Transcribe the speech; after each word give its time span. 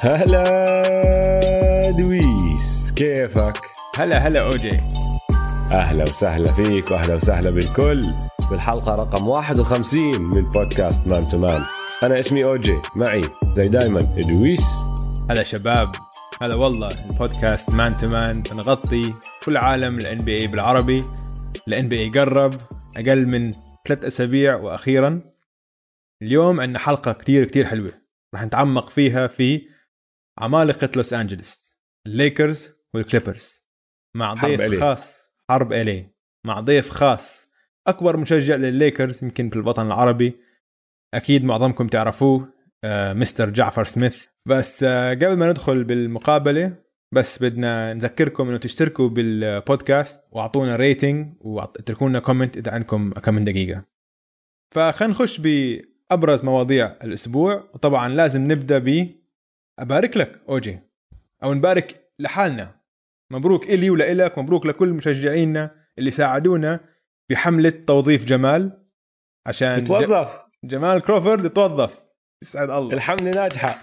هلا 0.00 1.90
دويس 1.90 2.92
كيفك؟ 2.96 3.60
هلا 3.96 4.18
هلا 4.18 4.40
أوجي. 4.40 4.80
أهلا 5.72 6.02
وسهلا 6.02 6.52
فيك 6.52 6.90
وأهلا 6.90 7.14
وسهلا 7.14 7.50
بالكل. 7.50 8.14
بالحلقة 8.50 8.92
رقم 8.92 9.28
51 9.28 10.22
من 10.22 10.48
بودكاست 10.48 11.06
Man 11.06 11.28
to 11.28 11.38
Man. 11.38 11.60
أنا 12.02 12.18
اسمي 12.18 12.44
أوجي 12.44 12.78
معي 12.96 13.20
زي 13.52 13.68
دايما 13.68 14.14
ادويس 14.18 14.74
هلا 15.30 15.42
شباب. 15.42 15.92
هلا 16.42 16.54
والله 16.54 16.88
البودكاست 17.10 17.70
مان 17.70 17.96
تو 17.96 18.06
مان 18.06 18.42
بنغطي 18.42 19.14
كل 19.44 19.56
عالم 19.56 19.98
ال 19.98 20.18
NBA 20.18 20.46
بالعربي. 20.46 21.04
ال 21.68 21.88
NBA 21.88 22.08
قرب 22.08 22.54
أقل 22.96 23.26
من 23.26 23.54
ثلاث 23.88 24.04
أسابيع 24.04 24.56
وأخيرا. 24.56 25.20
اليوم 26.22 26.60
عندنا 26.60 26.78
حلقة 26.78 27.12
كتير 27.12 27.44
كتير 27.44 27.64
حلوة. 27.64 27.92
راح 28.34 28.44
نتعمق 28.44 28.90
فيها 28.90 29.26
في 29.26 29.77
عمالقه 30.38 30.90
لوس 30.96 31.12
أنجلوس. 31.12 31.76
الليكرز 32.06 32.72
والكليبرز. 32.94 33.62
مع 34.16 34.36
حرب 34.36 34.50
ضيف 34.50 34.74
LA. 34.74 34.80
خاص. 34.80 35.30
حرب 35.50 35.72
الي 35.72 36.10
مع 36.46 36.60
ضيف 36.60 36.90
خاص. 36.90 37.48
أكبر 37.86 38.16
مشجع 38.16 38.54
للليكرز 38.54 39.24
يمكن 39.24 39.50
في 39.50 39.56
الوطن 39.56 39.86
العربي. 39.86 40.36
أكيد 41.14 41.44
معظمكم 41.44 41.86
تعرفوه 41.86 42.52
آه، 42.84 43.12
مستر 43.12 43.50
جعفر 43.50 43.84
سميث. 43.84 44.26
بس 44.46 44.84
آه، 44.84 45.10
قبل 45.10 45.36
ما 45.36 45.50
ندخل 45.50 45.84
بالمقابلة 45.84 46.76
بس 47.12 47.42
بدنا 47.42 47.94
نذكركم 47.94 48.48
إنه 48.48 48.56
تشتركوا 48.56 49.08
بالبودكاست 49.08 50.22
وأعطونا 50.32 50.76
rating 50.76 51.34
واتركوا 51.40 52.08
لنا 52.08 52.18
comment 52.18 52.56
إذا 52.56 52.72
عندكم 52.72 53.12
كم 53.12 53.34
من 53.34 53.44
دقيقة. 53.44 53.84
فخلينا 54.74 55.14
نخش 55.14 55.40
بأبرز 55.40 56.44
مواضيع 56.44 56.96
الأسبوع. 57.04 57.70
وطبعا 57.74 58.08
لازم 58.08 58.52
نبدأ 58.52 58.78
ب 58.78 59.17
أبارك 59.78 60.16
لك 60.16 60.40
أوجي. 60.48 60.78
أو 61.42 61.54
نبارك 61.54 62.10
لحالنا. 62.18 62.74
مبروك 63.32 63.64
إلي 63.64 63.90
ولك 63.90 64.38
مبروك 64.38 64.66
لكل 64.66 64.92
مشجعينا 64.92 65.74
اللي 65.98 66.10
ساعدونا 66.10 66.80
بحملة 67.30 67.70
توظيف 67.70 68.24
جمال. 68.24 68.86
عشان 69.46 69.84
توظف 69.84 70.44
جمال 70.64 71.02
كروفورد 71.02 71.44
يتوظف. 71.44 72.02
يسعد 72.42 72.70
الله. 72.70 72.94
الحمله 72.94 73.30
ناجحة. 73.30 73.82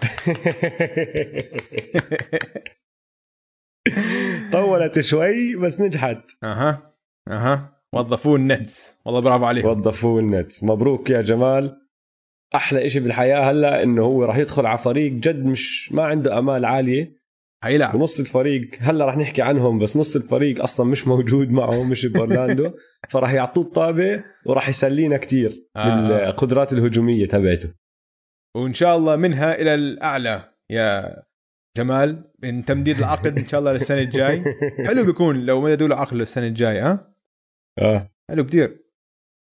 طولت 4.52 5.00
شوي 5.00 5.56
بس 5.56 5.80
نجحت. 5.80 6.30
أها 6.44 6.94
أها. 7.28 7.82
وظفوه 7.92 8.36
النتس. 8.36 8.98
والله 9.04 9.20
برافو 9.20 9.44
عليهم. 9.44 9.66
وظفوه 9.66 10.20
النتس. 10.20 10.64
مبروك 10.64 11.10
يا 11.10 11.22
جمال. 11.22 11.85
أحلى 12.54 12.86
إشي 12.86 13.00
بالحياة 13.00 13.50
هلأ 13.50 13.82
إنه 13.82 14.02
هو 14.02 14.24
راح 14.24 14.36
يدخل 14.36 14.66
على 14.66 14.78
فريق 14.78 15.12
جد 15.12 15.44
مش 15.44 15.92
ما 15.92 16.04
عنده 16.04 16.38
أمال 16.38 16.64
عالية. 16.64 17.16
حيلعب. 17.64 17.94
ونص 17.94 18.20
الفريق 18.20 18.70
هلأ 18.80 19.04
راح 19.04 19.16
نحكي 19.16 19.42
عنهم 19.42 19.78
بس 19.78 19.96
نص 19.96 20.16
الفريق 20.16 20.62
أصلا 20.62 20.86
مش 20.86 21.08
موجود 21.08 21.50
معه 21.50 21.82
مش 21.82 22.06
بأورلاندو. 22.06 22.70
فراح 23.10 23.32
يعطوه 23.32 23.64
الطابة 23.64 24.24
وراح 24.46 24.68
يسلينا 24.68 25.16
كتير 25.16 25.66
آه. 25.76 26.08
بالقدرات 26.08 26.72
الهجومية 26.72 27.26
تبعته. 27.26 27.74
وإن 28.56 28.74
شاء 28.74 28.96
الله 28.96 29.16
منها 29.16 29.60
إلى 29.60 29.74
الأعلى 29.74 30.52
يا 30.70 31.16
جمال 31.76 32.32
من 32.42 32.64
تمديد 32.64 32.98
العقد 32.98 33.38
إن 33.38 33.46
شاء 33.46 33.60
الله 33.60 33.72
للسنة 33.72 34.00
الجاي. 34.00 34.44
حلو 34.86 35.04
بيكون 35.04 35.46
لو 35.46 35.60
مددوا 35.60 35.88
له 35.88 35.96
عقد 35.96 36.14
للسنة 36.14 36.46
الجايه 36.46 36.90
ها؟ 36.90 37.14
آه. 37.78 38.10
حلو 38.30 38.44
كتير. 38.46 38.86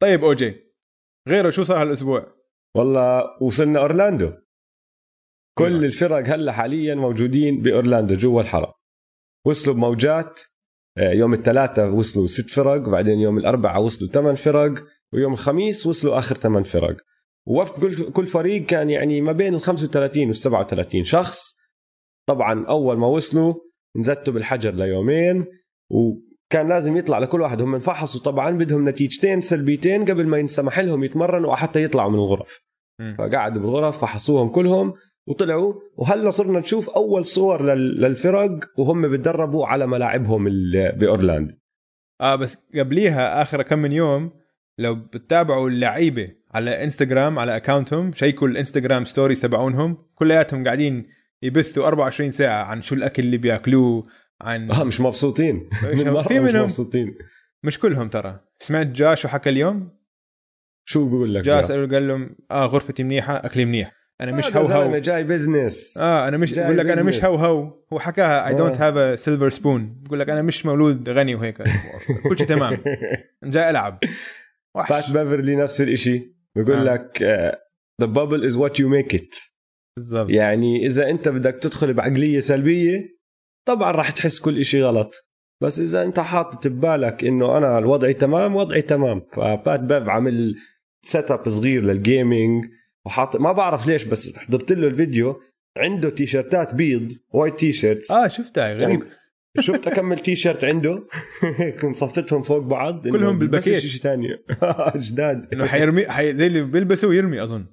طيب 0.02 0.24
أوجي 0.24 0.56
غيره 1.28 1.50
شو 1.50 1.64
صار 1.64 1.82
هالأسبوع؟ 1.82 2.43
والله 2.76 3.24
وصلنا 3.42 3.80
أورلاندو. 3.80 4.32
كل 5.58 5.66
أيوة. 5.66 5.80
الفرق 5.80 6.28
هلا 6.28 6.52
حاليا 6.52 6.96
موجودين 6.96 7.62
بأورلاندو 7.62 8.16
جوا 8.16 8.42
الحرم. 8.42 8.72
وصلوا 9.46 9.76
بموجات 9.76 10.42
آه، 10.98 11.12
يوم 11.12 11.34
الثلاثاء 11.34 11.90
وصلوا 11.90 12.28
ست 12.28 12.50
فرق 12.50 12.88
وبعدين 12.88 13.20
يوم 13.20 13.38
الاربعاء 13.38 13.84
وصلوا 13.84 14.12
ثمان 14.12 14.36
فرق 14.36 14.74
ويوم 15.14 15.34
الخميس 15.34 15.88
وصلوا 15.88 16.18
آخر 16.20 16.36
ثمان 16.36 16.64
فرق. 16.64 16.98
ووفد 17.48 17.82
كل 17.82 18.12
كل 18.12 18.28
فريق 18.28 18.66
كان 18.66 18.90
يعني 18.90 19.22
ما 19.22 19.32
بين 19.32 19.54
ال 19.56 19.62
35 19.62 20.28
وال 20.28 20.36
37 20.36 21.04
شخص. 21.04 21.64
طبعا 22.28 22.66
أول 22.68 22.98
ما 22.98 23.08
وصلوا 23.08 23.54
انزتّوا 23.98 24.34
بالحجر 24.34 24.72
ليومين 24.72 25.46
وكان 26.54 26.68
لازم 26.68 26.98
يطلع 26.98 27.20
لكل 27.20 27.42
واحد. 27.42 27.62
هم 27.62 27.74
انفحصوا 27.74 28.22
طبعا 28.22 28.52
بدهم 28.52 28.90
نتيجتين 28.90 29.42
سلبيتين 29.42 30.06
قبل 30.06 30.28
ما 30.28 30.38
ينسمح 30.38 30.80
لهم 30.80 31.04
يتمرنوا 31.04 31.56
حتى 31.56 31.84
يطلعوا 31.84 32.10
من 32.12 32.16
الغرف. 32.20 32.60
فقعدوا 33.18 33.62
بالغرف 33.62 34.02
فحصوهم 34.02 34.50
كلهم 34.50 34.94
وطلعوا. 35.28 35.74
وهلأ 35.98 36.30
صرنا 36.30 36.60
نشوف 36.60 36.90
أول 36.90 37.26
صور 37.26 37.64
لل- 37.66 38.02
للفرق 38.02 38.60
وهم 38.78 39.02
بتدربوا 39.12 39.66
على 39.68 39.88
ملاعبهم 39.88 40.48
بأورلاندو. 40.98 41.54
آه 42.22 42.36
بس 42.36 42.58
قبليها 42.76 43.42
آخر 43.42 43.62
كم 43.62 43.80
من 43.80 43.92
يوم 43.92 44.32
لو 44.78 44.96
بتتابعوا 44.96 45.70
اللعيبة 45.70 46.28
على 46.54 46.84
انستغرام 46.84 47.40
على 47.40 47.56
account 47.56 47.99
هم 47.99 48.12
شيكوا 48.12 48.48
الانستغرام 48.48 49.06
stories 49.06 49.42
تبعونهم. 49.42 49.98
كلياتهم 50.16 50.64
قاعدين 50.64 51.08
يبثوا 51.44 51.88
24 51.88 52.32
ساعة 52.32 52.64
عن 52.64 52.82
شو 52.82 52.96
الأكل 52.96 53.24
اللي 53.24 53.38
بياكلوه 53.38 54.04
عن 54.42 54.72
آه 54.72 54.84
مش 54.84 55.02
مبسوطين. 55.02 55.70
مرة 55.84 56.22
في 56.24 56.40
مش 56.40 56.50
منهم. 56.50 56.64
مبسوطين. 56.64 57.16
مش 57.64 57.80
كلهم 57.80 58.10
ترى. 58.10 58.40
سمعت 58.60 58.88
Ja 58.88 59.16
شو 59.16 59.28
حكى 59.28 59.50
اليوم؟ 59.50 59.90
شو 60.86 61.10
بقول 61.10 61.34
لك 61.34 61.44
Ja؟ 61.44 61.62
سألوا 61.62 61.88
قال 61.88 62.08
لهم 62.08 62.36
آه 62.52 62.66
غرفتي 62.66 63.04
منيحة 63.04 63.36
أكلي 63.36 63.66
منيح. 63.66 63.92
أنا 64.22 64.32
مش 64.32 64.56
هذا 64.56 64.76
هو 64.76 64.82
هو 64.82 64.98
جاي 64.98 65.24
business 65.24 65.98
آه 65.98 66.28
أنا 66.28 66.38
مش 66.38 66.54
بقول 66.54 66.78
لك 66.78 66.86
أنا 66.86 67.04
مش. 67.04 67.24
هو 67.26 67.36
هو 67.36 67.84
هو 67.94 68.00
حكاها 68.00 68.48
I 68.48 68.54
don't 68.54 68.78
آه. 68.82 68.88
have 68.88 68.98
a 68.98 69.16
silver 69.16 69.50
spoon 69.50 70.02
بقول 70.02 70.20
لك 70.20 70.30
أنا 70.30 70.42
مش 70.42 70.66
مولود 70.66 71.10
غني 71.10 71.36
وهيك. 71.36 71.62
كل 72.30 72.38
شيء 72.38 72.48
تمام. 72.48 72.78
جاي 73.44 73.70
ألعب. 73.70 74.00
وحش. 74.76 75.08
بيفرلي 75.12 75.56
نفس 75.56 75.82
الإشي. 75.82 76.36
بقول 76.56 76.88
آه. 76.88 76.94
لك 76.94 77.24
the 78.02 78.08
bubble 78.08 78.46
is 78.46 78.56
what 78.56 78.80
you 78.80 78.90
make 78.90 79.16
it 79.16 79.36
بالضبط. 79.98 80.30
يعني 80.30 80.86
إذا 80.86 81.10
أنت 81.10 81.30
بدك 81.30 81.60
تدخل 81.62 81.94
بعقلية 81.94 82.40
سلبية 82.40 83.13
طبعا 83.66 83.92
راح 83.92 84.12
تحس 84.12 84.40
كل 84.40 84.60
إشي 84.60 84.84
غلط. 84.84 85.30
بس 85.64 85.80
إذا 85.80 86.04
أنت 86.04 86.20
حاطط 86.20 86.68
ببالك 86.68 87.24
إنه 87.24 87.58
أنا 87.58 87.78
الوضعي 87.78 88.14
تمام 88.14 88.56
وضعي 88.56 88.82
تمام. 88.82 89.22
ف 89.34 89.45
Pat 89.45 89.80
Bev 89.80 90.10
عامل 90.10 90.56
setup 91.06 91.50
صغير 91.50 91.82
لل 91.82 92.03
gaming 92.03 92.66
وحاط 93.06 93.38
ما 93.38 93.52
بعرف 93.52 93.88
ليش 93.88 94.04
بس 94.04 94.38
حضرت 94.38 94.72
له 94.72 94.88
الفيديو. 94.88 95.42
عنده 95.78 96.10
تيشرتات 96.10 96.76
بيض 96.76 97.12
white 97.30 97.60
T-shirts 97.60 98.12
آه 98.12 98.28
شفتها 98.28 98.74
غريب. 98.74 99.04
يعني 99.04 99.14
شفت 99.60 99.88
أكمل 99.88 100.20
تي 100.20 100.36
شيرت 100.36 100.66
عنده؟ 100.66 101.04
هيك 101.58 101.86
مصفتهم 101.86 102.42
فوق 102.42 102.58
بعض. 102.58 103.08
كلهم 103.08 103.40
بالباكيت. 103.40 103.80
شيء 103.80 104.02
ثاني 104.02 104.28
جداد 105.08 105.54
إنه 105.54 105.66
حيرمي 105.66 106.08
حي... 106.08 106.34
زي 106.34 106.48
اللي 106.48 106.62
بيلبسوا 106.62 107.10
ويرمي 107.10 107.44
أظن. 107.44 107.66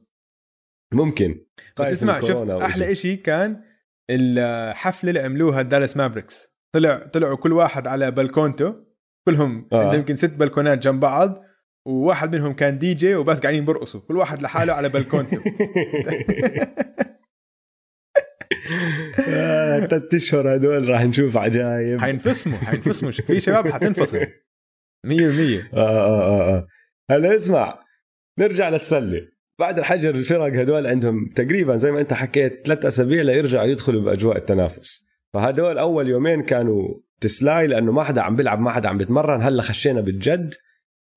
ممكن. 0.93 1.45
بس 1.81 1.93
اسمع 1.93 2.21
شفت 2.21 2.51
أحلى. 2.51 2.93
إشي 2.93 3.17
كان 3.17 3.70
الحفله 4.11 5.11
اللي 5.11 5.21
عملوها 5.21 5.63
دالاس 5.63 5.97
مافريكس. 5.97 6.51
طلع 6.75 6.99
طلعوا 6.99 7.37
كل 7.37 7.53
واحد 7.53 7.87
على 7.87 8.11
بلكونته 8.11 8.75
كلهم 9.29 9.69
آه. 9.73 9.77
آه. 9.77 9.83
عندهم 9.85 10.01
يمكن 10.01 10.17
ست 10.17 10.33
بلكونات 10.35 10.79
جنب 10.79 11.01
بعض 11.01 11.43
وواحد 11.87 12.37
منهم 12.37 12.53
كان 12.53 12.77
دي 12.77 12.95
جي 12.95 13.15
وبس 13.15 13.41
قاعدين 13.41 13.65
برقصوا. 13.65 14.01
كل 14.01 14.17
واحد 14.17 14.43
لحاله 14.43 14.73
على 14.73 14.89
بلكونته 14.89 15.43
آه، 19.29 19.81
ثلاث 19.87 20.15
أشهر 20.15 20.57
هدول 20.57 20.89
راح 20.89 21.03
نشوف 21.03 21.37
عجايب. 21.37 22.01
حينفصموا 22.01 22.59
حينفصموا. 22.59 23.11
في 23.11 23.41
شباب 23.41 23.69
حتنفصل. 23.69 24.19
100% 25.07 25.11
آه 25.11 25.79
آه 25.79 26.23
آه 26.23 26.57
آه. 26.57 26.67
هلا 27.11 27.35
اسمع 27.37 27.85
نرجع 28.39 28.69
للسلة. 28.69 29.29
بعد 29.61 29.79
الحجر 29.79 30.15
الفرق 30.15 30.61
هدول 30.61 30.87
عندهم 30.87 31.29
تقريبا 31.29 31.77
زي 31.77 31.93
ما 31.93 32.01
أنت 32.01 32.13
حكيت 32.13 32.67
ثلاث 32.67 32.85
أسابيع 32.85 33.23
ليرجعوا 33.23 33.65
يدخلوا 33.65 34.03
بأجواء 34.03 34.37
التنافس. 34.37 35.11
فهدول 35.35 35.79
أول 35.79 36.09
يومين 36.09 36.43
كانوا 36.43 36.95
تسلاي 37.21 37.67
لأنه 37.67 37.93
ما 37.93 38.05
حدا 38.05 38.21
عم 38.21 38.37
بيلعب 38.37 38.61
ما 38.61 38.71
حدا 38.71 38.89
عم 38.89 38.99
بيتمرن. 38.99 39.43
هلأ 39.43 39.63
خشينا 39.63 40.01
بالجد. 40.01 40.55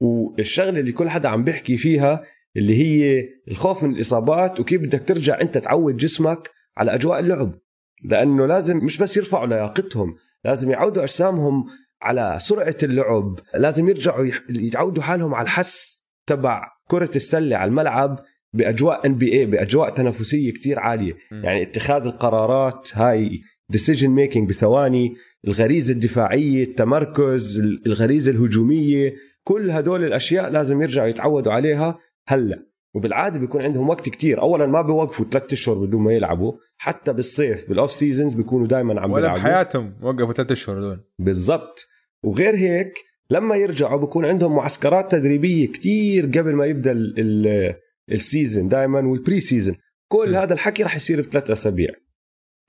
والشغلة 0.02 0.80
اللي 0.80 0.92
كل 0.92 1.10
حدا 1.10 1.30
عم 1.30 1.44
بيحكي 1.44 1.78
فيها 1.78 2.24
اللي 2.58 2.78
هي 2.78 3.30
الخوف 3.52 3.84
من 3.84 3.96
الإصابات 3.96 4.60
وكيف 4.60 4.82
بدك 4.82 5.04
ترجع 5.04 5.42
أنت 5.42 5.58
تعود 5.58 5.98
جسمك 5.98 6.50
على 6.78 6.94
أجواء 6.94 7.20
اللعب. 7.20 7.60
لأنه 8.04 8.46
لازم 8.46 8.78
مش 8.78 8.98
بس 8.98 9.18
يرفعوا 9.18 9.48
لياقتهم 9.48 10.16
لازم 10.46 10.72
يعودوا 10.72 11.04
أجسامهم 11.04 11.66
على 12.02 12.38
سرعة 12.40 12.78
اللعب 12.84 13.40
لازم 13.56 13.90
يرجعوا 13.90 14.26
يعودوا 14.50 15.04
حالهم 15.04 15.34
على 15.34 15.46
الحس 15.46 16.04
تبع 16.28 16.68
كرة 16.88 17.12
السلة 17.16 17.58
على 17.58 17.70
الملعب. 17.70 18.20
بأجواء 18.54 19.06
NBA 19.06 19.46
بأجواء 19.46 19.90
تنافسية 19.90 20.52
كتير 20.52 20.80
عالية. 20.80 21.14
مم. 21.32 21.44
يعني 21.44 21.62
اتخاذ 21.62 22.06
القرارات 22.06 22.90
هاي 22.96 23.42
decision 23.70 24.10
making 24.10 24.50
بثواني 24.50 25.14
الغريزة 25.48 25.94
الدفاعية 25.94 26.64
التمركز 26.64 27.60
الغريزة 27.86 28.32
الهجومية 28.32 29.14
كل 29.44 29.72
هدول 29.72 30.04
الأشياء 30.04 30.50
لازم 30.50 30.82
يرجعوا 30.82 31.08
يتعودوا 31.08 31.54
عليها 31.54 31.98
هلأ. 32.28 32.66
وبالعادة 32.96 33.40
بيكون 33.40 33.62
عندهم 33.64 33.90
وقت 33.90 34.10
كتير. 34.10 34.42
اولا 34.42 34.66
ما 34.66 34.82
بيوقفوا 34.82 35.26
ثلاثة 35.32 35.54
أشهر 35.54 35.76
بدون 35.76 36.02
ما 36.02 36.14
يلعبوا. 36.14 36.54
حتى 36.78 37.14
بالصيف 37.14 37.70
بال 37.70 37.79
off 37.79 37.92
seasons 37.92 38.34
بيكونوا 38.34 38.68
دائما 38.68 39.02
عم 39.02 39.12
ولا 39.12 39.22
بيلعبوا. 39.22 39.40
بحياتهم 39.42 39.94
وقفوا 40.02 40.34
ثلاث 40.34 40.52
أشهر 40.52 40.80
دول 40.80 41.04
بالضبط. 41.20 41.88
وغير 42.24 42.56
هيك 42.56 42.94
لما 43.30 43.56
يرجعوا 43.56 44.02
بكون 44.02 44.26
عندهم 44.26 44.56
معسكرات 44.56 45.12
تدريبية 45.12 45.68
كتير 45.68 46.26
قبل 46.26 46.54
ما 46.54 46.66
يبدأ 46.66 46.94
ال- 48.10 48.14
ال- 48.14 48.16
ال 48.16 48.23
season 48.23 48.68
دائما 48.70 49.00
وال 49.00 49.40
preseason 49.40 49.76
كل 50.12 50.32
م. 50.32 50.36
هذا 50.36 50.54
الحكي 50.54 50.84
رح 50.84 50.96
يصير 50.96 51.22
بثلاث 51.22 51.52
أسابيع. 51.52 51.90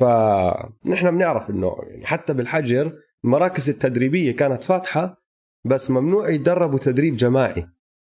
فنحن 0.00 1.10
بنعرف 1.10 1.50
إنه 1.50 1.76
يعني 1.88 2.06
حتى 2.06 2.32
بالحجر 2.34 2.98
المراكز 3.24 3.70
التدريبية 3.70 4.36
كانت 4.36 4.64
فاتحة 4.64 5.24
بس 5.66 5.90
ممنوع 5.90 6.30
يتدربوا 6.30 6.78
تدريب 6.78 7.16
جماعي. 7.16 7.66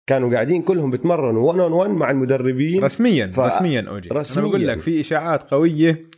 كانوا 0.08 0.32
قاعدين 0.34 0.62
كلهم 0.62 0.90
بتمرنوا 0.90 1.48
1 1.52 1.58
on 1.60 1.72
1 1.72 1.90
مع 1.90 2.10
المدربين. 2.10 2.84
رسميا 2.84 3.26
ف- 3.26 3.38
رسميا 3.38 3.80
أوجي. 3.88 4.08
رسمياً. 4.08 4.42
أنا 4.44 4.48
بقول 4.50 4.66
لك 4.68 4.78
في 4.78 5.00
إشاعات 5.00 5.42
قوية 5.50 6.10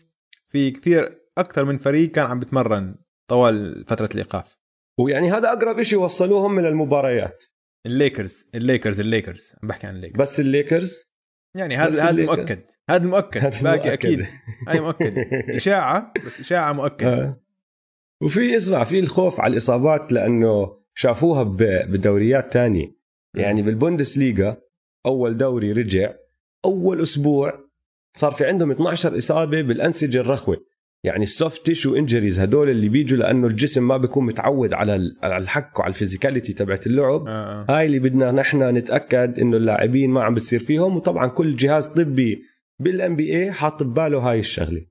في 0.48 0.70
كثير 0.70 1.18
أكثر 1.38 1.64
من 1.64 1.78
فريق 1.78 2.10
كان 2.10 2.26
عم 2.26 2.40
بتمرن 2.40 2.94
طوال 3.28 3.84
فترة 3.86 4.08
الإيقاف. 4.14 4.56
ويعني 4.98 5.30
هذا 5.32 5.52
أقرب 5.52 5.82
شيء 5.82 5.98
وصلوهم 5.98 6.54
من 6.54 6.66
المباريات. 6.66 7.44
الليكرز 7.88 8.50
الليكرز 8.54 9.00
الليكرز. 9.00 9.54
عم 9.62 9.68
بحكي 9.68 9.86
عن 9.86 9.96
الليكرز. 9.96 10.20
بس 10.20 10.40
الليكرز؟ 10.40 11.14
يعني 11.56 11.76
هذا 11.76 12.02
هذا. 12.02 12.24
مؤكد. 12.24 12.60
هذا 12.90 13.06
مؤكد. 13.06 13.62
باقي. 13.62 13.92
أكيد. 13.92 14.26
هاي 14.68 14.80
مؤكد. 14.80 15.18
إشاعة 15.56 16.12
بس 16.26 16.40
إشاعة 16.40 16.72
مؤكد. 16.72 17.06
آه. 17.06 17.40
وفي 18.22 18.56
اسمع 18.56 18.84
في 18.84 18.98
الخوف 18.98 19.40
على 19.40 19.52
الإصابات 19.52 20.12
لأنه 20.12 20.78
شافوها 20.94 21.42
بدوريات 21.88 22.52
تانية. 22.52 22.98
يعني 23.34 23.62
بالبوندسليغا 23.62 24.56
أول 25.06 25.36
دوري 25.36 25.72
رجع 25.72 26.14
أول 26.64 27.02
أسبوع 27.02 27.68
صار 28.16 28.32
في 28.32 28.46
عندهم 28.46 28.70
12 28.70 29.18
إصابة 29.18 29.62
بالأنسجة 29.62 30.20
الرخوة. 30.20 30.64
يعني 31.04 31.22
ال 31.22 31.31
soft 31.31 31.66
tissue 31.66 31.96
injuries 31.96 32.40
هدول 32.40 32.68
اللي 32.70 32.88
بيجوا 32.88 33.18
لأنه 33.18 33.46
الجسم 33.46 33.88
ما 33.88 33.96
بيكون 33.96 34.26
متعود 34.26 34.74
على 34.74 34.96
ال- 34.96 35.16
على 35.22 35.36
الاحتكاك 35.38 35.78
وعلى 35.78 35.90
ال 35.90 35.95
physicality 35.95 36.52
تبعت 36.52 36.86
اللعب. 36.86 37.26
آه. 37.28 37.30
آه. 37.30 37.66
هاي 37.78 37.86
اللي 37.86 37.98
بدنا 37.98 38.30
نحن 38.32 38.62
نتأكد 38.76 39.38
إنه 39.38 39.56
اللاعبين 39.56 40.10
ما 40.10 40.22
عم 40.22 40.34
بتصير 40.34 40.60
فيهم 40.60 40.96
وطبعا 40.96 41.26
كل 41.26 41.54
جهاز 41.56 41.86
طبي 41.88 42.42
بال 42.80 43.16
NBA 43.16 43.52
حاط 43.52 43.82
بباله 43.82 44.18
هاي 44.18 44.38
الشغلة. 44.40 44.86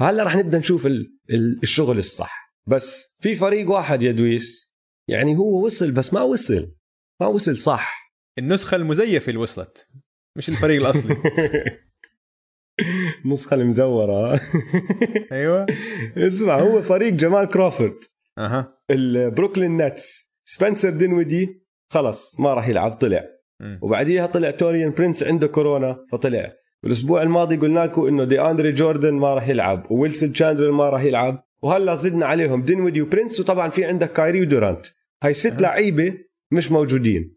فهلأ 0.00 0.22
رح 0.24 0.36
نبدأ 0.36 0.58
نشوف 0.58 0.86
ال- 0.86 1.18
ال- 1.30 1.60
الشغل 1.62 1.98
الصح. 1.98 2.54
بس 2.66 3.16
في 3.20 3.34
فريق 3.34 3.70
واحد 3.70 4.02
يا 4.02 4.12
دويس 4.12 4.74
يعني 5.08 5.36
هو 5.36 5.64
وصل 5.64 5.92
بس 5.92 6.14
ما 6.14 6.22
وصل. 6.22 6.74
ما 7.20 7.26
وصل 7.26 7.56
صح. 7.56 8.12
النسخة 8.38 8.74
المزيفة 8.76 9.30
اللي 9.30 9.40
وصلت 9.40 9.88
مش 10.36 10.48
الفريق 10.48 10.80
الأصلي. 10.80 11.16
النسخه 13.24 13.54
المزورة. 13.54 14.40
أيوه. 15.32 15.66
اسمع 16.16 16.58
هو 16.58 16.82
فريق 16.82 17.12
جمال 17.12 17.44
كروفورد 17.44 17.96
أها. 18.38 18.68
البروكلين 18.90 19.76
نتس 19.76 20.34
سبنسر 20.44 20.90
دينويدي. 20.90 21.64
خلص 21.92 22.40
ما 22.40 22.54
راح 22.54 22.68
يلعب 22.68 22.92
طلع. 22.92 23.24
وبعديها 23.82 24.26
طلع 24.26 24.50
توريين 24.50 24.90
برنس 24.90 25.24
عنده 25.24 25.46
كورونا 25.46 26.06
فطلع. 26.12 26.52
والاسبوع 26.84 27.22
الماضي 27.22 27.56
قلنا 27.56 27.80
لكم 27.80 28.06
إنه 28.06 28.24
دي 28.24 28.40
اندري 28.40 28.72
جوردان 28.72 29.14
ما 29.14 29.34
راح 29.34 29.48
يلعب 29.48 29.90
وويلسون 29.90 30.32
تشاندلر 30.32 30.70
ما 30.70 30.90
راح 30.90 31.02
يلعب. 31.02 31.44
وهلا 31.62 31.94
زدنا 31.94 32.26
عليهم 32.26 32.62
دينويدي 32.62 33.02
وبرنس 33.02 33.40
وطبعا 33.40 33.70
في 33.70 33.84
عندك 33.84 34.12
كايري 34.12 34.40
ودورانت 34.40 34.86
هاي 35.22 35.34
ست. 35.34 35.60
لعيبة 35.60 36.18
مش 36.52 36.72
موجودين 36.72 37.36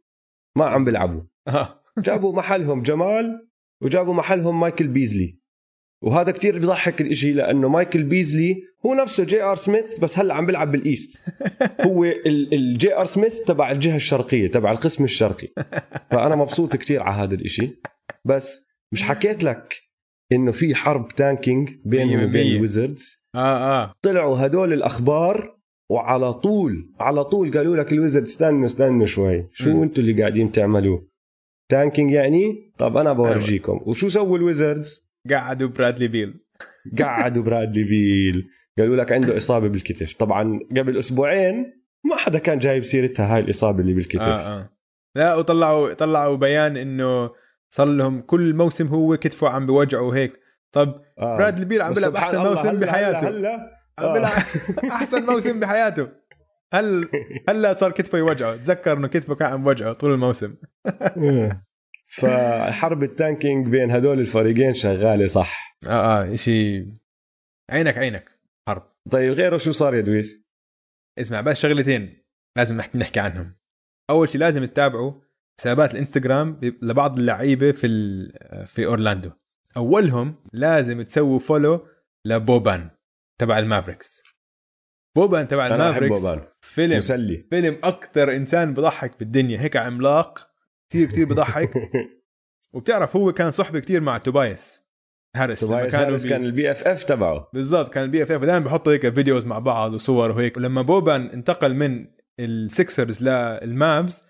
ما 0.56 0.66
عم 0.66 0.86
بيلعبوا. 0.86 1.22
جابوا 2.00 2.34
محلهم 2.34 2.81
جمال 2.84 3.47
وجابوا 3.81 4.13
محلهم 4.13 4.59
مايكل 4.59 4.88
بيزلي. 4.88 5.38
وهذا 6.03 6.31
كتير 6.31 6.59
بيضحك 6.59 7.01
الإشي 7.01 7.31
لأنه 7.31 7.68
مايكل 7.69 8.03
بيزلي 8.03 8.63
هو 8.85 8.94
نفسه 8.94 9.24
جي 9.24 9.41
ار 9.44 9.56
سميث 9.56 10.00
بس 10.00 10.19
هلأ 10.19 10.33
عم 10.33 10.45
بيلعب 10.45 10.71
بال 10.72 10.89
East 10.89 11.24
هو 11.88 12.03
ال- 12.03 12.53
الجي 12.53 12.97
ار 12.97 13.06
سميث 13.06 13.39
تبع 13.39 13.71
الجهة 13.71 13.95
الشرقية 13.95 14.47
تبع 14.47 14.71
القسم 14.71 15.03
الشرقي. 15.03 15.47
فأنا 16.12 16.35
مبسوط 16.35 16.75
كتير 16.75 17.03
على 17.03 17.24
هذا 17.24 17.35
الإشي. 17.35 17.81
بس 18.25 18.68
مش 18.91 19.03
حكيت 19.03 19.44
لك 19.44 19.74
إنه 20.31 20.51
في 20.51 20.75
حرب 20.75 21.07
tanking 21.07 21.69
بينهم 21.85 22.18
هم 22.18 22.25
وبين. 22.25 22.56
الويزردز 22.56 23.27
آه 23.35 23.83
آه. 23.83 23.94
طلعوا 24.01 24.45
هدول 24.45 24.74
الأخبار 24.74 25.57
وعلى 25.91 26.33
طول 26.33 26.94
على 27.00 27.24
طول 27.24 27.51
قالوا 27.57 27.77
لك 27.77 27.91
ال 27.94 27.97
Wizards 27.97 28.24
استنوا 28.24 28.65
استنوا 28.65 29.06
شوي. 29.06 29.47
شو. 29.53 29.83
أنتوا 29.83 30.03
اللي 30.03 30.21
قاعدين 30.21 30.51
تعملوه 30.51 31.07
tanking 31.69 32.12
يعني؟ 32.12 32.74
طب 32.78 32.98
أنا 32.98 33.14
بورجيكم. 33.14 33.80
وشو 33.86 34.10
سووا 34.10 34.38
ال 34.38 34.45
Wizards؟ 34.45 35.07
قعدوا 35.30 35.68
برادلي 35.69 36.08
بيل. 36.08 36.38
قعدوا 37.00 37.44
برادلي 37.44 37.84
بيل. 37.84 38.48
قالوا 38.78 38.96
لك 38.96 39.12
عنده 39.12 39.38
إصابة 39.38 39.68
بالكتف. 39.68 40.14
طبعا 40.14 40.60
قبل 40.78 40.98
أسبوعين 40.98 41.74
ما 42.04 42.16
حدا 42.16 42.40
كان 42.40 42.60
جايب 42.60 42.84
سيرتها 42.84 43.36
هاي 43.36 43.40
الإصابة 43.42 43.80
اللي 43.80 43.94
بالكتف. 43.94 44.22
آه 44.22 44.60
آه. 44.60 44.69
لا 45.16 45.36
وطلعوا 45.36 45.94
طلعوا 45.94 46.36
بيان 46.36 46.78
إنه 46.78 47.30
صار 47.70 47.88
لهم 47.88 48.20
كل 48.22 48.54
موسم 48.56 48.88
هو 48.88 49.18
كتفه 49.18 49.50
عم 49.50 49.66
بوجعه 49.66 50.02
وهيك 50.02 50.34
طب 50.72 51.02
آه. 51.20 51.36
برادلي 51.38 51.66
بيل 51.66 51.81
عم 51.81 51.94
بيلعب 51.94 52.16
أحسن 52.16 52.38
موسم 52.38 52.70
هلا- 52.70 52.80
بحياته. 52.86 53.28
هلا. 53.28 53.56
هلا 54.00 54.08
عم 54.08 54.13
بيلعب 54.13 54.31
أحسن 54.92 55.25
موسم 55.25 55.60
بحياته. 55.60 56.08
هل 56.74 57.10
هلا 57.50 57.74
صار 57.74 57.92
كتفه 57.92 58.18
يوجعه 58.18 58.56
تذكر 58.56 58.98
إنه 58.98 59.08
كتفه 59.08 59.36
كان 59.36 59.48
عم 59.48 59.68
يوجعه 59.68 59.94
طول 59.94 60.14
الموسم. 60.14 60.56
فحرب 62.08 63.04
التانكينج 63.04 63.68
بين 63.68 63.92
هدول 63.92 64.19
الفريقين 64.19 64.74
شغالة 64.74 65.28
صح. 65.28 65.78
آه 65.88 66.24
آه 66.24 66.36
شيء 66.36 66.94
عينك 67.72 67.98
عينك. 67.98 68.40
حرب. 68.68 68.94
طيب 69.12 69.34
غيره 69.34 69.58
شو 69.58 69.72
صار 69.72 69.96
يا 69.96 70.02
دويس؟ 70.02 70.48
اسمع 71.19 71.42
بس 71.42 71.60
شغلتين 71.60 72.24
لازم 72.58 72.78
نحكي 72.78 72.98
نحكي 72.98 73.20
عنهم. 73.20 73.58
أول 74.10 74.30
شيء 74.30 74.42
لازم 74.42 74.66
تتابعوا 74.66 75.22
حسابات 75.60 75.94
الإنستغرام 75.94 76.60
لبعض 76.81 77.20
اللعيبة 77.20 77.72
في 77.72 77.88
في 78.68 78.86
أورلاندو. 78.86 79.31
أولهم 79.78 80.36
لازم 80.54 81.02
تسووا 81.02 81.40
follow 81.39 81.88
لبوبان 82.25 82.90
تبع 83.42 83.60
ال 83.60 83.65
Mavericks. 83.65 84.24
بوبان 85.16 85.48
تبع 85.48 85.68
ال 85.68 85.73
Mavericks 85.73 86.19
بوبان. 86.20 86.48
فيلم. 86.77 86.98
مسلي. 86.98 87.46
فيلم 87.50 87.77
أكثر 87.84 88.36
إنسان 88.36 88.74
بضحك 88.74 89.19
بالدنيا. 89.19 89.62
هيك 89.62 89.77
عملاق. 89.77 90.48
كثير 90.89 91.07
كثير 91.07 91.25
بضحك. 91.25 91.72
وبتعرف 92.74 93.15
هو 93.15 93.34
كان 93.34 93.51
صحبة 93.51 93.79
كثير 93.79 94.01
مع 94.01 94.17
توبايس 94.17 94.84
هاريس. 95.36 95.63
لما 95.63 95.72
توبايس 95.72 95.91
كانوا 95.91 96.07
هاريس 96.07 96.24
بي- 96.24 96.29
كان 96.29 96.46
ال 96.46 96.72
BFF 96.72 97.03
تبعه. 97.03 97.50
بالضبط 97.53 97.93
كان 97.93 98.03
ال 98.03 98.24
BFF. 98.24 98.41
دائما 98.43 98.65
بحطوا 98.65 98.93
هيك 98.93 99.13
videos 99.13 99.46
مع 99.46 99.60
بعض 99.60 99.93
وصور 99.93 100.31
وهيك. 100.31 100.57
ولما 100.57 100.81
بوبان 100.81 101.25
انتقل 101.25 101.74
من 101.75 102.05
ال 102.39 102.51
Sixers 102.51 103.24
لل 103.29 103.61
Mavs 103.61 104.24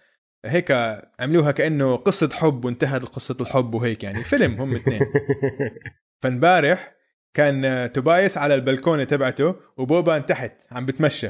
هيك 0.45 0.71
عملوها 1.19 1.51
كأنه 1.51 1.95
قصة 1.95 2.29
حب 2.33 2.65
وانتهت 2.65 3.03
قصة 3.03 3.37
الحب 3.41 3.73
وهيك 3.73 4.03
يعني. 4.03 4.23
فيلم 4.23 4.61
هم 4.61 4.75
اثنين. 4.75 4.99
فامبارح 6.23 6.95
كان 7.33 7.89
توبايس 7.93 8.37
على 8.37 8.55
البلكونة 8.55 9.03
تبعته 9.03 9.55
وبوبان 9.77 10.25
تحت 10.25 10.61
عم 10.71 10.85
بتمشى. 10.85 11.29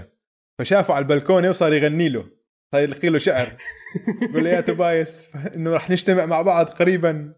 فشافه 0.59 0.93
على 0.93 1.03
البلكونة 1.03 1.49
وصار 1.49 1.73
يغني 1.73 2.09
له. 2.09 2.25
صار 2.71 2.81
يلقي 2.81 3.09
له 3.09 3.17
شعر. 3.17 3.47
يقول 4.29 4.43
له 4.43 4.49
يا 4.49 4.61
توبايس 4.61 5.35
إنه 5.35 5.75
رح 5.75 5.89
نجتمع 5.89 6.25
مع 6.25 6.41
بعض 6.41 6.65
قريبا. 6.65 7.33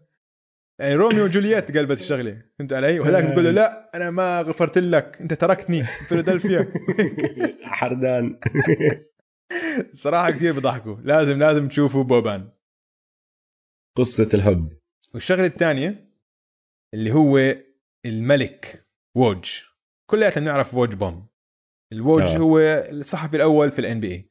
يعني 0.80 0.94
روميو 0.94 1.24
وجولييت 1.24 1.76
قلبت 1.76 2.00
الشغلة. 2.00 2.42
فهمت 2.58 2.72
علي؟ 2.72 3.00
وهذاك 3.00 3.24
بيقول 3.24 3.44
له 3.44 3.50
لا 3.50 3.90
أنا 3.94 4.10
ما 4.10 4.40
غفرت 4.40 4.78
لك. 4.78 5.16
أنت 5.20 5.34
تركتني 5.34 5.84
في 5.84 6.04
فيلادلفيا. 6.04 6.72
حردان. 7.64 8.40
صراحة 9.92 10.30
كثير 10.30 10.52
بضحكوا. 10.52 10.96
لازم 11.02 11.38
لازم 11.38 11.68
تشوفوا 11.68 12.02
بوبان. 12.04 12.50
قصة 13.98 14.28
الحب 14.34 14.72
والشغلة 15.14 15.46
الثانية 15.46 16.10
اللي 16.94 17.12
هو 17.12 17.56
الملك 18.06 18.86
ووج. 19.16 19.60
كلياتنا 20.10 20.44
بنعرف 20.44 20.74
ووج 20.74 20.94
بوم. 20.94 21.29
الووج 21.92 22.22
آه. 22.22 22.38
هو 22.38 22.58
الصحفي 22.90 23.36
الأول 23.36 23.70
في 23.70 23.78
الان 23.78 24.00
بي 24.00 24.12
اي 24.12 24.30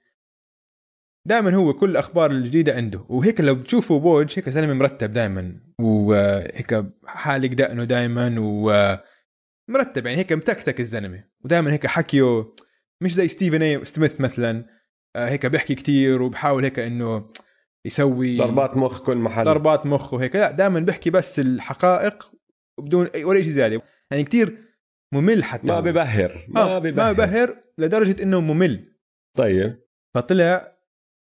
دائما 1.28 1.56
هو 1.56 1.74
كل 1.74 1.90
الأخبار 1.90 2.32
الجديدة 2.32 2.76
عنده. 2.76 3.04
وهيك 3.10 3.42
لو 3.42 3.56
بتشوفوا 3.56 4.00
ووج 4.00 4.34
هيك 4.40 4.50
زلمه 4.50 4.74
مرتب 4.74 5.14
دائما. 5.14 5.60
وهيك 5.80 6.86
حالق 7.06 7.54
دقنه 7.54 7.84
دائما 7.84 8.36
ومرتب 8.40 10.06
يعني 10.06 10.18
هيك 10.18 10.34
متكتك 10.34 10.80
الزلمة. 10.80 11.24
ودائما 11.46 11.72
هيك 11.74 11.88
حكيه 11.88 12.54
مش 13.02 13.14
زي 13.14 13.28
ستيفن 13.28 13.62
A 13.62 13.86
سميث 13.86 14.22
مثلا. 14.22 14.66
آه، 15.16 15.30
هيك 15.30 15.46
بيحكي 15.46 15.76
كتير 15.76 16.22
وبحاول 16.22 16.64
هيك 16.64 16.80
إنه 16.80 17.28
يسوي 17.86 18.38
ضربات 18.38 18.78
مخ 18.78 19.02
كل 19.02 19.18
محل. 19.18 19.44
ضربات 19.44 19.86
مخ 19.86 20.14
وهيك. 20.14 20.36
لا 20.36 20.52
دائما 20.52 20.80
بيحكي 20.80 21.10
بس 21.10 21.40
الحقائق 21.40 22.32
وبدون 22.78 23.06
اي 23.06 23.24
ولا 23.24 23.42
شيء 23.42 23.52
زيادة. 23.52 23.82
يعني 24.12 24.24
كتير 24.24 24.69
ممل 25.14 25.44
حتى 25.44 25.68
ما. 25.68 25.80
ببهر 25.80 26.46
ما 26.48 26.66
ما 26.66 26.68
ما 26.74 26.80
ببهر. 26.80 27.14
ببهر 27.14 27.58
لدرجة 27.78 28.24
إنه 28.24 28.42
ممل. 28.42 28.94
طيب. 29.38 29.80
فطلع 30.16 30.78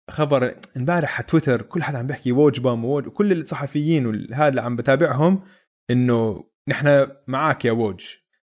خبر 0.09 0.55
امبارح 0.77 1.17
على 1.17 1.27
تويتر 1.27 1.61
كل 1.61 1.83
حدا 1.83 1.97
عم 1.97 2.07
بيحكي 2.07 2.31
ووج 2.31 2.59
بام 2.59 2.85
ووج 2.85 3.07
كل 3.07 3.31
الصحفيين 3.31 4.05
وهذا 4.05 4.47
اللي 4.47 4.61
عم 4.61 4.75
بتابعهم 4.75 5.43
إنه 5.91 6.43
نحن 6.67 7.07
معك 7.27 7.65
يا 7.65 7.71
ووج. 7.71 8.05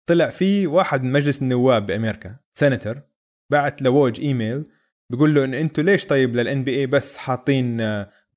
طلع 0.07 0.29
في 0.29 0.67
واحد 0.67 1.03
من 1.03 1.13
مجلس 1.13 1.43
النواب 1.43 1.87
بأمريكا 1.87 2.37
سيناتور 2.55 3.01
بعت 3.51 3.83
لووج 3.83 4.21
إيميل 4.21 4.65
بيقول 5.11 5.35
له 5.35 5.45
إن 5.45 5.55
أنتم 5.55 5.83
ليش 5.83 6.07
طيب 6.07 6.37
لل 6.37 6.65
NBA 6.65 6.87
بس 6.87 7.17
حاطين 7.17 7.77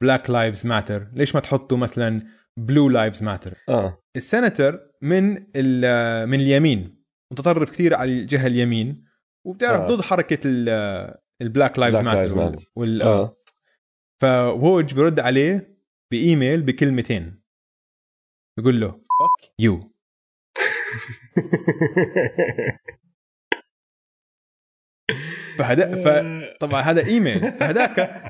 Black 0.01 0.29
Lives 0.29 0.67
Matter 0.67 1.07
ليش 1.13 1.35
ما 1.35 1.41
تحطوا 1.41 1.77
مثلا 1.77 2.21
Blue 2.59 2.89
Lives 2.89 3.23
Matter 3.23 3.57
آه. 3.69 4.03
السيناتور 4.15 4.79
من 5.01 5.29
من 6.29 6.39
اليمين. 6.39 7.05
متطرف 7.31 7.71
كثير 7.71 7.95
على 7.95 8.11
الجهة 8.11 8.47
اليمين 8.47 9.05
وبتعرف 9.47 9.81
آه. 9.81 9.87
ضد 9.87 10.01
حركة 10.01 10.39
ال 11.41 11.48
Black 11.48 11.79
Lives 11.79 12.01
Matter 12.01 12.55
وال 12.75 13.01
آه. 13.01 13.37
فوج 14.21 14.93
برد 14.93 15.19
عليه 15.19 15.77
بإيميل 16.11 16.61
بكلمتين. 16.61 17.41
بيقول 18.57 18.81
له 18.81 18.91
fuck 18.91 19.53
you 19.59 19.79
فهدا 25.57 25.95
فطبعا 25.95 26.81
هذا 26.81 27.05
إيميل. 27.05 27.39
فهداك 27.39 28.23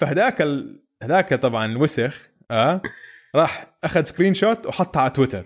فهداك 0.00 0.42
ال... 0.42 0.84
هداك 1.02 1.34
طبعا 1.34 1.66
الوسخ 1.66 2.30
آه. 2.50 2.82
راح 3.34 3.78
أخذ 3.84 4.02
screenshot 4.02 4.66
وحطها 4.66 5.02
على 5.02 5.10
تويتر 5.10 5.44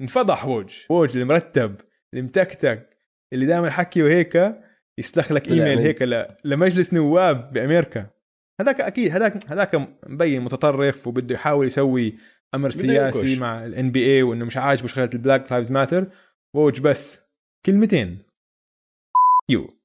انفضح 0.00 0.46
ووج. 0.46 0.74
ووج 0.90 1.16
المرتب 1.16 1.76
المتكتك 2.14 2.96
اللي 3.32 3.46
دائما 3.46 3.70
حكي 3.70 4.02
وهيك 4.02 4.62
يسلخ 4.98 5.32
لك 5.32 5.50
إيميل 5.50 5.78
هيك 5.78 6.02
ل... 6.02 6.26
لمجلس 6.44 6.94
نواب 6.94 7.52
بأمريكا. 7.52 8.06
هذاك 8.60 8.80
أكيد 8.80 9.12
هذاك 9.12 9.50
هذاك 9.50 9.74
مبين 10.06 10.42
متطرف 10.42 11.06
وبده 11.06 11.34
يحاول 11.34 11.66
يسوي 11.66 12.18
أمر 12.54 12.70
سياسي 12.70 13.38
مع 13.38 13.64
ال 13.64 13.90
NBA 13.90 14.22
وإنه 14.22 14.44
مش 14.44 14.56
عاجبه 14.56 14.88
شغلة 14.88 15.10
ال 15.14 15.20
Black 15.20 15.52
Lives 15.52 15.72
Matter 15.72 16.06
ووج 16.56 16.80
بس 16.80 17.26
كلمتين. 17.66 18.18
you. 19.48 19.68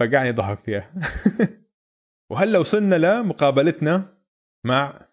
فقعني 0.00 0.30
ضحك 0.30 0.58
فيها. 0.58 0.92
وهلأ 2.30 2.58
وصلنا 2.58 2.94
لمقابلتنا. 2.94 4.15
مع 4.66 5.08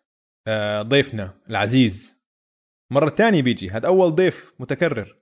آه، 0.48 0.82
ضيفنا 0.82 1.34
العزيز. 1.50 2.24
مرة 2.92 3.10
تانية 3.10 3.42
بيجي. 3.42 3.70
هذا 3.70 3.88
أول 3.88 4.16
ضيف 4.16 4.54
متكرر 4.60 5.18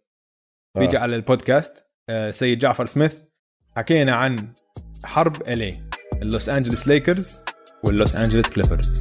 بيجي 0.78 0.98
آه. 0.98 1.02
على 1.02 1.16
البودكاست 1.16 1.86
آه، 2.10 2.32
سيد 2.32 2.60
جعفر 2.60 2.86
سميث. 2.86 3.24
حكينا 3.78 4.16
عن 4.16 4.54
حرب 5.06 5.42
الي 5.42 5.90
اللوس 6.22 6.50
انجلوس 6.50 6.88
ليكرز 6.88 7.40
واللوس 7.84 8.16
انجلوس 8.16 8.50
كليبرز. 8.50 9.00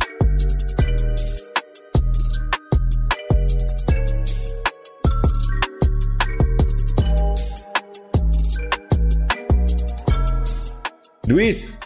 دويس 11.29 11.81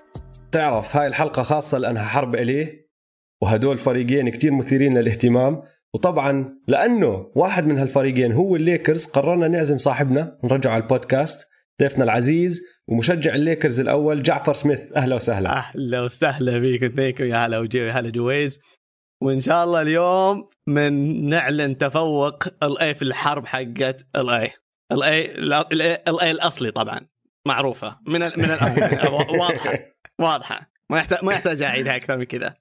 تعرف 0.53 0.97
هاي 0.97 1.07
الحلقة 1.07 1.43
خاصة 1.43 1.79
لأنها 1.79 2.05
حرب 2.05 2.35
إليه 2.35 2.84
وهدول 3.43 3.79
فريقين 3.79 4.29
كتير 4.29 4.53
مثيرين 4.53 4.99
للاهتمام. 4.99 5.63
وطبعا 5.95 6.59
لأنه 6.69 7.31
واحد 7.35 7.67
من 7.67 7.79
هالفريقين 7.79 8.33
هو 8.33 8.57
الليكرز 8.57 9.07
قررنا 9.07 9.49
نعزم 9.49 9.79
صاحبنا 9.79 10.39
نرجع 10.45 10.71
على 10.71 10.83
البودكاست 10.83 11.49
ضيفنا 11.83 12.05
العزيز 12.05 12.63
ومشجع 12.89 13.35
الليكرز 13.35 13.81
الأول 13.81 14.23
جعفر 14.23 14.53
سميث. 14.53 14.93
أهلا 14.93 15.15
وسهلا. 15.15 15.51
أهلا 15.57 16.01
وسهلا 16.03 16.61
فيكم 16.61 16.97
ثيكم 16.97 17.25
يا 17.25 17.37
هلا 17.47 17.59
وجي 17.59 17.91
هلا 17.91 18.11
جويز. 18.11 18.61
وإن 19.23 19.41
شاء 19.41 19.65
الله 19.65 19.83
اليوم 19.83 20.49
من 20.69 21.25
نعلن 21.29 21.79
تفوق 21.79 22.45
الاي 22.63 22.95
في 22.95 23.03
الحرب 23.03 23.47
حقت 23.47 24.07
الاي 24.17 24.51
الاي 24.93 25.35
الاي 26.09 26.31
الأصلي 26.31 26.71
طبعا. 26.71 27.01
معروفة. 27.47 27.99
من 28.07 28.23
ال 28.23 28.33
من 28.37 28.51
واضحة. 29.41 29.79
واضحة. 30.21 30.71
ما 30.91 30.99
يحتاج 30.99 31.25
ما 31.25 31.33
يحتاج 31.33 31.63
أعيدها 31.63 31.97
أكثر 31.97 32.19
من 32.19 32.25
كذا. 32.25 32.55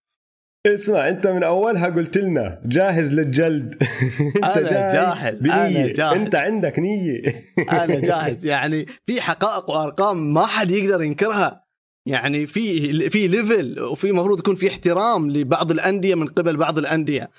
اسمع 0.68 1.10
انت 1.10 1.28
من 1.28 1.44
اولها 1.44 1.88
قلت 1.88 2.18
لنا 2.18 2.62
جاهز 2.66 3.14
للجلد. 3.14 3.84
انت 4.36 4.58
أنا 4.58 4.94
جاهز 4.94 5.40
بنية. 5.40 5.54
أنا 5.54 5.94
جاهز. 5.94 6.18
انت 6.18 6.36
عندك 6.36 6.80
نية. 6.80 7.22
أنا 7.84 8.00
جاهز. 8.00 8.46
يعني 8.46 8.86
في 9.06 9.22
حقائق 9.22 9.70
وأرقام 9.70 10.34
ما 10.34 10.46
حد 10.46 10.72
يقدر 10.72 11.02
ينكرها. 11.02 11.64
يعني 12.06 12.46
في 12.46 13.10
في 13.10 13.28
level 13.28 13.82
وفي 13.82 14.10
المفروض 14.10 14.40
يكون 14.40 14.56
في 14.56 14.68
احترام 14.68 15.32
لبعض 15.32 15.72
الأندية 15.72 16.16
من 16.16 16.28
قبل 16.28 16.58
بعض 16.58 16.78
الأندية. 16.78 17.30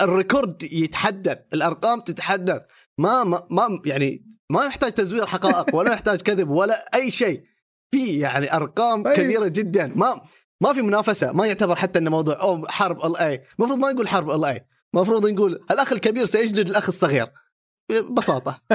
ال 0.00 0.09
record 0.09 0.62
يتحدث 0.62 1.38
الأرقام 1.54 2.00
تتحدث. 2.00 2.62
ما 2.98 3.24
ما, 3.24 3.42
ما 3.50 3.80
يعني 3.86 4.22
ما 4.50 4.64
يحتاج 4.64 4.92
تزوير 4.92 5.26
حقائق 5.26 5.74
ولا 5.74 5.92
يحتاج 5.92 6.20
كذب 6.20 6.50
ولا 6.50 6.94
أي 6.94 7.10
شيء. 7.10 7.42
في 7.90 8.18
يعني 8.18 8.56
أرقام 8.56 9.02
طيب. 9.02 9.14
كبيرة 9.14 9.48
جدا. 9.48 9.92
ما 9.96 10.20
ما 10.62 10.72
في 10.72 10.82
منافسة 10.82 11.32
ما 11.32 11.46
يعتبر 11.46 11.76
حتى 11.76 11.98
إنه 11.98 12.10
موضوع 12.10 12.42
أو 12.42 12.66
حرب 12.66 13.06
ال 13.06 13.16
اي 13.16 13.42
المفروض 13.58 13.78
ما 13.78 13.92
نقول 13.92 14.08
حرب 14.08 14.30
ال 14.30 14.44
اي 14.44 14.66
المفروض 14.94 15.26
نقول 15.26 15.52
الأخ 15.70 15.92
الكبير 15.92 16.24
سيجلد 16.24 16.68
الأخ 16.68 16.88
الصغير. 16.88 17.26
ببساطة. 17.90 18.60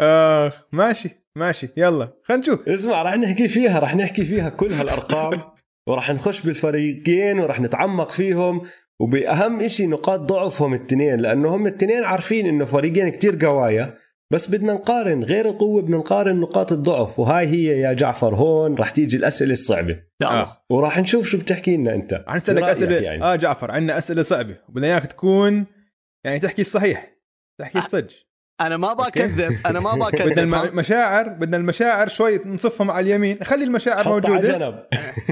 آخ 0.00 0.62
ماشي 0.72 1.10
ماشي 1.36 1.68
يلا 1.76 2.12
خلينا 2.24 2.42
نشوف. 2.42 2.68
اسمع 2.68 3.02
راح 3.02 3.14
نحكي 3.14 3.48
فيها 3.48 3.78
راح 3.78 3.96
نحكي 3.96 4.24
فيها 4.24 4.48
كل 4.48 4.72
هالأرقام 4.72 5.40
وراح 5.88 6.10
نخش 6.10 6.40
بالفريقين 6.40 7.38
وراح 7.38 7.60
نتعمق 7.60 8.10
فيهم 8.10 8.62
وبأهم 9.00 9.68
شيء 9.68 9.88
نقاط 9.88 10.20
ضعفهم 10.20 10.74
الاثنين 10.74 11.16
لأنه 11.16 11.56
هم 11.56 11.66
الاثنين 11.66 12.04
عارفين 12.04 12.46
إنه 12.46 12.64
فريقين 12.64 13.08
كتير 13.08 13.46
قوايا. 13.46 13.98
بس 14.32 14.50
بدنا 14.50 14.72
نقارن 14.72 15.22
غير 15.24 15.48
القوة 15.50 15.82
بدنا 15.82 15.96
نقارن 15.96 16.40
نقاط 16.40 16.72
الضعف 16.72 17.18
وهاي 17.18 17.46
هي 17.46 17.80
يا 17.80 17.92
جعفر 17.92 18.34
هون 18.34 18.74
رح 18.74 18.90
تيجي 18.90 19.16
الأسئلة 19.16 19.52
الصعبة. 19.52 20.02
آه. 20.22 20.64
وراح 20.70 20.98
نشوف 20.98 21.26
شو 21.26 21.38
بتحكي 21.38 21.76
لنا 21.76 21.94
أنت. 21.94 22.24
رح 22.28 22.34
نسألك 22.36 22.62
أسئلة. 22.62 22.96
يعني. 22.96 23.22
آه 23.22 23.36
جعفر 23.36 23.70
عندنا 23.70 23.98
أسئلة 23.98 24.22
صعبة. 24.22 24.56
بدنا 24.68 24.86
إياك 24.86 25.06
تكون 25.06 25.66
يعني 26.24 26.38
تحكي 26.38 26.62
الصحيح 26.62 27.16
تحكي 27.60 27.78
الصدق. 27.78 28.12
أنا 28.60 28.76
ما 28.76 28.92
بكذب 28.92 29.56
أنا 29.66 29.80
ما 29.80 29.94
بكذب. 30.06 30.28
بدنا 30.28 30.64
المشاعر 30.64 31.28
بدنا 31.28 31.56
المشاعر 31.56 32.08
شوي 32.08 32.40
نصفهم 32.46 32.90
على 32.90 33.06
اليمين. 33.06 33.38
خلي 33.42 33.64
المشاعر 33.64 34.08
موجودة. 34.08 34.58
جنب. 34.58 34.84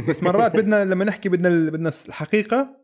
بس 0.08 0.22
مرات 0.22 0.56
بدنا 0.56 0.84
لما 0.84 1.04
نحكي 1.04 1.28
بدنا 1.28 1.70
بدنا 1.70 1.90
الحقيقة. 2.08 2.79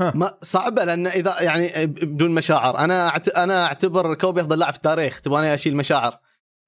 ما 0.00 0.34
صعبه 0.42 0.84
لأن 0.84 1.06
إذا 1.06 1.42
يعني 1.42 1.86
بدون 1.86 2.30
مشاعر. 2.30 2.78
أنا 2.78 3.08
أعت... 3.08 3.28
أنا 3.28 3.66
أعتبر 3.66 4.14
كوبي 4.14 4.40
أفضل 4.40 4.58
لاعب 4.58 4.72
في 4.72 4.76
التاريخ 4.76 5.20
تبغاني 5.20 5.54
أشيل 5.54 5.76
مشاعر. 5.76 6.18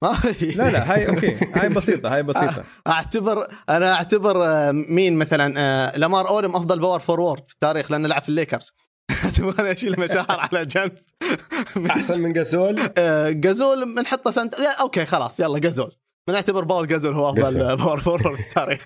ما 0.03 0.17
لا 0.41 0.69
لا 0.69 0.93
هاي 0.93 1.09
okay. 1.09 1.37
هاي 1.55 1.69
بسيطة 1.69 2.15
هاي 2.15 2.23
بسيطة. 2.23 2.63
أعتبر 2.87 3.47
أنا 3.69 3.93
أعتبر 3.93 4.45
آه، 4.45 4.71
مين 4.71 5.15
مثلا 5.15 5.53
آه، 5.57 5.97
لامار 5.97 6.29
اودم 6.29 6.55
أفضل 6.55 6.79
power 6.79 6.99
forward 6.99 7.43
في 7.47 7.53
التاريخ 7.53 7.91
لأنه 7.91 8.07
لعب 8.07 8.21
في 8.21 8.29
الليكرز. 8.29 8.73
تبغاني 9.37 9.71
أشيل 9.71 9.99
مشاعر 9.99 10.49
على 10.53 10.65
جنب. 10.65 10.91
أحسن 11.89 12.21
من 12.21 12.33
جاسول 12.33 12.75
جاسول 13.41 13.95
بنحطه 13.95 14.31
center 14.31 14.57
okay 14.81 15.05
خلاص 15.05 15.39
يلا 15.39 15.59
جاسول 15.59 15.91
بنعتبر 16.27 16.63
باو 16.63 16.87
جاسول 16.87 17.13
هو 17.13 17.29
أفضل 17.29 17.75
power 17.75 17.99
forward 18.05 18.35
في 18.35 18.47
التاريخ. 18.49 18.85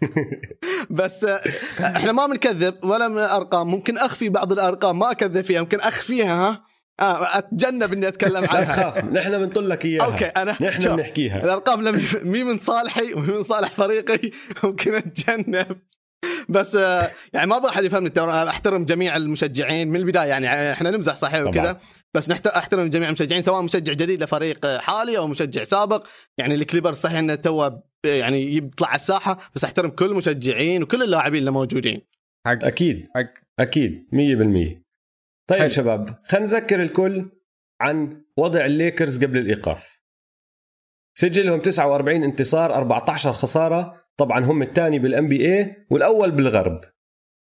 بس 0.89 1.23
آه، 1.23 1.41
إحنا 1.79 2.11
ما 2.11 2.27
بنكذب 2.27 2.75
ولا 2.83 3.07
من 3.07 3.17
الأرقام. 3.17 3.67
ممكن 3.67 3.97
أخفي 3.97 4.29
بعض 4.29 4.51
الأرقام 4.51 4.99
ما 4.99 5.11
أكذب 5.11 5.41
فيها. 5.41 5.61
ممكن 5.61 5.79
أخفيها 5.79 6.49
ها؟ 6.49 6.63
آه 6.99 7.37
أتجنب 7.37 7.93
إني 7.93 8.07
أتكلم 8.07 8.45
عنها. 8.49 8.63
تخاف 8.63 9.05
نحن 9.05 9.37
بنطل 9.37 9.69
لك 9.69 9.85
إياها. 9.85 10.05
okay 10.05 10.25
أنا 10.25 10.51
نحن 10.61 10.95
بنحكيها. 10.95 11.43
الأرقام 11.43 12.01
مي 12.23 12.43
من 12.43 12.57
صالحي 12.57 13.13
ومي 13.13 13.27
من 13.27 13.41
صالح 13.41 13.71
فريقي. 13.71 14.31
ممكن 14.63 14.95
أتجنب. 14.95 15.77
بس 16.49 16.75
آه، 16.75 17.11
يعني 17.33 17.47
ما 17.47 17.57
أبغى 17.57 17.69
أحد 17.69 17.83
يفهمني. 17.83 18.11
أحترم 18.49 18.85
جميع 18.85 19.15
المشجعين 19.15 19.87
من 19.87 19.95
البداية 19.95 20.27
يعني 20.29 20.71
إحنا 20.71 20.91
نمزح 20.91 21.15
صحيح 21.15 21.41
وكذا. 21.47 21.79
بس 22.15 22.29
أحترم 22.47 22.89
جميع 22.89 23.07
المشجعين 23.07 23.41
سواء 23.41 23.61
مشجع 23.61 23.93
جديد 23.93 24.23
لفريق 24.23 24.77
حالي 24.77 25.17
أو 25.17 25.27
مشجع 25.27 25.63
سابق. 25.63 26.07
يعني 26.37 26.55
ال 26.55 26.60
Clipper 26.60 26.93
صحيح 26.93 27.17
إنه 27.17 27.35
تو 27.35 27.71
يعني 28.05 28.57
يطلع 28.57 28.87
على 28.87 28.95
الساحة 28.95 29.37
بس 29.55 29.63
أحترم 29.63 29.89
كل 29.89 30.05
المشجعين 30.05 30.83
وكل 30.83 31.03
اللاعبين 31.03 31.39
اللي 31.39 31.51
موجودين. 31.51 32.01
حق. 32.47 32.65
أكيد. 32.65 33.07
حق. 33.15 33.33
أكيد. 33.59 34.07
100% 34.11 34.83
طيب 35.49 35.61
حل. 35.61 35.71
شباب 35.71 36.19
خلينا 36.25 36.45
نذكر 36.45 36.83
الكل 36.83 37.31
عن 37.81 38.23
وضع 38.37 38.65
الليكرز 38.65 39.23
قبل 39.23 39.37
الإيقاف. 39.37 40.01
سجلهم 41.17 41.61
49 41.61 42.23
انتصار 42.23 42.73
14 42.73 43.33
خسارة. 43.33 44.07
طبعا 44.17 44.45
هم 44.45 44.61
الثاني 44.61 44.99
بال 44.99 45.27
NBA 45.27 45.85
والأول 45.89 46.31
بالغرب. 46.31 46.81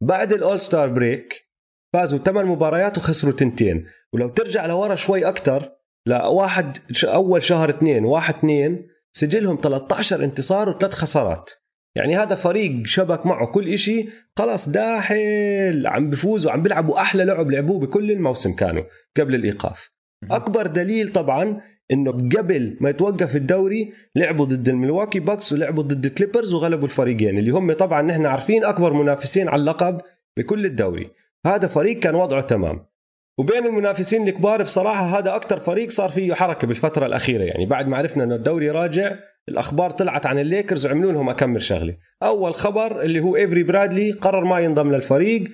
بعد 0.02 0.32
ال 0.32 0.60
All-Star 0.60 0.88
break 0.88 1.47
فازوا 1.92 2.18
ثمان 2.18 2.46
مباريات 2.46 2.98
وخسروا 2.98 3.32
تنتين. 3.32 3.84
ولو 4.12 4.28
ترجع 4.28 4.66
لورا 4.66 4.94
شوي 4.94 5.28
أكثر 5.28 5.72
لواحد 6.06 6.78
أول 7.04 7.42
شهر 7.42 7.70
اثنين 7.70 8.04
واحد 8.04 8.34
اثنين 8.34 8.86
سجلهم 9.12 9.58
13 9.62 10.24
انتصار 10.24 10.68
وثلاث 10.68 10.94
خسارات. 10.94 11.50
يعني 11.96 12.16
هذا 12.16 12.34
فريق 12.34 12.86
شبك 12.86 13.26
معه 13.26 13.46
كل 13.46 13.68
إشي 13.68 14.08
خلاص 14.36 14.68
داحل 14.68 15.86
عم 15.86 16.10
بفوز 16.10 16.46
وعم 16.46 16.62
بيلعبوا 16.62 17.00
أحلى 17.00 17.24
لعب 17.24 17.50
لعبوه 17.50 17.78
بكل 17.78 18.10
الموسم 18.10 18.52
كانوا 18.52 18.84
قبل 19.16 19.34
الإيقاف. 19.34 19.90
أكبر 20.30 20.66
دليل 20.66 21.08
طبعا 21.08 21.60
إنه 21.90 22.12
قبل 22.12 22.76
ما 22.80 22.90
يتوقف 22.90 23.36
الدوري 23.36 23.92
لعبوا 24.16 24.44
ضد 24.44 24.68
الملواكي 24.68 25.20
باكس 25.20 25.52
ولعبوا 25.52 25.82
ضد 25.82 26.06
الكليبرز 26.06 26.54
وغلبوا 26.54 26.84
الفريقين 26.84 27.38
اللي 27.38 27.50
هم 27.50 27.72
طبعا 27.72 28.02
نحن 28.02 28.26
عارفين 28.26 28.64
أكبر 28.64 28.92
منافسين 28.92 29.48
على 29.48 29.60
اللقب 29.60 30.00
بكل 30.38 30.66
الدوري. 30.66 31.10
هذا 31.46 31.68
فريق 31.68 31.98
كان 31.98 32.14
وضعه 32.14 32.40
تمام. 32.40 32.86
وبين 33.38 33.66
المنافسين 33.66 34.28
الكبار 34.28 34.62
بصراحة 34.62 35.18
هذا 35.18 35.36
أكثر 35.36 35.58
فريق 35.58 35.90
صار 35.90 36.08
فيه 36.08 36.34
حركة 36.34 36.66
بالفترة 36.66 37.06
الأخيرة. 37.06 37.44
يعني 37.44 37.66
بعد 37.66 37.88
ما 37.88 37.96
عرفنا 37.96 38.24
إنه 38.24 38.34
الدوري 38.34 38.70
راجع 38.70 39.16
الأخبار 39.48 39.90
طلعت 39.90 40.26
عن 40.26 40.38
الليكرز 40.38 40.86
وعملوا 40.86 41.12
لهم 41.12 41.28
أكم 41.28 41.62
شغلة. 41.62 41.96
أول 42.22 42.54
خبر 42.54 43.02
اللي 43.02 43.20
هو 43.20 43.36
إيفري 43.36 43.62
برادلي 43.62 44.12
قرر 44.12 44.44
ما 44.44 44.58
ينضم 44.58 44.92
للفريق 44.92 45.44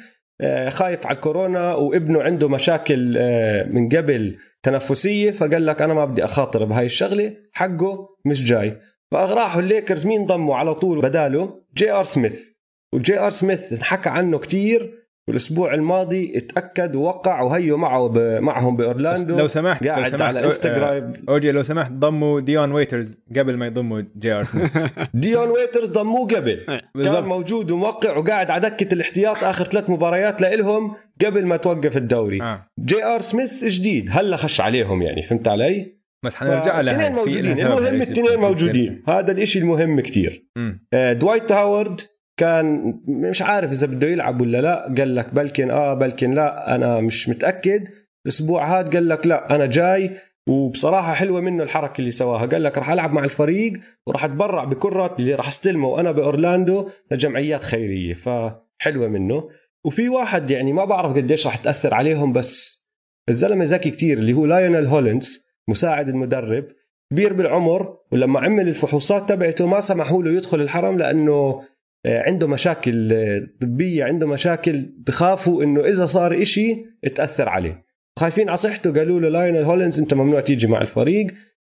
آه، 0.41 0.69
خايف 0.69 1.07
على 1.07 1.15
الكورونا 1.15 1.75
وابنه 1.75 2.23
عنده 2.23 2.49
مشاكل 2.49 3.15
آه، 3.19 3.65
من 3.65 3.89
قبل 3.89 4.37
تنفسية 4.63 5.31
فقال 5.31 5.67
لك 5.67 5.83
أنا 5.83 5.95
ما 5.95 6.05
بدي 6.05 6.25
أخاطر 6.25 6.65
بهاي 6.65 6.87
الشغلة 6.87 7.37
حقه 7.53 8.09
مش 8.25 8.45
جاي. 8.45 8.77
فراحوا 9.11 9.61
الليكرز 9.61 10.07
مين 10.07 10.27
ضموا 10.27 10.57
على 10.57 10.75
طول 10.75 11.01
بداله؟ 11.01 11.61
جي 11.77 11.93
آر 11.93 12.03
سميث. 12.03 12.55
وجي 12.93 13.19
آر 13.19 13.31
سميث 13.31 13.73
انحكى 13.73 14.09
عنه 14.09 14.39
كتير 14.39 15.04
والاسبوع 15.29 15.75
الماضي 15.75 16.37
اتاكد 16.37 16.97
ووقع 16.97 17.41
وهيو 17.41 17.77
معه 17.77 18.09
ب... 18.09 18.19
معهم 18.19 18.77
بأورلاندو. 18.77 19.39
لو 19.39 19.49
سمحت 19.49 19.87
قاعد 19.87 19.99
لو 19.99 20.05
سمحت 20.05 20.23
على 20.23 20.45
إنستغرام. 20.45 21.13
أوجي 21.29 21.53
لو 21.53 21.63
سمحت 21.63 21.93
ضموا 21.93 22.41
ديون 22.41 22.73
ويترز 22.73 23.19
قبل 23.37 23.57
ما 23.57 23.67
يضموا 23.67 24.03
جي 24.19 24.33
آر 24.33 24.43
سميث. 24.43 24.71
ديون 25.15 25.49
ويترز 25.49 25.91
ضموه 25.91 26.27
قبل. 26.27 26.65
كان 26.67 26.81
بالضبط. 26.95 27.29
موجود 27.29 27.71
وموقع 27.71 28.17
وقاعد 28.17 28.51
على 28.51 28.71
دكة 28.71 28.95
الاحتياط 28.95 29.45
آخر 29.45 29.65
ثلاث 29.65 29.91
مباريات 29.91 30.43
لإلهم 30.43 30.97
قبل 31.25 31.47
ما 31.47 31.57
توقف 31.57 31.97
الدوري. 31.97 32.43
آه. 32.43 32.65
جي 32.81 33.05
آر 33.05 33.21
سميث 33.21 33.65
جديد. 33.65 34.09
هلا 34.13 34.37
خش 34.37 34.61
عليهم 34.61 35.03
يعني 35.03 35.23
فهمت 35.23 35.49
علي؟ 35.49 35.95
بس 36.25 36.35
حنرجع 36.35 36.81
لها. 36.81 36.81
الاثنين 36.81 37.13
موجودين. 37.13 37.59
المهم. 37.59 37.95
الاثنين 37.95 38.41
موجودين. 38.41 39.03
هذا 39.09 39.33
الإشي 39.33 39.59
المهم 39.59 40.01
كتير. 40.01 40.49
مم. 40.57 40.87
آه، 40.93 41.13
دوايت 41.13 41.53
هاورد 41.53 42.01
كان 42.37 42.95
مش 43.09 43.43
عارف 43.43 43.71
إذا 43.71 43.87
بده 43.87 44.09
يلعب 44.09 44.41
ولا 44.41 44.61
لا 44.61 44.95
قال 44.99 45.15
لك 45.15 45.35
بلكن 45.35 45.71
آه 45.71 45.95
بلكن 45.95 46.31
لا 46.31 46.75
أنا 46.75 47.01
مش 47.01 47.29
متأكد. 47.29 47.89
الأسبوع 48.27 48.81
هذا 48.81 48.91
قال 48.91 49.09
لك 49.09 49.27
لا 49.27 49.55
أنا 49.55 49.67
جاي. 49.67 50.17
وبصراحة 50.49 51.15
حلوة 51.15 51.41
منه 51.41 51.63
الحركة 51.63 51.99
اللي 51.99 52.11
سواها. 52.11 52.47
قال 52.47 52.63
لك 52.63 52.79
راح 52.79 52.91
ألعب 52.91 53.13
مع 53.13 53.25
الفريق 53.25 53.73
وراح 54.07 54.25
أتبرع 54.25 54.65
بكل 54.65 55.17
اللي 55.19 55.35
راح 55.35 55.49
أستلمه 55.49 55.89
وأنا 55.89 56.13
بأورلاندو 56.13 56.89
لجمعيات 57.11 57.65
خيرية. 57.65 58.15
فحلوة 58.15 59.09
منه. 59.09 59.49
وفي 59.85 60.09
واحد 60.09 60.51
يعني 60.51 60.73
ما 60.73 60.85
بعرف 60.85 61.17
قديش 61.17 61.47
راح 61.47 61.57
تأثر 61.57 61.95
عليهم 61.95 62.33
بس 62.33 62.85
الزلمة 63.29 63.65
ذكي 63.65 63.91
كتير 63.91 64.19
اللي 64.19 64.33
هو 64.33 64.47
لايونيل 64.47 64.87
هولينز 64.87 65.47
مساعد 65.69 66.09
المدرب. 66.09 66.65
كبير 67.13 67.33
بالعمر 67.33 67.99
ولما 68.13 68.41
عمل 68.41 68.69
الفحوصات 68.69 69.29
تبعته 69.29 69.67
ما 69.67 69.81
سمحوا 69.81 70.23
له 70.23 70.31
يدخل 70.31 70.61
الحرم 70.61 70.99
لأنه 70.99 71.63
عنده 72.07 72.49
مشاكل 72.49 73.13
آه، 73.13 73.49
طبية 73.61 74.05
عنده 74.05 74.27
مشاكل 74.27 74.93
بخافوا 75.07 75.63
إنه 75.63 75.85
إذا 75.85 76.07
صار 76.07 76.43
إشي 76.43 76.85
تاثر 77.15 77.49
عليه. 77.49 77.85
خايفين 78.19 78.49
على 78.49 78.57
صحته 78.57 78.93
قالوا 78.93 79.21
له 79.21 79.29
لايونيل 79.29 79.63
هولينز 79.63 80.01
أنت 80.01 80.15
ممنوع 80.15 80.41
تيجي 80.41 80.67
مع 80.67 80.81
الفريق. 80.81 81.27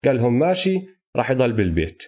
قال 0.05 0.17
لهم 0.17 0.39
ماشي 0.39 0.81
راح 1.17 1.31
يضل 1.31 1.53
بالبيت. 1.53 2.03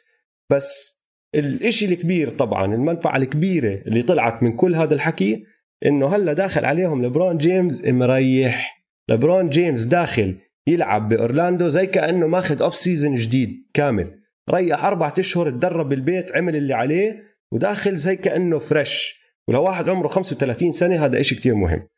بس 0.51 1.03
الإشي 1.35 1.87
الكبير 1.87 2.31
طبعا 2.31 2.75
المنفعة 2.75 3.17
الكبيرة 3.17 3.83
اللي 3.87 4.03
طلعت 4.03 4.43
من 4.43 4.57
كل 4.57 4.75
هذا 4.75 4.95
الحكي 4.95 5.45
إنه 5.87 6.17
هلأ 6.17 6.33
داخل 6.33 6.65
عليهم 6.65 7.05
لبرون 7.05 7.39
جيمس 7.39 7.85
مريح. 7.85 8.87
لبرون 9.11 9.49
جيمس 9.49 9.85
داخل 9.85 10.37
يلعب 10.67 11.09
بأورلاندو 11.09 11.69
زي 11.69 11.87
كأنه 11.87 12.27
ماخذ 12.27 12.63
off-season 12.63 13.15
جديد 13.15 13.67
كامل. 13.75 14.19
ريح 14.51 14.85
أربعة 14.85 15.15
أشهر 15.19 15.51
تدرب 15.51 15.89
بالبيت 15.89 16.37
عمل 16.37 16.57
اللي 16.57 16.75
عليه. 16.75 17.32
وداخل 17.53 17.97
زي 17.97 18.17
كأنه 18.17 18.59
fresh 18.59 19.23
ولو 19.49 19.63
واحد 19.63 19.89
عمره 19.89 20.09
35 20.09 20.73
سنة 20.73 21.05
هذا 21.05 21.21
إشي 21.21 21.35
كتير 21.35 21.55
مهم. 21.55 21.89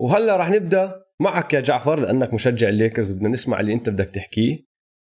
وهلأ 0.00 0.36
راح 0.36 0.50
نبدأ 0.50 1.02
معك 1.20 1.54
يا 1.54 1.60
جعفر 1.60 2.00
لأنك 2.00 2.34
مشجع 2.34 2.68
الليكرز 2.68 3.12
بدنا 3.12 3.28
نسمع 3.28 3.60
اللي 3.60 3.72
أنت 3.72 3.90
بدك 3.90 4.10
تحكيه. 4.10 4.70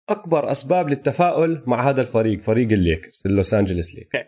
أكبر 0.10 0.52
أسباب 0.52 0.90
للتفاؤل 0.90 1.64
مع 1.68 1.90
هذا 1.90 2.02
الفريق 2.02 2.42
فريق 2.42 2.72
الليكرز 2.72 3.24
اللوس 3.26 3.54
انجلوس 3.54 3.96
ليكرز. 3.96 4.24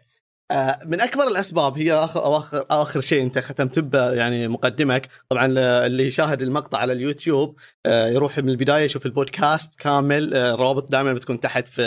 آه، 0.52 0.80
من 0.86 1.02
أكبر 1.02 1.28
الأسباب 1.28 1.78
هي 1.78 1.94
اخر 1.94 2.44
آخر 2.70 3.02
شيء 3.02 3.24
أنت 3.24 3.40
ختمت 3.40 3.94
يعني 3.94 4.48
مقدمتك. 4.48 5.08
طبعا 5.30 5.46
اللي 5.86 6.08
يشاهد 6.08 6.42
المقطع 6.42 6.78
على 6.78 6.94
اليوتيوب 6.94 7.60
آه، 7.86 8.08
يروح 8.08 8.38
من 8.38 8.50
البداية 8.50 8.86
يشوف 8.86 9.06
البودكاست 9.06 9.80
كامل 9.80 10.34
آه، 10.34 10.54
الروابط 10.54 10.92
دائما 10.92 11.14
بتكون 11.14 11.40
تحت 11.40 11.68
في 11.68 11.84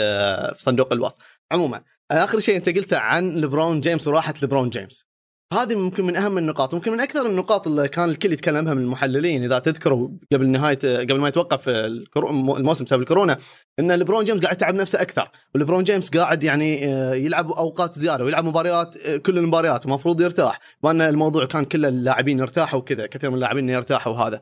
في 0.57 0.63
صندوق 0.63 0.93
الوصف. 0.93 1.41
عموما 1.53 1.83
آخر 2.15 2.41
شيء 2.41 2.57
أنت 2.57 2.69
قلته 2.69 2.99
عن 2.99 3.31
لبرون 3.31 3.81
جيمس 3.81 4.09
وراحه 4.09 4.35
لبرون 4.43 4.71
جيمس. 4.71 5.15
هذه 5.53 5.75
ممكن 5.75 6.05
من 6.05 6.17
أهم 6.17 6.39
النقاط 6.39 6.75
ممكن 6.75 6.93
من 6.93 7.01
أكثر 7.01 7.27
النقاط 7.27 7.67
اللي 7.67 7.89
كان 7.89 8.09
الكل 8.09 8.33
يتكلمها 8.33 8.75
من 8.75 8.83
المحللين 8.83 9.45
إذا 9.45 9.59
تذكروا 9.59 10.09
قبل 10.33 10.49
نهايه 10.49 10.99
قبل 10.99 11.19
ما 11.19 11.29
يتوقف 11.29 11.69
الموسم 11.69 12.85
بسبب 12.85 13.01
الكورونا 13.01 13.39
إن 13.79 13.93
لبرون 13.93 14.25
جيمس 14.25 14.41
قاعد 14.41 14.57
يتعب 14.57 14.75
نفسه 14.75 15.03
أكثر 15.03 15.31
ولبرون 15.55 15.85
جيمس 15.85 16.11
قاعد 16.11 16.45
يعني 16.45 16.87
آه، 16.87 17.15
يلعب 17.15 17.53
أوقات 17.53 17.99
زيادة 17.99 18.25
ويلعب 18.25 18.45
مباريات 18.45 18.97
آه، 18.97 19.17
كل 19.17 19.39
المباريات 19.39 19.87
المفروض 19.87 20.21
يرتاح 20.21 20.61
وان 20.83 21.01
الموضوع 21.01 21.45
كان 21.45 21.65
كل 21.65 21.87
اللاعبين 21.87 22.39
يرتاحوا 22.39 22.79
وكذا 22.79 23.07
كثير 23.07 23.31
من 23.31 23.37
اللاعبين 23.37 23.69
يرتاحوا 23.69 24.13
وهذا. 24.13 24.41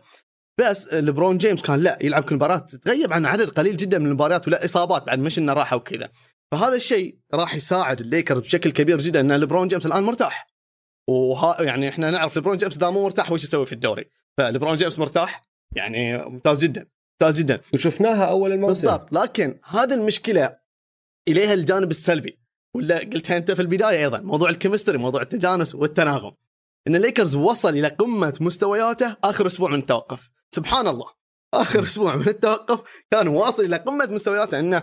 بس 0.60 0.94
لبرون 0.94 1.38
جيمس 1.38 1.62
كان 1.62 1.80
لا 1.80 1.98
يلعب 2.02 2.22
كل 2.22 2.34
مباراة 2.34 2.66
تغيب 2.84 3.12
عن 3.12 3.26
عدد 3.26 3.50
قليل 3.50 3.76
جدا 3.76 3.98
من 3.98 4.06
المباريات 4.06 4.48
ولا 4.48 4.64
إصابات 4.64 5.06
بعد 5.06 5.18
مش 5.18 5.38
إنه 5.38 5.52
راحه 5.52 5.76
وكذا. 5.76 6.08
فهذا 6.52 6.76
الشيء 6.76 7.18
راح 7.34 7.54
يساعد 7.54 8.00
الليكرز 8.00 8.40
بشكل 8.40 8.70
كبير 8.70 8.98
جدا 8.98 9.20
ان 9.20 9.32
لبرون 9.32 9.68
جيمس 9.68 9.86
الآن 9.86 10.02
مرتاح. 10.02 10.46
وها 11.08 11.62
يعني 11.62 11.88
إحنا 11.88 12.10
نعرف 12.10 12.36
لبرون 12.38 12.56
جيمس 12.56 12.76
إذا 12.76 12.90
مو 12.90 13.02
مرتاح 13.02 13.32
وش 13.32 13.44
يسوي 13.44 13.66
في 13.66 13.72
الدوري؟ 13.72 14.10
فلبرون 14.38 14.76
جيمس 14.76 14.98
مرتاح 14.98 15.42
يعني 15.76 16.18
ممتاز 16.18 16.64
جدا 16.64 16.86
ممتاز 17.12 17.38
جدا. 17.38 17.60
وشفناها 17.74 18.24
أول 18.24 18.52
الموسم. 18.52 18.88
بالضبط 18.88 19.12
لكن 19.12 19.60
هذه 19.64 19.94
المشكلة 19.94 20.56
إليها 21.28 21.54
الجانب 21.54 21.90
السلبي. 21.90 22.38
ولا 22.76 22.98
قلتها 22.98 23.36
أنت 23.36 23.50
في 23.50 23.62
البداية 23.62 23.98
أيضا 23.98 24.20
موضوع 24.20 24.50
ال 24.50 24.55
chemistry 24.55 24.98
موضوع 24.98 25.22
التجانس 25.22 25.74
والتناغم. 25.74 26.32
إن 26.88 26.96
الليكرز 26.96 27.36
وصل 27.36 27.68
إلى 27.68 27.88
قمة 27.88 28.38
مستوياته 28.40 29.16
آخر 29.24 29.46
أسبوع 29.46 29.70
من 29.70 29.78
التوقف. 29.78 30.30
سبحان 30.54 30.88
الله. 30.88 31.06
آخر 31.54 31.82
أسبوع 31.82 32.16
من 32.16 32.28
التوقف 32.28 32.82
كان 33.10 33.28
واصل 33.28 33.64
إلى 33.64 33.76
قمة 33.76 34.08
مستوياته 34.10 34.58
إنه 34.58 34.82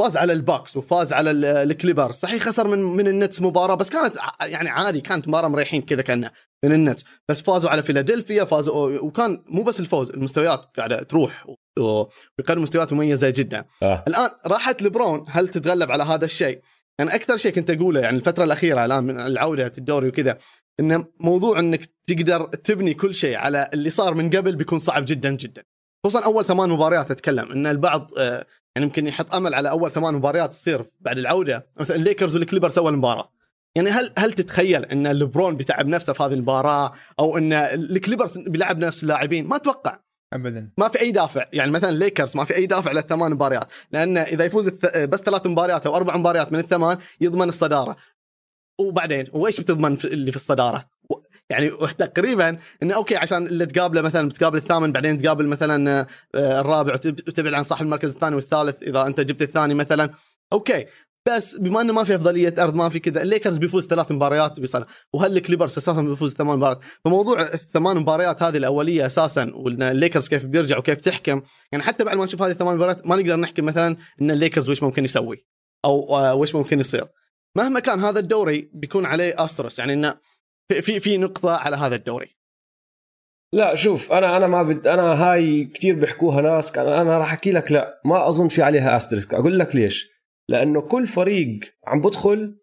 فاز 0.00 0.16
على 0.16 0.32
الباكس 0.32 0.76
وفاز 0.76 1.12
على 1.12 1.30
ال- 1.30 1.44
الكليبرز 1.44 2.14
صحيح 2.14 2.42
خسر 2.42 2.68
من 2.68 2.78
من 2.78 3.08
النتس 3.08 3.42
مباراة 3.42 3.74
بس 3.74 3.90
كانت 3.90 4.16
يعني 4.40 4.68
عادي 4.70 5.00
كانت 5.00 5.28
مباراة 5.28 5.48
مريحين 5.48 5.82
كذا 5.82 6.02
كانه 6.02 6.30
من 6.64 6.72
النتس 6.72 7.04
بس 7.28 7.42
فازوا 7.42 7.70
على 7.70 7.82
فيلادلفيا 7.82 8.44
فازوا 8.44 8.98
وكان 8.98 9.42
مو 9.46 9.62
بس 9.62 9.80
الفوز 9.80 10.10
المستويات 10.10 10.64
قاعدة 10.76 11.02
تروح 11.02 11.46
ويقدم 11.78 12.62
مستويات 12.62 12.92
مميزة 12.92 13.30
جدا 13.36 13.64
آه. 13.82 14.04
الآن 14.08 14.30
راحت 14.46 14.82
لبرون 14.82 15.24
هل 15.28 15.48
تتغلب 15.48 15.90
على 15.90 16.02
هذا 16.02 16.24
الشيء؟ 16.24 16.60
يعني 16.98 17.14
أكثر 17.14 17.36
شيء 17.36 17.52
كنت 17.52 17.70
أقوله 17.70 18.00
يعني 18.00 18.16
الفترة 18.16 18.44
الأخيرة 18.44 18.84
الآن 18.84 19.04
من 19.04 19.20
العودة 19.20 19.72
الدوري 19.78 20.08
وكذا 20.08 20.38
إن 20.80 21.04
موضوع 21.20 21.58
إنك 21.58 21.80
تقدر 22.06 22.44
تبني 22.44 22.94
كل 22.94 23.14
شيء 23.14 23.36
على 23.36 23.70
اللي 23.74 23.90
صار 23.90 24.14
من 24.14 24.30
قبل 24.30 24.56
بيكون 24.56 24.78
صعب 24.78 25.04
جدا 25.08 25.30
جدا 25.30 25.62
خصوصا 26.06 26.24
أول 26.24 26.44
ثمان 26.44 26.68
مباريات 26.68 27.10
أتكلم 27.10 27.52
إن 27.52 27.66
البعض 27.66 28.10
آه، 28.18 28.46
يعني 28.76 28.86
يمكن 28.86 29.06
يحط 29.06 29.34
أمل 29.34 29.54
على 29.54 29.70
أول 29.70 29.90
ثمان 29.90 30.14
مباريات 30.14 30.50
تصير 30.50 30.84
بعد 31.00 31.18
العودة. 31.18 31.66
مثلا 31.76 31.96
الليكرز 31.96 32.36
والكليبرز 32.36 32.78
أول 32.78 32.96
مباراة. 32.96 33.30
يعني 33.76 33.90
هل 33.90 34.12
هل 34.18 34.32
تتخيل 34.32 34.84
إن 34.84 35.12
لبرون 35.12 35.56
بيتعب 35.56 35.86
نفسه 35.86 36.12
في 36.12 36.22
هذه 36.22 36.34
المباراة؟ 36.34 36.92
أو 37.18 37.38
إن 37.38 37.52
الكليبرز 37.52 38.38
بيلعب 38.38 38.78
نفس 38.78 39.02
اللاعبين؟ 39.02 39.46
ما 39.46 39.56
أتوقع. 39.56 39.98
ابدا. 40.32 40.70
ما 40.78 40.88
في 40.88 41.00
أي 41.00 41.12
دافع. 41.12 41.44
يعني 41.52 41.70
مثلا 41.70 41.90
ليكرز 41.90 42.36
ما 42.36 42.44
في 42.44 42.56
أي 42.56 42.66
دافع 42.66 42.92
للثمان 42.92 43.32
مباريات. 43.32 43.72
لأن 43.92 44.18
إذا 44.18 44.44
يفوز 44.44 44.68
الث... 44.68 44.98
بس 44.98 45.20
ثلاث 45.20 45.46
مباريات 45.46 45.86
أو 45.86 45.96
أربع 45.96 46.16
مباريات 46.16 46.52
من 46.52 46.58
الثمان 46.58 46.98
يضمن 47.20 47.48
الصدارة. 47.48 47.96
وبعدين 48.80 49.26
وإيش 49.32 49.60
بتضمن 49.60 49.96
اللي 50.04 50.30
في 50.30 50.36
الصدارة؟ 50.36 50.93
يعني 51.50 51.70
تقريبا 51.98 52.58
إنه 52.82 52.94
okay 52.94 53.16
عشان 53.16 53.46
اللي 53.46 53.66
تقابله 53.66 54.02
مثلا 54.02 54.28
بتقابل 54.28 54.58
الثامن 54.58 54.92
بعدين 54.92 55.18
تقابل 55.22 55.46
مثلا 55.46 56.06
آه، 56.34 56.60
الرابع 56.60 56.94
وتب- 56.94 57.28
وتبعد 57.28 57.54
عن 57.54 57.62
صاحب 57.62 57.84
المركز 57.84 58.12
الثاني 58.12 58.34
والثالث 58.34 58.82
إذا 58.82 59.06
أنت 59.06 59.20
جبت 59.20 59.42
الثاني 59.42 59.74
مثلا. 59.74 60.10
okay 60.52 60.86
بس 61.28 61.56
بما 61.56 61.80
إنه 61.80 61.92
ما 61.92 62.04
في 62.04 62.14
أفضلية 62.14 62.54
أرض 62.58 62.74
ما 62.74 62.88
في 62.88 62.98
كذا 62.98 63.22
الليكرز 63.22 63.58
بيفوز 63.58 63.86
ثلاث 63.86 64.12
مباريات 64.12 64.60
بيصل 64.60 64.84
وهل 65.12 65.36
الكليبرز 65.36 65.78
أساسا 65.78 66.02
بيفوز 66.02 66.34
ثمان 66.34 66.56
مباريات؟ 66.56 66.80
فموضوع 67.04 67.40
الثمان 67.42 67.96
مباريات 67.96 68.42
هذه 68.42 68.56
الأولية 68.56 69.06
أساسا 69.06 69.52
وإن 69.54 69.82
الليكرز 69.82 70.28
كيف 70.28 70.44
بيرجع 70.44 70.78
وكيف 70.78 71.00
تحكم 71.00 71.42
يعني 71.72 71.84
حتى 71.84 72.04
بعد 72.04 72.16
ما 72.16 72.24
نشوف 72.24 72.42
هذه 72.42 72.50
الثمان 72.50 72.74
مباريات 72.74 73.06
ما 73.06 73.16
نقدر 73.16 73.36
نحكي 73.36 73.62
مثلا 73.62 73.96
إن 74.22 74.30
الليكرز 74.30 74.70
وش 74.70 74.82
ممكن 74.82 75.04
يسوي 75.04 75.46
أو 75.84 76.16
آه، 76.18 76.34
وش 76.34 76.54
ممكن 76.54 76.80
يصير. 76.80 77.04
مهما 77.56 77.80
كان 77.80 78.04
هذا 78.04 78.18
الدوري 78.20 78.70
بيكون 78.74 79.06
عليه 79.06 79.44
asterisk 79.44 79.78
يعني 79.78 79.92
إنه 79.92 80.14
في 80.68 80.82
في, 80.82 80.98
في 81.00 81.18
نقطة 81.18 81.56
على 81.56 81.76
هذا 81.76 81.94
الدوري. 81.94 82.36
لا 83.54 83.74
شوف 83.74 84.12
أنا 84.12 84.36
أنا 84.36 84.46
ما 84.46 84.62
بد 84.62 84.86
أنا 84.86 85.02
هاي 85.02 85.64
كثير 85.64 85.94
بيحكوها 85.94 86.40
ناس 86.42 86.78
أنا 86.78 87.18
راح 87.18 87.32
أحكي 87.32 87.52
لك 87.52 87.72
لا 87.72 88.00
ما 88.04 88.28
أظن 88.28 88.48
في 88.48 88.62
عليها 88.62 88.96
asterisk 88.96 89.34
أقول 89.34 89.58
لك 89.58 89.76
ليش. 89.76 90.10
لأنه 90.48 90.80
كل 90.80 91.06
فريق 91.06 91.60
عم 91.86 92.00
بدخل 92.00 92.60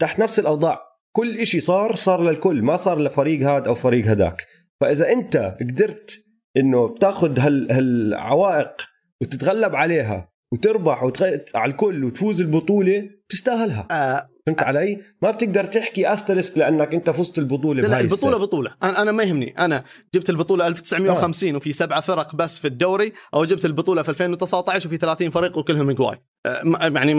تحت 0.00 0.18
نفس 0.18 0.38
الأوضاع. 0.38 0.80
كل 1.12 1.38
إشي 1.38 1.60
صار 1.60 1.96
صار 1.96 2.22
للكل 2.22 2.62
ما 2.62 2.76
صار 2.76 2.98
لفريق 2.98 3.42
هاد 3.48 3.68
أو 3.68 3.74
فريق 3.74 4.06
هداك. 4.06 4.46
فإذا 4.80 5.12
أنت 5.12 5.56
قدرت 5.60 6.24
إنه 6.56 6.94
تاخذ 6.94 7.38
هال 7.38 7.72
هالعوائق 7.72 8.76
وتتغلب 9.20 9.74
عليها 9.74 10.33
وتربح 10.54 11.02
وتغ... 11.02 11.26
على 11.54 11.70
الكل 11.72 12.04
وتفوز 12.04 12.40
البطولة 12.40 13.10
تستاهلها 13.28 13.86
آه 13.90 14.26
فهمت 14.46 14.62
علي؟ 14.62 15.00
ما 15.22 15.30
بتقدر 15.30 15.64
تحكي 15.64 16.12
أسترسك 16.12 16.58
لأنك 16.58 16.94
أنت 16.94 17.10
فزت 17.10 17.38
البطولة 17.38 17.82
لا, 17.82 17.86
لا 17.88 18.00
البطولة 18.00 18.32
السنة. 18.32 18.36
بطولة. 18.46 18.74
أنا 18.82 19.02
أنا 19.02 19.12
ما 19.12 19.22
يهمني. 19.22 19.54
أنا 19.58 19.84
جبت 20.14 20.30
البطولة 20.30 20.66
1950 20.66 21.56
وفي 21.56 21.72
سبعه 21.72 22.00
فرق 22.00 22.36
بس 22.36 22.58
في 22.58 22.68
الدوري 22.68 23.12
أو 23.34 23.44
جبت 23.44 23.64
البطولة 23.64 24.02
في 24.02 24.08
2019 24.08 24.86
وفي 24.88 24.96
30 24.96 25.30
فريق 25.30 25.58
وكلهم 25.58 25.90
اجواي 25.90 26.22
آه 26.46 26.62
يعني 26.82 27.12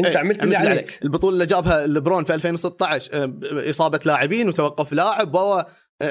أنت 0.00 0.06
إيه، 0.06 0.18
عملت 0.18 0.44
اللي 0.44 0.56
عليك. 0.56 0.98
البطولة 1.04 1.34
اللي 1.34 1.46
جابها 1.46 1.86
لبرون 1.86 2.24
في 2.24 2.34
2016 2.34 3.10
آه، 3.12 3.32
إصابة 3.70 4.00
لاعبين 4.06 4.48
وتوقف 4.48 4.92
لاعب 4.92 5.34
و 5.34 5.62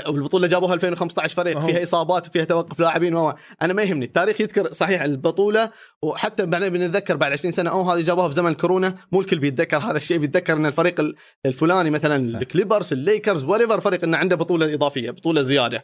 والبطولة 0.07 0.35
اللي 0.45 0.47
جابوها 0.47 0.73
2015 0.73 1.35
فريق 1.35 1.59
فيها 1.59 1.83
إصابات 1.83 2.27
وفيها 2.27 2.43
توقف 2.43 2.79
لاعبين 2.79 3.15
و 3.15 3.33
أنا 3.61 3.73
ما 3.73 3.83
يهمني 3.83 4.05
التاريخ 4.05 4.41
يذكر 4.41 4.73
صحيح 4.73 5.01
البطولة 5.01 5.71
وحتى 6.01 6.45
بعدين 6.45 6.69
بنتذكر 6.69 7.15
بعد 7.15 7.31
20 7.31 7.51
سنة 7.51 7.69
أوه 7.69 7.93
هذه 7.95 8.01
جابوها 8.01 8.27
في 8.27 8.33
زمن 8.35 8.53
كورونا 8.53 8.95
مو 9.11 9.19
الكل 9.21 9.39
بيتذكر 9.39 9.77
هذا 9.77 9.97
الشيء 9.97 10.17
بيتذكر 10.17 10.53
إن 10.53 10.65
الفريق 10.65 10.99
ال- 10.99 11.15
الفلاني 11.45 11.89
مثلا. 11.89 12.15
الكليبرز 12.15 12.93
الليكرز 12.93 13.43
whatever 13.43 13.79
فريق 13.81 14.03
إنه 14.03 14.17
عنده 14.17 14.35
بطولة 14.35 14.73
إضافية 14.73 15.11
بطولة 15.11 15.41
زيادة. 15.41 15.83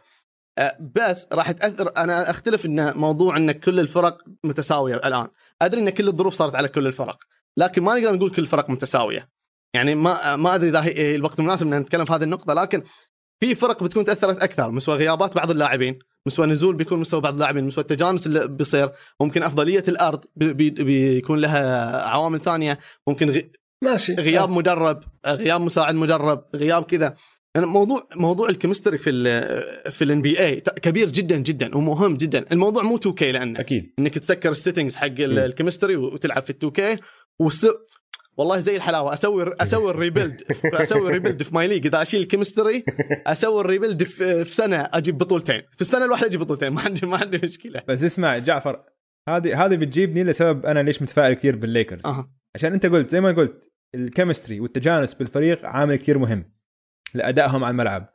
أه، 0.58 0.78
بس 0.96 1.28
راح 1.34 1.52
تأثر 1.52 1.92
أنا 1.98 2.30
أختلف 2.30 2.66
إن 2.66 2.98
موضوع 2.98 3.38
إن 3.38 3.52
كل 3.52 3.80
الفرق 3.80 4.18
متساوية 4.44 4.96
الآن. 4.96 5.28
أدري 5.62 5.82
إن 5.82 5.90
كل 5.90 6.08
الظروف 6.08 6.34
صارت 6.34 6.56
على 6.56 6.68
كل 6.68 6.88
الفرق 6.88 7.18
لكن 7.58 7.84
ما 7.84 8.00
نقدر 8.00 8.16
نقول 8.16 8.32
كل 8.32 8.42
الفرق 8.42 8.70
متساوية. 8.70 9.30
يعني 9.76 9.96
ما 9.96 10.36
ما 10.36 10.56
أدري 10.56 10.70
إذا 10.70 10.84
هي 10.84 11.16
الوقت 11.16 11.40
المناسب 11.40 11.68
إن 11.68 11.80
نتكلم 11.80 12.06
في 12.06 12.14
هذه 12.14 12.24
النقطة 12.24 12.54
لكن 12.54 12.84
في 13.44 13.56
فرق 13.56 13.84
بتكون 13.84 14.06
تأثرت 14.06 14.44
أكثر 14.44 14.72
مستوى 14.72 14.96
غيابات 14.96 15.36
بعض 15.36 15.52
اللاعبين 15.52 16.00
مستوى 16.26 16.46
نزول 16.46 16.76
بيكون 16.76 17.00
مستوى 17.00 17.22
بعض 17.22 17.34
اللاعبين 17.34 17.64
مستوى 17.66 17.82
التجانس 17.82 18.28
اللي 18.28 18.48
بيصير 18.48 18.90
ممكن 19.20 19.44
أفضلية 19.44 19.84
الأرض 19.88 20.26
بي 20.36 20.54
بي 20.54 20.70
بيكون 20.70 21.40
لها 21.40 22.02
عوامل 22.08 22.40
ثانية 22.40 22.80
ممكن 23.08 23.30
غي 23.30 23.52
ماشي. 23.84 24.14
غياب 24.14 24.50
مدرب 24.50 25.04
غياب 25.26 25.62
مساعد 25.62 25.96
مدرب 25.96 26.46
غياب 26.56 26.84
كذا. 26.84 27.16
يعني 27.56 27.68
موضوع 27.68 28.08
موضوع 28.16 28.50
ال 28.50 28.55
chemistry 28.55 28.98
في 28.98 29.10
ال 29.10 29.92
في 29.92 30.04
الان 30.04 30.22
بي 30.22 30.40
اي 30.40 30.56
كبير 30.60 31.10
جدا 31.10 31.38
جدا 31.38 31.78
ومهم 31.78 32.14
جدا. 32.14 32.46
الموضوع 32.52 32.84
مو 32.84 32.96
2K 32.96 33.32
لأنه 33.32 33.60
أكيد. 33.60 33.94
إنك 34.00 34.18
تسكر 34.20 34.52
ال 34.52 34.57
settings 34.57 34.96
حق. 34.96 35.08
ال 35.20 35.27
chemistry 35.27 35.96
وتلعب 35.96 36.44
في 36.44 36.50
ال 36.50 36.56
2K 36.56 36.98
وتصير 37.40 37.72
والله 38.38 38.60
زي 38.60 38.76
الحلاوة 38.76 39.14
أسوي 39.14 39.56
أسوي 39.62 39.92
ال 39.92 39.98
rebuild 39.98 40.42
أسوي 40.66 41.08
ال 41.08 41.12
rebuild 41.12 41.44
في 41.44 41.56
MyLeague 41.56 41.86
إذا 41.86 42.02
أشيل 42.02 42.22
ال 42.22 42.28
chemistry 42.28 42.84
أسوي 43.28 43.62
ال 43.62 43.67
rebuild 43.67 44.04
في, 44.04 44.46
في 44.46 44.56
سنة 44.56 44.90
أجيب 44.94 45.18
بطولتين. 45.18 45.62
في 45.76 45.82
السنة 45.82 46.06
الواحدة 46.06 46.28
أجيب 46.28 46.40
بطولتين. 46.40 46.70
ما 46.70 46.82
عندي 46.82 47.06
ما 47.08 47.18
عندي 47.18 47.38
مشكلة. 47.44 47.82
بس 47.88 48.04
اسمع 48.04 48.38
جعفر 48.38 48.84
هذه 49.30 49.66
هذه 49.66 49.76
بتجيبني 49.76 50.24
لسبب 50.24 50.66
أنا 50.66 50.80
ليش 50.80 51.02
متفائل 51.02 51.34
كثير 51.34 51.56
بالليكرز. 51.56 52.06
أها. 52.06 52.32
عشان 52.56 52.74
أنت 52.74 52.86
قلت 52.86 53.10
زي 53.10 53.22
ما 53.22 53.32
قلت 53.32 53.72
ال 53.96 54.02
chemistry 54.02 54.60
والتجانس 54.60 55.14
بالفريق 55.14 55.66
عامل 55.66 55.96
كثير 55.96 56.18
مهم 56.18 56.54
لأدائهم 57.14 57.64
على 57.64 57.72
الملعب. 57.72 58.14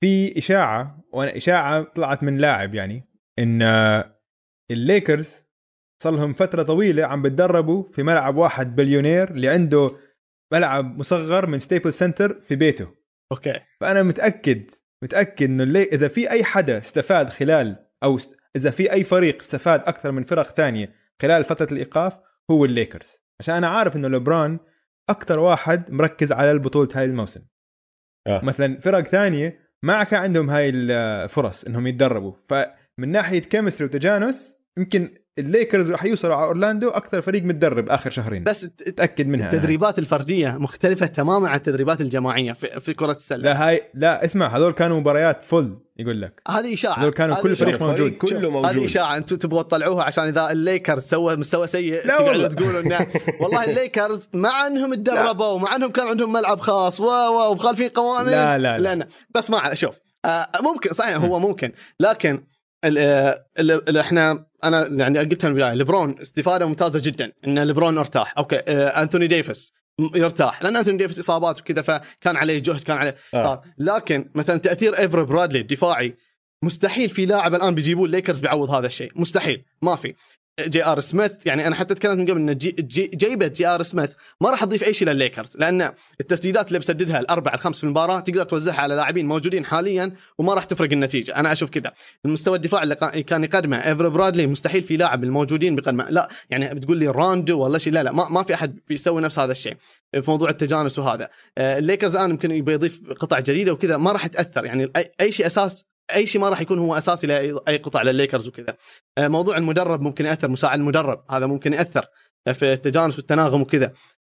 في 0.00 0.38
إشاعة 0.38 1.04
وأنا 1.12 1.36
إشاعة 1.36 1.82
طلعت 1.82 2.22
من 2.22 2.38
لاعب 2.38 2.74
يعني 2.74 3.08
إن 3.38 3.62
آه، 3.62 4.20
الليكرز 4.70 5.47
صار 6.02 6.12
لهم 6.16 6.32
فترة 6.32 6.62
طويلة 6.62 7.04
عم 7.04 7.22
بتدربوا 7.22 7.84
في 7.92 8.02
ملعب 8.02 8.36
واحد 8.36 8.76
بليونير 8.76 9.30
اللي 9.30 9.48
عنده 9.48 9.90
ملعب 10.52 10.98
مصغر 10.98 11.46
من 11.46 11.58
ستيبل 11.58 11.92
سنتر 11.92 12.40
في 12.40 12.56
بيته. 12.56 12.94
okay. 13.32 13.60
فأنا 13.80 14.02
متأكد 14.02 14.70
متأكد 15.02 15.50
إنه 15.50 15.62
اللي 15.62 15.82
إذا 15.82 16.08
في 16.08 16.30
أي 16.30 16.44
حدا 16.44 16.78
استفاد 16.78 17.30
خلال 17.30 17.86
أو 18.02 18.16
است... 18.16 18.36
إذا 18.56 18.70
في 18.70 18.92
أي 18.92 19.04
فريق 19.04 19.36
استفاد 19.38 19.80
أكثر 19.80 20.12
من 20.12 20.24
فرق 20.24 20.46
ثانية 20.46 20.92
خلال 21.22 21.44
فترة 21.44 21.72
الإيقاف 21.72 22.18
هو 22.50 22.64
الليكرز. 22.64 23.12
عشان 23.40 23.54
أنا 23.54 23.68
عارف 23.68 23.96
إنه 23.96 24.08
لبران 24.08 24.58
أكثر 25.10 25.38
واحد 25.38 25.92
مركز 25.92 26.32
على 26.32 26.50
البطولة 26.50 26.88
هاي 26.94 27.04
الموسم. 27.04 27.40
آه. 28.26 28.44
مثلا 28.44 28.80
فرق 28.80 29.00
ثانية 29.00 29.68
ما 29.82 30.04
كان 30.04 30.20
عندهم 30.20 30.50
هاي 30.50 30.70
الفرص 30.70 31.64
إنهم 31.64 31.86
يتدربوا. 31.86 32.32
فمن 32.48 33.08
ناحية 33.08 33.40
chemistry 33.40 33.86
وتجانس 33.86 34.58
يمكن 34.78 35.18
الليكرز 35.38 35.90
راح 35.90 36.04
يوصلوا 36.04 36.34
على 36.34 36.46
أورلاندو 36.46 36.88
أكثر 36.88 37.20
فريق 37.20 37.42
متدرب 37.42 37.88
آخر 37.90 38.10
شهرين. 38.10 38.44
بس 38.44 38.60
تأكد 38.96 39.26
منها. 39.26 39.52
التدريبات 39.52 39.98
الفردية 39.98 40.58
مختلفة 40.58 41.06
تماما 41.06 41.48
عن 41.48 41.56
التدريبات 41.56 42.00
الجماعية 42.00 42.52
في, 42.52 42.80
في 42.80 42.94
كرة 42.94 43.12
السلة. 43.12 43.42
لا 43.42 43.68
هاي 43.68 43.82
لا 43.94 44.24
اسمع 44.24 44.56
هذول 44.56 44.72
كانوا 44.72 45.00
مباريات 45.00 45.42
فل 45.42 45.76
يقول 45.98 46.22
لك. 46.22 46.42
هذه 46.48 46.74
إشاعة. 46.74 47.02
هذول 47.02 47.12
كانوا 47.12 47.36
هذه 47.36 47.42
كل. 47.42 47.56
فريق 47.56 47.82
موجود. 47.82 48.12
كله 48.12 48.38
هذه 48.38 48.50
موجود. 48.50 48.84
إشاعة. 48.84 49.16
أنتم 49.16 49.36
تبغوا 49.36 49.62
تطلعوها 49.62 50.04
عشان 50.04 50.24
إذا 50.24 50.50
الليكرز 50.50 51.02
سوى 51.02 51.36
مستوى 51.36 51.66
سيء 51.66 52.06
لا 52.06 52.20
والله. 52.20 52.48
تقولوا 52.48 52.80
انه 52.80 53.06
والله 53.40 53.64
الليكرز 53.64 54.28
مع 54.34 54.66
إنهم 54.66 54.94
تدربوا 54.94 55.46
ومع 55.46 55.76
إنهم 55.76 55.90
كان 55.90 56.06
عندهم 56.06 56.32
ملعب 56.32 56.60
خاص 56.60 57.00
و 57.00 57.04
و 57.04 57.50
ومخالفين 57.50 57.88
قوانين. 57.88 58.30
لا 58.30 58.58
لا 58.58 58.78
لا. 58.78 58.82
لأن 58.82 59.08
بس 59.34 59.50
ما 59.50 59.74
شوف 59.74 59.94
آه 60.24 60.46
ممكن 60.62 60.92
صحيح 60.92 61.16
هو 61.16 61.38
ممكن. 61.38 61.72
لكن 62.00 62.44
ال- 62.84 62.98
آه، 62.98 63.46
ال- 63.58 63.88
ال- 63.88 63.98
إحنا 63.98 64.46
أنا 64.64 64.86
يعني 64.86 65.18
قلتها 65.18 65.48
من 65.48 65.54
البداية 65.54 65.74
ليبرون 65.74 66.20
استفادة 66.20 66.66
ممتازة 66.66 67.00
جدا 67.04 67.32
إن 67.46 67.58
ليبرون 67.58 67.98
ارتاح. 67.98 68.34
okay 68.38 68.56
آه 68.68 68.88
انثوني 69.02 69.26
ديفيس 69.26 69.72
يرتاح. 70.14 70.62
لأن 70.62 70.76
انثوني 70.76 70.96
ديفيس 70.96 71.18
إصابات 71.18 71.60
وكذا 71.60 71.82
فكان 71.82 72.36
عليه 72.36 72.58
جهد 72.58 72.82
كان 72.82 72.96
عليه 72.98 73.16
آه. 73.34 73.44
آه. 73.52 73.62
لكن 73.78 74.30
مثلا 74.34 74.56
تأثير 74.58 74.98
ايفر 74.98 75.22
برادلي 75.22 75.58
الدفاعي 75.60 76.16
مستحيل 76.64 77.10
في 77.10 77.26
لاعب 77.26 77.54
الآن 77.54 77.74
بيجيبوه 77.74 78.04
الليكرز 78.06 78.40
بيعوض 78.40 78.70
هذا 78.70 78.86
الشيء. 78.86 79.10
مستحيل. 79.16 79.64
ما 79.82 79.96
في. 79.96 80.14
جي 80.60 80.84
ار 80.84 81.00
سميث. 81.00 81.32
يعني 81.46 81.66
أنا 81.66 81.74
حتى 81.74 81.94
تكلمت 81.94 82.18
من 82.18 82.30
قبل 82.30 82.40
ان 82.40 82.56
جي 82.56 82.70
جي 82.70 83.10
جيبة 83.14 83.46
جي 83.46 83.66
ار 83.66 83.82
سميث. 83.82 84.10
ما 84.40 84.50
راح 84.50 84.64
تضيف 84.64 84.84
أي 84.84 84.94
شيء 84.94 85.08
للليكرز 85.08 85.56
لأن 85.56 85.92
التسديدات 86.20 86.68
اللي 86.68 86.78
بسددها 86.78 87.20
الاربع 87.20 87.54
الخمس 87.54 87.78
في 87.78 87.84
المباراة 87.84 88.20
تقدر 88.20 88.44
توزعها 88.44 88.80
على 88.80 88.94
لاعبين 88.94 89.26
موجودين 89.26 89.64
حاليا 89.64 90.12
وما 90.38 90.54
راح 90.54 90.64
تفرق 90.64 90.92
النتيجة. 90.92 91.36
أنا 91.36 91.52
أشوف 91.52 91.70
كذا. 91.70 91.92
المستوى 92.24 92.56
الدفاع 92.56 92.82
اللي 92.82 92.94
كان 93.22 93.44
يقدمه 93.44 93.76
ايفر 93.76 94.08
برادلي 94.08 94.46
مستحيل 94.46 94.82
في 94.82 94.96
لاعب 94.96 95.24
الموجودين 95.24 95.76
بيقدمه 95.76 96.10
لا 96.10 96.28
يعني 96.50 96.74
بتقول 96.74 96.98
لي 96.98 97.08
راندو 97.08 97.58
ولا 97.60 97.78
شيء 97.78 97.92
لا 97.92 98.02
لا 98.02 98.12
ما, 98.12 98.28
ما 98.28 98.42
في 98.42 98.54
أحد 98.54 98.78
بيسوي 98.88 99.22
نفس 99.22 99.38
هذا 99.38 99.52
الشيء. 99.52 99.76
في 100.12 100.30
موضوع 100.30 100.50
التجانس 100.50 100.98
وهذا. 100.98 101.28
آه، 101.58 101.78
الليكرز 101.78 102.16
الآن 102.16 102.30
يمكن 102.30 102.50
يبي 102.50 102.72
يضيف 102.72 103.00
قطع 103.18 103.40
جديدة 103.40 103.72
وكذا 103.72 103.96
ما 103.96 104.12
راح 104.12 104.26
تاثر 104.26 104.64
يعني 104.64 104.92
أي, 105.20 105.32
شيء 105.32 105.46
أساس 105.46 105.84
أي 106.14 106.26
شيء 106.26 106.40
ما 106.40 106.48
راح 106.48 106.60
يكون 106.60 106.78
هو 106.78 106.94
أساسي 106.98 107.26
لاي 107.26 107.76
قطع 107.76 108.02
للليكرز 108.02 108.48
وكذا. 108.48 108.76
آه، 109.18 109.28
موضوع 109.28 109.56
المدرب 109.56 110.00
ممكن 110.02 110.26
يأثر 110.26 110.48
مساعد 110.48 110.78
المدرب 110.78 111.24
هذا 111.30 111.46
ممكن 111.46 111.72
يأثر 111.72 112.06
في 112.54 112.72
التجانس 112.72 113.18
والتناغم 113.18 113.60
وكذا. 113.62 113.92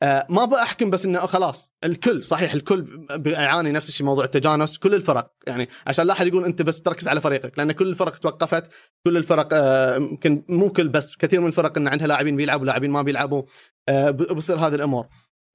آه، 0.03 0.25
ما 0.29 0.45
بحكم 0.45 0.89
بس 0.89 1.05
إنه 1.05 1.19
خلاص 1.19 1.73
الكل 1.83 2.23
صحيح 2.23 2.53
الكل 2.53 3.05
بيعاني 3.15 3.71
نفس 3.71 3.89
الشيء 3.89 4.05
موضوع 4.05 4.25
التجانس 4.25 4.77
كل 4.77 4.95
الفرق. 4.95 5.31
يعني 5.47 5.69
عشان 5.87 6.05
لا 6.07 6.13
أحد 6.13 6.27
يقول 6.27 6.45
أنت 6.45 6.61
بس 6.61 6.81
تركز 6.81 7.07
على 7.07 7.21
فريقك 7.21 7.57
لأن 7.57 7.71
كل 7.71 7.87
الفرق 7.87 8.17
توقفت 8.17 8.63
كل 9.05 9.17
الفرق 9.17 9.49
آه، 9.53 9.95
يمكن 9.95 10.43
مو 10.49 10.69
كل 10.69 10.87
بس 10.87 11.17
كثير 11.17 11.41
من 11.41 11.47
الفرق 11.47 11.77
إن 11.77 11.87
عندها 11.87 12.07
لاعبين 12.07 12.35
بيلعبوا 12.35 12.65
لاعبين 12.65 12.91
ما 12.91 13.01
بيلعبوا 13.01 13.43
آه، 13.89 14.09
بصير 14.11 14.57
هذه 14.57 14.75
الأمور. 14.75 15.07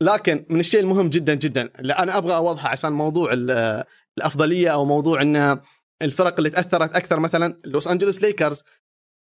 لكن 0.02 0.46
من 0.50 0.60
الشيء 0.60 0.80
المهم 0.80 1.08
جدا 1.08 1.34
جدا 1.34 1.70
اللي 1.78 1.92
أنا 1.92 2.16
أبغى 2.16 2.36
أوضحه 2.36 2.68
عشان 2.68 2.92
موضوع 2.92 3.32
ال- 3.32 3.50
آه، 3.50 3.84
الأفضلية 4.18 4.68
أو 4.68 4.84
موضوع 4.84 5.22
ان 5.22 5.60
الفرق 6.02 6.34
اللي 6.38 6.50
تأثرت 6.50 6.94
أكثر 6.94 7.20
مثلا 7.20 7.60
لوس 7.64 7.88
أنجلوس 7.88 8.22
ليكرز. 8.22 8.62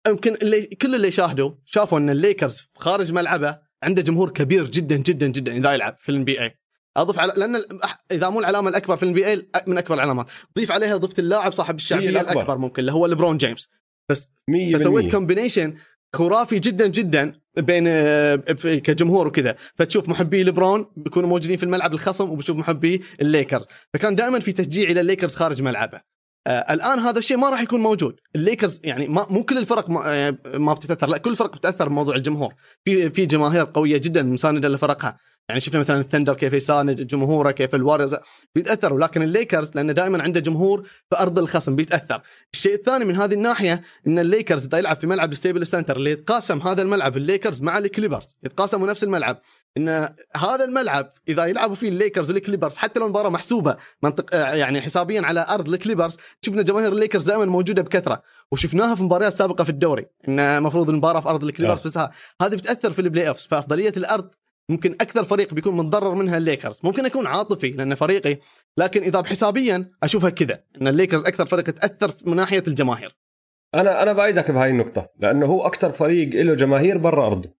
يمكن 0.09 0.35
اللي 0.35 0.62
كل 0.62 0.94
اللي 0.94 1.11
شاهدوا 1.11 1.52
شافوا 1.64 1.98
إن 1.98 2.11
الليكرز 2.11 2.68
خارج 2.74 3.12
ملعبه 3.12 3.59
عنده 3.83 4.02
جمهور 4.02 4.31
كبير 4.31 4.66
جدا 4.66 4.96
جدا 4.96 5.26
جدا 5.26 5.57
إذا 5.57 5.72
يلعب 5.72 5.96
في 6.00 6.09
الان 6.09 6.24
بي 6.24 6.40
اي 6.40 6.59
أضف 6.96 7.18
على 7.18 7.33
لأن 7.37 7.64
إذا 8.12 8.28
مو 8.28 8.40
العلامة 8.40 8.68
الأكبر 8.70 8.96
في 8.96 9.02
الان 9.02 9.14
بي 9.14 9.26
اي 9.26 9.48
من 9.66 9.78
أكبر 9.78 9.94
العلامات. 9.94 10.26
ضيف 10.59 10.72
عليها 10.72 10.96
ضفت 10.96 11.18
اللاعب 11.18 11.52
صاحب 11.52 11.76
الشعبيه 11.76 12.09
الأكبر. 12.09 12.33
الأكبر 12.33 12.59
ممكن 12.59 12.81
اللي 12.81 12.92
هو 12.92 13.07
ليبرون 13.07 13.37
جيمس. 13.37 13.68
100% 14.12 14.76
فسويت 14.76 15.11
combination 15.11 15.74
خرافي 16.16 16.59
جدا 16.59 16.87
جدا 16.87 17.33
بين 17.57 17.85
آه، 17.87 18.37
كجمهور 18.62 19.26
وكذا. 19.26 19.57
فتشوف 19.74 20.09
محبي 20.09 20.42
ليبرون 20.42 20.87
بيكونوا 20.96 21.28
موجودين 21.28 21.57
في 21.57 21.62
الملعب 21.62 21.92
الخصم 21.92 22.31
وبشوف 22.31 22.57
محبي 22.57 23.02
الليكرز. 23.20 23.64
فكان 23.94 24.14
دائما 24.14 24.40
في 24.40 24.52
تشجيع 24.52 24.90
إلى 24.90 25.00
الليكرز 25.00 25.35
خارج 25.35 25.62
ملعبه. 25.62 26.00
آه 26.48 26.72
الآن 26.74 26.98
هذا 26.98 27.18
الشيء 27.18 27.37
ما 27.37 27.50
راح 27.50 27.61
يكون 27.61 27.80
موجود. 27.80 28.20
الليكرز 28.37 28.80
يعني 28.84 29.06
ما 29.06 29.26
مو 29.30 29.44
كل 29.44 29.58
الفرق 29.58 29.90
ما, 29.90 30.00
آه، 30.06 30.37
ما 30.54 30.74
بتتأثر. 30.74 31.06
لا 31.06 31.18
كل 31.18 31.30
الفرق 31.30 31.56
بتأثر 31.56 31.88
بموضوع 31.88 32.16
الجمهور. 32.16 32.54
في 32.84 33.11
في 33.11 33.26
جماهير 33.26 33.64
قوية 33.74 33.98
جدا 33.98 34.22
مساندة 34.22 34.68
لفرقها. 34.68 35.16
يعني 35.48 35.61
شفنا 35.61 35.80
مثلا 35.80 36.00
الثندر 36.00 36.34
كيف 36.34 36.52
يساند 36.52 37.06
جمهوره 37.06 37.50
كيف 37.50 37.74
الواريرز 37.74 38.16
بيتأثروا. 38.54 39.00
لكن 39.00 39.22
الليكرز 39.22 39.70
لأنه 39.74 39.92
دائما 39.92 40.22
عنده 40.22 40.40
جمهور 40.40 40.82
في 40.82 41.18
أرض 41.18 41.38
الخصم 41.38 41.76
بيتأثر. 41.76 42.22
الشيء 42.54 42.74
الثاني 42.74 43.04
من 43.04 43.16
هذه 43.16 43.34
الناحية 43.34 43.82
إن 44.06 44.18
الليكرز 44.18 44.66
اذا 44.66 44.78
يلعب 44.78 44.96
في 44.96 45.06
ملعب 45.06 45.32
الستيبل 45.32 45.66
سنتر 45.66 45.96
اللي 45.96 46.11
يتقاسم 46.11 46.58
هذا 46.58 46.82
الملعب 46.82 47.16
الليكرز 47.16 47.62
مع 47.62 47.78
الكليبرز 47.78 48.37
يتقاسموا 48.44 48.88
نفس 48.88 49.04
الملعب. 49.04 49.40
إن 49.78 49.88
هذا 50.36 50.64
الملعب 50.64 51.12
إذا 51.28 51.46
يلعبوا 51.46 51.74
فيه 51.74 51.88
الليكرز 51.88 52.30
والكليبرز 52.30 52.76
حتى 52.76 53.00
لو 53.00 53.06
المباراة 53.06 53.28
محسوبة 53.28 53.76
منطق 54.02 54.34
يعني 54.34 54.80
حسابيا 54.80 55.22
على 55.22 55.46
أرض 55.50 55.68
الكليبرز 55.68 56.16
شفنا 56.40 56.62
جماهير 56.62 56.92
الليكرز 56.92 57.24
دائما 57.24 57.44
موجودة 57.44 57.82
بكثرة 57.82 58.22
وشفناها 58.52 58.94
في 58.94 59.04
مباريات 59.04 59.32
سابقة 59.32 59.64
في 59.64 59.70
الدوري 59.70 60.06
إن 60.28 60.40
المفروض 60.40 60.90
المباراة 60.90 61.20
في 61.20 61.28
أرض 61.28 61.44
الكليبرز 61.44 61.82
بس 61.82 61.98
هذه 62.42 62.54
بتأثر 62.54 62.90
في 62.90 62.98
ال 62.98 63.28
playoffs 63.28 63.46
فأفضلية 63.46 63.92
الأرض 63.96 64.30
ممكن 64.68 64.92
أكثر 64.92 65.24
فريق 65.24 65.54
بيكون 65.54 65.76
متضرر 65.76 66.14
منها 66.14 66.36
الليكرز 66.36 66.80
ممكن 66.84 67.06
أكون 67.06 67.26
عاطفي 67.26 67.70
لأن 67.70 67.94
فريقي 67.94 68.38
لكن 68.76 69.02
إذا 69.02 69.20
بحسابيا 69.20 69.90
أشوفها 70.02 70.30
كذا 70.30 70.60
إن 70.82 70.88
الليكرز 70.88 71.24
أكثر 71.24 71.46
فريق 71.46 71.64
تأثر 71.64 72.12
من 72.26 72.36
ناحية 72.36 72.62
الجماهير. 72.68 73.16
أنا 73.74 74.02
أنا 74.02 74.12
بايدك 74.12 74.50
بهاي 74.50 74.70
النقطة 74.70 75.08
لأنه 75.18 75.46
هو 75.46 75.66
أكثر 75.66 75.92
فريق 75.92 76.42
له 76.42 76.54
جماهير 76.54 76.98
برا 76.98 77.26
أرضه. 77.26 77.57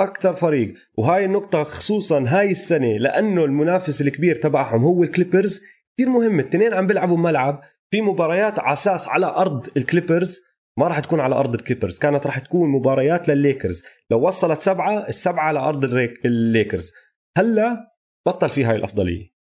أكثر 0.00 0.34
فريق. 0.34 0.74
وهاي 0.98 1.24
النقطة 1.24 1.62
خصوصا 1.64 2.24
هاي 2.28 2.50
السنة 2.50 2.96
لأنه 2.96 3.44
المنافس 3.44 4.02
الكبير 4.02 4.34
تبعهم 4.34 4.84
هو 4.84 5.02
الكليبرز. 5.02 5.60
كثير 5.96 6.08
مهم 6.08 6.40
الاثنين 6.40 6.74
عم 6.74 6.86
بيلعبوا 6.86 7.16
ملعب 7.16 7.60
في 7.90 8.02
مباريات 8.02 8.58
على 8.58 8.72
أساس 8.72 9.08
على 9.08 9.26
أرض 9.26 9.68
الكليبرز. 9.76 10.40
ما 10.78 10.88
راح 10.88 11.00
تكون 11.00 11.20
على 11.20 11.34
أرض 11.34 11.54
الكليبرز 11.54 11.98
كانت 11.98 12.26
راح 12.26 12.38
تكون 12.38 12.68
مباريات 12.68 13.28
للليكرز. 13.28 13.82
لو 14.10 14.26
وصلت 14.26 14.60
سبعة 14.60 15.08
السبعة 15.08 15.44
على 15.44 15.58
أرض 15.58 15.84
الليكرز. 16.24 16.92
هلأ 17.38 17.96
بطل 18.26 18.48
في 18.48 18.64
هاي 18.64 18.76
الأفضلية. 18.76 19.36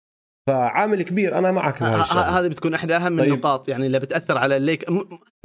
فعامل 0.47 1.01
كبير 1.01 1.37
أنا 1.37 1.51
معك 1.51 1.83
هذه 1.83 2.47
بتكون 2.47 2.73
إحدى 2.73 2.95
أهم 2.95 3.19
طيب. 3.19 3.33
النقاط 3.33 3.69
يعني 3.69 3.85
اللي 3.85 3.99
بتأثر 3.99 4.37
على 4.37 4.57
الليك 4.57 4.85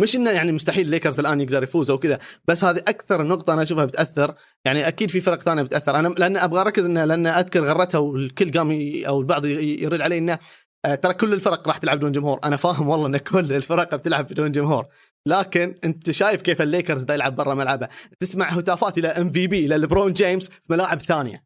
مش 0.01 0.17
إنه 0.17 0.31
يعني 0.31 0.53
مستحيل 0.53 0.87
الليكرز 0.87 1.21
الآن 1.21 1.41
يقدر 1.41 1.63
يفوز 1.63 1.91
أو 1.91 1.99
كذا 1.99 2.19
بس 2.49 2.65
هذه 2.65 2.79
أكثر 2.79 3.23
نقطة 3.23 3.55
أنا 3.55 3.63
أشوفها 3.63 3.85
بتأثر. 3.85 4.35
يعني 4.65 4.89
أكيد 4.89 5.11
في 5.11 5.21
فرق 5.21 5.41
ثانية 5.41 5.63
بتأثر. 5.63 5.97
أنا 5.97 6.09
لأن 6.09 6.37
أبغى 6.37 6.61
أركز 6.61 6.85
إنه 6.85 7.05
لأن 7.05 7.27
أذكر 7.27 7.65
غردتها 7.64 7.99
والكل 7.99 8.53
قام 8.59 8.93
أو 9.07 9.21
البعض 9.21 9.47
يرد 9.47 10.01
علي 10.01 10.19
إنه 10.19 10.39
آه، 10.85 10.95
ترى 10.95 11.15
كل 11.15 11.33
الفرق 11.33 11.69
راح 11.69 11.79
تلعب 11.79 11.97
بدون 11.97 12.13
جمهور. 12.13 12.41
أنا 12.45 12.57
فاهم 12.57 12.89
والله 12.89 13.07
إن 13.07 13.17
كل 13.17 13.53
الفرق 13.53 13.95
بتلعب 13.95 14.27
بدون 14.27 14.53
جمهور. 14.53 14.87
لكن 15.27 15.75
أنت 15.85 16.11
شايف 16.11 16.43
كيف 16.43 16.63
الليكرز 16.63 17.03
دا 17.03 17.15
يلعب 17.15 17.37
برا 17.37 17.55
ملعبه؟ 17.55 17.89
تسمع 18.21 18.47
هتافات 18.49 18.99
ال 18.99 19.09
MVP 19.09 19.66
للبرون 19.67 20.13
جيمس 20.13 20.49
في 20.49 20.61
ملاعب 20.71 21.01
ثانية. 21.01 21.45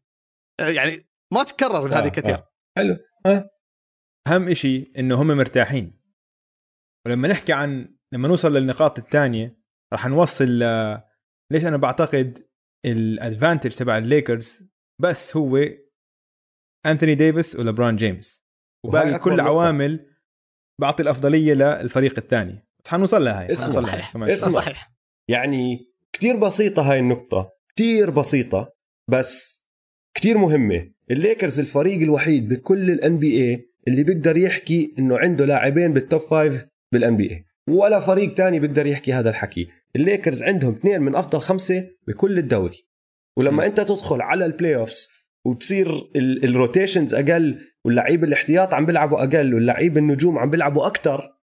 آه، 0.59 0.67
يعني 0.67 0.99
ما 1.33 1.43
تكرر 1.43 1.87
هذه 1.87 2.05
آه. 2.05 2.09
كثير. 2.09 2.35
آه. 2.35 2.51
حلو. 2.77 2.97
آه. 3.25 3.49
أهم 4.27 4.53
شيء 4.53 4.91
إنه 4.97 5.21
هم 5.21 5.27
مرتاحين. 5.27 5.99
ولما 7.05 7.27
نحكي 7.27 7.53
عن 7.53 7.95
لما 8.13 8.27
نوصل 8.27 8.53
للنقاط 8.53 8.99
الثانية 8.99 9.57
راح 9.93 10.07
نوصل 10.07 10.45
ل... 10.45 10.63
ليش 11.51 11.65
أنا 11.65 11.77
بعتقد 11.77 12.47
ال 12.85 12.94
advantage 12.94 13.71
تبع 13.71 13.97
الليكرز 13.97 14.63
بس 15.01 15.37
هو 15.37 15.59
أنثوني 16.85 17.15
ديفيس 17.15 17.55
ولبرون 17.55 17.95
جيمس. 17.95 18.45
وباقي 18.85 19.19
كل 19.19 19.39
عوامل 19.39 20.11
بعطي 20.81 21.03
الأفضلية 21.03 21.53
للفريق 21.53 22.19
الثاني. 22.19 22.65
حنوصل 22.87 23.23
لها 23.23 23.41
هاي 23.41 23.51
اسمع. 23.51 23.81
صحيح. 23.83 24.15
اسمع. 24.15 24.51
صحيح. 24.51 24.91
يعني 25.29 25.91
كتير 26.13 26.35
بسيطة 26.35 26.91
هاي 26.91 26.99
النقطة 26.99 27.51
كتير 27.75 28.09
بسيطة 28.09 28.73
بس 29.11 29.65
كتير 30.17 30.37
مهمة. 30.37 30.91
الليكرز 31.11 31.59
الفريق 31.59 32.01
الوحيد 32.01 32.49
بكل 32.49 32.91
ال 32.91 33.19
NBA 33.19 33.71
اللي 33.87 34.03
بيقدر 34.03 34.37
يحكي 34.37 34.95
إنه 34.99 35.17
عنده 35.17 35.45
لاعبين 35.45 35.93
بال 35.93 36.04
top 36.04 36.21
five 36.21 36.65
بال 36.93 37.17
NBA 37.17 37.45
ولا 37.69 37.99
فريق 37.99 38.33
تاني 38.33 38.59
بيقدر 38.59 38.85
يحكي 38.85 39.13
هذا 39.13 39.29
الحكي. 39.29 39.67
الليكرز 39.95 40.43
عندهم 40.43 40.73
اثنين 40.73 41.01
من 41.01 41.15
أفضل 41.15 41.39
خمسة 41.39 41.87
بكل 42.07 42.37
الدوري. 42.37 42.87
ولما 43.37 43.63
م. 43.63 43.65
أنت 43.65 43.81
تدخل 43.81 44.21
على 44.21 44.45
ال 44.45 44.75
playoffs 44.75 45.09
وتصير 45.45 46.11
ال 46.15 46.25
rotations 46.25 47.13
أقل 47.15 47.59
واللعيبه 47.85 48.27
الاحتياط 48.27 48.73
عم 48.73 48.85
بيلعبوا 48.85 49.19
أقل 49.19 49.53
واللعيبه 49.53 49.99
النجوم 49.99 50.37
عم 50.37 50.49
بيلعبوا 50.49 50.87
أكثر 50.87 51.35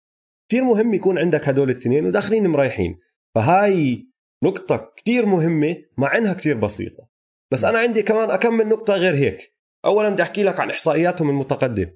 كثير 0.49 0.65
مهم 0.65 0.95
يكون 0.95 1.19
عندك 1.19 1.49
هدول 1.49 1.71
الاثنين 1.71 2.07
وداخلين 2.07 2.47
مريحين. 2.47 2.99
فهاي 3.35 4.07
نقطة 4.45 4.93
كثير 4.97 5.27
مهمة 5.27 5.77
مع 5.99 6.19
إنها 6.19 6.35
كثير 6.35 6.57
بسيطة. 6.57 7.09
بس 7.53 7.65
أنا 7.65 7.79
عندي 7.79 8.03
كمان 8.03 8.31
كم 8.31 8.69
نقطة 8.69 8.95
غير 8.95 9.15
هيك. 9.15 9.55
اولا 9.85 10.09
بدي 10.11 10.23
أحكي 10.23 10.43
لك 10.43 10.61
عن 10.61 10.71
إحصائياتهم 10.71 11.31
المتقدم 11.31 11.91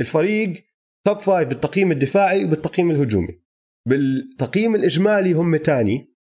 الفريق 0.00 0.64
top 1.04 1.18
five 1.18 1.48
بالتقييم 1.48 1.92
الدفاعي 1.92 2.44
وبالتقييم 2.44 2.90
الهجومي. 2.90 3.45
بالتقييم 3.86 4.74
الإجمالي 4.74 5.32
هم 5.32 5.56
تاني 5.56 6.14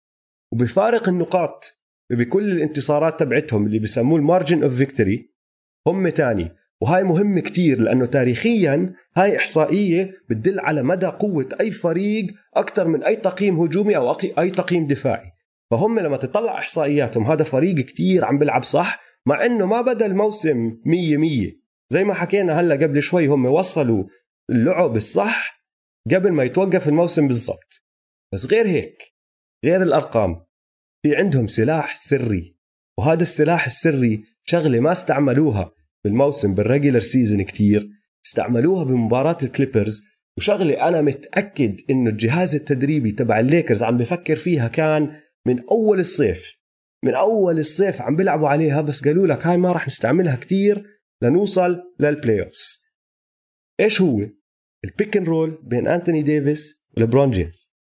وبفارق 0.53 1.09
النقاط 1.09 1.81
بكل 2.11 2.51
الانتصارات 2.51 3.19
تبعتهم 3.19 3.65
اللي 3.65 3.79
بسموه 3.79 4.19
ال 4.19 4.26
margin 4.26 4.63
of 4.63 4.75
victory 4.75 5.33
هم 5.87 6.09
تاني. 6.09 6.51
وهاي 6.81 7.03
مهم 7.03 7.39
كتير 7.39 7.79
لأنه 7.79 8.05
تاريخيا 8.05 8.93
هاي 9.17 9.37
إحصائية 9.37 10.11
بتدل 10.29 10.59
على 10.59 10.83
مدى 10.83 11.05
قوة 11.05 11.49
أي 11.61 11.71
فريق 11.71 12.25
أكثر 12.55 12.87
من 12.87 13.03
أي 13.03 13.15
تقييم 13.15 13.59
هجومي 13.59 13.97
أو 13.97 14.17
أي 14.39 14.49
تقييم 14.49 14.87
دفاعي. 14.87 15.31
فهم 15.71 15.99
لما 15.99 16.17
تطلع 16.17 16.57
إحصائياتهم 16.57 17.23
هذا 17.23 17.43
فريق 17.43 17.75
كتير 17.75 18.25
عم 18.25 18.39
بيلعب 18.39 18.63
صح 18.63 18.99
مع 19.25 19.45
أنه 19.45 19.65
ما 19.65 19.81
بدأ 19.81 20.05
الموسم 20.05 20.77
مية 20.85 21.17
مية. 21.17 21.51
زي 21.89 22.03
ما 22.03 22.13
حكينا 22.13 22.59
هلأ 22.59 22.75
قبل 22.75 23.01
شوي 23.01 23.27
هم 23.27 23.45
وصلوا 23.45 24.03
اللعب 24.49 24.95
الصح 24.95 25.54
قبل 26.11 26.31
ما 26.31 26.43
يتوقف 26.43 26.87
الموسم 26.87 27.27
بالضبط. 27.27 27.85
بس 28.33 28.45
غير 28.45 28.67
هيك 28.67 29.15
غير 29.65 29.81
الأرقام 29.81 30.45
في 31.03 31.15
عندهم 31.15 31.47
سلاح 31.47 31.95
سري 31.95 32.57
وهذا 32.99 33.21
السلاح 33.21 33.65
السري 33.65 34.23
شغلة 34.45 34.79
ما 34.79 34.91
استعملوها 34.91 35.71
بالموسم 36.03 36.55
بال 36.55 36.65
regular 36.65 36.99
season 36.99 37.41
كتير 37.41 37.89
استعملوها 38.25 38.83
بمباراة 38.83 39.37
الكليبرز 39.43 40.07
وشغلة 40.37 40.87
أنا 40.87 41.01
متأكد 41.01 41.81
إنه 41.89 42.09
الجهاز 42.09 42.55
التدريبي 42.55 43.11
تبع 43.11 43.39
الليكرز 43.39 43.83
عم 43.83 43.97
بفكر 43.97 44.35
فيها 44.35 44.67
كان 44.67 45.21
من 45.47 45.63
أول 45.69 45.99
الصيف 45.99 46.61
من 47.03 47.15
أول 47.15 47.59
الصيف 47.59 48.01
عم 48.01 48.15
بيلعبوا 48.15 48.49
عليها 48.49 48.81
بس 48.81 49.03
قالوا 49.07 49.27
لك 49.27 49.47
هاي 49.47 49.57
ما 49.57 49.71
راح 49.71 49.87
نستعملها 49.87 50.35
كتير 50.35 50.85
لنوصل 51.21 51.81
لل 51.99 52.41
playoffs 52.41 52.85
إيش 53.79 54.01
هو؟ 54.01 54.27
ال 54.85 54.92
pick 54.92 55.17
and 55.17 55.29
roll 55.29 55.59
بين 55.63 55.87
انتوني 55.87 56.21
ديفيس 56.21 56.87
ولبرون 56.97 57.31
جيمس. 57.31 57.75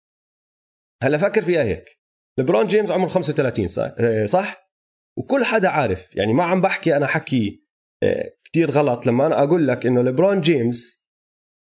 هلا 1.03 1.19
فكر 1.19 1.43
فيها 1.43 1.63
هيك. 1.63 2.01
لبرون 2.39 2.67
جيمس 2.67 2.91
عمره 2.91 3.09
35 3.09 3.67
صح؟ 4.27 4.71
وكل 5.19 5.45
حدا 5.45 5.69
عارف 5.69 6.17
يعني 6.17 6.33
ما 6.33 6.45
عم 6.45 6.61
بحكي 6.61 6.97
أنا 6.97 7.07
حكي 7.07 7.65
كتير 8.45 8.71
غلط 8.71 9.07
لما 9.07 9.27
أنا 9.27 9.43
أقول 9.43 9.69
لك 9.69 9.87
إنه 9.87 10.03
ليبرون 10.03 10.41
جيمس 10.41 11.09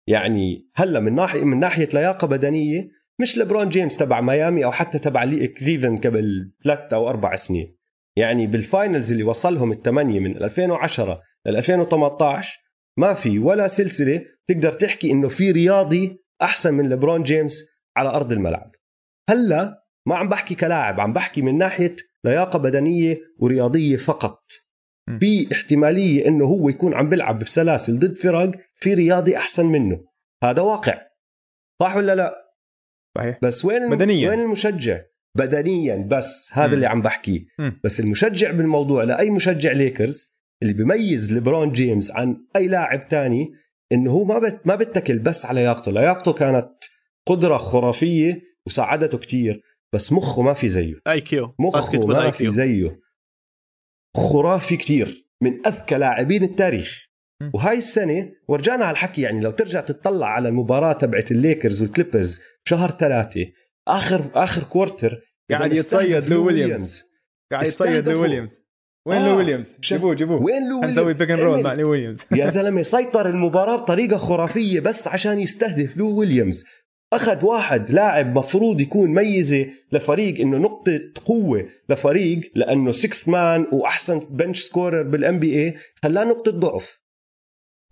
يعني 0.09 0.71
هلا 0.75 1.01
من 1.01 1.15
ناحية 1.15 1.45
من 1.45 1.61
ناحية 1.61 1.89
لياقة 1.95 2.27
بدنية 2.27 2.89
مش 3.21 3.39
ليبرون 3.39 3.69
جيمس 3.69 3.97
تبع 3.97 4.21
ميامي 4.21 4.65
أو 4.65 4.73
حتى 4.73 4.99
تبع 4.99 5.25
كليفلاند 5.47 6.07
قبل 6.07 6.53
ثلاث 6.65 6.93
أو 6.95 7.09
أربع 7.09 7.35
سنين. 7.35 7.77
يعني 8.17 8.47
بال 8.47 8.63
finals 8.63 9.13
اللي 9.13 9.25
وصلهم 9.25 9.73
الثمانية 9.73 10.21
من 10.21 10.37
2010 10.37 11.23
ل 11.47 11.57
2018 11.57 12.59
ما 12.99 13.15
في 13.15 13.39
ولا 13.39 13.69
سلسلة 13.69 14.25
تقدر 14.49 14.73
تحكي 14.73 15.11
إنه 15.11 15.29
في 15.29 15.51
رياضي 15.51 16.25
أحسن 16.43 16.75
من 16.75 16.89
ليبرون 16.89 17.23
جيمس 17.23 17.79
على 17.97 18.09
أرض 18.09 18.33
الملعب. 18.33 18.73
هلأ 19.31 19.85
ما 20.07 20.17
عم 20.17 20.29
بحكي 20.29 20.55
كلاعب 20.55 21.01
عم 21.01 21.13
بحكي 21.13 21.43
من 21.43 21.59
ناحية 21.59 21.97
لياقة 22.25 22.59
بدنية 22.59 23.21
ورياضية 23.39 23.97
فقط. 23.97 24.43
في 25.21 25.49
احتمالية 25.53 26.29
إنه 26.29 26.45
هو 26.45 26.69
يكون 26.69 26.95
عم 26.95 27.09
بيلعب 27.09 27.39
بسلاسل 27.39 27.99
ضد 27.99 28.17
فرق 28.17 28.51
في 28.77 28.95
رياضي 28.95 29.37
أحسن 29.37 29.67
منه. 29.67 30.05
هذا 30.45 30.63
واقع. 30.63 31.07
صح 31.83 31.97
ولا 31.97 32.15
لا؟ 32.15 32.55
صحيح. 33.19 33.39
بس 33.43 33.65
وين 33.65 33.91
بدنيا. 33.91 34.31
وين 34.31 34.41
المشجع؟ 34.41 35.01
بدنيا 35.39 35.97
بس 35.97 36.51
هذا 36.55 36.71
م. 36.71 36.75
اللي 36.75 36.87
عم 36.87 37.03
بحكيه. 37.03 37.47
بس 37.85 38.01
المشجع 38.01 38.51
بالموضوع 38.51 39.05
لأي 39.05 39.31
مشجع 39.31 39.73
ليكرز 39.73 40.37
اللي 40.63 40.73
بيميز 40.73 41.35
ليبرون 41.35 41.73
جيمس 41.73 42.11
عن 42.11 42.47
أي 42.57 42.69
لاعب 42.69 43.09
تاني 43.09 43.53
إنه 43.93 44.11
هو 44.11 44.25
ما 44.25 44.39
بت 44.39 44.61
ما 44.67 44.77
بتكل 44.77 45.19
بس 45.19 45.47
على 45.47 45.61
لياقته. 45.61 45.93
لياقته 45.93 46.33
كانت 46.33 46.73
قدرة 47.27 47.57
خرافية 47.57 48.43
وساعدته 48.67 49.19
كتير 49.19 49.63
بس 49.93 50.13
مخه 50.13 50.43
ما 50.43 50.53
في 50.53 50.69
زيه. 50.69 50.95
IQ. 51.07 51.55
مخه 51.59 52.07
ما 52.07 52.31
في 52.31 52.51
زيه. 52.51 53.01
خرافي 54.17 54.77
كتير. 54.77 55.29
من 55.43 55.67
أذكى 55.67 55.95
لاعبين 55.95 56.43
التاريخ. 56.43 57.13
وهاي 57.55 57.79
السنة 57.79 58.33
ورجعنا 58.49 58.85
على 58.85 58.93
الحكي 58.93 59.23
يعني 59.23 59.41
لو 59.41 59.51
ترجع 59.51 59.81
تطلع 59.81 60.27
على 60.27 60.49
المباراة 60.49 60.93
تبعت 60.93 61.31
الليكرز 61.31 61.83
والكليبرز 61.83 62.41
بشهر 62.67 62.91
ثلاثة 62.91 63.47
آخر 63.89 64.31
آخر 64.35 64.63
quarter 64.63 65.21
قاعد 65.51 65.73
يتصيد 65.73 66.29
لو 66.29 66.47
ويليامز 66.47 67.05
قاعد 67.53 67.67
يتصيد 67.67 68.09
لو 68.09 68.23
ويليامز 68.23 68.59
وين 69.07 69.19
آه. 69.19 69.29
لو 69.29 69.37
ويليامز 69.39 69.79
جيبوه 69.81 70.15
جيبوه. 70.15 70.43
وين 70.43 70.69
لو 70.71 70.81
نسوي 70.81 71.15
pick 71.15 71.31
and 71.31 71.41
roll. 71.41 71.63
مع 71.63 71.73
لو 71.75 71.91
ويليامز. 71.91 72.21
يا 72.39 72.47
زلمة 72.51 72.83
سيطر 72.83 73.29
المباراة 73.29 73.77
بطريقة 73.77 74.17
خرافية 74.17 74.81
بس 74.81 75.09
عشان 75.09 75.41
يستهدف 75.41 75.97
لو 75.97 76.19
ويليامز. 76.19 76.65
أخذ 77.13 77.45
واحد 77.45 77.91
لاعب 77.91 78.39
مفروض 78.39 78.81
يكون 78.81 79.11
ميزة 79.15 79.67
لفريق 79.93 80.41
إنه 80.41 80.59
نقطة 80.59 81.01
قوة 81.25 81.69
لفريق 81.89 82.41
لأنه 82.55 82.91
6 82.93 83.31
man 83.33 83.67
وأحسن 83.73 84.19
bench 84.31 84.61
scorer 84.61 85.03
بال 85.03 85.39
NBA 85.39 85.75
خلاه 86.03 86.25
نقطة 86.25 86.53
ضعف. 86.53 87.03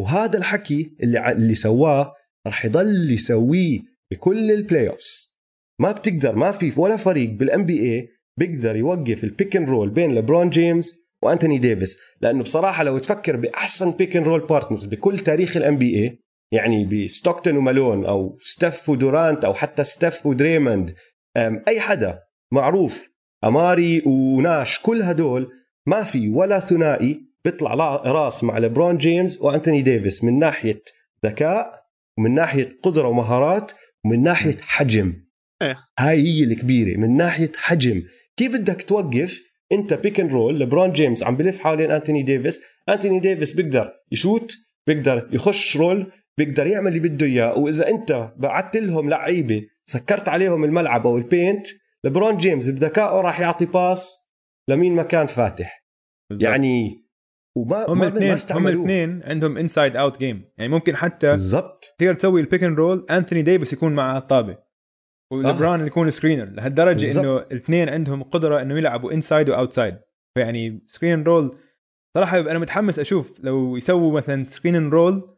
وهذا 0.01 0.38
الحكي 0.38 0.96
اللي 1.03 1.18
ع- 1.18 1.31
اللي 1.33 1.55
سواه 1.55 2.14
رح 2.46 2.64
يضل 2.64 3.11
يسويه 3.12 3.81
بكل 4.11 4.51
ال 4.51 4.88
playoffs 4.88 5.37
ما 5.81 5.92
بتقدر 5.92 6.37
ما 6.37 6.53
في 6.53 6.73
ولا 6.77 6.96
فريق 6.96 7.31
بال 7.31 7.64
NBA 7.66 8.09
بيقدر 8.38 8.77
يوقف 8.77 9.25
ال 9.25 9.31
pick 9.31 9.57
and 9.57 9.69
roll 9.69 9.90
بين 9.90 10.14
لبرون 10.14 10.51
جيمس 10.51 11.00
وأنتوني 11.23 11.59
ديفيس. 11.59 11.99
لأنه 12.21 12.43
بصراحة 12.43 12.83
لو 12.85 12.99
تفكر 12.99 13.37
بأحسن 13.37 13.91
pick 13.90 14.16
and 14.16 14.27
roll 14.27 14.47
partners 14.47 14.87
بكل 14.87 15.19
تاريخ 15.19 15.57
ال 15.57 15.77
NBA 15.77 16.19
يعني 16.53 16.85
بستوكتون 16.85 17.57
ومالون 17.57 18.07
أو 18.07 18.37
ستيف 18.41 18.89
ودورانت 18.89 19.45
أو 19.45 19.55
حتى 19.55 19.85
ستيف 19.85 20.27
ودريموند 20.27 20.95
أي 21.69 21.81
حدا 21.81 22.21
معروف 22.53 23.11
أماري 23.45 24.03
وناش 24.07 24.81
كل 24.83 25.03
هدول 25.03 25.49
ما 25.87 26.05
في 26.05 26.29
ولا 26.29 26.59
ثنائي 26.59 27.21
بيطلع 27.45 27.75
راس 27.97 28.45
مع 28.45 28.59
لبرون 28.59 28.97
جيمس 28.97 29.41
وانتوني 29.41 29.83
ديفيس 29.83 30.25
من 30.25 30.39
ناحية 30.39 30.83
ذكاء 31.27 31.81
ومن 32.19 32.35
ناحية 32.35 32.69
قدرة 32.83 33.09
ومهارات 33.09 33.73
ومن 34.05 34.23
ناحية 34.23 34.57
حجم. 34.61 35.15
إيه. 35.63 35.77
هاي 35.99 36.23
هي 36.23 36.45
الكبيرة 36.45 36.99
من 36.99 37.17
ناحية 37.17 37.53
حجم. 37.57 38.03
كيف 38.37 38.53
بدك 38.53 38.83
توقف 38.83 39.43
انت 39.73 39.95
pick 39.95 40.21
and 40.21 40.33
roll 40.33 40.61
لبرون 40.61 40.91
جيمس 40.91 41.25
عم 41.25 41.37
بلف 41.37 41.61
حوالين 41.61 41.91
أنتوني 41.91 42.23
ديفيس. 42.23 42.61
أنتوني 42.89 43.21
ديفيس 43.21 43.53
بيقدر 43.53 43.93
يشوت 44.13 44.57
بيقدر 44.87 45.29
يخش 45.33 45.77
roll 45.77 46.12
بيقدر 46.39 46.67
يعمل 46.67 46.97
اللي 46.97 47.09
بده 47.09 47.27
إياه. 47.27 47.59
وإذا 47.59 47.89
أنت 47.89 48.33
بعت 48.37 48.77
لهم 48.77 49.11
لعيبة 49.11 49.67
سكرت 49.85 50.29
عليهم 50.29 50.65
الملعب 50.65 51.07
أو 51.07 51.17
ال 51.16 51.25
paint 51.25 51.66
لبرون 52.05 52.37
جيمس 52.37 52.71
بذكائه 52.71 53.21
راح 53.21 53.41
يعطي 53.41 53.65
pass 53.64 54.31
لمين 54.69 54.95
ما 54.95 55.03
كان 55.03 55.27
فاتح. 55.27 55.85
يعني 56.41 57.07
وما 57.57 57.87
هم 57.89 58.03
الاثنين 58.03 58.37
هم. 58.51 58.69
الاثنين 58.69 59.23
عندهم 59.25 59.57
inside 59.57 59.97
out 59.97 60.19
game 60.19 60.45
يعني 60.59 60.71
ممكن 60.71 60.97
حتى 60.97 61.31
بالضبط. 61.31 61.95
تقدر 61.99 62.15
تسوي 62.15 62.41
ال 62.40 62.45
pick 62.45 62.64
and 62.64 62.79
roll 62.79 63.07
انثوني 63.11 63.43
ديفيس 63.43 63.73
يكون 63.73 63.95
مع 63.95 64.19
الطابة. 64.19 64.70
ولبرون 65.33 65.87
يكون 65.87 66.11
screener 66.11 66.45
لهالدرجة. 66.45 67.21
إنه 67.21 67.38
الاثنين 67.38 67.88
عندهم 67.88 68.23
قدرة 68.23 68.62
إنه 68.62 68.79
يلعبوا 68.79 69.12
inside 69.12 69.51
و 69.51 69.57
outside 69.57 69.99
فيعني 70.35 70.85
screen 70.87 71.23
roll 71.23 71.55
صراحة 72.16 72.38
أنا 72.40 72.59
متحمس 72.59 72.99
أشوف 72.99 73.40
لو 73.45 73.77
يسووا 73.77 74.12
مثلا 74.16 74.43
screen 74.43 74.90
roll 74.90 75.37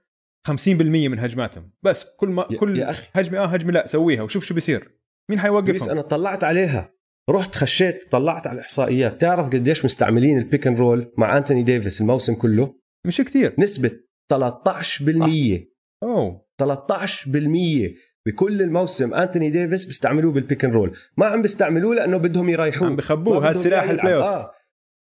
50% 0.49 1.09
من 1.09 1.19
هجماتهم. 1.19 1.71
بس 1.83 2.07
كل 2.17 2.29
ما 2.29 2.47
يا- 2.51 2.59
كل 2.59 2.79
يا 2.79 2.91
أخي. 2.91 3.09
هجمة 3.13 3.39
آه 3.39 3.47
هجمة 3.47 3.73
لا 3.73 3.87
سويها 3.87 4.23
وشوف 4.23 4.45
شو 4.45 4.55
بيصير. 4.55 4.99
مين 5.31 5.39
بس 5.39 5.43
حيوقفهم 5.45 5.91
أنا 5.91 6.03
طلعت 6.03 6.45
عليها. 6.45 6.93
رحت 7.31 7.57
خشيت 7.57 8.13
طلعت 8.13 8.47
على 8.47 8.55
الإحصائيات. 8.55 9.21
تعرف 9.21 9.47
قديش 9.47 9.85
مستعملين 9.85 10.39
ال 10.39 10.44
pick 10.44 10.67
and 10.67 10.79
roll 10.79 11.13
مع 11.19 11.39
انتوني 11.39 11.63
ديفيس 11.63 12.01
الموسم 12.01 12.35
كله؟ 12.35 12.75
مش 13.07 13.21
كثير 13.21 13.55
نسبة 13.59 13.91
13% 14.33 15.69
أوه. 16.03 16.47
13% 16.63 17.95
بكل 18.27 18.63
الموسم 18.63 19.15
أنتوني 19.15 19.51
ديفيس 19.51 19.85
بيستعملوه 19.85 20.33
بال 20.33 20.43
pick 20.43 20.65
and 20.65 20.75
roll 20.75 20.97
ما 21.17 21.27
عم 21.27 21.43
بيستعملوه 21.43 21.95
لأنه 21.95 22.17
بدهم 22.17 22.49
يريحوه 22.49 22.89
عم 22.89 22.97
بخبوه، 22.97 23.51
هذا 23.51 23.53
سلاح 23.53 23.91
ال 23.91 24.15
playoffs. 24.15 24.31
آه. 24.31 24.51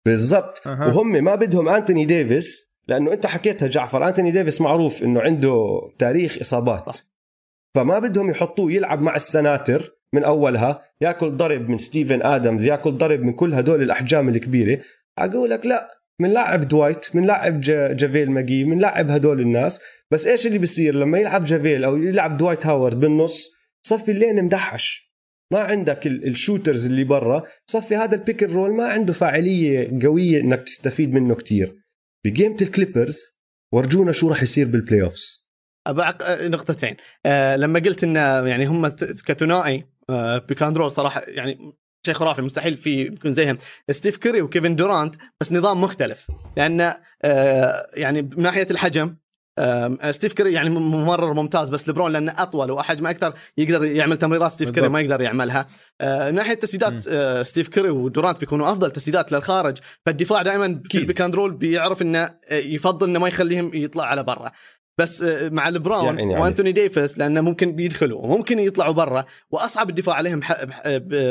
بالضبط. 0.06 0.62
وهم 0.66 1.24
ما 1.24 1.34
بدهم 1.34 1.68
أنتوني 1.68 2.04
ديفيس 2.04 2.76
لأنه 2.88 3.12
أنت 3.12 3.26
حكيتها 3.26 3.68
جعفر 3.68 4.08
أنتوني 4.08 4.30
ديفيس 4.30 4.60
معروف 4.60 5.02
إنه 5.02 5.20
عنده 5.20 5.80
تاريخ 5.98 6.38
إصابات. 6.40 6.96
فما 7.74 7.98
بدهم 7.98 8.30
يحطوه 8.30 8.72
يلعب 8.72 9.02
مع 9.02 9.16
السنترز 9.16 9.96
من 10.12 10.24
أولها 10.24 10.82
ياكل 11.00 11.30
ضرب 11.30 11.68
من 11.68 11.78
ستيفن 11.78 12.22
آدمز 12.22 12.64
ياكل 12.64 12.92
ضرب 12.92 13.20
من 13.20 13.32
كل 13.32 13.54
هدول 13.54 13.82
الأحجام 13.82 14.28
الكبيرة 14.28 14.80
أقول 15.18 15.50
لك 15.50 15.66
لا 15.66 15.99
بنلاعب 16.20 16.68
دوايت 16.68 17.06
بنلاعب 17.14 17.60
جا- 17.60 17.92
جافيل 17.92 18.30
ماجي 18.30 18.64
بنلاعب 18.64 19.10
هدول 19.10 19.40
الناس. 19.40 19.80
بس 20.10 20.26
إيش 20.26 20.46
اللي 20.46 20.58
بيصير 20.58 20.94
لما 20.94 21.18
يلعب 21.18 21.44
جافيل 21.44 21.84
أو 21.84 21.96
يلعب 21.96 22.36
دوايت 22.36 22.66
هاورد 22.66 23.00
بالنص؟ 23.00 23.50
صفي 23.86 24.10
ال 24.10 24.17
lane 24.17 24.44
مدحش. 24.44 25.10
ما 25.52 25.58
عندك 25.58 26.06
ال- 26.06 26.28
ال 26.28 26.35
shooters 26.35 26.86
اللي 26.86 27.04
برا. 27.04 27.42
صفي 27.66 27.96
هذا 27.96 28.14
ال 28.14 28.20
pick 28.20 28.42
roll 28.42 28.72
ما 28.74 28.84
عنده 28.84 29.12
فاعلية 29.12 30.00
قوية 30.02 30.40
إنك 30.40 30.62
تستفيد 30.62 31.12
منه 31.12 31.34
كتير. 31.34 31.76
بجيم 32.24 32.50
ال 32.50 32.56
الكليبرز 32.62 33.20
ورجونا 33.72 34.12
شو 34.12 34.28
راح 34.28 34.42
يصير 34.42 34.66
بال 34.66 35.02
playoffs 35.02 35.50
أبعق 35.86 36.42
نقطتين. 36.42 36.96
آه 37.26 37.56
لما 37.56 37.78
قلت 37.80 38.04
إن 38.04 38.16
يعني 38.46 38.66
هم 38.66 38.88
كثنائي 39.26 39.84
آه 40.10 40.38
pick 40.38 40.57
and 40.57 40.71
roll 40.71 40.90
صراحة 40.90 41.22
يعني 41.28 41.58
شيء 42.06 42.14
خرافي 42.14 42.42
مستحيل 42.42 42.76
في 42.76 43.00
يكون 43.00 43.32
زيهم. 43.32 43.58
ستيف 43.90 44.16
كيري 44.16 44.42
وكيفن 44.42 44.76
دورانت 44.76 45.14
بس 45.40 45.52
نظام 45.52 45.80
مختلف. 45.80 46.26
لأن 46.56 46.94
آه 47.24 47.86
يعني 47.94 48.22
من 48.22 48.42
ناحية 48.42 48.66
الحجم 48.70 49.16
ستيف 50.10 50.32
كيري 50.32 50.52
يعني 50.52 50.70
ممرر 50.70 51.32
ممتاز 51.32 51.68
بس 51.68 51.88
لبرون 51.88 52.12
لأنه 52.12 52.34
أطول 52.38 52.70
وحجمه 52.70 53.10
أكثر 53.10 53.34
يقدر 53.58 53.84
يعمل 53.84 54.16
تمريرات 54.16 54.52
ستيف 54.52 54.70
كيري. 54.70 54.88
ما 54.88 55.00
يقدر 55.00 55.20
يعملها. 55.20 55.66
آه 56.00 56.30
من 56.30 56.36
ناحية 56.36 56.54
تسديدات 56.54 57.06
آه 57.08 57.42
ستيف 57.42 57.68
كيري 57.68 57.90
ودورانت 57.90 58.40
بيكونوا 58.40 58.72
أفضل 58.72 58.90
تسديدات 58.90 59.32
للخارج. 59.32 59.78
فالدفاع 60.06 60.42
دائما 60.42 60.82
في 60.90 61.04
بيعرف 61.50 62.02
إنه 62.02 62.34
يفضل 62.50 63.08
إنه 63.08 63.18
ما 63.18 63.28
يخليهم 63.28 63.70
يطلع 63.74 64.04
على 64.04 64.22
برا. 64.22 64.50
بس 64.98 65.22
آه، 65.22 65.48
مع 65.48 65.66
يا 65.66 65.70
لبرون 65.70 66.18
عيني 66.18 66.32
عليك. 66.32 66.44
وأنتوني 66.44 66.72
ديفيس 66.72 67.18
لأنه 67.18 67.40
ممكن 67.40 67.72
بيدخلوا 67.72 68.22
وممكن 68.22 68.58
يطلعوا 68.58 68.92
برا 68.92 69.24
وأصعب 69.50 69.90
الدفاع 69.90 70.14
عليهم 70.14 70.40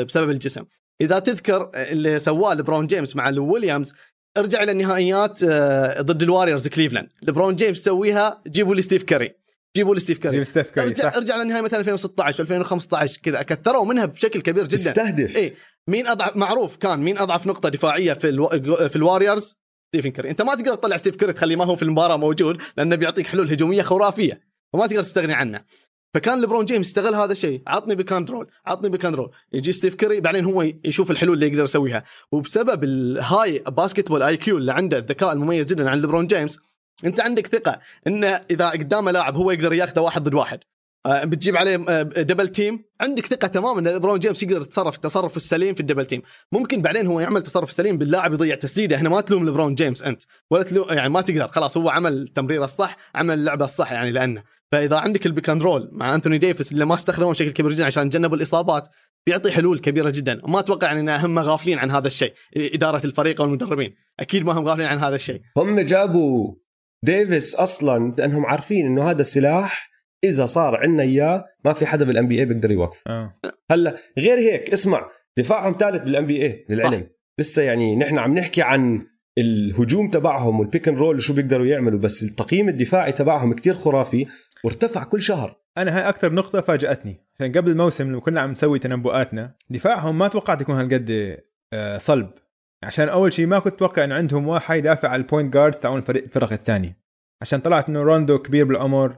بسبب 0.04 0.30
الجسم. 0.30 0.64
إذا 1.00 1.18
تذكر 1.18 1.70
اللي 1.74 2.18
سواه 2.18 2.54
لبرون 2.54 2.86
جيمس 2.86 3.16
مع 3.16 3.30
لو 3.30 3.52
ويليامز 3.52 3.92
ارجع 4.38 4.62
إلى 4.62 4.72
النهائيات 4.72 5.42
آه، 5.42 6.00
ضد 6.00 6.22
الواريورز 6.22 6.68
كليفلاند. 6.68 7.08
لبرون 7.22 7.56
جيمس 7.56 7.78
سويها 7.78 8.42
جيبوا 8.48 8.74
لي 8.74 8.82
ستيف 8.82 9.02
كاري. 9.02 9.30
جيبوا 9.76 9.94
لي 9.94 10.00
ستيف 10.00 10.18
كاري. 10.18 10.36
جيب 10.36 10.44
ستيف 10.44 10.70
كاري 10.70 10.88
ارجع 10.88 11.10
صح. 11.10 11.16
ارجع 11.16 11.36
للنهايه 11.36 11.62
مثلا 11.62 11.80
2016 11.80 12.42
2015 12.42 13.20
كذا. 13.22 13.42
كثروا 13.42 13.84
منها 13.84 14.04
بشكل 14.04 14.40
كبير 14.40 14.64
جدا. 14.64 14.76
تستهدف 14.76 15.36
إيه. 15.36 15.54
مين 15.88 16.06
اضعف 16.06 16.36
معروف 16.36 16.76
كان 16.76 17.00
مين 17.00 17.18
أضعف 17.18 17.46
نقطة 17.46 17.68
دفاعية 17.68 18.12
في 18.12 18.28
ألو... 18.28 18.48
في 18.88 18.96
الواريورز 18.96 19.59
ستيفن 19.90 20.10
كيري 20.10 20.30
انت 20.30 20.42
ما 20.42 20.54
تقدر 20.54 20.74
تطلع 20.74 20.96
ستيف 20.96 21.16
كيري 21.16 21.32
تخليه 21.32 21.56
ما 21.56 21.64
هو 21.64 21.76
في 21.76 21.82
المباراة 21.82 22.16
موجود 22.16 22.62
لأنه 22.76 22.96
بيعطيك 22.96 23.26
حلول 23.26 23.52
هجومية 23.52 23.82
خرافية 23.82 24.40
وما 24.72 24.86
تقدر 24.86 25.02
تستغني 25.02 25.32
عنه. 25.32 25.64
فكان 26.14 26.40
لبرون 26.40 26.64
جيمس 26.64 26.86
استغل 26.86 27.14
هذا 27.14 27.32
الشيء 27.32 27.62
عطني 27.66 27.94
pick 27.94 28.15
and 28.15 28.30
roll 28.30 28.50
عطني 28.66 28.88
pick 28.88 29.03
and 29.03 29.14
roll 29.14 29.30
يجي 29.52 29.72
ستيف 29.72 29.94
كيري 29.94 30.20
بعدين 30.20 30.44
هو 30.44 30.62
يشوف 30.84 31.10
الحلول 31.10 31.34
اللي 31.34 31.46
يقدر 31.46 31.64
يسويها. 31.64 32.04
وبسبب 32.32 32.84
ال 32.84 33.58
high 33.58 34.22
basketball 34.22 34.36
IQ 34.36 34.58
اللي 34.58 34.72
عنده 34.72 34.98
الذكاء 34.98 35.32
المميز 35.32 35.66
جدا 35.66 35.90
عند 35.90 36.04
لبرون 36.04 36.26
جيمس 36.26 36.58
أنت 37.04 37.20
عندك 37.20 37.46
ثقة 37.46 37.80
إنه 38.06 38.40
إذا 38.50 38.70
قدامه 38.70 39.10
لاعب 39.10 39.36
هو 39.36 39.50
يقدر 39.50 39.72
ياخذه 39.72 40.00
واحد 40.00 40.24
ضد 40.24 40.34
واحد. 40.34 40.60
بتجيب 41.06 41.56
عليه 41.56 41.84
آه، 41.88 42.02
double 42.02 42.48
team 42.48 42.84
عندك 43.00 43.26
ثقة 43.26 43.48
تماما 43.48 43.80
إن 43.80 43.88
ليبرون 43.88 44.18
جيمس 44.18 44.42
يقدر 44.42 44.60
يتصرف 44.60 44.94
التصرف 44.94 45.36
السليم 45.36 45.74
في 45.74 45.80
ال 45.80 45.84
double 45.84 46.06
team 46.06 46.22
ممكن 46.52 46.82
بعدين 46.82 47.06
هو 47.06 47.20
يعمل 47.20 47.42
تصرف 47.42 47.72
سليم 47.72 47.98
باللاعب 47.98 48.32
يضيع 48.32 48.54
تسديدة. 48.54 48.96
هنا 48.96 49.08
ما 49.08 49.20
تلوم 49.20 49.44
ليبرون 49.44 49.74
جيمس 49.74 50.02
أنت. 50.02 50.22
ولا 50.50 50.62
تلوم 50.62 50.86
يعني 50.90 51.08
ما 51.08 51.20
تقدر. 51.20 51.48
خلاص 51.48 51.76
هو 51.76 51.88
عمل 51.88 52.12
التمريره 52.12 52.64
الصح 52.64 52.96
عمل 53.14 53.34
اللعبة 53.34 53.64
الصح 53.64 53.92
يعني 53.92 54.10
لأنه. 54.10 54.42
فإذا 54.72 54.96
عندك 54.96 55.26
ال 55.26 55.31
pick 55.31 55.50
and 55.50 55.62
roll 55.62 55.88
مع 55.92 56.14
انثوني 56.14 56.38
ديفيس 56.38 56.72
اللي 56.72 56.84
ما 56.84 56.94
استخدموه 56.94 57.30
بشكل 57.30 57.50
كبير 57.50 57.72
جدا 57.72 57.86
عشان 57.86 58.06
يتجنبوا 58.06 58.36
الإصابات 58.36 58.88
بيعطي 59.26 59.50
حلول 59.50 59.78
كبيرة 59.78 60.10
جدا. 60.10 60.40
وما 60.44 60.60
أتوقع 60.60 60.92
إن 60.92 61.08
هم 61.08 61.38
غافلين 61.38 61.78
عن 61.78 61.90
هذا 61.90 62.06
الشيء. 62.06 62.32
إدارة 62.56 63.06
الفريق 63.06 63.40
والمدربين 63.40 63.94
أكيد 64.20 64.44
ما 64.44 64.52
هم 64.52 64.68
غافلين 64.68 64.86
عن 64.86 64.98
هذا 64.98 65.14
الشيء. 65.14 65.40
هم 65.56 65.80
جابوا 65.80 66.54
ديفيس 67.04 67.54
أصلا 67.54 68.14
لأنهم 68.18 68.46
عارفين 68.46 68.86
إنه 68.86 69.10
هذا 69.10 69.20
السلاح 69.20 69.89
إذا 70.24 70.46
صار 70.46 70.76
عندنا 70.76 71.02
إياه 71.02 71.44
ما 71.64 71.72
في 71.72 71.86
حدا 71.86 72.04
بال 72.04 72.28
NBA 72.28 72.44
بيقدر 72.44 72.70
يوقف. 72.70 73.02
آه. 73.06 73.34
هلأ 73.70 73.96
غير 74.18 74.38
هيك 74.38 74.70
اسمع 74.70 75.10
دفاعهم 75.38 75.76
ثالث 75.80 76.02
بال 76.02 76.26
NBA 76.26 76.66
للعلم 76.68 77.06
لسه 77.40 77.62
يعني 77.62 77.96
نحن 77.96 78.18
عم 78.18 78.34
نحكي 78.34 78.62
عن 78.62 79.06
الهجوم 79.38 80.10
تبعهم 80.10 80.60
وال 80.60 80.69
pick 80.69 80.88
and 80.88 80.98
roll 80.98 81.16
وشو 81.16 81.34
بيقدروا 81.34 81.66
يعملوا 81.66 81.98
بس 81.98 82.22
التقييم 82.22 82.68
الدفاعي 82.68 83.12
تبعهم 83.12 83.52
كتير 83.52 83.74
خرافي 83.74 84.26
وارتفع 84.64 85.04
كل 85.04 85.22
شهر. 85.22 85.60
أنا 85.78 85.98
هاي 85.98 86.08
أكثر 86.08 86.32
نقطة 86.32 86.60
فاجأتني. 86.60 87.26
عشان 87.34 87.52
قبل 87.52 87.70
الموسم 87.70 88.10
لما 88.10 88.20
كنا 88.20 88.40
عم 88.40 88.50
نسوي 88.50 88.78
تنبؤاتنا 88.78 89.54
دفاعهم 89.70 90.18
ما 90.18 90.28
توقعت 90.28 90.60
يكون 90.60 90.74
هالقد 90.74 91.36
آه، 91.72 91.98
صلب. 91.98 92.30
عشان 92.82 93.08
أول 93.08 93.32
شيء 93.32 93.46
ما 93.46 93.58
كنت 93.58 93.74
أتوقع 93.74 94.04
إنه 94.04 94.14
عندهم 94.14 94.48
واحد 94.48 94.76
يدافع 94.78 95.08
على 95.08 95.22
ال 95.22 95.27
point 95.27 95.54
guards 95.54 95.78
تاعون 95.78 95.98
الفريق 95.98 96.22
الفرق 96.22 96.52
الثانية 96.52 96.96
عشان 97.42 97.60
طلعت 97.60 97.88
إنه 97.88 98.02
روندو 98.02 98.38
كبير 98.38 98.64
بالعمر. 98.64 99.16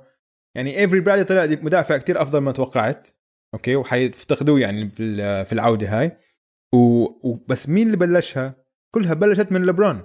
يعني 0.55 0.79
ايفري 0.79 1.01
برادلي 1.01 1.25
طلع 1.25 1.47
مدافع 1.63 1.97
كتير 1.97 2.23
أفضل 2.23 2.39
ما 2.39 2.53
توقعت 2.53 3.09
أوكي؟ 3.55 3.77
وحيفتقدوه 3.77 4.61
يعني 4.61 4.91
في 4.91 5.45
في 5.45 5.53
العودة 5.53 6.01
هاي. 6.01 6.17
وبس 6.75 7.69
مين 7.69 7.87
اللي 7.87 7.97
بلشها؟ 7.97 8.55
كلها 8.95 9.15
بلشت 9.15 9.53
من 9.53 9.67
لبرون 9.67 10.03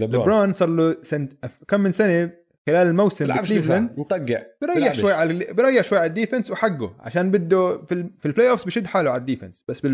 لبرون, 0.00 0.22
لبرون 0.22 0.52
صار 0.52 0.68
له 0.68 0.96
سنة 1.02 1.28
كم 1.68 1.80
من 1.80 1.92
سنة 1.92 2.32
خلال 2.66 2.86
الموسم 2.86 3.26
بكليفلاند 3.26 3.98
مطقع 3.98 4.42
بريح 4.62 4.92
شوي 4.92 5.12
على 5.12 5.46
بريح 5.52 5.84
شوي 5.84 5.98
على 5.98 6.06
ال 6.06 6.11
defense 6.11 6.50
وحقه 6.50 6.96
عشان 7.00 7.30
بده 7.30 7.84
في, 7.84 8.10
في 8.18 8.26
ال 8.26 8.50
playoffs 8.50 8.64
بشد 8.64 8.86
حاله 8.86 9.10
على 9.10 9.20
ال 9.20 9.25
defense. 9.25 9.64
بس 9.68 9.86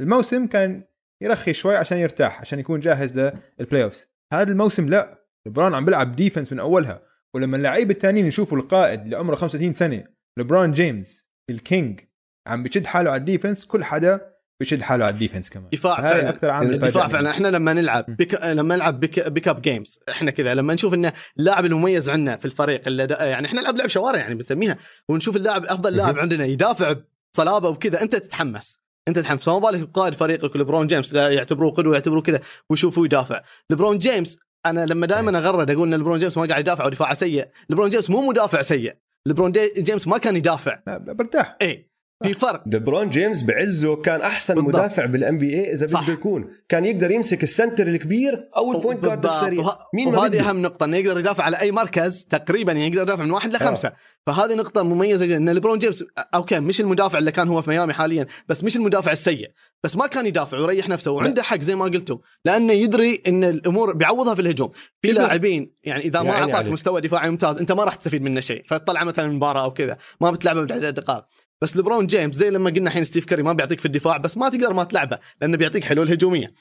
بالموسم 0.00 0.42
آه. 0.42 0.46
كان 0.46 0.84
يرخي 1.22 1.52
شوي 1.52 1.76
عشان 1.76 1.98
يرتاح 1.98 2.40
عشان 2.40 2.58
يكون 2.58 2.80
جاهز 2.80 3.18
لل 3.60 3.84
playoffs 3.84 4.08
هذا 4.32 4.50
الموسم 4.52 4.88
لا 4.88 5.26
لبرون 5.46 5.74
عم 5.74 5.84
بيلعب 5.84 6.16
defense 6.16 6.52
من 6.52 6.58
أولها. 6.58 7.02
ولما 7.36 7.56
اللعيبه 7.56 7.90
الثانيين 7.90 8.26
يشوفوا 8.26 8.58
القائد 8.58 9.00
اللي 9.00 9.16
عمره 9.16 9.34
35 9.34 9.72
سنة 9.72 10.04
لبرون 10.38 10.72
جيمس 10.72 11.26
ال 11.50 11.60
King 11.60 12.00
عم 12.46 12.62
بشد 12.62 12.86
حاله 12.86 13.10
على 13.10 13.20
ال 13.20 13.26
defense 13.26 13.64
كل 13.66 13.84
حدا 13.84 14.32
بيشد 14.60 14.82
حاله 14.82 15.04
على 15.04 15.14
ال 15.14 15.18
defense 15.18 15.50
كمان. 15.50 15.68
دفاع 15.72 15.96
فعلا. 15.96 16.28
أكثر 16.28 16.50
عامل 16.50 16.78
دفاع 16.78 17.08
فعلا. 17.08 17.30
إحنا 17.30 17.48
لما 17.48 17.72
نلعب 17.72 18.16
pick... 18.16 18.44
لما 18.44 18.76
نلعب 18.76 19.00
pick... 19.00 19.28
pickup 19.28 19.62
games 19.62 20.00
إحنا 20.08 20.30
كذا 20.30 20.54
لما 20.54 20.74
نشوف 20.74 20.94
انه 20.94 21.12
اللاعب 21.38 21.64
المميز 21.64 22.10
عندنا 22.10 22.36
في 22.36 22.44
الفريق 22.44 22.82
اللي 22.86 23.06
دا... 23.06 23.24
يعني 23.24 23.46
إحنا 23.46 23.60
نلعب 23.60 23.76
لعب 23.76 23.88
شوارع 23.88 24.18
يعني 24.18 24.34
بنسميها 24.34 24.76
ونشوف 25.08 25.36
اللاعب 25.36 25.64
أفضل 25.64 25.96
لاعب 25.96 26.18
عندنا 26.18 26.44
يدافع 26.44 26.94
بصلابة 27.34 27.68
وكذا 27.68 28.02
أنت 28.02 28.16
تتحمس. 28.16 28.80
أنت 29.08 29.18
تتحمس. 29.18 29.44
فما 29.44 29.58
بالك 29.58 29.88
بقائد 29.88 30.14
فريقك 30.14 30.56
لبرون 30.56 30.86
جيمس 30.86 31.12
يعتبروه 31.12 31.72
قدوة 31.72 31.94
يعتبروه 31.94 32.22
كذا 32.22 32.40
ويشوفوه 32.70 33.04
يدافع. 33.04 33.42
لبرون 33.70 33.98
جيمس 33.98 34.38
أنا 34.70 34.86
لما 34.86 35.06
دائما 35.06 35.38
أغرد 35.38 35.70
أقول 35.70 35.94
إن 35.94 36.00
لبرون 36.00 36.18
جيمس 36.18 36.38
ما 36.38 36.46
قاعد 36.46 36.60
يدافع 36.60 36.86
ودفاعه 36.86 37.14
سيء. 37.14 37.48
لبرون 37.70 37.90
جيمس 37.90 38.10
مو 38.10 38.28
مدافع 38.28 38.62
سيء. 38.62 38.94
لبرون 39.26 39.52
جيمس 39.78 40.08
ما 40.08 40.18
كان 40.18 40.36
يدافع. 40.36 40.78
برتاح. 40.86 41.56
اي 41.62 41.90
في 42.24 42.34
فرق. 42.34 42.62
لبرون 42.66 43.10
جيمس 43.10 43.42
بعزه 43.42 43.96
كان 43.96 44.20
أحسن 44.20 44.54
بالضبط. 44.54 44.74
مدافع 44.74 45.06
بال 45.06 45.38
NBA 45.38 45.72
إذا 45.72 45.86
بده 45.86 46.12
يكون. 46.12 46.48
كان 46.68 46.84
يقدر 46.84 47.10
يمسك 47.10 47.42
ال 47.42 47.48
center 47.48 47.86
الكبير 47.86 48.50
أو 48.56 48.72
البوينت 48.72 49.04
جارد 49.04 49.24
السريع. 49.24 49.64
وه... 49.64 49.78
مين 49.94 50.08
وهذه 50.08 50.50
أهم 50.50 50.62
نقطة 50.62 50.84
إنه 50.84 50.96
يقدر 50.96 51.18
يدافع 51.18 51.44
على 51.44 51.60
أي 51.60 51.72
مركز 51.72 52.24
تقريبا 52.24 52.72
يعني 52.72 52.86
يقدر 52.86 53.02
يدافع 53.02 53.24
من 53.24 53.30
واحد 53.30 53.52
لخمسة. 53.52 53.88
أوه. 53.88 53.96
فهذه 54.26 54.54
نقطة 54.54 54.82
مميزة 54.82 55.26
جدا 55.26 55.36
إن 55.36 55.50
ليبرون 55.50 55.78
جيمس 55.78 56.04
أوكي 56.34 56.60
مش 56.60 56.80
المدافع 56.80 57.18
اللي 57.18 57.32
كان 57.32 57.48
هو 57.48 57.62
في 57.62 57.70
ميامي 57.70 57.92
حاليا 57.92 58.26
بس 58.48 58.64
مش 58.64 58.76
المدافع 58.76 59.12
السيء. 59.12 59.50
بس 59.84 59.96
ما 59.96 60.06
كان 60.06 60.26
يدافع 60.26 60.58
ويريح 60.58 60.88
نفسه 60.88 61.10
وعنده 61.10 61.42
حق 61.42 61.60
زي 61.60 61.74
ما 61.74 61.84
قلتوا 61.84 62.18
لأنه 62.44 62.72
يدري 62.72 63.22
إن 63.28 63.44
الأمور 63.44 63.92
بيعوضها 63.92 64.34
في 64.34 64.40
الهجوم. 64.40 64.70
في 65.02 65.12
لاعبين 65.12 65.74
يعني 65.84 66.04
إذا 66.04 66.22
ما 66.22 66.30
أعطاك 66.30 66.66
مستوى 66.66 67.00
دفاعي 67.00 67.30
ممتاز 67.30 67.58
أنت 67.58 67.72
ما 67.72 67.84
راح 67.84 67.94
تستفيد 67.94 68.22
منه 68.22 68.40
شيء. 68.40 68.62
فتطلع 68.66 69.04
مثلا 69.04 69.28
مباراة 69.28 69.62
أو 69.62 69.72
كذا 69.72 69.96
ما 70.20 70.30
بتلعبه 70.30 70.64
بعد 70.64 70.84
دقائق. 70.84 71.24
بس 71.62 71.76
لبرون 71.76 72.06
جيمس 72.06 72.34
زي 72.34 72.50
لما 72.50 72.70
قلنا 72.70 72.88
الحين 72.88 73.04
ستيف 73.04 73.24
كاري 73.24 73.42
ما 73.42 73.52
بيعطيك 73.52 73.80
في 73.80 73.86
الدفاع 73.86 74.16
بس 74.16 74.36
ما 74.36 74.48
تقدر 74.48 74.72
ما 74.72 74.84
تلعبه 74.84 75.18
لأنه 75.40 75.56
بيعطيك 75.56 75.84
حلول 75.84 76.10
هجومية. 76.10 76.52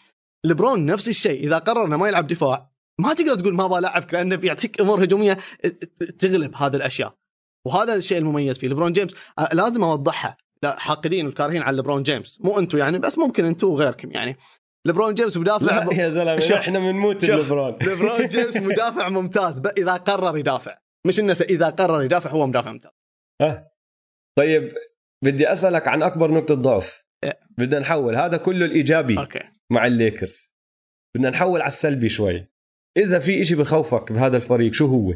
لبرون 0.46 0.86
نفس 0.86 1.10
الشيء 1.10 1.48
إذا 1.48 1.58
قرر 1.58 1.86
إنه 1.86 1.98
ما 1.98 2.08
يلعب 2.08 2.28
دفاع 2.28 2.72
ما 3.02 3.14
تقدر 3.14 3.36
تقول 3.36 3.56
ما 3.56 3.68
بلعبك 3.68 4.14
لأنه 4.14 4.36
بيعطيك 4.36 4.82
أمور 4.82 5.04
هجومية 5.04 5.38
تغلب 6.20 6.56
هذه 6.56 6.76
الأشياء. 6.76 7.16
وهذا 7.68 7.96
الشيء 7.96 8.18
المميز 8.18 8.58
فيه. 8.58 8.68
لبرون 8.68 8.92
جيمس 8.92 9.14
لازم 9.54 9.84
اوضحها 9.84 10.38
لا 10.64 10.80
حاقدين 10.80 11.26
والكارهين 11.26 11.62
على 11.62 11.78
لبرون 11.78 12.04
جيمس. 12.04 12.42
مو 12.42 12.60
أنتم 12.60 12.78
يعني 12.78 13.00
بس 13.00 13.18
ممكن 13.18 13.46
أنتم 13.46 13.68
وغيركم 13.68 14.12
يعني. 14.12 14.38
لبرون 14.88 15.14
جيمس 15.14 15.38
مدافع 15.38 15.84
لا 15.84 15.94
يا 15.94 16.10
زلمة 16.10 16.56
إحنا 16.56 16.80
بنموت 16.80 17.26
لبرون 17.26 17.78
لبرون 17.88 18.28
جيمس 18.28 18.58
مدافع 18.58 19.10
ممتاز 19.10 19.62
إذا 19.78 19.94
قرر 19.94 20.38
يدافع. 20.38 20.78
مش 21.08 21.20
إنه 21.20 21.38
إذا 21.42 21.70
قرر 21.70 22.04
يدافع 22.04 22.30
هو 22.30 22.48
مدافع 22.48 22.72
ممتاز. 22.72 22.92
أه. 23.42 23.75
طيب 24.38 24.74
بدي 25.24 25.52
أسألك 25.52 25.88
عن 25.88 26.04
أكبر 26.04 26.32
نقطة 26.32 26.56
ضعف 26.56 27.04
إيه. 27.24 27.40
بدنا 27.58 27.80
نحول 27.80 28.16
هذا 28.16 28.38
كله 28.38 28.66
الإيجابي 28.66 29.20
أوكي. 29.20 29.40
مع 29.72 29.88
الليكرز 29.88 30.56
بدنا 31.16 31.30
نحول 31.30 31.62
على 31.62 31.68
السلبي 31.68 32.10
شوي 32.10 32.56
إذا 32.98 33.20
في 33.20 33.42
إشي 33.42 33.56
بخوفك 33.56 34.12
بهذا 34.12 34.38
الفريق 34.38 34.74
شو 34.74 34.86
هو 34.86 35.14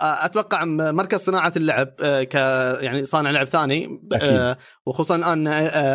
أتوقع 0.00 0.64
مركز 0.64 1.20
صناعة 1.20 1.52
اللعب 1.56 1.88
ك 2.02 2.34
يعني 2.82 3.04
صانع 3.04 3.30
لعب 3.30 3.46
ثاني 3.46 4.00
أكيد. 4.12 4.56
وخصوصا 4.86 5.16
الان 5.16 5.46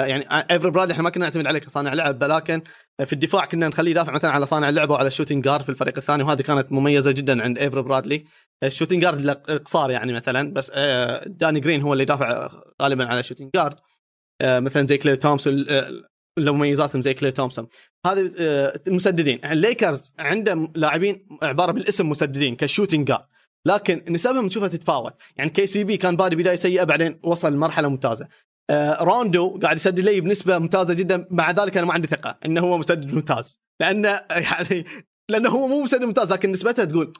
يعني 0.10 0.26
إيفر 0.52 0.70
براد 0.70 0.92
إحنا 0.92 1.04
ما 1.04 1.10
كنا 1.10 1.26
نعتمد 1.26 1.48
عليه 1.48 1.60
كصانع 1.60 1.94
لعب 1.94 2.24
ولكن 2.24 2.62
في 3.06 3.14
الدفاع 3.14 3.46
كنا 3.46 3.68
نخليه 3.68 3.92
يدافع 3.92 4.14
مثلا 4.14 4.32
على 4.32 4.46
صانع 4.46 4.70
اللعب 4.70 4.90
وعلى 4.90 5.08
ال 5.08 5.12
shooting 5.12 5.44
guard 5.44 5.62
في 5.62 5.70
الفريق 5.70 5.98
الثاني 5.98 6.24
وهذه 6.24 6.42
كانت 6.42 6.72
مميزة 6.72 7.12
جدا 7.12 7.44
عند 7.44 7.58
إيفري 7.58 7.82
برادلي 7.82 8.26
ال 8.66 8.70
shooting 8.70 9.02
guard 9.02 9.26
القصار 9.50 9.92
يعني 9.92 10.14
مثلا 10.14 10.54
بس 10.54 10.72
داني 11.26 11.60
جرين 11.60 11.82
هو 11.82 11.94
اللي 11.94 12.04
يدافع 12.04 12.50
غالبا 12.82 13.06
على 13.06 13.20
ال 13.20 13.23
shooting 13.23 13.50
guard. 13.56 13.76
مثلا 14.44 14.88
زي 14.88 14.98
كلاي 14.98 15.16
تومسون 15.16 15.66
مميزاتهم 16.40 17.02
زي 17.02 17.14
كلاي 17.14 17.32
تومسون. 17.32 17.68
هذه 18.06 18.32
المسددين. 18.88 19.46
الليكرز 19.46 20.14
عندهم 20.20 20.74
لاعبين 20.76 21.28
عبارة 21.44 21.72
بالاسم 21.72 22.10
مسددين 22.10 22.56
ك 22.56 22.62
shooting 22.62 23.08
guard. 23.08 23.26
لكن 23.68 24.04
نسبهم 24.10 24.46
نشوفها 24.46 24.68
تتفاوت. 24.68 25.14
يعني 25.38 25.50
كي 25.50 25.68
سي 25.68 25.84
بي 25.84 25.98
كان 25.98 26.16
بادي 26.16 26.36
بداية 26.36 26.56
سيئة 26.56 26.84
بعدين 26.84 27.20
وصل 27.24 27.54
لمرحلة 27.54 27.88
ممتازة. 27.88 28.28
روندو 29.02 29.60
قاعد 29.60 29.76
يسدد 29.76 30.00
لي 30.00 30.22
بنسبة 30.22 30.58
ممتازة 30.58 30.94
جدا. 30.94 31.28
مع 31.32 31.52
ذلك 31.52 31.78
أنا 31.78 31.86
ما 31.86 31.94
عندي 31.94 32.08
ثقة 32.08 32.38
إنه 32.46 32.62
هو 32.62 32.78
مسدد 32.78 33.14
ممتاز. 33.14 33.60
لأنه 33.82 34.10
يعني 34.32 34.86
لأنه 35.32 35.50
هو 35.50 35.68
مو 35.68 35.84
مسدد 35.84 36.04
ممتاز 36.04 36.34
لكن 36.34 36.52
نسبتها 36.52 36.86
تقول 36.86 37.14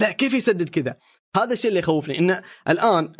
لا 0.00 0.12
كيف 0.12 0.34
يسدد 0.34 0.68
كذا؟ 0.68 0.96
هذا 1.36 1.52
الشيء 1.52 1.68
اللي 1.68 1.80
يخوفني 1.80 2.18
انه 2.18 2.42
الآن 2.68 3.12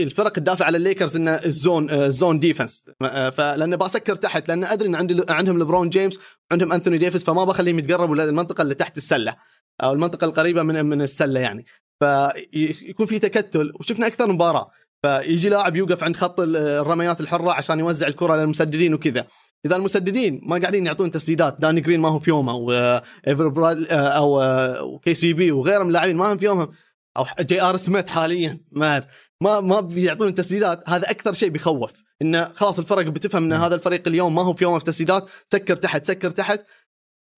الفرق 0.00 0.32
تدافع 0.32 0.64
على 0.64 0.76
الليكرز 0.76 1.16
إنه 1.16 1.30
ال 1.30 1.42
zone 1.42 1.90
ال 1.90 2.00
zone 2.00 2.38
defense 2.38 2.84
فلان 3.32 3.76
بسكر 3.76 4.14
تحت 4.14 4.48
لأن 4.48 4.64
أدري 4.64 4.88
إن 4.88 4.94
عندي 4.94 5.22
عندهم 5.28 5.58
لبرون 5.58 5.88
جيمس 5.88 6.18
وعندهم 6.50 6.72
أنثوني 6.72 6.98
ديفيس 6.98 7.24
فما 7.24 7.44
بخليهم 7.44 7.78
يتقربوا 7.78 8.16
للمنطقه 8.16 8.62
اللي 8.62 8.74
تحت 8.74 8.96
السلة 8.96 9.36
أو 9.82 9.92
المنطقة 9.92 10.24
القريبة 10.24 10.62
من 10.62 10.84
من 10.86 11.02
السلة 11.02 11.40
يعني. 11.40 11.66
فيكون 12.00 13.06
في 13.06 13.18
تكتل 13.18 13.72
وشفنا 13.80 14.06
أكثر 14.06 14.32
مباراة 14.32 14.70
فيجي 15.02 15.48
لاعب 15.48 15.76
يوقف 15.76 16.04
عند 16.04 16.16
خط 16.16 16.40
الرميات 16.40 17.20
الحرة 17.20 17.52
عشان 17.52 17.78
يوزع 17.78 18.06
الكرة 18.06 18.36
للمسددين 18.36 18.94
وكذا. 18.94 19.26
إذا 19.66 19.76
المسددين 19.76 20.40
ما 20.42 20.58
قاعدين 20.58 20.86
يعطون 20.86 21.10
تسديدات. 21.10 21.60
داني 21.60 21.80
جرين 21.80 22.00
ما 22.00 22.08
هو 22.08 22.18
في 22.18 22.30
يومه 22.30 22.54
وايفري 22.54 23.48
برادلي 23.48 23.86
أو 23.90 24.98
كي 24.98 25.14
سي 25.14 25.32
بي 25.32 25.52
وغيرهم 25.52 25.82
من 25.82 25.88
اللاعبين 25.88 26.16
ما 26.16 26.32
هم 26.32 26.38
في 26.38 26.44
يومهم. 26.44 26.70
أو 27.16 27.26
جي 27.40 27.62
آر 27.62 27.76
سميث 27.76 28.06
حاليا 28.06 28.60
ما 28.72 29.04
ما 29.40 29.60
ما 29.60 29.80
بيعطون 29.80 30.34
تسديدات. 30.34 30.88
هذا 30.88 31.10
أكثر 31.10 31.32
شيء 31.32 31.48
بيخوف 31.48 32.04
انه 32.22 32.44
خلاص 32.44 32.78
الفرق 32.78 33.06
بتفهم 33.06 33.44
إن 33.44 33.52
هذا 33.52 33.74
الفريق 33.74 34.08
اليوم 34.08 34.34
ما 34.34 34.42
هو 34.42 34.52
في 34.52 34.64
يومه 34.64 34.78
في 34.78 34.84
تسديدات. 34.84 35.28
سكر 35.52 35.76
تحت 35.76 36.04
سكر 36.04 36.30
تحت. 36.30 36.64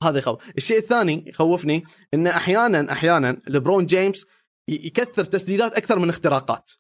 هذا 0.02 0.18
يخوف. 0.18 0.38
الشيء 0.56 0.78
الثاني 0.78 1.24
يخوفني 1.26 1.84
انه 2.14 2.30
أحيانا 2.30 2.92
أحيانا 2.92 3.40
لبرون 3.46 3.86
جيمس 3.86 4.26
يكثر 4.68 5.24
تسديدات 5.24 5.72
أكثر 5.72 5.98
من 5.98 6.08
اختراقات. 6.08 6.70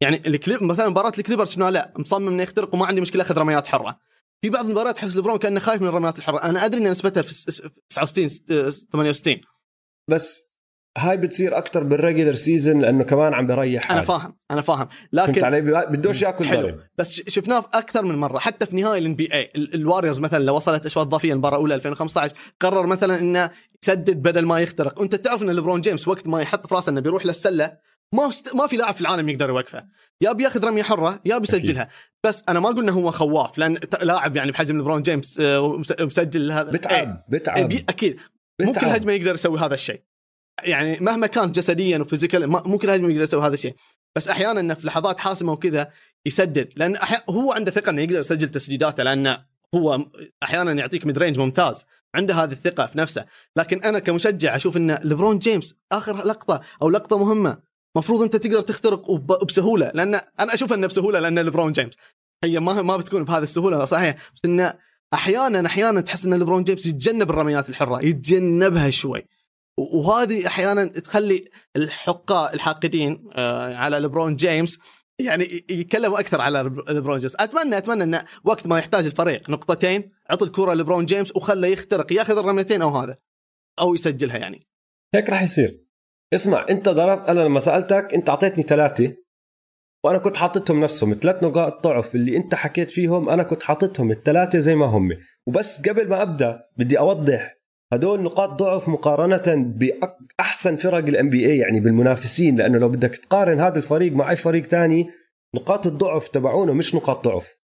يعني 0.00 0.22
الكليب 0.26 0.62
مثلا 0.62 0.88
مباراة 0.88 1.12
الكليبرز 1.18 1.50
شفنا 1.50 1.70
لا 1.70 1.92
مصمم 1.98 2.28
إنه 2.28 2.42
يخترق 2.42 2.74
وما 2.74 2.86
عندي 2.86 3.00
مشكلة 3.00 3.22
أخذ 3.22 3.38
رميات 3.38 3.66
حرة. 3.66 3.98
في 4.46 4.50
بعض 4.50 4.64
المباريات 4.64 4.96
تحس 4.96 5.16
لبرون 5.16 5.38
كأنه 5.38 5.60
خايف 5.60 5.82
من 5.82 5.88
الرميات 5.88 6.18
الحرة. 6.18 6.42
أنا 6.42 6.64
أدري 6.64 6.80
ان 6.80 6.90
نسبتها 6.90 7.22
في 7.22 7.32
69 7.88 8.28
68 8.28 9.40
بس 10.10 10.56
هاي 10.98 11.16
بتصير 11.16 11.58
أكثر 11.58 11.82
بال 11.82 11.94
regular 11.94 12.34
season 12.34 12.80
لأنه 12.80 13.04
كمان 13.04 13.34
عم 13.34 13.46
بريح 13.46 13.92
أنا 13.92 14.00
فاهم 14.00 14.36
أنا 14.50 14.60
فاهم. 14.60 14.88
لكن 15.12 15.32
فهمت 15.32 15.44
علي 15.44 15.86
بدوش 15.90 16.22
ياكل 16.22 16.44
حلو. 16.44 16.62
ضرب. 16.62 16.80
بس 16.98 17.20
شفناه 17.28 17.64
أكثر 17.74 18.04
من 18.04 18.14
مرة. 18.14 18.38
حتى 18.38 18.66
في 18.66 18.76
نهائي 18.76 18.98
ال 18.98 19.14
NBA 19.14 19.50
الواريورز 19.56 20.20
مثلا 20.20 20.44
لو 20.44 20.56
وصلت 20.56 20.86
أشواط 20.86 21.06
إضافية 21.06 21.32
المباراة 21.32 21.56
الأولى 21.56 21.74
2015 21.74 22.34
قرر 22.60 22.86
مثلا 22.86 23.20
إنه 23.20 23.50
يسدد 23.82 24.22
بدل 24.22 24.44
ما 24.46 24.60
يخترق. 24.60 25.00
وانت 25.00 25.14
تعرف 25.14 25.42
إن 25.42 25.50
لبرون 25.50 25.80
جيمس 25.80 26.08
وقت 26.08 26.28
ما 26.28 26.40
يحط 26.40 26.66
في 26.66 26.74
راسه 26.74 26.90
إنه 26.90 27.00
بيروح 27.00 27.26
للسلة 27.26 27.76
ما 28.14 28.28
است... 28.28 28.54
ما 28.54 28.66
في 28.66 28.76
لاعب 28.76 28.94
في 28.94 29.00
العالم 29.00 29.28
يقدر 29.28 29.48
يوقفه. 29.48 29.86
يا 30.20 30.32
بياخذ 30.32 30.64
رمية 30.64 30.82
حرة 30.82 31.20
يا 31.24 31.38
بيسجلها 31.38 31.82
أكيد. 31.82 31.94
بس 32.26 32.44
أنا 32.48 32.60
ما 32.60 32.68
قلنا 32.68 32.92
هو 32.92 33.10
خواف 33.10 33.58
لأن 33.58 33.78
لاعب 34.02 34.36
يعني 34.36 34.50
بحجم 34.50 34.78
لبرون 34.78 35.02
جيمس 35.02 35.40
آه، 35.40 35.82
مسجل 36.00 36.52
هذا. 36.52 36.70
بتعب 36.70 37.08
إيه. 37.08 37.38
بتعب. 37.38 37.70
إيه 37.70 37.84
أكيد. 37.88 38.20
مو 38.62 38.72
كل 38.72 38.86
هجمة 38.86 39.12
يقدر 39.12 39.34
يسوي 39.34 39.58
هذا 39.58 39.74
الشيء. 39.74 40.02
يعني 40.62 40.98
مهما 41.00 41.26
كان 41.26 41.52
جسديا 41.52 41.98
و 41.98 42.03
physical 42.03 42.46
مو 42.46 42.78
كل 42.78 42.90
هجمة 42.90 43.08
يقدر 43.08 43.22
يسوي 43.22 43.46
هذا 43.46 43.54
الشيء. 43.54 43.74
بس 44.16 44.28
أحيانا 44.28 44.60
إنه 44.60 44.74
في 44.74 44.86
لحظات 44.86 45.18
حاسمة 45.18 45.52
وكذا 45.52 45.90
يسدد. 46.26 46.72
لأن 46.76 46.96
هو 47.30 47.52
عنده 47.52 47.70
ثقة 47.70 47.90
إنه 47.90 48.02
يقدر 48.02 48.18
يسجل 48.18 48.48
تسديداته 48.48 49.02
لأنه 49.02 49.38
هو 49.74 50.06
أحيانا 50.42 50.72
يعطيك 50.72 51.06
mid 51.06 51.18
range 51.18 51.38
ممتاز. 51.38 51.84
عنده 52.14 52.34
هذه 52.34 52.52
الثقة 52.52 52.86
في 52.86 52.98
نفسه. 52.98 53.26
لكن 53.56 53.82
أنا 53.82 53.98
كمشجع 53.98 54.56
أشوف 54.56 54.76
إن 54.76 54.98
لبرون 55.04 55.38
جيمس 55.38 55.74
آخر 55.92 56.16
لقطة 56.16 56.60
أو 56.82 56.90
لقطة 56.90 57.18
مهمة. 57.18 57.65
مفروض 57.96 58.22
أنت 58.22 58.36
تقدر 58.36 58.60
تخترق 58.60 59.12
بسهولة 59.44 59.90
لأن 59.94 60.14
أنا 60.14 60.54
أشوف 60.54 60.72
إنه 60.72 60.86
بسهولة 60.86 61.20
لأن 61.20 61.38
لبرون 61.38 61.72
جيمس. 61.72 61.94
هي 62.44 62.60
ما 62.60 62.82
ما 62.82 62.96
بتكون 62.96 63.24
بهذه 63.24 63.42
السهولة 63.42 63.84
صحيح 63.84 64.16
بس 64.34 64.40
إنه 64.44 64.74
أحيانا 65.14 65.66
أحيانا 65.66 66.00
تحس 66.00 66.24
إن 66.24 66.34
لبرون 66.34 66.64
جيمس 66.64 66.86
يتجنب 66.86 67.30
الرميات 67.30 67.68
الحرة 67.68 68.04
يتجنبها 68.04 68.90
شوي. 68.90 69.26
وهذه 69.78 70.46
أحيانا 70.46 70.84
تخلي 70.84 71.44
الحقاء 71.76 72.54
الحاقدين 72.54 73.30
آه، 73.32 73.76
على 73.76 73.98
لبرون 73.98 74.36
جيمس 74.36 74.78
يعني 75.18 75.64
يتكلموا 75.70 76.20
أكثر 76.20 76.40
على 76.40 76.62
لبرون 76.88 77.18
جيمس. 77.18 77.36
اتمنى 77.36 77.78
أتمنى 77.78 78.02
انه 78.02 78.24
وقت 78.44 78.66
ما 78.66 78.78
يحتاج 78.78 79.06
الفريق 79.06 79.50
نقطتين 79.50 80.10
عط 80.30 80.42
الكرة 80.42 80.74
لبرون 80.74 81.04
جيمس 81.04 81.36
وخله 81.36 81.68
يخترق 81.68 82.12
ياخذ 82.12 82.38
الرميتين 82.38 82.82
أو 82.82 82.88
هذا 82.88 83.16
أو 83.80 83.94
يسجلها 83.94 84.36
يعني. 84.36 84.60
هيك 85.14 85.30
راح 85.30 85.42
يصير. 85.42 85.85
اسمع 86.34 86.66
انت 86.70 86.88
ضربت 86.88 87.28
أنا 87.28 87.40
لما 87.40 87.60
سألتك 87.60 88.14
انت 88.14 88.28
اعطيتني 88.28 88.62
ثلاثة 88.62 89.12
وأنا 90.04 90.18
كنت 90.18 90.36
حاططهم 90.36 90.80
نفسهم 90.80 91.14
ثلاث 91.22 91.42
نقاط 91.42 91.84
ضعف 91.84 92.14
اللي 92.14 92.36
انت 92.36 92.54
حكيت 92.54 92.90
فيهم 92.90 93.28
أنا 93.28 93.42
كنت 93.42 93.62
حاططهم 93.62 94.10
الثلاثة 94.10 94.58
زي 94.58 94.74
ما 94.74 94.86
هم. 94.86 95.08
وبس 95.46 95.88
قبل 95.88 96.08
ما 96.08 96.22
أبدأ 96.22 96.60
بدي 96.76 96.98
أوضح 96.98 97.56
هدول 97.92 98.22
نقاط 98.22 98.50
ضعف 98.50 98.88
مقارنة 98.88 99.74
بأحسن 100.38 100.76
فرق 100.76 101.06
ال 101.06 101.30
NBA 101.30 101.58
يعني 101.58 101.80
بالمنافسين 101.80 102.56
لأنه 102.56 102.78
لو 102.78 102.88
بدك 102.88 103.16
تقارن 103.16 103.60
هذا 103.60 103.78
الفريق 103.78 104.12
مع 104.12 104.30
أي 104.30 104.36
فريق 104.36 104.66
تاني 104.66 105.10
نقاط 105.56 105.86
الضعف 105.86 106.28
تبعونه 106.28 106.72
مش 106.72 106.94
نقاط 106.94 107.24
ضعف. 107.24 107.56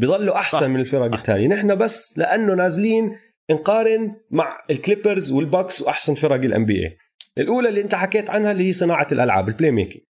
بيضلوا 0.00 0.36
أحسن 0.36 0.58
صح. 0.58 0.66
من 0.66 0.80
الفرق 0.80 1.14
الثانية 1.14 1.48
نحن 1.48 1.74
بس 1.74 2.18
لأنه 2.18 2.54
نازلين 2.54 3.16
نقارن 3.50 4.16
مع 4.30 4.64
الكليبرز 4.70 5.32
والباكس 5.32 5.82
وأحسن 5.82 6.14
فرق 6.14 6.34
ال 6.34 6.64
NBA 6.64 6.96
الأولى 7.38 7.68
اللي 7.68 7.80
أنت 7.80 7.94
حكيت 7.94 8.30
عنها 8.30 8.52
اللي 8.52 8.68
هي 8.68 8.72
صناعة 8.72 9.06
الألعاب 9.12 9.48
ال 9.48 9.70
playmaking 9.70 10.04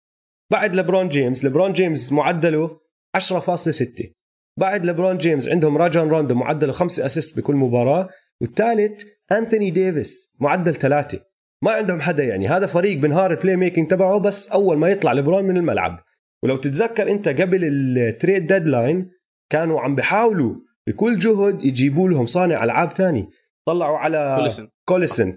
بعد 0.53 0.75
لبرون 0.75 1.09
جيمس 1.09 1.45
لبرون 1.45 1.73
جيمس 1.73 2.13
معدله 2.13 2.81
10.6 3.17 4.15
بعد 4.59 4.87
لبرون 4.87 5.19
جيمس 5.19 5.49
عندهم 5.49 5.77
راجون 5.77 6.09
روندو 6.09 6.35
معدله 6.35 6.73
5 6.73 7.07
assist 7.07 7.39
بكل 7.39 7.55
مباراة. 7.55 8.09
والثالث 8.41 9.05
أنتوني 9.33 9.71
ديفيس 9.71 10.37
معدل 10.41 10.75
ثلاثة. 10.75 11.21
ما 11.63 11.71
عندهم 11.71 12.01
حدا 12.01 12.25
يعني. 12.25 12.49
هذا 12.49 12.67
فريق 12.67 12.99
بنهار 12.99 13.31
ال 13.31 13.57
playmaking 13.57 13.91
تبعه 13.91 14.21
بس 14.21 14.53
أول 14.53 14.79
ما 14.79 14.89
يطلع 14.89 15.13
لبرون 15.13 15.45
من 15.45 15.57
الملعب. 15.57 16.05
ولو 16.43 16.57
تتذكر 16.57 17.11
أنت 17.11 17.29
قبل 17.29 17.65
ال 17.65 17.78
trade 17.78 18.47
deadline 18.47 19.11
كانوا 19.51 19.81
عم 19.81 19.95
بيحاولوا 19.95 20.55
بكل 20.87 21.19
جهد 21.19 21.65
يجيبوا 21.65 22.09
لهم 22.09 22.27
صانع 22.27 22.65
ألعاب 22.65 22.93
ثاني 22.93 23.29
طلعوا 23.67 23.99
على 23.99 24.35
كوليسن. 24.39 24.69
كوليسن. 24.89 25.37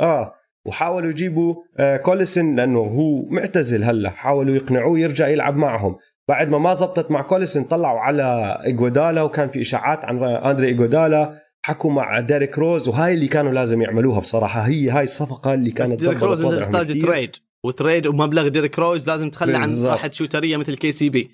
آه. 0.00 0.34
وحاولوا 0.66 1.10
يجيبوا 1.10 1.54
آه 1.78 1.96
كوليسن 1.96 2.56
لأنه 2.56 2.78
هو 2.78 3.22
معتزل 3.22 3.84
هلأ 3.84 4.10
حاولوا 4.10 4.56
يقنعوه 4.56 4.98
يرجع 4.98 5.28
يلعب 5.28 5.56
معهم. 5.56 5.96
بعد 6.28 6.48
ما 6.48 6.58
ما 6.58 6.74
زبطت 6.74 7.10
مع 7.10 7.22
كوليسن 7.22 7.64
طلعوا 7.64 7.98
على 7.98 8.58
ايجودالا 8.64 9.22
وكان 9.22 9.48
في 9.48 9.60
إشاعات 9.60 10.04
عن 10.04 10.24
أندري 10.24 10.68
ايجودالا 10.68 11.42
حكوا 11.64 11.90
مع 11.90 12.20
ديريك 12.20 12.58
روز 12.58 12.88
وهاي 12.88 13.14
اللي 13.14 13.28
كانوا 13.28 13.52
لازم 13.52 13.82
يعملوها 13.82 14.20
بصراحة. 14.20 14.60
هي 14.60 14.88
هاي 14.88 15.04
الصفقة 15.04 15.54
اللي 15.54 15.70
كانت 15.70 15.92
ديريك 15.92 16.22
روز 16.22 16.46
تحتاج 16.58 17.02
trade 17.02 17.36
و 17.64 17.71
trade 17.71 18.06
ومبلغ 18.06 18.48
ديريك 18.48 18.78
روز 18.78 19.08
لازم 19.08 19.30
تخلى 19.30 19.56
عن 19.56 19.68
واحد 19.84 20.12
شوترية 20.12 20.56
مثل 20.56 20.76
كي 20.76 20.92
سي 20.92 21.08
بي. 21.08 21.30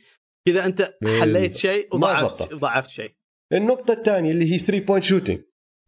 كذا 0.49 0.67
أنت 0.67 0.95
حليت 1.21 1.57
شيء 1.57 1.89
وضعفت 1.93 2.55
ضعفت 2.55 2.91
شيء. 2.91 3.11
النقطة 3.53 3.93
الثانية 3.93 4.31
اللي 4.31 4.53
هي 4.53 4.59
3 4.59 4.85
point 4.85 5.05
shooting 5.05 5.41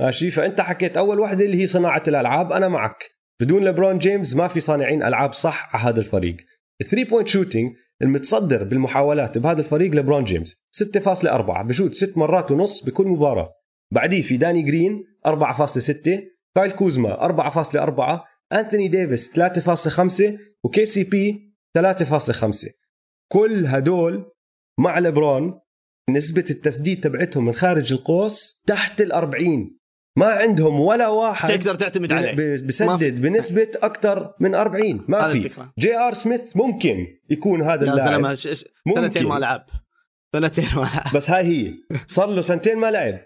ماشي؟ 0.03 0.30
فأنت 0.30 0.61
حكيت 0.61 0.97
أول 0.97 1.20
وحده 1.20 1.45
اللي 1.45 1.62
هي 1.62 1.66
صناعة 1.66 2.03
الألعاب 2.09 2.53
أنا 2.53 2.68
معك. 2.68 3.20
بدون 3.41 3.64
لبرون 3.64 3.99
جيمس 3.99 4.36
ما 4.36 4.49
في 4.49 4.61
صانعين 4.61 5.03
ألعاب 5.03 5.32
صح 5.32 5.76
على 5.76 5.84
هذا 5.84 6.01
الفريق. 6.01 6.36
3 6.91 7.05
point 7.05 7.28
shooting 7.28 7.76
المتصدر 8.03 8.64
بالمحاولات 8.64 9.38
بهذا 9.38 9.61
الفريق 9.61 9.95
لبرون 9.95 10.24
جيمس. 10.24 10.57
6.4 10.76 11.62
بشوت 11.62 11.95
6 11.95 12.18
مرات 12.18 12.51
ونص 12.51 12.84
بكل 12.84 13.07
مباراة. 13.07 13.53
بعديه 13.93 14.22
في 14.22 14.36
داني 14.36 14.62
جرين 14.62 15.05
4.6 15.26 16.11
كايل 16.55 16.70
كوزما 16.70 17.28
4.4 17.28 18.20
أنتوني 18.53 18.88
ديفيس 18.88 19.41
3.5 19.41 20.38
وكي 20.64 20.86
سي 20.86 21.05
بي 21.05 21.55
3.5 21.78 22.68
كل 23.32 23.66
هدول 23.66 24.32
مع 24.78 24.99
لبرون 24.99 25.61
نسبة 26.11 26.45
التسديد 26.51 27.01
تبعتهم 27.01 27.45
من 27.45 27.53
خارج 27.53 27.93
القوس 27.93 28.62
تحت 28.66 29.01
ال 29.01 29.12
40 29.12 29.80
ما 30.17 30.27
عندهم 30.27 30.81
ولا 30.81 31.09
واحد 31.09 31.49
تقدر 31.49 31.75
تعتمد 31.75 32.13
عليه. 32.13 32.33
بسدد 32.67 33.21
بنسبة 33.21 33.71
أكثر 33.83 34.35
من 34.41 34.55
40 34.55 35.05
ما 35.09 35.33
في. 35.33 35.51
جي 35.79 35.99
آر 35.99 36.15
سميث 36.15 36.57
ممكن 36.57 37.07
يكون 37.31 37.63
هذا 37.63 37.91
اللاعب. 37.91 38.35
سنتين 38.97 39.27
ما 39.27 39.39
لعب. 39.39 39.67
سنتين 40.37 40.69
ما 40.77 40.81
لعب. 40.81 41.15
بس 41.15 41.31
هاي 41.31 41.45
هي. 41.45 41.75
صار 42.07 42.29
له 42.29 42.41
سنتين 42.41 42.79
ما 42.79 42.91
لعب. 42.91 43.21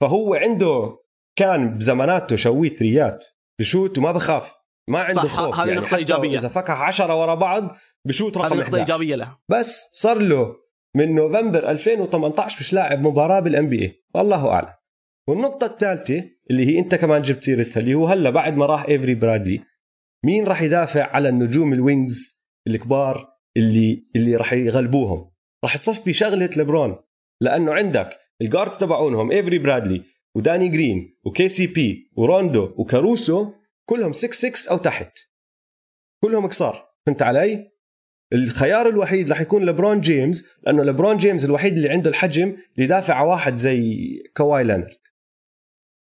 فهو 0.00 0.34
عنده 0.34 0.96
كان 1.36 1.76
بزماناته 1.76 2.36
شوي 2.36 2.68
ثريات. 2.68 3.24
بشوت 3.60 3.98
وما 3.98 4.12
بخاف. 4.12 4.54
ما 4.88 5.00
عنده 5.00 5.22
صح 5.22 5.28
خوف 5.28 5.54
هذه 5.54 5.68
يعني. 5.68 5.80
نقطة 5.80 5.96
إيجابية. 5.96 6.38
إذا 6.38 6.48
فكح 6.48 6.82
10 6.82 7.14
ورا 7.20 7.34
بعض 7.34 7.76
بشوت 8.04 8.38
رقم 8.38 8.52
هذه 8.52 8.66
نقطة 8.66 8.78
إيجابية 8.78 9.14
له. 9.14 9.36
بس 9.48 9.90
صار 9.92 10.18
له 10.18 10.56
من 10.94 11.14
نوفمبر 11.14 11.70
2018 11.70 12.56
مش 12.60 12.72
لاعب 12.72 13.06
مباراة 13.06 13.40
بال 13.40 13.68
NBA 13.68 14.04
والله 14.14 14.50
أعلم. 14.50 14.77
والنقطة 15.28 15.66
الثالثة 15.66 16.30
اللي 16.50 16.66
هي 16.66 16.78
أنت 16.78 16.94
كمان 16.94 17.22
جبت 17.22 17.44
سيرتها 17.44 17.80
اللي 17.80 17.94
هو 17.94 18.06
هلأ 18.06 18.30
بعد 18.30 18.56
ما 18.56 18.66
راح 18.66 18.84
إيفري 18.84 19.14
برادلي 19.14 19.60
مين 20.24 20.46
راح 20.46 20.62
يدافع 20.62 21.02
على 21.02 21.28
النجوم 21.28 21.72
ال 21.72 21.84
wings 21.84 22.46
الكبار 22.66 23.28
اللي 23.56 24.06
اللي 24.16 24.36
راح 24.36 24.52
يغلبوهم؟ 24.52 25.30
راح 25.64 25.76
تصفي 25.76 26.12
شغلة 26.12 26.50
لبرون 26.56 26.96
لأنه 27.40 27.74
عندك 27.74 28.18
ال 28.42 28.47
guards 28.47 28.76
تبعونهم 28.76 29.30
إيفري 29.30 29.58
برادلي 29.58 30.02
وداني 30.34 30.68
جرين 30.68 31.18
وكي 31.24 31.48
سي 31.48 31.66
بي 31.66 32.10
وروندو 32.16 32.74
وكاروسو 32.76 33.52
كلهم 33.88 34.12
6 34.12 34.32
6 34.32 34.70
أو 34.70 34.76
تحت. 34.76 35.18
كلهم 36.24 36.46
قصار 36.46 36.88
فهمت 37.06 37.22
علي؟ 37.22 37.70
الخيار 38.32 38.88
الوحيد 38.88 39.30
رح 39.30 39.40
يكون 39.40 39.64
لبرون 39.64 40.00
جيمس 40.00 40.48
لأنه 40.62 40.82
لبرون 40.82 41.16
جيمس 41.16 41.44
الوحيد 41.44 41.76
اللي 41.76 41.88
عنده 41.88 42.10
الحجم 42.10 42.48
اللي 42.48 42.84
يدافع 42.84 43.14
على 43.14 43.28
واحد 43.28 43.54
زي 43.54 44.08
كواي 44.36 44.64
لينارد 44.64 44.97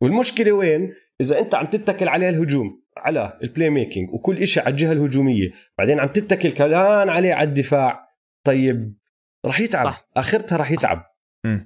والمشكلة 0.02 0.52
وين؟ 0.52 0.94
إذا 1.22 1.40
أنت 1.40 1.56
عم 1.56 1.66
تتكل 1.66 2.08
عليه 2.08 2.30
الهجوم 2.30 2.82
على 2.98 3.40
ال 3.44 3.70
playmaking 3.70 4.14
وكل 4.14 4.48
شيء 4.48 4.64
على 4.64 4.72
الجهة 4.72 4.92
الهجومية 4.92 5.52
بعدين 5.78 6.00
عم 6.00 6.08
تتكل 6.08 6.52
كمان 6.52 7.10
عليه 7.10 7.34
على 7.34 7.50
الدفاع 7.50 8.08
طيب 8.46 8.98
رح 9.46 9.60
يتعب 9.60 9.86
صح. 9.86 10.10
آخرتها 10.18 10.58
رح 10.58 10.72
يتعب 10.72 11.06
م. 11.46 11.60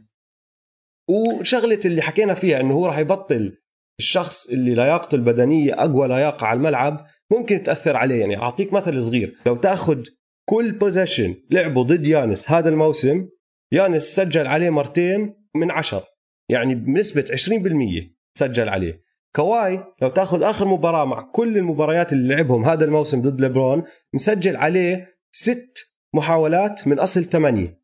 وشغلة 1.09 1.79
اللي 1.85 2.01
حكينا 2.01 2.33
فيها 2.33 2.59
إنه 2.59 2.73
هو 2.73 2.85
راح 2.85 2.97
يبطل 2.97 3.57
الشخص 3.99 4.49
اللي 4.49 4.75
لياقته 4.75 5.15
البدنية 5.15 5.73
أقوى 5.73 6.07
لياقة 6.07 6.47
على 6.47 6.57
الملعب 6.57 7.05
ممكن 7.31 7.63
تأثر 7.63 7.97
عليه 7.97 8.19
يعني 8.19 8.37
أعطيك 8.37 8.73
مثل 8.73 9.03
صغير 9.03 9.35
لو 9.45 9.55
تأخذ 9.55 10.03
كل 10.49 10.71
possession 10.71 11.35
لعبه 11.51 11.83
ضد 11.83 12.07
يانس 12.07 12.51
هذا 12.51 12.69
الموسم 12.69 13.29
يانس 13.71 14.03
سجل 14.03 14.47
عليه 14.47 14.69
مرتين 14.69 15.35
من 15.55 15.71
عشر 15.71 16.03
يعني 16.49 16.75
بنسبة 16.75 17.23
20% 17.23 18.14
سجل 18.37 18.69
عليه. 18.69 19.05
كواي 19.35 19.83
لو 20.01 20.09
تاخذ 20.09 20.43
آخر 20.43 20.65
مباراة 20.65 21.05
مع 21.05 21.21
كل 21.21 21.57
المباريات 21.57 22.13
اللي 22.13 22.35
لعبهم 22.35 22.65
هذا 22.65 22.85
الموسم 22.85 23.21
ضد 23.21 23.41
ليبرون 23.41 23.83
مسجل 24.13 24.55
عليه 24.55 25.19
ست 25.31 25.95
محاولات 26.15 26.87
من 26.87 26.99
أصل 26.99 27.23
ثمانية. 27.23 27.81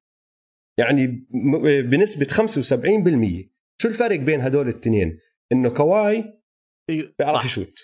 يعني 0.78 1.28
بنسبة 1.82 2.26
75% 2.26 3.52
شو 3.78 3.88
الفرق 3.88 4.20
بين 4.20 4.41
هدول 4.41 4.70
الاثنين 4.70 5.18
إنه 5.52 5.70
كواي 5.70 6.24
بيعرف 7.20 7.45
يشوت. 7.45 7.80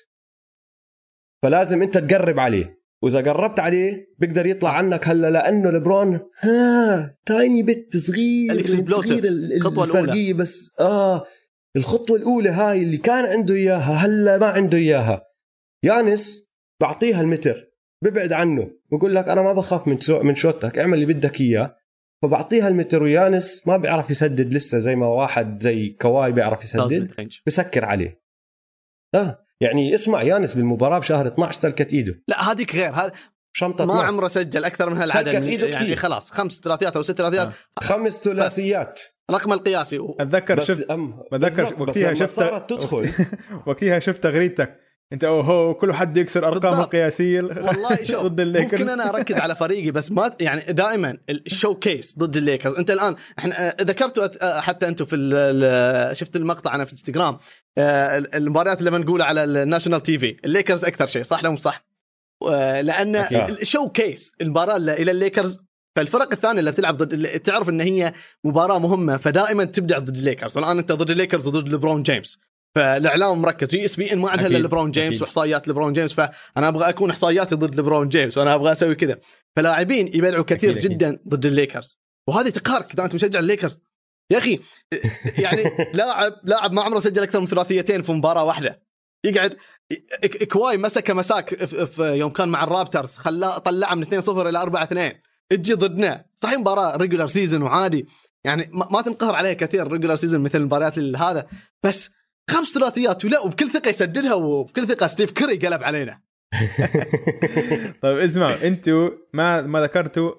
فلازم 1.43 1.81
أنت 1.81 1.97
تقرب 1.97 2.39
عليه. 2.39 2.77
وإذا 3.01 3.21
قربت 3.21 3.59
عليه 3.59 4.15
بيقدر 4.17 4.45
يطلع 4.45 4.77
عنك 4.77 5.07
هلا 5.07 5.29
لأنه 5.29 5.69
لبرون 5.69 6.19
ها 6.39 7.11
tiny 7.25 7.63
bit 7.63 7.97
صغير 7.97 8.65
صغير 8.85 9.23
الخطوه 9.25 9.83
الفرقية 9.83 10.33
بس 10.33 10.75
آه. 10.79 11.25
الخطوة 11.75 12.17
الأولى 12.17 12.49
هاي 12.49 12.83
اللي 12.83 12.97
كان 12.97 13.25
عنده 13.25 13.55
إياها 13.55 13.93
هلا 13.93 14.37
ما 14.37 14.47
عنده 14.47 14.77
إياها. 14.77 15.27
يانس 15.83 16.53
بعطيها 16.81 17.21
المتر 17.21 17.67
ببعد 18.03 18.33
عنه 18.33 18.71
بقول 18.91 19.15
لك 19.15 19.27
أنا 19.27 19.41
ما 19.41 19.53
بخاف 19.53 19.87
من 19.87 19.97
من 20.09 20.35
شوتك 20.35 20.77
اعمل 20.77 20.93
اللي 20.93 21.13
بدك 21.13 21.41
إياه. 21.41 21.77
فبعطيها 22.23 22.67
المتر 22.67 23.17
ويانس 23.17 23.67
ما 23.67 23.77
بيعرف 23.77 24.09
يسدد 24.09 24.53
لسه 24.53 24.77
زي 24.77 24.95
ما 24.95 25.07
واحد 25.07 25.63
زي 25.63 25.89
كواي 25.89 26.31
بيعرف 26.31 26.63
يسدد 26.63 27.35
بسكر 27.47 27.85
عليه. 27.85 28.21
آه 29.15 29.47
يعني 29.61 29.95
اسمع 29.95 30.23
يانس 30.23 30.53
بالمباراة 30.53 30.99
بشهر 30.99 31.27
12 31.27 31.59
سلكت 31.59 31.93
إيده. 31.93 32.23
لا 32.27 32.51
هذيك 32.51 32.75
غير 32.75 32.93
هذا 32.93 33.11
شنطة 33.53 33.85
ما 33.85 34.01
عمره 34.01 34.27
سجل 34.27 34.65
أكثر 34.65 34.89
من 34.89 34.97
هالعدد 34.97 35.31
سلكت 35.31 35.47
إيده 35.47 35.67
يعني 35.67 35.83
كتير. 35.83 35.95
خلاص 35.95 36.31
خمس 36.31 36.59
ثلاثيات 36.59 36.95
أو 36.95 37.01
ست 37.01 37.17
ثلاثيات. 37.17 37.47
آه. 37.47 37.53
خمس 37.79 38.23
ثلاثيات. 38.23 39.01
رقم 39.31 39.53
القياسي. 39.53 39.99
و... 39.99 40.15
أتذكر 40.19 40.63
شفت 40.63 40.91
أم... 40.91 41.23
بتذكر 41.31 41.81
وقتها 41.81 42.13
شفت 42.13 42.41
تدخل. 42.69 43.09
وقتها 43.67 43.99
شفت 43.99 44.23
تغريدتك. 44.23 44.79
أنت 45.13 45.23
أو 45.23 45.48
هو 45.48 45.73
كل 45.73 45.93
حد 45.93 46.17
يكسر 46.17 46.47
أرقامه. 46.47 46.83
القياسية. 46.83 47.41
والله 47.41 48.03
شوف 48.11 48.21
ضد 48.23 48.39
الليكرز. 48.39 48.81
ممكن 48.81 48.89
أنا 48.93 49.09
أركز 49.09 49.35
على 49.35 49.55
فريقي 49.55 49.91
بس 49.91 50.11
ما 50.11 50.31
يعني 50.39 50.61
دائما 50.73 51.17
ال 51.29 51.75
showcase 51.75 52.17
ضد 52.19 52.37
الليكرز. 52.37 52.73
أنت 52.75 52.91
الآن 52.91 53.15
إحنا 53.39 53.67
آه، 53.69 53.75
ذكرتوا 53.81 54.27
آه، 54.41 54.59
حتى 54.61 54.87
أنتم 54.87 55.05
في 55.05 55.15
ال- 55.15 55.33
ال- 55.33 56.17
شفت 56.17 56.35
المقطع 56.35 56.75
أنا 56.75 56.85
في 56.85 56.91
الانستغرام 56.93 57.37
آه، 57.77 58.17
المباريات 58.35 58.79
اللي 58.79 58.91
بنقولها 58.91 59.25
على 59.25 59.43
ال 59.43 60.01
national 60.03 60.17
TV 60.17 60.37
الليكرز 60.45 60.85
أكثر 60.85 61.05
شيء 61.05 61.23
صح 61.23 61.43
لو 61.43 61.51
مو 61.51 61.57
صح؟ 61.57 61.85
آه، 62.49 62.81
لأن. 62.81 63.15
ال 63.61 63.89
showcase 63.89 64.31
المباراة 64.41 64.77
إلى 64.77 65.11
الليكرز 65.11 65.59
فالفرق 65.97 66.33
الثانية 66.33 66.59
اللي 66.59 66.71
بتلعب 66.71 66.97
ضد 66.97 67.13
اللي 67.13 67.39
تعرف 67.39 67.69
إن 67.69 67.81
هي 67.81 68.13
مباراة 68.43 68.79
مهمة 68.79 69.17
فدائما 69.17 69.63
تبدع 69.63 69.99
ضد 69.99 70.17
الليكرز 70.17 70.57
والآن 70.57 70.77
أنت 70.77 70.91
ضد 70.91 71.09
الليكرز 71.09 71.47
وضد 71.47 71.69
ليبرون 71.69 72.03
جيمس. 72.03 72.37
فالإعلام 72.75 73.41
مركز. 73.41 73.67
ESPN 73.67 74.19
ما 74.19 74.29
عندها 74.29 74.47
إلا 74.47 74.55
أكيد، 74.55 74.61
ليبرون 74.61 74.91
جيمس 74.91 75.07
أكيد. 75.07 75.21
وإحصائيات 75.21 75.67
ليبرون 75.67 75.93
جيمس 75.93 76.13
فأنا 76.13 76.67
أبغى 76.67 76.89
أكون 76.89 77.09
إحصائياتي 77.09 77.55
ضد 77.55 77.75
ليبرون 77.75 78.09
جيمس 78.09 78.37
وأنا 78.37 78.55
أبغى 78.55 78.71
أسوي 78.71 78.95
كذا. 78.95 79.19
فلاعبين 79.55 80.07
يبلعوا 80.07 80.43
كثير 80.43 80.71
أكيد، 80.71 80.85
أكيد. 80.85 80.97
جدا 80.97 81.19
ضد 81.27 81.45
الليكرز 81.45 81.97
وهذه 82.27 82.49
تقهرك 82.49 82.93
إذا 82.93 83.05
أنت 83.05 83.15
مشجع 83.15 83.39
الليكرز 83.39 83.79
يا 84.31 84.37
أخي 84.37 84.59
يعني 85.37 85.63
لاعب 85.93 86.33
لاعب 86.43 86.73
ما 86.73 86.81
عمره 86.81 86.99
سجل 86.99 87.23
أكثر 87.23 87.39
من 87.39 87.47
ثلاثيتين 87.47 88.01
في 88.01 88.11
مباراة 88.11 88.43
واحدة. 88.43 88.81
يقعد 89.25 89.57
كواي 90.51 90.77
مسكه 90.77 91.13
مساك 91.13 91.65
في 91.65 91.85
في 91.85 92.03
يوم 92.03 92.31
كان 92.31 92.49
مع 92.49 92.63
الرابتورز 92.63 93.15
خلاه 93.15 93.57
طلعه 93.57 93.95
من 93.95 94.03
2-0 94.03 94.29
إلى 94.29 94.59
4-2 95.13 95.26
تجي 95.49 95.73
ضدنا. 95.73 96.25
صحيح 96.35 96.59
مباراة 96.59 96.97
regular 96.97 97.27
season 97.27 97.61
وعادي. 97.61 98.07
يعني 98.45 98.69
ما 98.73 98.87
ما 98.91 99.01
تنقهر 99.01 99.35
عليها 99.35 99.53
كثير 99.53 99.91
regular 99.91 100.15
season 100.15 100.41
مثل 100.41 100.57
المباريات 100.57 100.99
هذا. 100.99 101.47
بس 101.83 102.09
خمس 102.49 102.73
ثلاثيات 102.73 103.25
ولا 103.25 103.39
وبكل 103.39 103.69
ثقة 103.69 103.89
يسددها 103.89 104.33
وبكل 104.33 104.87
ثقة 104.87 105.07
ستيف 105.07 105.31
كري 105.31 105.57
قلب 105.57 105.83
علينا. 105.83 106.21
طيب 108.01 108.17
اسمعوا 108.17 108.67
أنتوا 108.67 109.09
ما 109.33 109.61
ما 109.61 109.81
ذكرتوا 109.81 110.35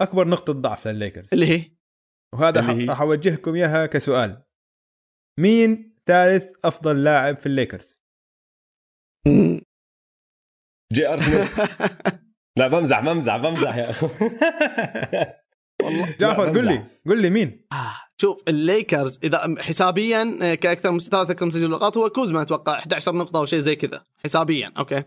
أكبر 0.00 0.28
نقطة 0.28 0.52
ضعف 0.52 0.88
للليكرز. 0.88 1.28
اللي 1.32 1.46
هي؟ 1.46 1.70
وهذا 2.34 2.60
راح 2.88 3.00
أوجهكم 3.00 3.54
إياها 3.54 3.86
كسؤال. 3.86 4.42
مين 5.40 5.96
ثالث 6.06 6.52
أفضل 6.64 7.04
لاعب 7.04 7.36
في 7.36 7.46
الليكرز؟ 7.46 8.00
جي 10.92 11.08
ار 11.08 11.16
سميث 11.18 11.58
لا 12.60 12.68
بمزح 12.68 13.00
بمزح 13.00 13.36
بمزح 13.36 13.76
يا 13.76 13.90
اخو 13.90 14.08
والله. 15.82 16.14
جعفر 16.20 16.48
قل 16.50 16.64
لي. 16.66 16.86
قل 17.06 17.22
لي 17.22 17.30
مين؟ 17.30 17.66
آه، 17.72 17.76
شوف 18.16 18.42
الليكرز 18.48 19.20
إذا 19.24 19.54
حسابيا 19.58 20.38
آه، 20.42 20.54
كأكثر 20.54 20.98
ثالث 20.98 21.30
أكثر 21.30 21.46
مسجل 21.46 21.70
نقاط 21.70 21.96
هو 21.96 22.08
كوزما 22.08 22.42
أتوقع 22.42 22.72
11 22.78 23.14
نقطة 23.14 23.38
أو 23.38 23.44
شيء 23.44 23.58
زي 23.58 23.76
كذا 23.76 24.02
حسابيا 24.24 24.72
أوكي. 24.78 25.02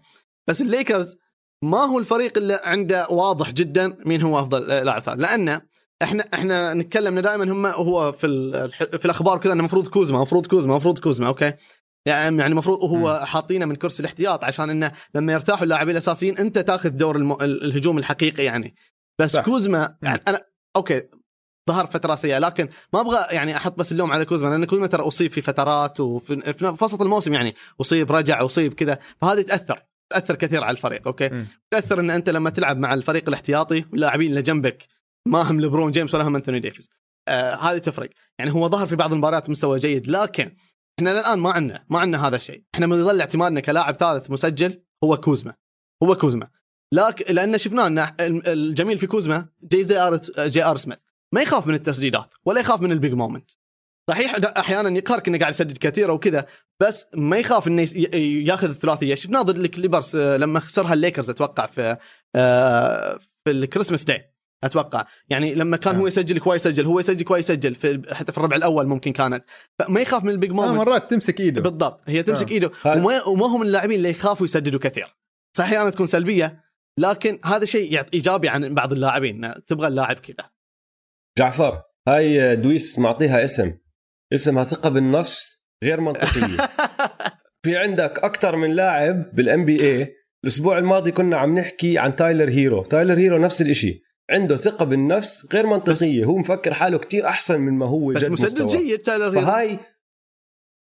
بس 0.48 0.62
الليكرز 0.62 1.18
ما 1.64 1.78
هو 1.78 2.00
الفريق 2.00 2.38
اللي 2.38 2.60
عنده 2.64 3.08
واضح 3.10 3.52
جدا 3.52 3.98
مين 4.06 4.22
هو 4.22 4.40
أفضل 4.40 4.72
آه، 4.72 4.84
لاعب 4.84 5.02
ثالث 5.02 5.20
لأن 5.20 5.62
إحنا 6.04 6.26
إحنا 6.34 6.74
نتكلم 6.74 7.20
دائما 7.20 7.44
هم 7.52 7.66
هو 7.66 8.12
في 8.12 8.28
ال- 8.28 8.72
في 9.00 9.06
الأخبار 9.06 9.38
كذا 9.38 9.54
إنه 9.54 9.60
المفروض 9.60 9.88
كوزما 9.88 10.18
المفروض 10.18 10.46
كوزما 10.48 10.72
المفروض 10.74 11.00
كوزما 11.00 11.28
أوكي. 11.28 11.54
يعني 12.06 12.38
يعني 12.38 12.52
المفروض 12.52 12.80
هو 12.80 13.20
حاطينه 13.26 13.66
من 13.66 13.76
كرسي 13.76 14.00
الاحتياط 14.00 14.44
عشان 14.44 14.70
إنه 14.70 14.92
لما 15.16 15.34
يرتاحوا 15.34 15.64
اللاعبين 15.64 15.92
الأساسيين 15.92 16.38
أنت 16.38 16.60
تأخذ 16.60 16.90
دور 16.90 17.16
الم... 17.16 17.32
ال- 17.32 17.64
الهجوم 17.64 17.98
الحقيقي 17.98 18.44
يعني. 18.44 18.76
بس 19.22 19.32
صح. 19.32 19.46
كوزما 19.46 19.96
يعني 20.02 20.22
أنا 20.28 20.42
أوكي 20.76 21.02
ظهر 21.70 21.86
فترة 21.86 22.16
سيئة 22.16 22.40
لكن 22.40 22.70
ما 22.94 23.02
أبغى 23.02 23.26
يعني 23.32 23.58
أحط 23.58 23.78
بس 23.78 23.92
اللوم 23.92 24.12
على 24.12 24.26
كوزما 24.26 24.50
لأن 24.50 24.66
كوزما 24.66 24.88
ترى 24.88 25.08
أصيب 25.08 25.32
في 25.32 25.42
فترات 25.42 26.00
وفي 26.00 26.54
في 26.54 26.66
وسط 26.82 27.02
الموسم 27.02 27.34
يعني 27.34 27.56
أصيب 27.82 28.12
رجع 28.12 28.46
أصيب 28.46 28.74
كذا. 28.74 29.00
فهذه 29.22 29.42
تأثر 29.42 29.84
تأثر 30.12 30.36
كثير 30.36 30.64
على 30.64 30.72
الفريق 30.78 31.08
أوكي؟ 31.08 31.30
مم. 31.30 31.46
تأثر 31.74 32.00
إن 32.00 32.10
أنت 32.10 32.30
لما 32.30 32.50
تلعب 32.50 32.78
مع 32.78 32.94
الفريق 32.94 33.24
الاحتياطي 33.28 33.86
واللاعبين 33.92 34.30
اللي 34.30 34.42
جنبك 34.42 34.88
ما 35.28 35.42
هم 35.42 35.62
لبرون 35.62 35.92
جيمس 35.92 36.16
ولا 36.16 36.28
هم 36.28 36.36
انثوني 36.36 36.60
ديفيس 36.60 36.90
آه 37.28 37.56
هذه 37.56 37.78
تفرق. 37.78 38.10
يعني 38.40 38.54
هو 38.54 38.70
ظهر 38.70 38.88
في 38.88 38.96
بعض 38.96 39.14
المباريات 39.14 39.50
مستوى 39.50 39.80
جيد 39.80 40.08
لكن 40.08 40.56
إحنا 41.00 41.12
الان 41.12 41.40
ما 41.40 41.52
عندنا 41.52 41.86
ما 41.90 42.00
عندنا 42.00 42.28
هذا 42.28 42.36
الشيء. 42.36 42.64
إحنا 42.76 42.88
من 42.88 43.00
يظل 43.00 43.20
اعتمادنا 43.20 43.60
كلاعب 43.60 43.96
ثالث 43.96 44.32
مسجل 44.32 44.84
هو 45.04 45.18
كوزما. 45.18 45.54
هو 46.04 46.16
كوزما. 46.16 46.50
لكن 46.94 47.36
لأن 47.36 47.58
شفناه 47.58 47.88
إن 47.88 48.42
الجميل 48.48 48.98
في 48.98 49.08
كوزما 49.08 49.46
جي 49.64 49.84
زي 49.84 49.98
ار 49.98 50.22
جي 50.40 50.64
آر 50.64 50.78
سميث. 50.78 50.98
ما 51.34 51.42
يخاف 51.42 51.68
من 51.68 51.74
التسديدات 51.74 52.34
ولا 52.46 52.62
يخاف 52.62 52.82
من 52.82 52.92
ال 52.92 52.97
big 52.97 53.14
moment. 53.14 53.52
صحيح 54.10 54.36
أحيانا 54.58 54.98
يقهرك 54.98 55.28
إنه 55.28 55.40
قاعد 55.40 55.54
يسدد 55.54 55.78
كثير 55.78 56.12
وكذا 56.12 56.46
بس 56.80 57.08
ما 57.16 57.38
يخاف 57.38 57.68
إنه 57.68 57.88
ياخذ 58.18 58.70
الثلاثية. 58.70 59.16
شفناه 59.16 59.42
ضد 59.42 59.58
الكليبرز 59.58 60.16
آه، 60.16 60.38
لما 60.38 60.60
خسرها 60.60 60.94
الليكرز 60.94 61.30
أتوقع 61.30 61.66
في 61.66 61.98
آه، 62.36 63.20
في 63.44 63.52
ال 63.52 63.57
Christmas 63.57 64.04
day. 64.04 64.33
أتوقع. 64.64 65.06
يعني 65.30 65.54
لما 65.54 65.78
كان 65.78 65.96
آه. 65.96 66.00
هو 66.00 66.08
يسجل 66.08 66.40
كويس 66.40 66.66
يسجل 66.66 66.86
هو 66.86 67.00
يسجل 67.00 67.26
كويس 67.26 67.50
يسجل 67.50 67.76
في 67.76 68.02
حتى 68.12 68.32
في 68.32 68.38
الربع 68.38 68.56
الأول 68.56 68.88
ممكن 68.88 69.12
كانت. 69.12 69.44
فما 69.80 70.02
يخاف 70.02 70.24
من 70.24 70.30
ال 70.30 70.35
big 70.35 70.50
آه 70.50 70.54
moment. 70.54 70.78
مرات 70.78 71.10
تمسك 71.10 71.40
إيده. 71.40 71.62
بالضبط. 71.62 72.02
هي 72.08 72.24
تمسك 72.24 72.48
آه. 72.48 72.54
إيده. 72.54 72.72
وما, 72.86 73.24
وما 73.24 73.46
هم 73.46 73.62
اللاعبين 73.62 73.98
اللي 73.98 74.10
يخافوا 74.10 74.46
يسددوا 74.46 74.80
كثير. 74.80 75.08
صحيح 75.58 75.72
أحيانا 75.72 75.90
تكون 75.90 76.06
سلبية 76.06 76.64
لكن 77.00 77.40
هذا 77.46 77.66
شيء 77.66 77.94
يعطي 77.94 78.14
إيجابي 78.14 78.50
عن 78.50 78.74
بعض 78.74 78.92
اللاعبين. 78.92 79.54
تبغى 79.68 79.88
اللاعب 79.88 80.16
كذا. 80.16 80.50
جعفر 81.38 81.82
هاي 82.08 82.56
دويس 82.56 83.00
معطيها 83.00 83.44
اسم. 83.44 83.74
اسمها 84.34 84.64
ثقه 84.64 84.90
بالنفس 84.90 85.64
غير 85.84 86.02
منطقية. 86.02 86.68
في 87.64 87.78
عندك 87.78 88.20
أكثر 88.20 88.56
من 88.56 88.76
لاعب 88.76 89.36
بال 89.36 89.66
NBA 89.66 90.16
الأسبوع 90.44 90.78
الماضي 90.78 91.12
كنا 91.12 91.38
عم 91.38 91.60
نحكي 91.60 91.98
عن 91.98 92.16
تايلر 92.16 92.50
هيرو. 92.50 92.84
تايلر 92.84 93.20
هيرو 93.20 93.38
نفس 93.38 93.62
الشيء 93.62 94.03
عنده 94.32 94.56
ثقة 94.56 94.86
بالنفس 94.86 95.48
غير 95.54 95.68
منطقية. 95.68 96.26
هو 96.26 96.38
مفكر 96.38 96.74
حاله 96.74 96.98
كتير 96.98 97.28
أحسن 97.28 97.62
من 97.62 97.74
ما 97.74 97.86
هو 97.86 98.14
بس 98.14 98.30
مسدد. 98.30 98.68
جيد 98.68 99.00
تايلر 99.00 99.26
هيرو. 99.26 99.42
فهاي 99.42 99.80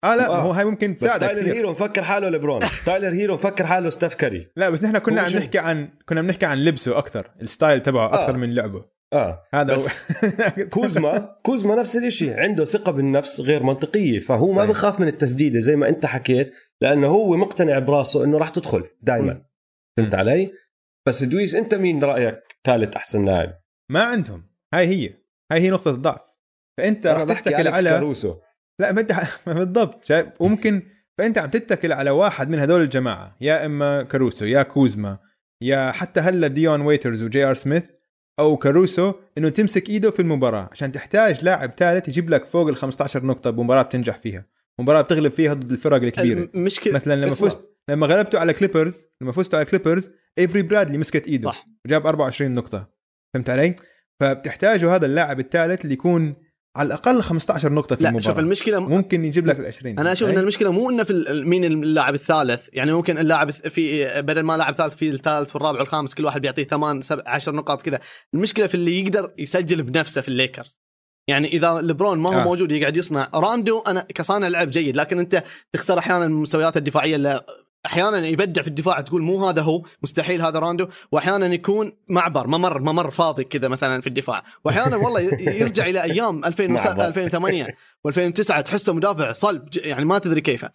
آه 0.05 0.16
لا 0.16 0.26
آه. 0.26 0.43
هو 0.43 0.51
هاي 0.51 0.64
ممكن 0.64 0.93
بس 0.93 1.01
تساعدك 1.01 1.26
تايلر 1.26 1.41
كثير. 1.41 1.55
هيرو 1.55 1.70
مفكر 1.70 2.03
حاله 2.03 2.28
ليبرون. 2.28 2.61
تايلر 2.87 3.14
هيرو 3.14 3.35
مفكر 3.35 3.66
حاله 3.66 3.91
ستيف 3.91 4.14
كاري. 4.14 4.53
لا 4.57 4.70
بس 4.70 4.85
نحن 4.85 4.99
كنا 4.99 5.20
عم؟ 5.20 5.32
نحكي 5.32 5.59
عن 5.59 5.89
كنا 6.09 6.22
بنحكي 6.22 6.47
عن 6.47 6.59
لبسه 6.59 6.99
أكثر 6.99 7.30
ال 7.43 7.49
style 7.49 7.83
تبعه 7.82 8.14
أكثر 8.14 8.35
آه. 8.35 8.39
من 8.39 8.55
لعبه. 8.55 8.85
آه. 9.12 9.43
هذا 9.55 9.74
بس 9.74 10.12
هو. 10.24 10.68
كوزما 10.74 11.37
كوزما 11.43 11.74
نفس 11.74 11.97
الشيء 11.97 12.41
عنده 12.41 12.64
ثقة 12.64 12.93
بالنفس 12.93 13.41
غير 13.41 13.62
منطقية. 13.62 14.18
فهو 14.18 14.53
ما 14.53 14.61
طيب. 14.61 14.70
بخاف 14.70 15.01
من 15.01 15.09
التسديدة 15.09 15.61
زي 15.61 15.76
ما 15.76 15.89
أنت 15.89 16.07
حكيت 16.07 16.55
لأنه 16.80 17.07
هو 17.07 17.37
مقتنع 17.37 17.78
براسه 17.78 18.24
إنه 18.24 18.39
راح 18.39 18.49
تدخل 18.49 18.85
دائما. 19.03 19.45
فهمت 19.97 20.14
علي؟ 20.14 20.53
بس 21.07 21.24
دويس 21.24 21.55
أنت 21.55 21.74
مين 21.74 22.05
رأيك؟ 22.05 22.54
ثالث 22.67 22.97
أحسن 22.97 23.25
لاعب. 23.25 23.61
ما 23.91 24.03
عندهم. 24.03 24.47
هاي 24.75 24.87
هي. 24.87 25.15
هاي 25.53 25.61
هي 25.61 25.71
نقطة 25.71 25.91
الضعف. 25.91 26.35
فأنت 26.79 27.07
راح 27.07 27.25
تتكل 27.25 27.69
على 27.69 27.91
كاروسو. 27.91 28.37
لا 28.81 28.93
ما 28.93 29.01
أنت 29.01 29.12
بالضبط. 29.47 30.05
شايف؟ 30.05 30.27
وممكن 30.41 30.83
فأنت 31.19 31.39
عم 31.39 31.51
تتكل 31.51 31.93
على 31.93 32.11
واحد 32.11 32.49
من 32.49 32.59
هدول 32.59 32.83
الجماعة. 32.83 33.37
يا 33.41 33.67
إما 33.67 34.03
كاروسو 34.03 34.45
يا 34.45 34.62
كوزما 34.62 35.19
يا 35.62 35.93
حتى 35.93 36.21
هلا 36.21 36.47
ديون 36.47 36.81
ويترز 36.81 37.23
وجي 37.23 37.45
آر 37.45 37.55
سميث 37.55 37.85
أو 38.39 38.57
كاروسو 38.57 39.15
إنه 39.39 39.49
تمسك 39.49 39.89
إيده 39.89 40.11
في 40.11 40.21
المباراة. 40.23 40.69
عشان 40.73 40.93
تحتاج 40.93 41.45
لاعب 41.45 41.71
ثالث 41.71 42.09
يجيب 42.09 42.31
لك 42.31 42.45
فوق 42.45 42.69
ال 42.69 42.77
15 42.77 43.25
نقطة 43.25 43.51
بمباراة 43.51 43.83
بتنجح 43.83 44.19
فيها. 44.19 44.45
مباراة 44.81 45.03
بتغلب 45.03 45.33
فيها 45.33 45.55
ضد 45.55 45.71
الفرق 45.71 46.03
الكبيرة. 46.03 46.49
المشكلة 46.55 46.95
مثلا 46.95 47.15
لما. 47.17 47.29
فزت 47.29 47.71
لما 47.91 48.07
غلبتوا 48.07 48.41
على 48.41 48.53
كليبرز 48.53 49.09
لما 49.21 49.33
فزتوا 49.33 49.59
على 49.59 49.67
كليبرز 49.67 50.11
ايفري 50.39 50.62
برادلي 50.62 50.99
مسكت 50.99 51.26
إيده 51.26 51.51
صح. 51.51 51.66
وجاب 51.87 52.07
24 52.07 52.53
نقطة 52.53 52.89
فهمت 53.35 53.51
علي؟ 53.51 53.74
فبتحتاجوا 54.20 54.95
هذا 54.95 55.07
اللاعب 55.07 55.41
الثالث 55.41 55.82
اللي 55.82 55.95
يكون 55.95 56.35
على 56.76 56.87
الأقل 56.87 57.22
15 57.22 57.72
نقطة 57.72 57.97
في 57.97 58.03
لا 58.03 58.09
المباراة 58.09 58.26
شوف 58.26 58.39
المشكلة 58.39 58.80
م... 58.80 58.91
ممكن 58.91 59.24
يجيب 59.24 59.47
لك 59.47 59.61
ال 59.61 59.66
20 59.66 59.99
أنا 59.99 60.12
أشوف 60.12 60.28
إن 60.30 60.39
المشكلة 60.39 60.72
مو 60.72 60.91
إنه 60.91 61.05
في 61.05 61.43
مين 61.47 61.64
اللاعب 61.64 62.14
الثالث 62.14 62.68
يعني 62.72 62.93
ممكن 62.93 63.18
اللاعب 63.18 63.51
في 63.51 64.05
بدل 64.22 64.43
ما 64.43 64.57
لاعب 64.57 64.74
ثالث 64.74 64.95
في 64.95 65.09
الثالث 65.09 65.57
والرابع 65.57 65.78
والخامس 65.78 66.14
كل 66.14 66.24
واحد 66.24 66.41
بيعطيه 66.41 66.64
ثمان 66.64 67.01
سبع 67.01 67.22
عشر 67.26 67.55
نقاط 67.55 67.82
كذا 67.82 68.01
المشكلة 68.35 68.66
في 68.66 68.74
اللي 68.74 69.01
يقدر 69.01 69.32
يسجل 69.39 69.82
بنفسه 69.82 70.20
في 70.20 70.28
الليكرز 70.28 70.80
يعني 71.28 71.49
إذا 71.49 71.74
لبرون 71.74 72.18
ما 72.18 72.30
هو. 72.30 72.41
آه. 72.41 72.45
موجود 72.45 72.72
يقعد 72.72 72.97
يصنع 72.97 73.30
راندو 73.35 73.80
أنا 73.80 74.01
كصانع 74.01 74.49
لعب 74.49 74.70
جيد 74.70 74.97
لكن 74.97 75.18
أنت 75.18 75.43
تخسر 75.72 75.99
أحيانا 75.99 76.24
المستويات 76.24 76.76
الدفاعية 76.76 77.16
اللي 77.16 77.45
أحيانا 77.87 78.26
يبدع 78.26 78.62
في 78.62 78.68
الدفاع 78.68 79.01
تقول 79.01 79.22
مو 79.22 79.49
هذا 79.49 79.62
هو 79.62 79.82
مستحيل 80.03 80.43
هذا 80.43 80.59
راندو. 80.59 80.89
واحيانا 81.12 81.47
يكون 81.47 81.93
معبر 82.09 82.47
ممر 82.47 82.80
ممر 82.80 83.11
فاضي 83.11 83.45
كذا 83.45 83.68
مثلا 83.68 84.01
في 84.01 84.07
الدفاع. 84.07 84.43
واحيانا 84.64 84.97
والله 84.97 85.20
يرجع 85.41 85.87
إلى 85.87 86.03
أيام 86.03 86.45
2007 86.45 86.93
معبر. 86.95 87.07
2008 87.07 87.66
و2009 88.09 88.62
تحسه 88.62 88.93
مدافع 88.93 89.32
صلب 89.32 89.68
يعني 89.76 90.05
ما 90.05 90.18
تدري 90.18 90.41
كيف 90.41 90.66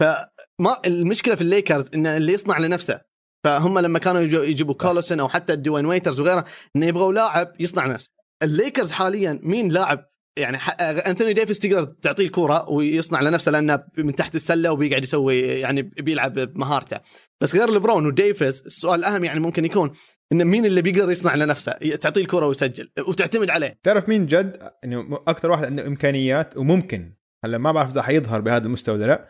فما 0.00 0.76
المشكلة 0.86 1.34
في 1.34 1.42
الليكرز 1.42 1.90
إن 1.94 2.06
اللي 2.06 2.32
يصنع 2.32 2.58
لنفسه. 2.58 3.00
فهم 3.44 3.78
لما 3.78 3.98
كانوا 3.98 4.20
يجيبوا 4.22 4.74
كوليسون 4.74 5.20
أو 5.20 5.28
حتى 5.28 5.56
ديون 5.56 5.86
ويترز 5.86 6.20
وغيره 6.20 6.44
انه 6.76 6.86
يبغوا 6.86 7.12
لاعب 7.12 7.52
يصنع 7.60 7.86
نفسه 7.86 8.10
الليكرز 8.42 8.92
حاليا 8.92 9.40
مين 9.42 9.68
لاعب 9.68 10.04
يعني 10.38 10.58
أنثوني 10.80 11.32
ديفيس 11.32 11.58
تقدر 11.58 11.84
تعطيه 11.84 12.24
الكورة 12.24 12.70
ويصنع 12.70 13.20
لنفسه 13.20 13.52
لأنه 13.52 13.84
من 13.98 14.14
تحت 14.14 14.34
السلة 14.34 14.72
وبيقعد 14.72 15.02
يسوي 15.02 15.40
يعني 15.40 15.82
بيلعب 15.82 16.32
بمهارته. 16.32 17.00
بس 17.40 17.56
غير 17.56 17.70
لبرون 17.70 18.06
وديفيس 18.06 18.66
السؤال 18.66 19.00
الأهم 19.00 19.24
يعني 19.24 19.40
ممكن 19.40 19.64
يكون 19.64 19.92
ان 20.32 20.44
مين 20.44 20.66
اللي 20.66 20.82
بيقدر 20.82 21.10
يصنع 21.10 21.34
لنفسه 21.34 21.72
تعطيه 21.72 22.20
الكره 22.20 22.46
ويسجل 22.46 22.90
وتعتمد 23.08 23.50
عليه. 23.50 23.78
تعرف 23.82 24.08
مين 24.08 24.26
جد؟ 24.26 24.72
انه 24.84 25.22
أكثر 25.28 25.50
واحد 25.50 25.64
عنده 25.64 25.86
إمكانيات 25.86 26.56
وممكن 26.56 27.14
هلا 27.44 27.58
ما 27.58 27.72
بعرف 27.72 27.90
إذا 27.90 28.02
حيظهر 28.02 28.40
بهذا 28.40 28.66
المستوى 28.66 28.94
ولا 28.94 29.06
لا. 29.06 29.28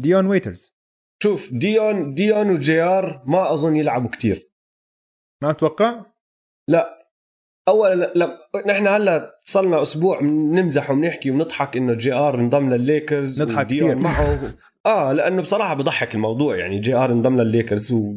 ديون 0.00 0.26
ويترز. 0.26 0.78
شوف 1.22 1.52
ديون 1.52 2.14
ديون 2.14 2.50
وجي 2.50 2.82
آر 2.82 3.22
ما 3.26 3.52
أظن 3.52 3.76
يلعبوا 3.76 4.10
كتير. 4.10 4.50
ما 5.42 5.52
تتوقع؟ 5.52 6.04
لا. 6.68 6.97
أول 7.68 8.00
لا 8.14 8.38
نحن 8.66 8.86
هلا 8.86 9.40
صلنا 9.44 9.82
أسبوع 9.82 10.22
نمزح 10.22 10.90
وبنحكي 10.90 11.30
وبنضحك 11.30 11.76
إنه 11.76 11.94
جي 11.94 12.12
آر 12.12 12.34
انضم 12.34 12.70
للليكرز 12.70 13.42
نضحك 13.42 13.66
كثير 13.66 13.96
معه. 13.96 14.54
آه 14.86 15.12
لأنه 15.12 15.42
بصراحة 15.42 15.74
بضحك 15.74 16.14
الموضوع. 16.14 16.56
يعني 16.56 16.78
جي 16.78 16.94
آر 16.94 17.12
انضم 17.12 17.40
للليكرز 17.40 17.92
و 17.92 18.14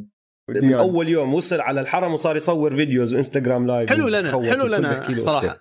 من 0.49 0.73
أول 0.73 1.09
يوم 1.09 1.33
وصل 1.33 1.59
على 1.59 1.81
الحرم 1.81 2.13
وصار 2.13 2.35
يصور 2.35 2.75
videos 2.75 3.15
وإنستغرام 3.15 3.67
live 3.67 3.89
حلو 3.89 4.07
لنا 4.07 4.31
حلو 4.31 4.67
لنا 4.67 5.19
صراحة. 5.19 5.57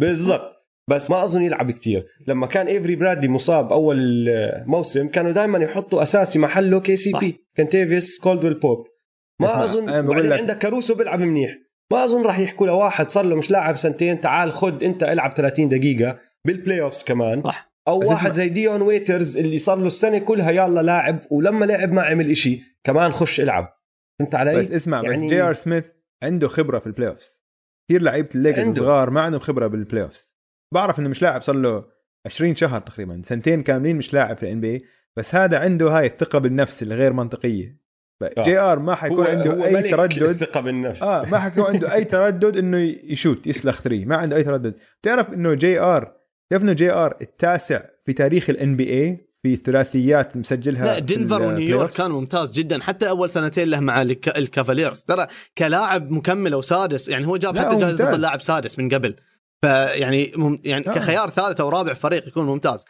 بالضبط. 0.00 0.66
بس 0.90 1.10
ما 1.10 1.24
أظن 1.24 1.42
يلعب 1.42 1.70
كتير. 1.70 2.06
لما 2.28 2.46
كان 2.46 2.66
إيفري 2.66 2.96
برادلي 2.96 3.28
مصاب 3.28 3.72
أول 3.72 4.28
موسم 4.66 5.08
كانوا 5.08 5.32
دائما 5.32 5.58
يحطوا 5.58 6.02
أساسي 6.02 6.38
محله 6.38 6.80
KCP 6.80 7.44
كنتافيوس 7.56 8.18
كولدويل 8.18 8.54
بوب. 8.54 8.86
ما 9.40 9.64
أظن 9.64 10.06
بعدين 10.06 10.32
عندك 10.32 10.58
كاروسو 10.58 10.94
بيلعب 10.94 11.20
منيح. 11.20 11.58
ما 11.92 12.04
اظن 12.04 12.22
راح 12.22 12.38
يحكوا 12.38 12.66
لواحد 12.66 13.10
صار 13.10 13.24
له 13.24 13.36
مش 13.36 13.50
لاعب 13.50 13.76
سنتين 13.76 14.20
تعال 14.20 14.52
خد 14.52 14.82
انت 14.82 15.02
العب 15.02 15.30
30 15.30 15.68
دقيقة 15.68 16.18
بال 16.46 16.80
playoffs 16.80 17.02
كمان. 17.02 17.42
صح. 17.42 17.72
أو 17.88 17.98
واحد 18.10 18.32
زي 18.32 18.48
ديون 18.48 18.82
ويترز 18.82 19.38
اللي 19.38 19.58
صار 19.58 19.78
له 19.78 19.86
السنة 19.86 20.18
كلها 20.18 20.50
يلا 20.50 20.80
لاعب 20.80 21.20
ولما 21.30 21.64
لعب 21.64 21.92
ما 21.92 22.02
عمل 22.02 22.30
إشي 22.30 22.62
كمان 22.84 23.12
خش 23.12 23.40
العب. 23.40 23.78
فهمت 24.18 24.34
علي؟ 24.34 24.56
بس 24.56 24.70
اسمع 24.70 25.02
يعني... 25.02 25.26
بس 25.26 25.32
جي 25.32 25.40
ار 25.40 25.54
سميث 25.54 25.84
عنده 26.22 26.48
خبرة 26.48 26.78
في 26.78 26.86
ال 26.86 27.08
playoffs 27.08 27.46
كثير 27.88 28.02
لعيبه 28.02 28.28
الليكرز 28.34 28.68
الصغار 28.68 29.10
ما 29.10 29.20
عندهم 29.20 29.40
خبرة 29.40 29.66
بال 29.66 30.02
playoffs 30.02 30.38
بعرف 30.74 30.98
إنه 30.98 31.08
مش 31.08 31.22
لاعب 31.22 31.42
صار 31.42 31.56
له 31.56 31.84
20 32.26 32.54
شهر 32.54 32.80
تقريبا. 32.80 33.22
سنتين 33.24 33.62
كاملين 33.62 33.96
مش 33.96 34.14
لاعب 34.14 34.36
في 34.36 34.42
ال 34.42 34.60
NB 34.60 34.84
بس 35.16 35.34
هذا 35.34 35.58
عنده 35.58 35.98
هاي 35.98 36.06
الثقة 36.06 36.38
بالنفس 36.38 36.82
الغير 36.82 37.12
منطقية. 37.12 37.81
جي 38.38 38.58
آر 38.58 38.78
ما 38.78 38.94
حيكون 38.94 39.26
عنده 39.26 39.50
هو 39.50 39.64
أي 39.64 39.90
تردد. 39.90 40.22
الثقة 40.22 40.60
بالنفس. 40.60 41.02
آه 41.02 41.24
ما 41.24 41.38
حيكون 41.38 41.64
عنده 41.64 41.94
أي 41.94 42.04
تردد 42.04 42.56
إنه 42.56 42.78
يشوت 43.04 43.46
يسلخ 43.46 43.80
three 43.80 44.04
ما 44.04 44.16
عنده 44.16 44.36
أي 44.36 44.42
تردد. 44.42 44.74
تعرف 45.02 45.32
إنه 45.32 45.54
جي 45.54 45.80
آر 45.80 46.12
تعرف 46.50 46.62
إنه 46.62 46.72
جي 46.72 46.92
آر 46.92 47.16
التاسع 47.20 47.80
في 48.06 48.12
تاريخ 48.12 48.50
ال 48.50 48.76
NBA 48.76 49.28
في 49.42 49.54
الثلاثيات 49.54 50.36
مسجلها 50.36 50.84
لا 50.84 50.98
دنفر 50.98 51.42
ونيويورك 51.42 51.90
كان 51.90 52.10
ممتاز 52.10 52.50
جدا. 52.50 52.82
حتى 52.82 53.08
أول 53.08 53.30
سنتين 53.30 53.68
له 53.68 53.80
مع 53.80 54.02
الكافاليرز 54.36 55.00
ترى 55.00 55.26
كلاعب 55.58 56.10
مكمل 56.10 56.52
أو 56.52 56.62
سادس 56.62 57.08
يعني 57.08 57.26
هو 57.26 57.36
جاب 57.36 57.58
حتى 57.58 57.76
جائزة 57.76 58.14
اللاعب 58.14 58.42
سادس 58.42 58.78
من 58.78 58.88
قبل. 58.88 59.16
فيعني 59.62 60.32
مم 60.36 60.60
يعني 60.64 60.88
آه. 60.88 60.94
كخيار 60.94 61.30
ثالث 61.30 61.60
أو 61.60 61.68
رابع 61.68 61.92
فريق 61.92 62.28
يكون 62.28 62.46
ممتاز. 62.46 62.84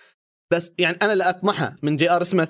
بس 0.53 0.73
يعني 0.79 0.99
أنا 1.03 1.13
اللي 1.13 1.25
أطمحه 1.25 1.77
من 1.83 1.97
جي 1.97 2.11
آر 2.11 2.23
سميث. 2.23 2.49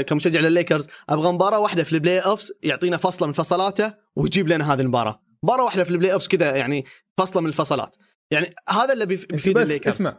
كمشجع 0.00 0.40
للليكرز. 0.40 0.86
أبغى 1.08 1.32
مباراة 1.32 1.58
واحدة 1.58 1.84
في 1.84 1.92
ال 1.92 2.18
playoffs 2.18 2.52
يعطينا 2.62 2.96
فصله 2.96 3.26
من 3.26 3.32
فصلاته 3.32 3.94
ويجيب 4.16 4.48
لنا 4.48 4.74
هذه 4.74 4.80
المباراة. 4.80 5.22
مباراة 5.42 5.64
واحدة 5.64 5.84
في 5.84 5.90
ال 5.90 6.12
playoffs 6.12 6.28
كذا 6.28 6.56
يعني 6.56 6.84
فصله 7.18 7.42
من 7.42 7.48
الفصلات. 7.48 7.96
يعني 8.30 8.54
هذا 8.68 8.92
اللي 8.92 9.06
بيفيد 9.06 9.58
الليكرز. 9.58 9.94
اسمع. 9.94 10.16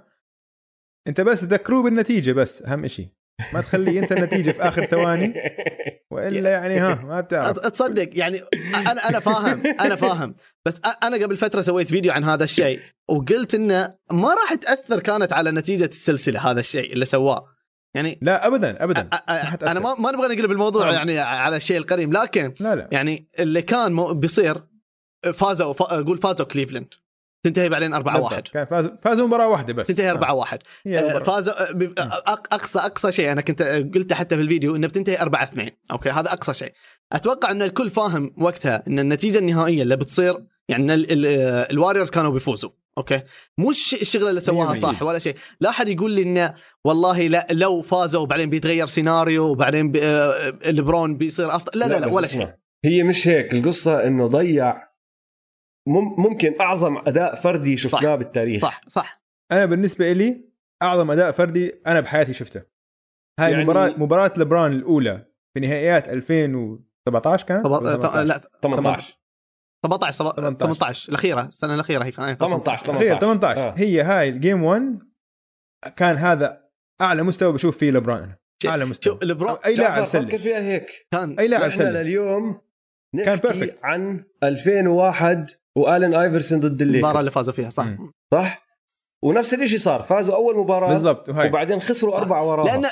أنت 1.07 1.21
بس 1.21 1.43
ذكروه 1.43 1.83
بالنتيجة 1.83 2.31
بس 2.31 2.61
أهم 2.61 2.87
شيء 2.87 3.07
ما 3.53 3.61
تخليه 3.61 3.97
ينسى 3.97 4.13
النتيجة 4.13 4.51
في 4.51 4.61
آخر 4.61 4.85
ثواني. 4.85 5.33
وإلا 6.11 6.49
يعني 6.49 6.77
ها 6.77 6.95
ما 6.95 7.21
بتعرف. 7.21 7.59
تصدق 7.59 8.09
يعني 8.11 8.41
أنا 8.75 9.09
أنا 9.09 9.19
فاهم 9.19 9.63
أنا 9.67 9.95
فاهم. 9.95 10.35
بس 10.65 10.81
أنا 11.03 11.17
قبل 11.17 11.37
فترة 11.37 11.61
سويت 11.61 11.89
فيديو 11.89 12.11
عن 12.11 12.23
هذا 12.23 12.43
الشيء 12.43 12.79
وقلت 13.09 13.55
إنه 13.55 13.95
ما 14.11 14.33
راح 14.33 14.53
تأثر 14.53 14.99
كانت 14.99 15.33
على 15.33 15.51
نتيجة 15.51 15.85
السلسلة 15.85 16.51
هذا 16.51 16.59
الشيء 16.59 16.93
اللي 16.93 17.05
سواه. 17.05 17.47
يعني 17.93 18.19
لا 18.21 18.47
ابدا 18.47 18.83
ابدا. 18.83 19.09
أنا 19.71 19.79
ما 19.79 19.93
ما 19.93 20.11
نبغى 20.11 20.35
نقلب 20.35 20.51
الموضوع 20.51 20.89
آه. 20.89 20.93
يعني 20.93 21.19
على 21.19 21.55
الشيء 21.55 21.77
القريب 21.77 22.13
لكن 22.13 22.53
لا 22.59 22.75
لا. 22.75 22.87
يعني 22.91 23.29
اللي 23.39 23.61
كان 23.61 24.13
بيصير 24.13 24.63
فازوا 25.33 25.73
أقول 25.79 26.17
فازوا 26.17 26.45
كليفلند 26.45 26.93
تنتهي 27.43 27.69
بعدين 27.69 27.93
4 27.93 28.21
1 28.21 28.47
كان 28.47 28.65
فاز 28.65 28.89
فازوا 29.01 29.27
مباراة 29.27 29.47
واحدة 29.47 29.73
بس. 29.73 29.87
تنتهي 29.87 30.11
4 30.11 30.33
1 30.33 30.59
آه. 30.87 31.19
فازوا 31.19 31.53
آه، 31.99 32.23
أقصى 32.27 32.79
أقصى 32.79 33.11
شيء 33.11 33.31
أنا 33.31 33.41
كنت 33.41 33.61
قلته 33.95 34.15
حتى 34.15 34.35
في 34.35 34.41
الفيديو 34.41 34.75
إنه 34.75 34.87
بتنتهي 34.87 35.21
4 35.21 35.43
2 35.43 35.69
okay 35.91 36.09
هذا 36.09 36.33
أقصى 36.33 36.53
شيء. 36.53 36.73
أتوقع 37.13 37.51
إن 37.51 37.61
الكل 37.61 37.89
فاهم 37.89 38.33
وقتها 38.37 38.83
إن 38.87 38.99
النتيجة 38.99 39.39
النهائية 39.39 39.83
اللي 39.83 39.95
بتصير 39.95 40.37
يعني 40.69 40.93
الواريورز 41.71 42.09
كانوا 42.09 42.31
بيفوزوا. 42.31 42.69
okay. 42.99 43.21
مش 43.57 43.93
الشغله 44.01 44.29
اللي 44.29 44.41
سواها 44.41 44.73
صح 44.73 45.03
ولا 45.03 45.19
شيء 45.19 45.35
لا 45.61 45.69
أحد 45.69 45.87
يقول 45.87 46.11
لي 46.11 46.21
إنه 46.21 46.53
والله 46.85 47.27
لا 47.27 47.47
لو 47.51 47.81
فازوا 47.81 48.21
وبعدين 48.21 48.49
بيتغير 48.49 48.85
سيناريو 48.85 49.43
وبعدين 49.43 49.91
بي 49.91 50.03
آه، 50.03 50.51
لبرون 50.65 51.17
بيصير 51.17 51.55
أفضل. 51.55 51.79
لا 51.79 51.85
لا 51.85 51.93
لا, 51.93 52.05
لا 52.05 52.13
ولا 52.13 52.27
شيء. 52.27 52.53
هي 52.85 53.03
مش 53.03 53.27
هيك. 53.27 53.53
القصة 53.53 54.07
إنه 54.07 54.27
ضيع 54.27 54.89
ممكن 56.17 56.61
أعظم 56.61 56.97
أداء 56.97 57.35
فردي 57.35 57.77
شفناه 57.77 58.15
بالتاريخ. 58.15 58.61
صح 58.61 58.81
صح. 58.89 59.23
أنا 59.51 59.65
بالنسبة 59.65 60.11
لي 60.11 60.49
أعظم 60.83 61.11
أداء 61.11 61.31
فردي 61.31 61.81
أنا 61.87 61.99
بحياتي 61.99 62.33
شفته. 62.33 62.61
هاي 63.39 63.51
يعني 63.51 63.63
مباراه 63.63 63.89
مباراة 63.97 64.33
لبران 64.37 64.71
الأولى 64.71 65.25
في 65.53 65.59
نهائيات 65.59 66.09
2017 66.09 67.45
كانت؟ 67.45 67.65
لا 67.65 68.49
18 68.61 69.18
17 69.85 70.31
18 70.59 71.09
الأخيرة 71.09 71.41
السنة 71.41 71.75
الأخيرة 71.75 72.03
هي 72.03 72.11
كانت 72.11 72.41
18 72.41 72.85
18 72.85 73.19
18 73.19 73.61
آه. 73.61 73.73
هي 73.77 74.01
هاي 74.01 74.29
الجيم 74.29 74.63
1 74.63 74.99
كان 75.95 76.15
هذا 76.17 76.61
أعلى 77.01 77.23
مستوى 77.23 77.53
بشوف 77.53 77.77
فيه 77.77 77.91
لبران 77.91 78.23
أنا. 78.23 78.37
أعلى 78.65 78.85
مستوى. 78.85 79.13
شوف 79.13 79.23
لبران 79.23 79.57
أي 79.65 79.75
لاعب 79.75 80.05
سلي 80.05 80.27
فكر 80.27 80.39
فيها 80.39 80.59
هيك. 80.59 81.07
كان 81.11 81.39
أي 81.39 81.47
لاعب 81.47 81.71
سلي 81.71 82.01
اليوم 82.01 82.61
كان 83.25 83.35
بيرفكت 83.37 83.79
عن 83.83 84.23
2001 84.43 85.49
والين 85.75 86.13
آيفرسون 86.13 86.59
ضد 86.59 86.81
الليكرز. 86.81 86.95
المباراه 86.95 87.19
اللي 87.19 87.31
فازوا 87.31 87.53
فيها 87.53 87.69
صح. 87.69 87.85
م. 87.87 88.11
صح؟ 88.33 88.69
ونفس 89.23 89.53
الشيء 89.53 89.79
صار. 89.79 90.03
فازوا 90.03 90.35
أول 90.35 90.57
مباراة 90.57 90.89
بالضبط 90.89 91.29
وهي. 91.29 91.47
وبعدين 91.47 91.81
خسروا 91.81 92.17
أربعة 92.17 92.49
وراها. 92.49 92.77
لأن 92.77 92.89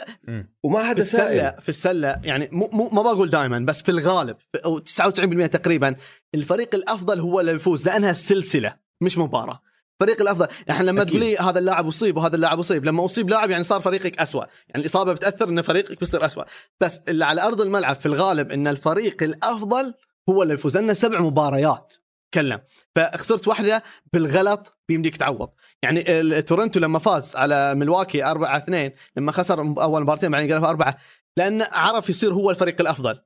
وما 0.64 0.84
حدا 0.84 0.94
في 0.94 1.00
السلة 1.00 1.52
في 1.52 1.70
السلة 1.70 2.22
يعني 2.24 2.50
مو 2.52 2.70
مو 2.74 2.90
ما 2.90 3.02
بقول 3.02 3.30
دائما 3.30 3.60
بس 3.60 3.82
في 3.82 3.92
الغالب 3.92 4.38
أو 4.66 4.80
99% 4.80 5.48
تقريبا 5.48 5.96
الفريق 6.36 6.76
الأفضل 6.76 7.20
هو 7.20 7.40
اللي 7.40 7.52
يفوز 7.52 7.86
لأنها 7.86 8.14
سلسلة 8.14 8.76
مش 9.02 9.18
مباراة. 9.18 9.62
الفريق 10.02 10.22
الأفضل 10.22 10.48
يعني 10.68 10.86
لما 10.86 11.04
تقول 11.04 11.20
لي 11.20 11.38
هذا 11.38 11.60
اللاعب 11.60 11.88
أصيب 11.88 12.18
وهذا 12.18 12.36
اللاعب 12.36 12.60
أصيب 12.60 12.86
لما 12.86 13.06
أصيب 13.06 13.30
لاعب 13.30 13.50
يعني 13.50 13.64
صار 13.64 13.82
فريقك 13.82 14.20
أسوأ. 14.20 14.44
يعني 14.70 14.82
الإصابة 14.82 15.14
بتأثر 15.14 15.50
إن 15.50 15.62
فريقك 15.62 16.00
بيصير 16.00 16.26
أسوأ. 16.26 16.44
بس 16.82 17.00
اللي 17.08 17.26
على 17.26 17.42
أرض 17.44 17.62
الملعب 17.62 17.96
في 17.96 18.06
الغالب 18.06 18.52
إن 18.52 18.68
الفريق 18.68 19.24
الأفضل 19.24 19.94
هو 20.30 20.44
اللي 20.44 20.54
يفوز 20.54 20.78
لأنه 20.78 20.94
سبع 20.94 21.22
مباريات. 21.22 21.94
تكلم. 22.32 22.60
فخسرت 22.96 23.48
واحدة 23.48 23.84
بالغلط 24.14 24.78
بيمديك 24.90 25.18
تعوض. 25.18 25.50
يعني 25.84 26.42
تورنتو 26.42 26.80
لما 26.80 27.00
فاز 27.00 27.36
على 27.36 27.76
ميلواكي 27.76 28.26
4 28.26 28.58
2 28.58 28.92
لما 29.18 29.32
خسر 29.32 29.60
أول 29.62 30.02
مباراتين 30.02 30.32
بعدين 30.32 30.54
قلب 30.54 30.64
أربعة 30.64 30.98
لأنه 31.38 31.68
عرف 31.72 32.10
يصير 32.10 32.34
هو 32.34 32.52
الفريق 32.52 32.82
الأفضل. 32.82 33.20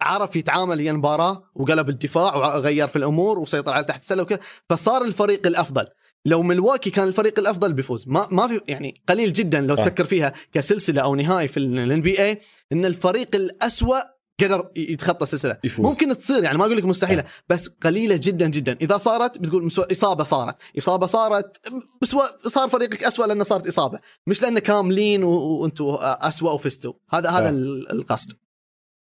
عرف 0.00 0.36
يتعامل 0.36 0.78
ويا 0.78 0.90
المباراة 0.90 1.42
وقلب 1.54 1.88
الدفاع 1.88 2.36
وغير 2.36 2.88
في 2.88 2.96
الأمور 2.96 3.38
وسيطر 3.38 3.72
على 3.72 3.84
تحت 3.84 4.02
السلة 4.02 4.22
وكذا. 4.22 4.38
فصار 4.68 5.04
الفريق 5.04 5.46
الأفضل. 5.46 5.86
لو 6.26 6.42
ميلواكي 6.42 6.90
كان 6.90 7.08
الفريق 7.08 7.38
الأفضل 7.38 7.72
بيفوز. 7.72 8.04
ما 8.08 8.28
ما 8.30 8.48
في 8.48 8.60
يعني 8.68 9.02
قليل 9.08 9.32
جدا 9.32 9.60
لو 9.60 9.74
تفكر 9.74 10.04
فيها 10.04 10.32
كسلسلة 10.52 11.02
أو 11.02 11.14
نهائي 11.14 11.48
في 11.48 11.56
ال 11.56 12.02
NBA 12.02 12.40
إن 12.72 12.84
الفريق 12.84 13.34
الأسوأ 13.34 13.98
قدر 14.40 14.70
يتخطى 14.76 15.22
السلسلة. 15.22 15.58
يفوز. 15.64 15.86
ممكن 15.86 16.18
تصير 16.18 16.44
يعني 16.44 16.58
ما 16.58 16.64
أقول 16.64 16.76
لك 16.76 16.84
مستحيلة 16.84 17.24
بس 17.48 17.68
قليلة 17.68 18.20
جدا 18.22 18.48
جدا. 18.48 18.76
إذا 18.80 18.98
صارت 18.98 19.38
بتقول 19.38 19.66
إصابة 19.66 20.24
صارت. 20.24 20.56
إصابة 20.78 21.06
صارت 21.06 21.56
بس 22.02 22.16
صار 22.46 22.68
فريقك 22.68 23.04
أسوأ 23.04 23.26
لأنه 23.26 23.44
صارت 23.44 23.66
إصابة. 23.66 23.98
مش 24.26 24.42
لأنه 24.42 24.60
كاملين 24.60 25.24
وأنتم 25.24 25.84
أسوأ 26.00 26.50
وفزتوا. 26.50 26.92
هذا 27.10 27.30
هذا 27.30 27.50
القصد. 27.92 28.32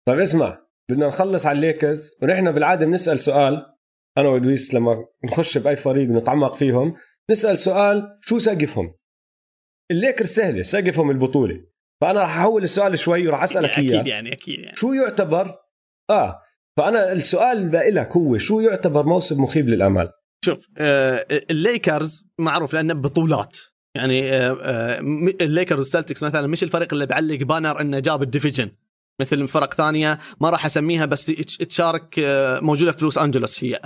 طيب 0.07 0.19
اسمع 0.19 0.59
بدنا 0.91 1.07
نخلص 1.07 1.45
على 1.45 1.55
الليكرز 1.55 2.11
ونحن 2.21 2.51
بالعادة 2.51 2.85
بنسأل 2.85 3.19
سؤال. 3.19 3.65
أنا 4.17 4.29
وادويس 4.29 4.73
لما 4.73 5.05
نخش 5.25 5.57
بأي 5.57 5.75
فريق 5.75 6.09
نتعمق 6.09 6.55
فيهم 6.55 6.95
نسأل 7.31 7.57
سؤال 7.57 8.17
شو 8.21 8.39
سقفهم؟ 8.39 8.93
الليكرز 9.91 10.27
سهلة 10.29 10.61
سقفهم 10.61 11.11
البطولة. 11.11 11.63
فأنا 12.01 12.21
راح 12.21 12.37
أحول 12.37 12.63
السؤال 12.63 12.99
شوي 12.99 13.27
وراح 13.27 13.43
أسألك 13.43 13.69
إياه. 13.69 13.99
أكيد 13.99 14.07
يعني. 14.07 14.33
أكيد 14.33 14.59
يعني 14.59 14.75
شو 14.75 14.93
يعتبر؟ 14.93 15.55
آه 16.09 16.41
فأنا 16.77 17.11
السؤال 17.11 17.71
لك 17.71 18.17
هو 18.17 18.37
شو 18.37 18.59
يعتبر 18.59 19.05
موسم 19.05 19.43
مخيب 19.43 19.69
للامال 19.69 20.11
شوف 20.45 20.67
آه، 20.77 21.25
الليكرز 21.51 22.27
معروف 22.39 22.73
لأنه 22.73 22.93
بطولات. 22.93 23.57
يعني 23.97 24.31
آه، 24.31 24.57
آه، 24.61 24.99
م- 25.01 25.27
الليكرز 25.41 25.79
والسلتكس 25.79 26.23
مثلا 26.23 26.47
مش 26.47 26.63
الفريق 26.63 26.93
اللي 26.93 27.05
بعلق 27.05 27.43
banner 27.43 27.81
إنه 27.81 27.99
جاب 27.99 28.21
ال 28.23 28.28
division 28.28 28.71
مثل 29.21 29.47
فرق 29.47 29.73
ثانية 29.73 30.19
ما 30.41 30.49
راح 30.49 30.65
أسميها 30.65 31.05
بس 31.05 31.25
تش- 31.25 31.57
تشارك 31.57 32.15
آه، 32.19 32.59
موجودة 32.59 32.91
في 32.91 33.05
لوس 33.05 33.17
أنجلوس 33.17 33.63
هي. 33.63 33.79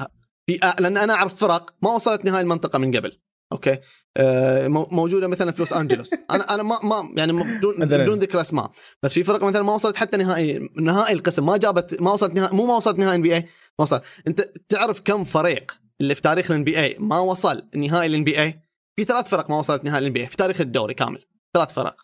في 0.47 0.63
آه، 0.63 0.75
لأن 0.79 0.97
أنا 0.97 1.13
أعرف 1.13 1.35
فرق 1.35 1.73
ما 1.81 1.89
وصلت 1.95 2.25
نهاية 2.25 2.41
المنطقة 2.41 2.79
من 2.79 2.95
قبل. 2.97 3.19
okay؟ 3.51 3.77
آه، 4.17 4.67
مو- 4.67 4.87
موجودة 4.91 5.27
مثلا 5.27 5.51
في 5.51 5.59
لوس 5.59 5.73
أنجلوس. 5.73 6.09
أنا 6.31 6.53
أنا 6.53 6.63
ما 6.63 6.79
ما 6.83 7.13
يعني 7.17 7.33
بدون. 7.57 7.75
بدون 7.85 8.19
ذكر 8.19 8.41
أسماء. 8.41 8.71
بس 9.03 9.13
في 9.13 9.23
فرق 9.23 9.43
مثلا 9.43 9.61
ما 9.63 9.73
وصلت 9.73 9.95
حتى 9.97 10.17
نهائي 10.17 10.69
نهائي 10.75 11.13
القسم. 11.13 11.45
ما 11.45 11.57
جابت 11.57 12.01
ما 12.01 12.11
وصلت 12.11 12.33
نهائي 12.35 12.55
مو 12.55 12.65
ما 12.65 12.75
وصلت 12.75 12.99
نهائي 12.99 13.15
NBA 13.15 13.39
ما 13.39 13.47
وصلت. 13.83 14.03
أنت 14.27 14.41
تعرف 14.69 15.01
كم 15.01 15.23
فريق 15.23 15.71
اللي 16.01 16.15
في 16.15 16.21
تاريخ 16.21 16.51
ال 16.51 16.63
NBA 16.63 16.95
ما 16.99 17.19
وصل 17.19 17.67
نهائي 17.75 18.07
ال 18.07 18.23
NBA 18.23 18.63
في 18.95 19.03
ثلاث 19.05 19.29
فرق 19.29 19.49
ما 19.49 19.57
وصلت 19.59 19.83
نهائي 19.85 19.99
ال 19.99 20.13
NBA 20.13 20.27
في 20.27 20.37
تاريخ 20.37 20.61
الدوري 20.61 20.93
كامل. 20.93 21.25
ثلاث 21.53 21.73
فرق. 21.73 21.95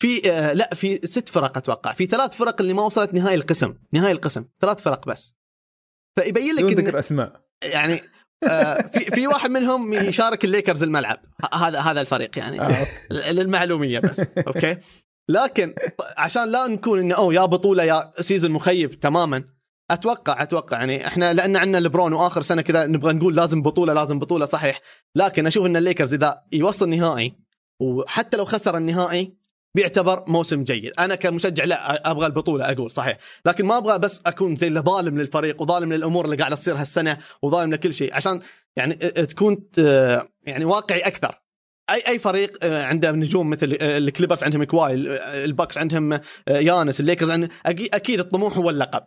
في 0.00 0.32
آه 0.32 0.52
لا 0.52 0.74
في 0.74 1.00
ست 1.04 1.28
فرق 1.28 1.56
أتوقع. 1.56 1.92
في 1.92 2.06
ثلاث 2.06 2.36
فرق 2.36 2.60
اللي 2.60 2.72
ما 2.72 2.82
وصلت 2.82 3.14
نهائي 3.14 3.34
القسم. 3.34 3.74
نهائي 3.92 4.12
القسم. 4.12 4.44
ثلاث 4.60 4.82
فرق 4.82 5.08
بس. 5.08 5.34
فيبين 6.18 6.54
لك 6.54 6.78
ذكر 6.78 6.98
أسماء. 6.98 7.40
يعني 7.62 8.00
آه 8.48 8.82
في 8.82 9.00
في 9.00 9.26
واحد 9.26 9.50
منهم 9.50 9.92
يشارك 9.92 10.44
الليكرز 10.44 10.82
الملعب. 10.82 11.18
هذا 11.54 11.80
هذا 11.80 12.00
الفريق 12.00 12.38
يعني. 12.38 12.60
آه. 12.60 12.86
للمعلومية 13.32 13.98
بس. 13.98 14.20
أوكي؟ 14.46 14.76
لكن 15.28 15.74
عشان 16.16 16.48
لا 16.48 16.66
نكون 16.66 16.98
إنه 16.98 17.14
أوه 17.14 17.34
يا 17.34 17.44
بطولة 17.44 17.82
يا 17.82 18.10
season 18.20 18.50
مخيب 18.50 19.00
تماما 19.00 19.44
أتوقع 19.90 20.42
أتوقع 20.42 20.78
يعني 20.78 21.06
إحنا 21.06 21.32
لأن 21.34 21.56
عندنا 21.56 21.78
لبرون 21.78 22.12
وآخر 22.12 22.42
سنة 22.42 22.62
كذا 22.62 22.86
نبغى 22.86 23.12
نقول 23.12 23.36
لازم 23.36 23.62
بطولة 23.62 23.92
لازم 23.92 24.18
بطولة 24.18 24.46
صحيح. 24.46 24.80
لكن 25.16 25.46
أشوف 25.46 25.66
إن 25.66 25.76
الليكرز 25.76 26.14
إذا 26.14 26.42
يوصل 26.52 26.88
نهائي 26.88 27.34
وحتى 27.80 28.36
لو 28.36 28.44
خسر 28.44 28.76
النهائي 28.76 29.39
بيعتبر 29.74 30.24
موسم 30.28 30.64
جيد. 30.64 30.92
أنا 30.98 31.14
كمشجع 31.14 31.64
لا 31.64 32.10
أبغى 32.10 32.26
البطولة 32.26 32.72
أقول 32.72 32.90
صحيح. 32.90 33.18
لكن 33.46 33.64
ما 33.66 33.78
أبغى 33.78 33.98
بس 33.98 34.22
أكون 34.26 34.56
زي 34.56 34.66
اللي 34.66 34.80
ظالم 34.80 35.18
للفريق 35.18 35.62
وظالم 35.62 35.92
للأمور 35.92 36.24
اللي 36.24 36.36
قاعدة 36.36 36.56
تصير 36.56 36.74
هالسنة 36.74 37.18
وظالم 37.42 37.72
لكل 37.72 37.94
شيء. 37.94 38.14
عشان 38.14 38.40
يعني 38.76 38.94
تكون 38.94 39.58
يعني 40.46 40.64
واقعي 40.64 41.00
أكثر. 41.00 41.42
أي 41.90 42.02
أي 42.08 42.18
فريق 42.18 42.64
عنده 42.64 43.12
نجوم 43.12 43.50
مثل 43.50 43.78
الكليبرز 43.80 44.44
عندهم 44.44 44.64
كواي 44.64 44.94
الباكس 45.44 45.78
عندهم 45.78 46.20
يانس 46.48 47.00
الليكرز 47.00 47.30
عندهم 47.30 47.50
أكيد 47.66 48.20
الطموح 48.20 48.56
هو 48.56 48.70
اللقب. 48.70 49.02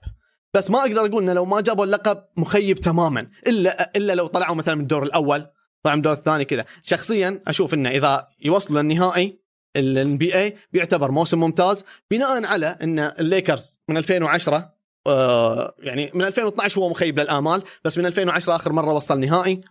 بس 0.53 0.72
ما 0.72 0.80
أقدر 0.80 1.05
أقول 1.05 1.24
إنه 1.24 1.34
لو 1.34 1.45
ما 1.45 1.61
جابوا 1.61 1.86
اللقب 1.86 2.24
مخيب 2.38 2.80
تماما. 2.80 3.28
إلا 3.47 3.91
إلا 3.95 4.14
لو 4.14 4.28
طلعوا 4.28 4.55
مثلا 4.55 4.76
من 4.76 4.82
الدور 4.82 5.03
الأول 5.03 5.45
طلعوا 5.84 5.95
من 5.95 5.99
الدور 5.99 6.14
الثاني 6.14 6.45
كذا. 6.45 6.66
شخصيا 6.84 7.41
أشوف 7.47 7.74
إنه 7.74 7.89
إذا 7.89 8.28
يوصلوا 8.41 8.82
للنهائي 8.82 9.43
ال 9.78 10.18
NBA 10.18 10.58
بيعتبر 10.74 11.11
موسم 11.11 11.39
ممتاز 11.39 11.84
بناء 12.11 12.45
على 12.45 12.67
إن 12.67 12.99
الليكرز 12.99 13.80
من 13.89 13.97
2010 13.97 14.74
آه 15.07 15.76
يعني 15.80 16.11
من 16.13 16.26
2012 16.26 16.82
هو 16.82 16.89
مخيب 16.89 17.19
للآمال 17.19 17.63
بس 17.86 17.97
من 17.97 18.05
2010 18.05 18.55
آخر 18.55 18.71
مرة 18.71 18.91
وصل 18.93 19.19
نهائي. 19.19 19.61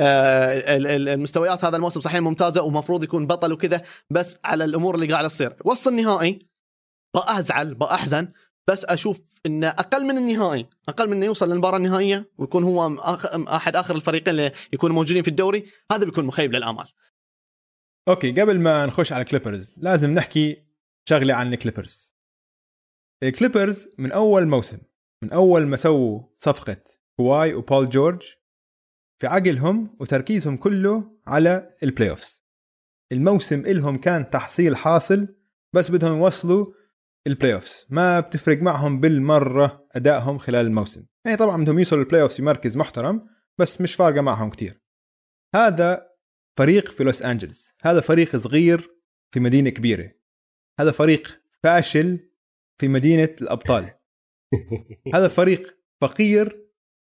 آه 0.00 0.76
ال- 0.76 0.86
ال- 0.86 1.08
المستويات 1.08 1.64
هذا 1.64 1.76
الموسم 1.76 2.00
صحيح 2.00 2.20
ممتازة 2.20 2.62
ومفروض 2.62 3.04
يكون 3.04 3.26
بطل 3.26 3.52
وكذا 3.52 3.82
بس 4.10 4.36
على 4.44 4.64
الأمور 4.64 4.94
اللي 4.94 5.06
قاعدة 5.12 5.28
تصير. 5.28 5.52
وصل 5.64 5.94
نهائي 5.96 6.38
بأزعل 7.14 7.74
بأحزن 7.74 8.28
بس 8.68 8.84
أشوف 8.84 9.20
إنه 9.46 9.68
أقل 9.68 10.04
من 10.04 10.18
النهائي 10.18 10.66
أقل 10.88 11.06
من 11.06 11.12
إنه 11.16 11.26
يوصل 11.26 11.48
للمباراة 11.50 11.76
النهائية 11.76 12.30
ويكون 12.38 12.64
هو 12.64 12.96
أحد 13.48 13.76
آخر 13.76 13.96
الفريقين 13.96 14.28
اللي 14.28 14.52
يكونوا 14.72 14.96
موجودين 14.96 15.22
في 15.22 15.28
الدوري 15.28 15.66
هذا 15.92 16.04
بيكون 16.04 16.24
مخيب 16.24 16.52
للآمال. 16.52 16.86
أوكي 18.08 18.40
قبل 18.40 18.60
ما 18.60 18.86
نخش 18.86 19.12
على 19.12 19.22
الكليبرز 19.22 19.78
لازم 19.78 20.10
نحكي 20.14 20.66
شغلة 21.08 21.34
عن 21.34 21.52
الكليبرز 21.52 22.16
الكليبرز 23.22 23.88
من 23.98 24.12
أول 24.12 24.46
موسم 24.46 24.78
من 25.22 25.32
أول 25.32 25.66
ما 25.66 25.76
سووا 25.76 26.22
صفقة 26.36 26.82
كواي 27.16 27.54
وبول 27.54 27.88
جورج 27.88 28.22
في 29.20 29.26
عقلهم 29.26 29.96
وتركيزهم 30.00 30.56
كله 30.56 31.18
على 31.26 31.76
ال 31.82 32.10
playoffs 32.10 32.44
الموسم 33.12 33.60
إلهم 33.60 33.98
كان 33.98 34.30
تحصيل 34.30 34.76
حاصل 34.76 35.28
بس 35.74 35.90
بدهم 35.90 36.18
يوصلوا 36.18 36.66
ال 37.26 37.54
playoffs 37.54 37.86
ما 37.90 38.20
بتفرق 38.20 38.62
معهم 38.62 39.00
بالمرة 39.00 39.88
أدائهم 39.92 40.38
خلال 40.38 40.66
الموسم. 40.66 41.06
يعني 41.24 41.36
طبعا 41.36 41.62
بدهم 41.62 41.78
يوصلوا 41.78 42.02
ال 42.02 42.22
playoffs 42.22 42.36
في 42.36 42.42
مركز 42.42 42.76
محترم 42.76 43.28
بس 43.58 43.80
مش 43.80 43.94
فارقة 43.94 44.20
معهم 44.20 44.50
كتير. 44.50 44.82
هذا 45.54 46.11
فريق 46.58 46.90
في 46.90 47.04
لوس 47.04 47.22
أنجلس. 47.22 47.74
هذا 47.82 48.00
فريق 48.00 48.36
صغير 48.36 48.90
في 49.34 49.40
مدينة 49.40 49.70
كبيرة. 49.70 50.12
هذا 50.80 50.92
فريق 50.92 51.42
فاشل 51.62 52.30
في 52.80 52.88
مدينة 52.88 53.36
الأبطال. 53.40 53.90
هذا 55.14 55.28
فريق 55.28 55.78
فقير 56.00 56.48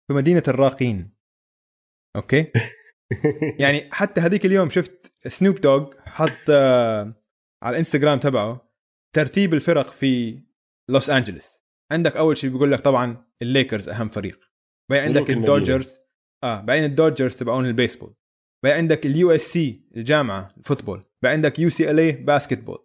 في 0.07 0.13
مدينة 0.13 0.43
الراقين. 0.47 1.15
أوكي؟ 2.15 2.51
يعني 3.59 3.89
حتى 3.91 4.21
هذيك 4.21 4.45
اليوم 4.45 4.69
شفت 4.69 5.13
سنوب 5.27 5.61
دوغ 5.61 5.93
حط 6.05 6.49
آه، 6.49 7.13
على 7.63 7.73
الإنستغرام 7.73 8.19
تبعه 8.19 8.71
ترتيب 9.15 9.53
الفرق 9.53 9.87
في 9.87 10.43
لوس 10.89 11.09
أنجلس. 11.09 11.61
عندك 11.91 12.17
أول 12.17 12.37
شيء 12.37 12.49
بيقول 12.49 12.71
لك 12.71 12.79
طبعا 12.79 13.25
الليكرز 13.41 13.89
أهم 13.89 14.09
فريق. 14.09 14.51
بعدين 14.89 15.17
عندك. 15.17 15.29
الدوجرز 15.29 15.99
آه 16.43 16.61
بعدين 16.61 16.83
الدوجرز 16.83 17.35
تبعون 17.35 17.65
البيسبول 17.65 18.15
بعدين 18.64 18.78
عندك 18.78 19.05
ال 19.05 19.32
USC 19.32 19.88
الجامعة 19.95 20.53
ال 20.57 20.62
football. 20.62 21.01
بعدين 21.24 21.36
عندك 21.38 21.59
UCLA 21.59 21.99
basketball 21.99 22.77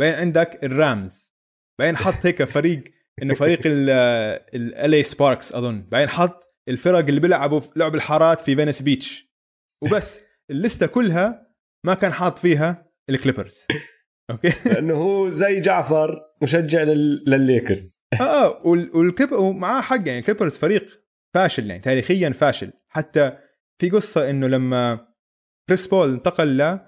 بعدين 0.00 0.14
عندك 0.14 0.64
الرامز 0.64 1.34
بعدين 1.78 1.96
حط 1.96 2.26
هيك 2.26 2.44
فريق 2.44 2.84
إنه 3.22 3.34
فريق 3.34 3.60
LA 3.64 4.94
Sparks 4.94 5.52
أظن. 5.54 5.82
بعدين 5.88 6.08
حط 6.08 6.54
الفرق 6.68 6.98
اللي 7.08 7.20
بيلعبوا 7.20 7.60
في 7.60 7.70
لعب 7.76 7.94
الحارات 7.94 8.40
في 8.40 8.56
فينيس 8.56 8.82
بيتش 8.82 9.34
وبس. 9.82 10.20
الليستة 10.50 10.86
كلها 10.86 11.54
ما 11.86 11.94
كان 11.94 12.12
حاط 12.12 12.38
فيها 12.38 12.90
الكليبرز 13.10 13.66
أوكي؟ 14.30 14.48
لأنه 14.72 14.94
هو 14.94 15.28
زي 15.28 15.60
جعفر 15.60 16.20
مشجع 16.42 16.82
لل... 16.82 17.24
للليكرز. 17.26 18.00
آه 18.20 18.66
وال- 18.66 18.96
والكليب 18.96 19.32
ومعاه 19.32 19.80
حق 19.80 19.96
يعني 19.96 20.18
الكليبرز 20.18 20.56
فريق 20.58 21.00
فاشل 21.34 21.66
يعني 21.66 21.80
تاريخيا 21.82 22.30
فاشل. 22.30 22.72
حتى 22.88 23.38
في 23.80 23.90
قصة 23.90 24.30
إنه 24.30 24.46
لما 24.46 25.13
كريس 25.68 25.86
بول 25.86 26.10
انتقل 26.12 26.80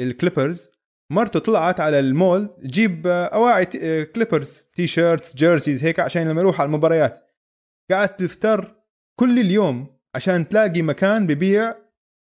للكليبرز 0.00 0.70
مرته 1.12 1.40
طلعت 1.40 1.80
على 1.80 1.98
المول 1.98 2.56
تجيب 2.62 3.06
آه، 3.06 3.24
أواعي 3.26 3.66
آه، 3.82 4.02
كليبرز 4.02 4.62
T-shirts 4.72 5.34
jerseys 5.36 5.84
هيك 5.84 6.00
عشان 6.00 6.28
لما 6.28 6.40
يروح 6.40 6.60
على 6.60 6.66
المباريات. 6.66 7.30
قعدت 7.90 8.20
تفتر 8.20 8.84
كل 9.20 9.38
اليوم 9.38 9.98
عشان 10.16 10.48
تلاقي 10.48 10.82
مكان 10.82 11.26
ببيع 11.26 11.74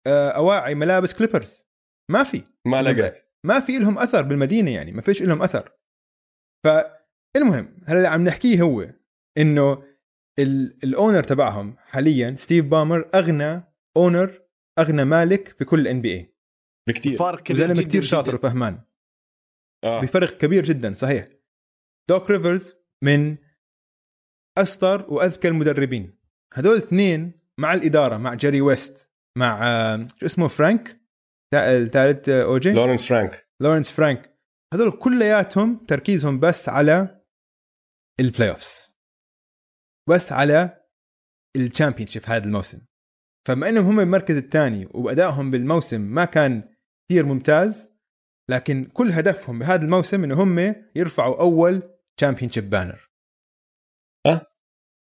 آه، 0.06 0.28
أواعي 0.30 0.74
ملابس 0.74 1.14
كليبرز. 1.14 1.64
ما 2.11 2.24
في. 2.24 2.44
ما 2.66 2.82
لقيت. 2.82 3.18
ما 3.46 3.61
في 3.61 3.78
لهم 3.78 3.98
أثر 3.98 4.22
بالمدينة 4.22 4.70
يعني 4.74 4.92
ما 4.92 5.02
فيش 5.02 5.22
لهم 5.22 5.42
أثر. 5.42 5.72
فالمهم 6.64 7.76
هلا 7.86 7.96
اللي 7.96 8.08
عم 8.08 8.24
نحكيه 8.24 8.62
هو 8.62 8.86
إنه 9.38 9.82
ال- 10.38 10.78
ال 10.84 10.91
owner 10.91 11.22
تبعهم 11.22 11.76
حاليا 11.78 12.34
ستيف 12.34 12.64
بالمر 12.64 13.11
أغنى 13.14 13.62
owner 13.97 14.43
أغنى 14.81 15.05
مالك 15.05 15.49
في 15.49 15.64
كل 15.64 15.89
NBA 15.88 16.34
بكثير 16.89 17.18
فرق 17.18 17.41
كبير 17.43 17.64
وزلمه 17.64 17.74
جدا 17.81 17.89
كثير 17.89 18.03
شاطر. 18.03 18.35
وفهمان. 18.35 18.85
آه. 19.85 20.01
بفرق 20.01 20.39
كبير 20.39 20.64
جدا 20.64 20.93
صحيح. 20.93 21.28
دوك 22.11 22.31
ريفرز 22.31 22.74
من 23.05 23.37
اشطر 24.59 25.12
وأذكى 25.12 25.49
المدربين. 25.49 26.18
هدول 26.55 26.76
اثنين 26.76 27.33
مع 27.61 27.74
الإدارة 27.74 28.16
مع 28.16 28.35
جيري 28.35 28.61
ويست 28.61 29.11
مع 29.39 29.68
آه، 29.68 30.07
شو 30.16 30.26
اسمه 30.26 30.49
فرانك؟ 30.49 31.01
الثالث 31.55 32.28
آه، 32.28 32.43
اوجي 32.43 32.72
لورنس 32.72 33.09
فرانك. 33.09 33.49
لورنس 33.62 33.93
فرانك. 33.93 34.41
هذول 34.74 34.91
كلياتهم 34.91 35.85
تركيزهم 35.85 36.41
بس 36.41 36.68
على 36.68 37.22
ال 38.20 38.51
playoffs 38.51 39.01
بس 40.09 40.33
على 40.33 40.85
ال 41.57 42.07
championship 42.07 42.22
هذا 42.26 42.45
الموسم. 42.45 42.81
فبما 43.49 43.68
إنهم 43.68 43.86
هم 43.86 44.01
المركز 44.01 44.36
الثاني 44.36 44.88
وادائهم 44.91 45.51
بالموسم 45.51 46.01
ما 46.01 46.24
كان 46.24 46.62
كثير 47.11 47.26
ممتاز 47.26 48.01
لكن 48.51 48.84
كل 48.84 49.11
هدفهم 49.11 49.59
بهذا 49.59 49.84
الموسم 49.84 50.24
إنه 50.24 50.43
هم 50.43 50.74
يرفعوا 50.97 51.41
أول 51.41 51.82
championship 52.20 52.70
banner 52.70 53.11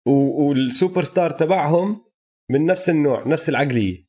و... 0.08 0.10
والسوبر 0.10 1.02
ستار 1.02 1.30
تبعهم 1.30 2.04
من 2.50 2.66
نفس 2.66 2.90
النوع 2.90 3.28
نفس 3.28 3.48
العقلية. 3.48 4.08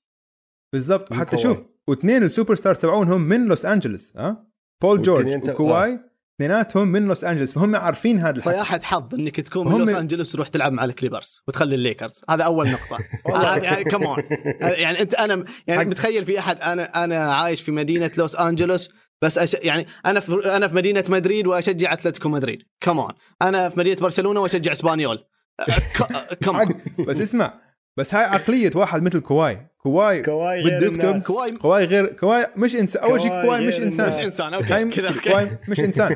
بالضبط. 0.74 1.12
وحتى. 1.12 1.38
شوف 1.38 1.76
واثنين 1.90 2.24
ال 2.24 2.56
superstars 2.56 2.78
تبعونهم 2.78 3.22
من 3.22 3.48
لوس 3.48 3.66
أنجلوس 3.66 4.18
ها 4.18 4.48
بول 4.84 5.02
جورج 5.02 5.50
وكواي 5.50 6.00
اثنيناتهم 6.36 6.88
من 6.88 7.08
لوس 7.08 7.24
أنجلوس 7.24 7.54
فهم 7.54 7.76
عارفين 7.76 8.20
هذا 8.20 8.38
الحكي. 8.38 8.56
طياحة 8.56 8.80
حظ 8.84 9.14
إنك 9.14 9.40
تكون 9.40 9.68
من 9.68 9.78
لوس 9.80 9.90
أنجلوس 9.90 10.32
تروح 10.32 10.48
تلعب 10.48 10.72
مع 10.74 10.86
الكليبرز 10.86 11.42
وتخلي 11.48 11.76
الليكرز. 11.76 12.24
هذا 12.30 12.44
أول 12.44 12.70
نقطة. 12.72 13.04
كمان 13.92 14.24
يعني 14.62 15.02
انت 15.02 15.14
أنا 15.14 15.46
يعني 15.68 15.90
متخيل 15.90 16.26
في 16.26 16.40
احد 16.40 16.62
أنا 16.62 17.04
أنا 17.04 17.34
عايش 17.34 17.62
في 17.62 17.72
مدينة 17.72 18.12
لوس 18.18 18.36
أنجلوس 18.36 18.90
بس 19.22 19.38
أش... 19.38 19.54
يعني 19.54 19.88
أنا 20.06 20.20
في 20.20 20.56
أنا 20.56 20.68
في 20.68 20.76
مدينة 20.76 21.04
مدريد 21.10 21.48
وأشجع 21.48 21.94
أتلتيكو 21.94 22.30
مدريد. 22.30 22.64
كمان 22.82 23.14
أنا 23.42 23.70
في 23.70 23.80
مدينة 23.80 23.98
برشلونة 24.02 24.40
وأشجع 24.40 24.72
إسبانيول. 24.72 25.26
كمان 26.46 26.68
حق 26.68 27.02
بس 27.08 27.22
اسمع 27.22 27.65
بس 27.98 28.16
هاي 28.16 28.24
عقلية 28.24 28.72
واحد 28.76 29.04
مثل 29.04 29.20
كواي 29.20 29.68
كواي 29.78 30.22
كواي 30.22 30.62
غير 30.62 30.78
بده 30.78 30.88
يكتب 30.88 31.06
الناس. 31.10 31.28
كواي- 31.28 31.52
كواي 31.52 31.86
غير 31.86 32.06
كواي 32.14 32.48
مش 32.56 32.76
انسان 32.76 33.04
أول 33.04 33.22
شيء 33.22 33.30
كواي 33.42 33.68
مش 33.68 33.80
إنسان. 33.80 34.08
مش 34.08 34.96
كذا، 34.96 35.08
أوكي. 35.08 35.30
كواي 35.30 35.58
مش 35.70 35.80
إنسان 35.80 36.16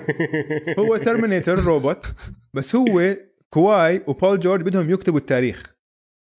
هو 0.80 0.98
terminator 0.97 1.60
روبوت 1.60 2.06
بس 2.54 2.76
هو 2.76 3.16
كواي 3.50 4.04
وبول 4.08 4.40
جورج 4.40 4.62
بدهم 4.62 4.90
يكتبوا 4.90 5.20
التاريخ 5.20 5.76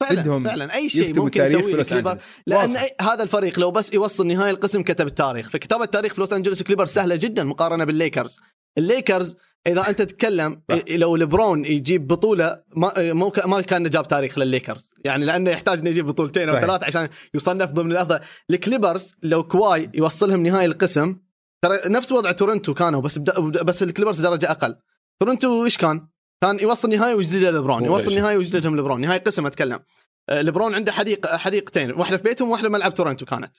فعلا 0.01 0.21
بدهم 0.23 0.45
فعلا 0.45 0.75
أي 0.75 0.89
شيء 0.89 1.03
يكتبوا 1.03 1.25
ممكن 1.25 1.41
التاريخ 1.41 1.69
يسويه. 1.69 2.17
لأن 2.47 2.71
واضح. 2.71 2.83
أي 2.83 2.91
هذا 3.01 3.23
الفريق 3.23 3.59
لو 3.59 3.71
بس 3.71 3.93
يوصل 3.95 4.27
نهاية 4.27 4.51
القسم 4.51 4.83
كتب 4.83 5.07
التاريخ 5.07 5.51
فكتابة 5.51 5.85
التاريخ 5.85 6.15
في 6.15 6.21
لوس 6.21 6.33
انجلوس 6.33 6.63
كليبر 6.63 6.87
سهلة 6.87 7.17
جدا 7.17 7.45
مقارنة 7.45 7.85
بالليكرز 7.85 8.41
الليكرز 8.79 9.37
إذا 9.67 9.89
أنت 9.89 10.03
تتكلم. 10.03 10.63
إيه، 10.71 10.97
لو 10.97 11.17
لبرون 11.17 11.65
يجيب 11.65 12.07
بطولة 12.07 12.63
ما 12.77 12.93
مو 12.99 13.33
ما 13.47 13.61
كان 13.61 13.91
جاب 13.91 14.09
تاريخ 14.09 14.39
للليكرز. 14.39 14.91
يعني 15.05 15.25
لأنه 15.25 15.51
يحتاج 15.51 15.79
إنه 15.79 15.91
يجيب 15.91 16.07
بطولتين 16.07 16.49
أو. 16.49 16.61
ثلاث 16.61 16.85
عشان 16.85 17.09
يصنف 17.35 17.71
ضمن 17.71 17.93
الأفضل. 17.93 18.21
الكليبرز 18.51 19.15
لو 19.23 19.43
كواي 19.43 19.91
يوصلهم 19.95 20.43
نهائي 20.43 20.67
القسم 20.67 21.17
ترى 21.63 21.79
نفس 21.87 22.13
وضع 22.13 22.33
تورنتو 22.33 22.75
كانوا 22.75 23.01
بس 23.01 23.19
بد... 23.19 23.65
بس 23.65 23.83
الكليبرز 23.83 24.21
درجة 24.21 24.51
أقل. 24.51 24.77
تورنتو 25.21 25.65
إيش 25.65 25.79
كان؟ 25.79 26.09
كان 26.43 26.59
يوصل 26.59 26.91
نهائي 26.91 27.15
ويجلد 27.15 27.45
لبرون 27.45 27.85
يوصل؟ 27.85 28.15
نهائي 28.15 28.37
ويجلدهم 28.37 28.77
لبرون. 28.77 29.01
نهائي 29.01 29.19
قسم 29.19 29.47
أتكلم. 29.47 29.81
آه، 30.29 30.43
لبرون 30.43 30.75
عنده 30.75 30.93
حديقه 30.93 31.37
حديقتين 31.37 31.93
واحدة 31.93 32.17
في 32.17 32.23
بيتهم 32.23 32.49
وواحدة 32.49 32.69
ملعب 32.69 32.95
تورنتو 32.95 33.27
كانت. 33.27 33.57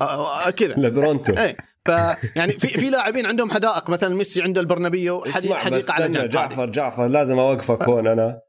آه، 0.00 0.46
آه، 0.46 0.50
كذا. 0.50 0.74
لتورنتو. 0.74 1.32
إيه. 1.32 1.56
ف 1.88 1.90
يعني 2.36 2.52
في 2.52 2.68
في 2.68 2.90
لاعبين 2.90 3.26
عندهم 3.26 3.50
حدائق 3.50 3.90
مثلا 3.90 4.14
ميسي 4.14 4.42
عنده 4.42 4.60
البرنابيو 4.60 5.24
حديقة 5.24 5.92
على 5.92 6.08
جنب. 6.08 6.28
جعفر 6.28 6.66
جعفر 6.66 7.06
لازم 7.06 7.38
أوقفك 7.38 7.82
هون 7.82 8.06
أنا 8.06 8.40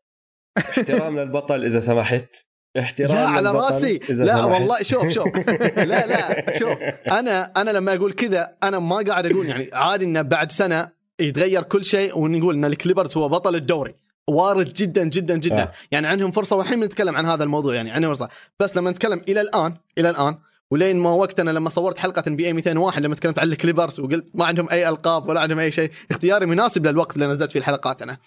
احترام 0.57 1.19
للبطل 1.19 1.65
إذا 1.65 1.79
سمحت 1.79 2.35
احترام 2.79 3.11
لا 3.11 3.27
على 3.27 3.51
راسي 3.51 3.99
لا 4.09 4.35
سمحت. 4.35 4.49
والله 4.49 4.83
شوف 4.83 5.07
شوف 5.07 5.37
لا 5.77 6.07
لا 6.07 6.53
شوف 6.59 6.77
أنا 7.11 7.51
أنا 7.57 7.71
لما 7.71 7.93
أقول 7.93 8.13
كذا 8.13 8.55
أنا 8.63 8.79
ما 8.79 8.95
قاعد 8.95 9.25
أقول 9.25 9.45
يعني 9.45 9.69
عادي 9.73 10.05
إنه 10.05 10.21
بعد 10.21 10.51
سنة 10.51 10.89
يتغير 11.19 11.63
كل 11.63 11.83
شيء 11.83 12.17
ونقول 12.17 12.55
إن 12.55 12.65
الكليبرز 12.65 13.17
هو 13.17 13.29
بطل 13.29 13.55
الدوري 13.55 13.95
وارد 14.29 14.73
جدا 14.73 15.03
جدا 15.03 15.37
جدا. 15.37 15.61
آه. 15.63 15.71
يعني 15.91 16.07
عندهم 16.07 16.31
فرصة 16.31 16.55
والحين 16.55 16.79
بنتكلم 16.79 17.15
عن 17.15 17.25
هذا 17.25 17.43
الموضوع 17.43 17.75
يعني 17.75 17.91
عندهم 17.91 18.13
فرصه 18.13 18.29
بس 18.59 18.77
لما 18.77 18.91
نتكلم 18.91 19.21
إلى 19.27 19.41
الآن 19.41 19.75
إلى 19.97 20.09
الآن 20.09 20.37
ولين 20.71 20.97
ما 20.97 21.11
وقتنا 21.11 21.51
لما 21.51 21.69
صورت 21.69 21.97
حلقة 21.97 22.23
بي 22.27 22.45
اي 22.47 22.53
201 22.53 23.01
لما 23.01 23.15
تكلمت 23.15 23.39
عن 23.39 23.47
الكليبرز 23.47 23.99
وقلت 23.99 24.25
ما 24.33 24.45
عندهم 24.45 24.69
أي 24.69 24.89
ألقاب 24.89 25.29
ولا 25.29 25.39
عندهم 25.39 25.59
أي 25.59 25.71
شيء 25.71 25.91
اختياري 26.11 26.45
مناسب 26.45 26.87
للوقت 26.87 27.15
اللي 27.15 27.27
نزلت 27.27 27.51
فيه 27.51 27.59
الحلقات 27.59 28.01
أنا 28.01 28.17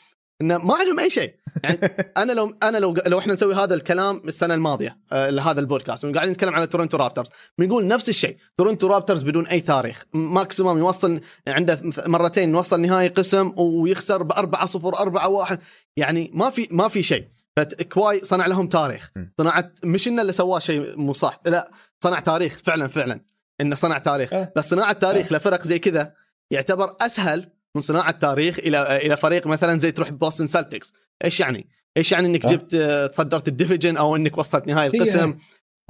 انه 0.41 0.59
ما 0.59 0.75
عندهم 0.75 1.01
أي 1.01 1.11
شيء. 1.11 1.35
يعني 1.65 1.79
أنا 2.23 2.33
لو 2.33 2.55
أنا 2.63 2.79
لو 2.79 2.95
لو 3.07 3.19
إحنا 3.19 3.33
نسوي 3.33 3.55
هذا 3.55 3.75
الكلام 3.75 4.23
السنة 4.29 4.55
الماضية 4.55 4.99
آه 5.13 5.31
لهذا 5.31 5.61
البودكاست 5.61 6.05
وقاعدين 6.05 6.33
نتكلم 6.33 6.55
على 6.55 6.67
تورنتو 6.67 6.97
رابترز 6.97 7.29
بنقول 7.59 7.87
نفس 7.87 8.09
الشيء. 8.09 8.37
تورنتو 8.59 8.87
رابترز 8.87 9.23
بدون 9.23 9.47
أي 9.47 9.61
تاريخ. 9.61 10.05
maximum 10.13 10.79
يوصل 10.79 11.21
عنده 11.49 11.81
مرتين 12.07 12.51
يوصل 12.51 12.81
نهائي 12.81 13.09
قسم 13.09 13.53
ويخسر 13.57 14.23
ب 14.23 14.33
4 14.33 14.67
0 14.67 14.99
4 14.99 15.29
1 15.29 15.59
يعني 15.97 16.31
ما 16.35 16.51
في 16.51 16.69
ما 16.71 16.89
في 16.89 17.03
شيء. 17.03 17.25
فكواي 17.57 18.21
صنع 18.25 18.47
لهم 18.47 18.67
تاريخ. 18.67 19.11
صنعت 19.39 19.79
مش 19.85 20.09
إنه 20.09 20.23
اللي 20.23 20.33
سواه 20.33 20.59
شيء 20.59 20.99
مو 20.99 21.13
صح. 21.13 21.41
لا 21.47 21.71
صنع 22.05 22.21
تاريخ 22.21 22.57
فعلا 22.57 22.87
فعلا 22.89 23.21
إنه 23.61 23.75
صنع 23.75 23.99
تاريخ. 23.99 24.35
أه. 24.35 24.53
بس 24.57 24.71
صناعة 24.71 24.93
تاريخ 24.93 25.33
لفرق 25.33 25.63
زي 25.63 25.79
كذا 25.79 26.15
يعتبر 26.51 26.97
أسهل 27.01 27.51
من 27.77 27.83
صناعة 27.83 28.11
تاريخ 28.11 28.59
إلى 28.59 28.97
إلى 28.97 29.17
فريق 29.17 29.47
مثلا 29.47 29.79
زي 29.79 29.91
تروح 29.91 30.11
بوستن 30.11 30.47
سلتكس. 30.47 30.93
إيش 31.25 31.41
يعني؟ 31.41 31.69
إيش 31.97 32.13
يعني 32.13 32.27
إنك 32.27 32.47
أه. 32.47 32.51
جبت 32.51 32.77
تصدرت 33.13 33.49
ال 33.49 33.54
division 33.54 33.97
أو 33.97 34.17
إنك 34.17 34.39
وصلت 34.39 34.67
نهائي 34.67 34.87
القسم؟ 34.87 35.31
هي. 35.31 35.37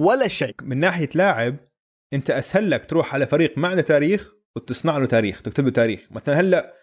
ولا 0.01 0.27
شيء. 0.27 0.55
من 0.61 0.77
ناحية 0.77 1.09
لاعب 1.15 1.55
أنت 2.13 2.29
أسهل 2.29 2.69
لك 2.69 2.85
تروح 2.85 3.13
على 3.13 3.25
فريق 3.25 3.57
ما 3.57 3.67
عنده 3.67 3.81
تاريخ 3.81 4.33
وتصنع 4.55 4.97
له 4.97 5.05
تاريخ 5.05 5.41
تكتب 5.41 5.65
له 5.65 5.71
تاريخ. 5.71 6.07
مثلا 6.11 6.39
هلأ 6.39 6.73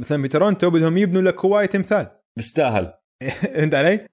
مثلا 0.00 0.22
في 0.22 0.28
تورونتو 0.28 0.70
بدهم 0.70 0.96
يبنوا 0.96 1.22
لك 1.22 1.34
كواي 1.34 1.66
تمثال 1.66 2.06
بيستاهل 2.36 2.92
فهمت 3.42 3.74
علي؟ 3.74 4.06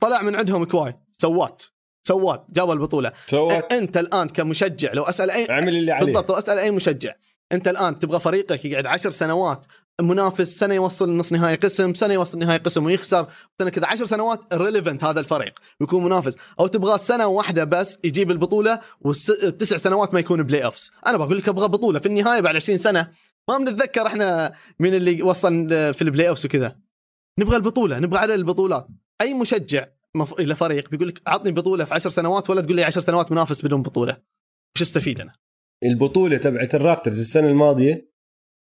طلع 0.00 0.22
من 0.22 0.36
عندهم 0.36 0.64
كواي 0.64 0.94
سوات. 1.12 1.62
سوات 2.06 2.46
جاب 2.50 2.70
البطولة. 2.70 3.12
سوت 3.26 3.72
أنت 3.72 3.96
الآن 3.96 4.28
كمشجع 4.28 4.92
لو 4.92 5.02
أسأل 5.02 5.30
أي 5.30 5.46
عمل 5.50 5.68
اللي 5.68 5.92
عليه 5.92 6.06
بالضبط 6.06 6.30
لو 6.30 6.38
أسأل 6.38 6.58
أي 6.58 6.70
مشجع 6.70 7.12
أنت 7.52 7.68
الآن 7.68 7.98
تبغى 7.98 8.20
فريقك 8.20 8.64
يقعد 8.64 8.86
عشر 8.86 9.10
سنوات 9.10 9.66
منافس 10.00 10.58
سنة 10.58 10.74
يوصل 10.74 11.16
نص 11.16 11.32
نهائي 11.32 11.56
قسم 11.56 11.94
سنة 11.94 12.14
يوصل 12.14 12.38
نهائي 12.38 12.58
قسم 12.58 12.84
ويخسر 12.84 13.26
سنه 13.58 13.70
كذا 13.70 13.86
عشر 13.86 14.04
سنوات 14.04 14.54
relevant 14.54 15.04
هذا 15.04 15.20
الفريق 15.20 15.58
ويكون 15.80 16.04
منافس. 16.04 16.36
أو 16.60 16.66
تبغى 16.66 16.98
سنة 16.98 17.26
واحدة 17.26 17.64
بس 17.64 17.98
يجيب 18.04 18.30
البطولة 18.30 18.80
والتسع 19.00 19.76
سنوات 19.76 20.14
ما 20.14 20.20
يكون 20.20 20.42
playoffs 20.42 20.90
أنا 21.06 21.16
بقول 21.16 21.38
لك 21.38 21.48
أبغى 21.48 21.68
بطولة 21.68 21.98
في 21.98 22.06
النهاية 22.06 22.40
بعد 22.40 22.56
20 22.56 22.78
سنة. 22.78 23.10
ما 23.48 23.58
بنتذكر 23.58 24.06
إحنا 24.06 24.52
مين 24.78 24.94
اللي 24.94 25.22
وصل 25.22 25.68
في 25.68 26.02
ال 26.02 26.28
playoffs 26.28 26.46
وكذا. 26.46 26.76
نبغى 27.38 27.56
البطولة 27.56 27.98
نبغى 27.98 28.18
عدد 28.18 28.30
البطولات. 28.30 28.86
أي 29.20 29.34
مشجع 29.34 29.86
مف... 30.16 30.40
إلى 30.40 30.54
فريق 30.54 30.90
بيقول 30.90 31.08
لك 31.08 31.22
اعطني 31.28 31.52
بطولة 31.52 31.84
في 31.84 31.94
10 31.94 32.10
سنوات 32.10 32.50
ولا 32.50 32.62
تقول 32.62 32.76
لي 32.76 32.84
10 32.84 33.00
سنوات 33.00 33.32
منافس 33.32 33.64
بدون 33.64 33.82
بطولة. 33.82 34.16
وش 34.76 34.82
استفيد 34.82 35.20
أنا؟ 35.20 35.32
البطولة 35.84 36.36
تبعت 36.36 36.74
الرابترز 36.74 37.20
السنة 37.20 37.48
الماضية 37.48 38.10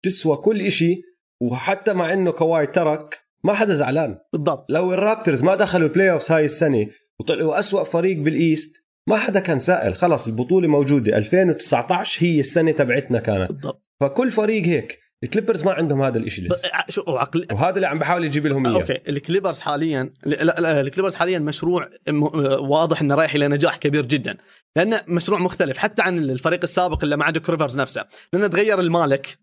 تسوى 0.06 0.38
كل 0.38 0.62
إشي 0.62 1.02
وحتى 1.42 1.94
مع 1.94 2.14
إنه 2.14 2.32
كواي 2.32 2.68
ترك 2.68 3.20
ما 3.44 3.54
حدا 3.54 3.74
زعلان. 3.74 4.18
بالضبط. 4.34 4.70
لو 4.70 4.94
الرابترز 4.94 5.44
ما 5.44 5.56
دخلوا 5.56 5.88
ال 5.88 6.12
playoffs 6.12 6.32
هاي 6.32 6.46
السنة 6.46 6.88
وطلعوا 7.20 7.60
أسوأ 7.60 7.84
فريق 7.84 8.18
بال 8.18 8.40
East 8.40 8.86
ما 9.10 9.18
حدا 9.18 9.40
كان 9.40 9.60
سائل. 9.60 9.94
خلص 9.94 10.28
البطولة 10.28 10.68
موجودة. 10.68 11.18
2019 11.18 12.26
هي 12.26 12.40
السنة 12.40 12.72
تبعتنا 12.72 13.20
كانت. 13.20 13.52
بالضبط. 13.52 13.86
فكل 14.02 14.32
فريق 14.32 14.66
هيك. 14.66 15.00
الكليبرز 15.24 15.64
ما 15.64 15.72
عندهم 15.72 16.02
هذا 16.02 16.18
الإشي 16.18 16.42
لسه. 16.42 16.70
شو 16.90 17.02
عقل 17.08 17.46
وهذا 17.52 17.76
اللي 17.76 17.88
عم 17.88 18.00
بحاول 18.00 18.26
يجيب 18.26 18.48
لهم 18.48 18.68
إياه. 18.68 18.76
أوكي 18.82 19.00
الكليبرز 19.10 19.62
حاليا 19.62 20.14
لا 20.26 20.44
لا 20.44 20.82
الكليبرز 20.82 21.16
حاليا 21.16 21.40
مشروع 21.40 21.90
م- 22.10 22.24
واضح 22.70 23.02
إنه 23.02 23.16
رايح 23.16 23.36
إلى 23.36 23.48
نجاح 23.48 23.78
كبير 23.78 24.06
جدا 24.06 24.38
لأنه 24.78 25.02
مشروع 25.08 25.40
مختلف 25.40 25.78
حتى 25.78 26.02
عن 26.02 26.18
الفريق 26.18 26.60
السابق 26.64 27.04
اللي 27.04 27.18
مع 27.18 27.30
دوك 27.30 27.50
ريفرز 27.50 27.80
نفسه. 27.80 28.06
لأنه 28.34 28.48
تغير 28.48 28.80
المالك 28.80 29.38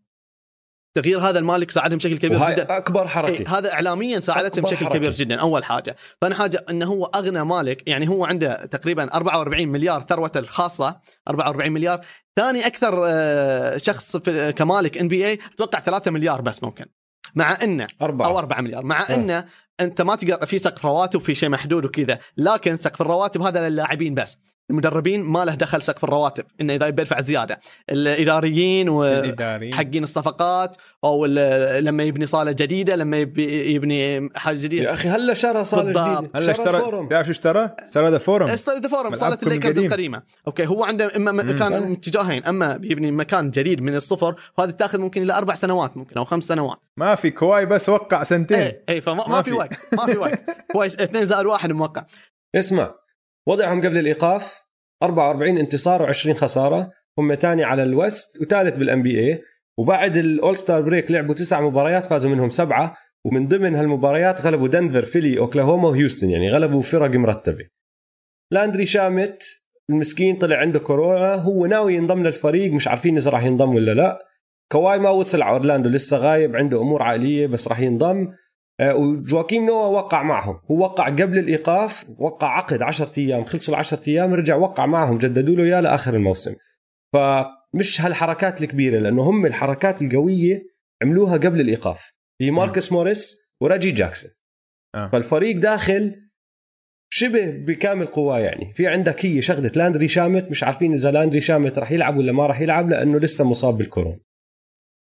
تغيير 0.95 1.19
هذا 1.21 1.39
المالك 1.39 1.71
ساعدهم 1.71 1.99
بشكل 1.99 2.19
كبير 2.19 2.51
جدا. 2.51 2.77
أكبر 2.77 3.03
إيه 3.03 3.09
حركة. 3.09 3.59
هذا 3.59 3.73
اعلاميا 3.73 4.21
ساعدتهم 4.21 4.65
بشكل 4.65 4.77
حركة. 4.77 4.99
كبير 4.99 5.11
جدا. 5.11 5.41
أول 5.41 5.65
حاجة. 5.65 5.97
ثاني 6.21 6.35
حاجة 6.35 6.65
إنه 6.71 6.87
هو 6.87 7.05
أغنى 7.05 7.45
مالك 7.45 7.89
يعني 7.89 8.09
هو 8.09 8.25
عنده 8.25 8.65
تقريبا 8.65 9.15
44 9.15 9.69
مليار 9.69 10.07
ثروته 10.09 10.39
الخاصة 10.39 11.01
44 11.29 11.73
مليار. 11.73 12.01
ثاني 12.37 12.67
أكثر 12.67 13.05
آه، 13.07 13.77
شخص 13.77 14.17
في 14.17 14.53
كمالك 14.53 14.99
NBA 14.99 15.39
أتوقع 15.55 15.81
3 15.81 16.11
مليار 16.11 16.41
بس 16.41 16.63
ممكن. 16.63 16.87
مع 17.35 17.59
إنه 17.63 17.87
أربعة. 18.03 18.27
أو 18.27 18.39
4 18.39 18.61
مليار. 18.61 18.85
مع 18.85 19.01
آه. 19.01 19.15
إنه 19.15 19.45
أنت 19.81 20.03
ما 20.03 20.17
تقدر 20.17 20.47
في 20.47 20.59
سقف 20.59 20.87
رواتب 20.87 21.21
في 21.21 21.35
شيء 21.35 21.49
محدود 21.49 21.85
وكذا 21.85 22.19
لكن 22.37 22.77
سقف 22.77 23.01
الرواتب 23.01 23.43
هذا 23.43 23.69
للاعبين 23.69 24.15
بس. 24.15 24.39
المدربين 24.73 25.23
ما 25.25 25.45
له 25.45 25.55
دخل 25.55 25.83
سقف 25.83 26.05
الرواتب 26.05 26.45
إنه 26.61 26.75
إذا 26.75 26.89
بيدفع 26.91 27.21
زيادة 27.21 27.61
الإداريين 27.91 28.89
و 28.89 29.05
الاداري 29.05 29.73
حقين 29.75 30.03
الصفقات 30.03 30.77
أو 31.05 31.25
ال- 31.29 31.85
لما 31.85 32.03
يبني 32.03 32.27
صالة 32.27 32.53
جديدة 32.53 32.97
لما 32.97 33.17
يبني 33.39 34.29
حاجة 34.37 34.57
جديدة 34.57 34.85
يا 34.85 34.93
أخي 34.93 35.09
هلا 35.09 35.35
شرى 35.35 35.65
صالة. 35.65 35.83
جديدة 35.83 36.31
هلا 36.35 36.53
شرى 36.53 36.65
اشترى. 36.67 37.07
تعرف 37.11 37.27
شو 37.27 37.31
اشترى؟ 37.33 37.71
اشترى 37.79 38.11
The 38.11 38.19
Forum 38.19 38.57
صاله 38.57 38.79
The 38.81 38.89
Forum 38.89 39.15
صاله 39.15 39.39
الليكرز 39.43 39.71
القديم. 39.79 39.87
القديمة 39.87 40.23
أوكي 40.47 40.67
هو 40.67 40.85
عنده 40.85 41.13
إما 41.17 41.33
مكان 41.33 41.83
مم. 41.87 41.93
اتجاهين 41.93 42.45
أما 42.45 42.77
بيبني 42.77 43.11
مكان 43.11 43.51
جديد 43.51 43.83
من 43.83 43.95
الصفر 43.95 44.35
وهذه 44.59 44.71
تاخذ 44.71 45.01
ممكن 45.01 45.23
إلى 45.23 45.33
أربع 45.33 45.55
سنوات 45.55 45.97
ممكن 45.97 46.19
أو 46.19 46.25
خمس 46.25 46.45
سنوات 46.45 46.79
ما 46.97 47.15
في 47.15 47.31
كواي 47.31 47.67
بس 47.67 47.89
وقع 47.89 48.23
سنتين 48.23 48.59
اي 48.59 48.83
اي 48.89 49.01
فما 49.01 49.29
ما 49.29 49.43
في. 49.43 49.53
وقت 49.53 49.73
ما 49.93 50.07
في 50.07 50.19
وقت 50.19 50.41
كويس 50.73 51.01
اثنين 51.01 51.25
زائد 51.25 51.47
واحد 51.47 51.73
موقع 51.73 52.05
اسمع 52.55 52.95
وضعهم 53.47 53.79
قبل 53.81 53.99
الإيقاف 53.99 54.62
44 55.03 55.59
انتصار 55.59 56.13
و20 56.13 56.33
خسارة. 56.33 56.91
هم 57.19 57.35
ثاني 57.35 57.65
على 57.65 57.83
ال 57.83 57.94
West 57.94 58.41
وثالث 58.41 58.77
بال 58.77 59.03
NBA 59.03 59.43
وبعد 59.79 60.17
ال 60.17 60.57
all-star 60.57 60.83
break 60.83 61.11
لعبوا 61.11 61.35
تسع 61.35 61.61
مباريات 61.61 62.07
فازوا 62.07 62.31
منهم 62.31 62.49
سبعة. 62.49 62.97
ومن 63.25 63.49
ضمن 63.49 63.75
هالمباريات 63.75 64.41
غلبوا 64.41 64.69
دنفر 64.69 65.03
فيلي 65.03 65.39
أوكلاهوما 65.39 65.89
وهيوستن. 65.89 66.31
يعني 66.31 66.51
غلبوا 66.51 66.83
فرق 66.83 67.11
مرتبة. 67.11 67.69
لاندري 68.51 68.87
شامت 68.87 69.43
المسكين 69.91 70.37
طلع 70.37 70.57
عنده 70.57 70.79
كورونا. 70.79 71.35
هو 71.35 71.67
ناوي 71.67 71.95
ينضم 71.95 72.23
للفريق. 72.23 72.73
مش 72.73 72.89
عارفين 72.89 73.17
إذا 73.17 73.31
راح 73.31 73.45
ينضم 73.45 73.75
ولا 73.75 73.95
لا. 73.95 74.19
كواي 74.73 74.99
ما 74.99 75.11
وصل 75.11 75.43
على 75.43 75.53
أورلاندو 75.53 75.89
لسه 75.89 76.17
غايب 76.17 76.57
عنده 76.57 76.81
أمور 76.81 77.03
عائلية 77.03 77.47
بس 77.47 77.69
راح 77.69 77.81
ينضم. 77.81 78.29
وجواكيم 78.81 79.67
نوا 79.67 79.87
وقع 79.87 80.23
معهم. 80.23 80.61
هو 80.71 80.79
وقع 80.79 81.09
قبل 81.09 81.39
الإيقاف 81.39 82.07
وقع 82.19 82.57
عقد 82.57 82.83
10 82.83 83.13
أيام 83.19 83.45
خلصوا 83.45 83.75
ال 83.75 83.79
10 83.79 84.03
أيام 84.09 84.35
رجع 84.35 84.57
وقع 84.57 84.87
معهم 84.87 85.19
جددوا 85.19 85.57
له 85.57 85.65
إياه 85.65 85.81
لآخر 85.81 86.15
الموسم. 86.15 86.55
فمش 87.13 88.01
هالحركات 88.01 88.63
الكبيرة 88.63 88.99
لأنه 88.99 89.23
هم 89.23 89.47
الحركات 89.47 90.03
القوية 90.03 90.63
عملوها 91.03 91.37
قبل 91.37 91.61
الإيقاف. 91.61 92.13
هي 92.41 92.51
ماركس 92.51 92.93
موريس 92.93 93.37
وريجي 93.61 93.91
جاكسون. 93.91 94.31
آه. 94.95 95.09
فالفريق 95.09 95.57
داخل 95.57 96.17
شبه 97.11 97.47
بكامل 97.47 98.07
قواه 98.07 98.39
يعني. 98.39 98.75
في 98.75 98.87
عندك 98.87 99.27
هي 99.27 99.43
شغلة 99.43 99.73
لاندري 99.77 100.09
شامت 100.09 100.51
مش 100.51 100.65
عارفين 100.65 100.93
إذا 100.93 101.11
لاندري 101.11 101.41
شامت 101.41 101.79
راح 101.79 101.93
يلعب 101.93 102.17
ولا 102.17 102.33
ما 102.33 102.47
راح 102.47 102.61
يلعب 102.61 102.89
لأنه 102.89 103.19
لسه 103.19 103.51
مصاب 103.51 103.79
بالكورونا. 103.79 104.19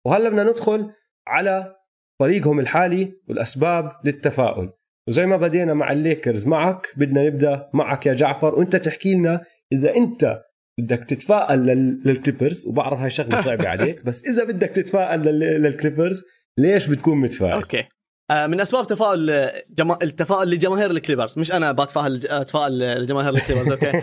وهلا 0.06 0.28
بدنا 0.28 0.44
ندخل 0.44 0.90
على 1.26 1.78
فريقهم 2.19 2.61
الحالي 2.61 3.12
والأسباب 3.29 3.93
للتفاؤل. 4.05 4.73
وزي 5.09 5.27
ما 5.27 5.37
بدينا 5.37 5.75
مع 5.75 5.93
الليكرز 5.93 6.47
معك 6.47 6.93
بدنا 6.97 7.23
نبدأ 7.23 7.69
معك 7.75 8.07
يا 8.07 8.14
جعفر 8.14 8.55
وأنت 8.55 8.77
تحكي 8.77 9.14
لنا 9.14 9.45
إذا 9.73 9.97
أنت 9.97 10.43
بدك 10.81 11.05
تتفائل 11.05 11.59
للكليبرز 12.05 12.66
وبعرف 12.66 13.01
هاي 13.01 13.11
شغلة 13.11 13.41
صعبة 13.41 13.69
عليك 13.75 14.05
بس 14.05 14.25
إذا 14.25 14.45
بدك 14.45 14.69
تتفائل 14.69 15.21
للكليبرز 15.39 16.25
ليش 16.59 16.87
بتكون 16.87 17.19
متفائل؟ 17.19 17.53
أوكي. 17.53 17.85
آه، 18.31 18.47
من 18.47 18.61
أسباب 18.61 18.87
تفاؤل 18.87 19.49
جما... 19.71 19.99
التفاؤل 20.03 20.51
لجماهير 20.51 20.91
الكليبرز. 20.91 21.39
مش 21.39 21.53
أنا 21.53 21.73
بتفائل 21.73 22.27
اتفائل 22.27 22.79
لجماهير 22.79 23.35
الكليبرز 23.35 23.71
أوكي؟ 23.71 24.03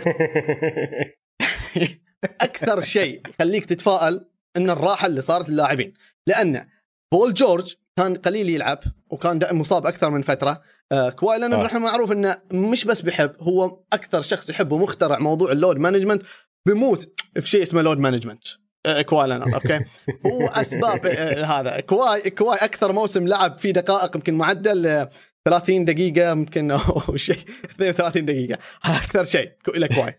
أكثر 2.40 2.80
شيء 2.80 3.20
يخليك 3.28 3.64
تتفائل 3.64 4.24
إن 4.56 4.70
الراحة 4.70 5.06
اللي 5.06 5.20
صارت 5.20 5.50
للاعبين. 5.50 5.92
لأن 6.26 6.66
بول 7.12 7.34
جورج 7.34 7.74
كان 7.96 8.14
قليل 8.14 8.50
يلعب 8.50 8.78
وكان 9.10 9.40
مصاب 9.52 9.86
أكثر 9.86 10.10
من 10.10 10.22
فترة. 10.22 10.60
آه 10.92 11.10
كواي 11.10 11.38
لأنه 11.38 11.62
نحن 11.62 11.76
معروف 11.76 12.12
إنه 12.12 12.36
مش 12.52 12.84
بس 12.84 13.00
بيحب 13.00 13.32
هو 13.40 13.78
أكثر 13.92 14.20
شخص 14.20 14.50
يحب 14.50 14.72
ومخترع 14.72 15.18
موضوع 15.18 15.52
ال 15.52 15.57
load 15.57 15.76
management 15.76 16.22
بيموت 16.66 17.20
في 17.40 17.48
شيء 17.50 17.62
اسمه 17.62 17.82
load 17.82 17.98
management. 17.98 18.44
آه، 18.86 19.02
كواي 19.02 19.28
لينارد 19.28 19.54
أوكي؟ 19.54 19.80
هو 20.26 20.46
أسباب 20.46 21.06
آه، 21.06 21.44
هذا. 21.44 21.80
كواي 21.80 22.30
كواي 22.30 22.58
أكثر 22.58 22.92
موسم 22.92 23.28
لعب 23.28 23.58
فيه 23.58 23.72
دقائق 23.72 24.16
يمكن 24.16 24.34
معدل 24.34 25.08
30 25.44 25.84
دقيقة 25.84 26.30
يمكن 26.30 26.70
أو 27.06 27.16
شيء 27.16 27.38
32 27.64 28.24
دقيقة. 28.24 28.58
أكثر 28.84 29.24
شيء 29.24 29.52
إلى 29.68 29.88
كواي. 29.88 30.18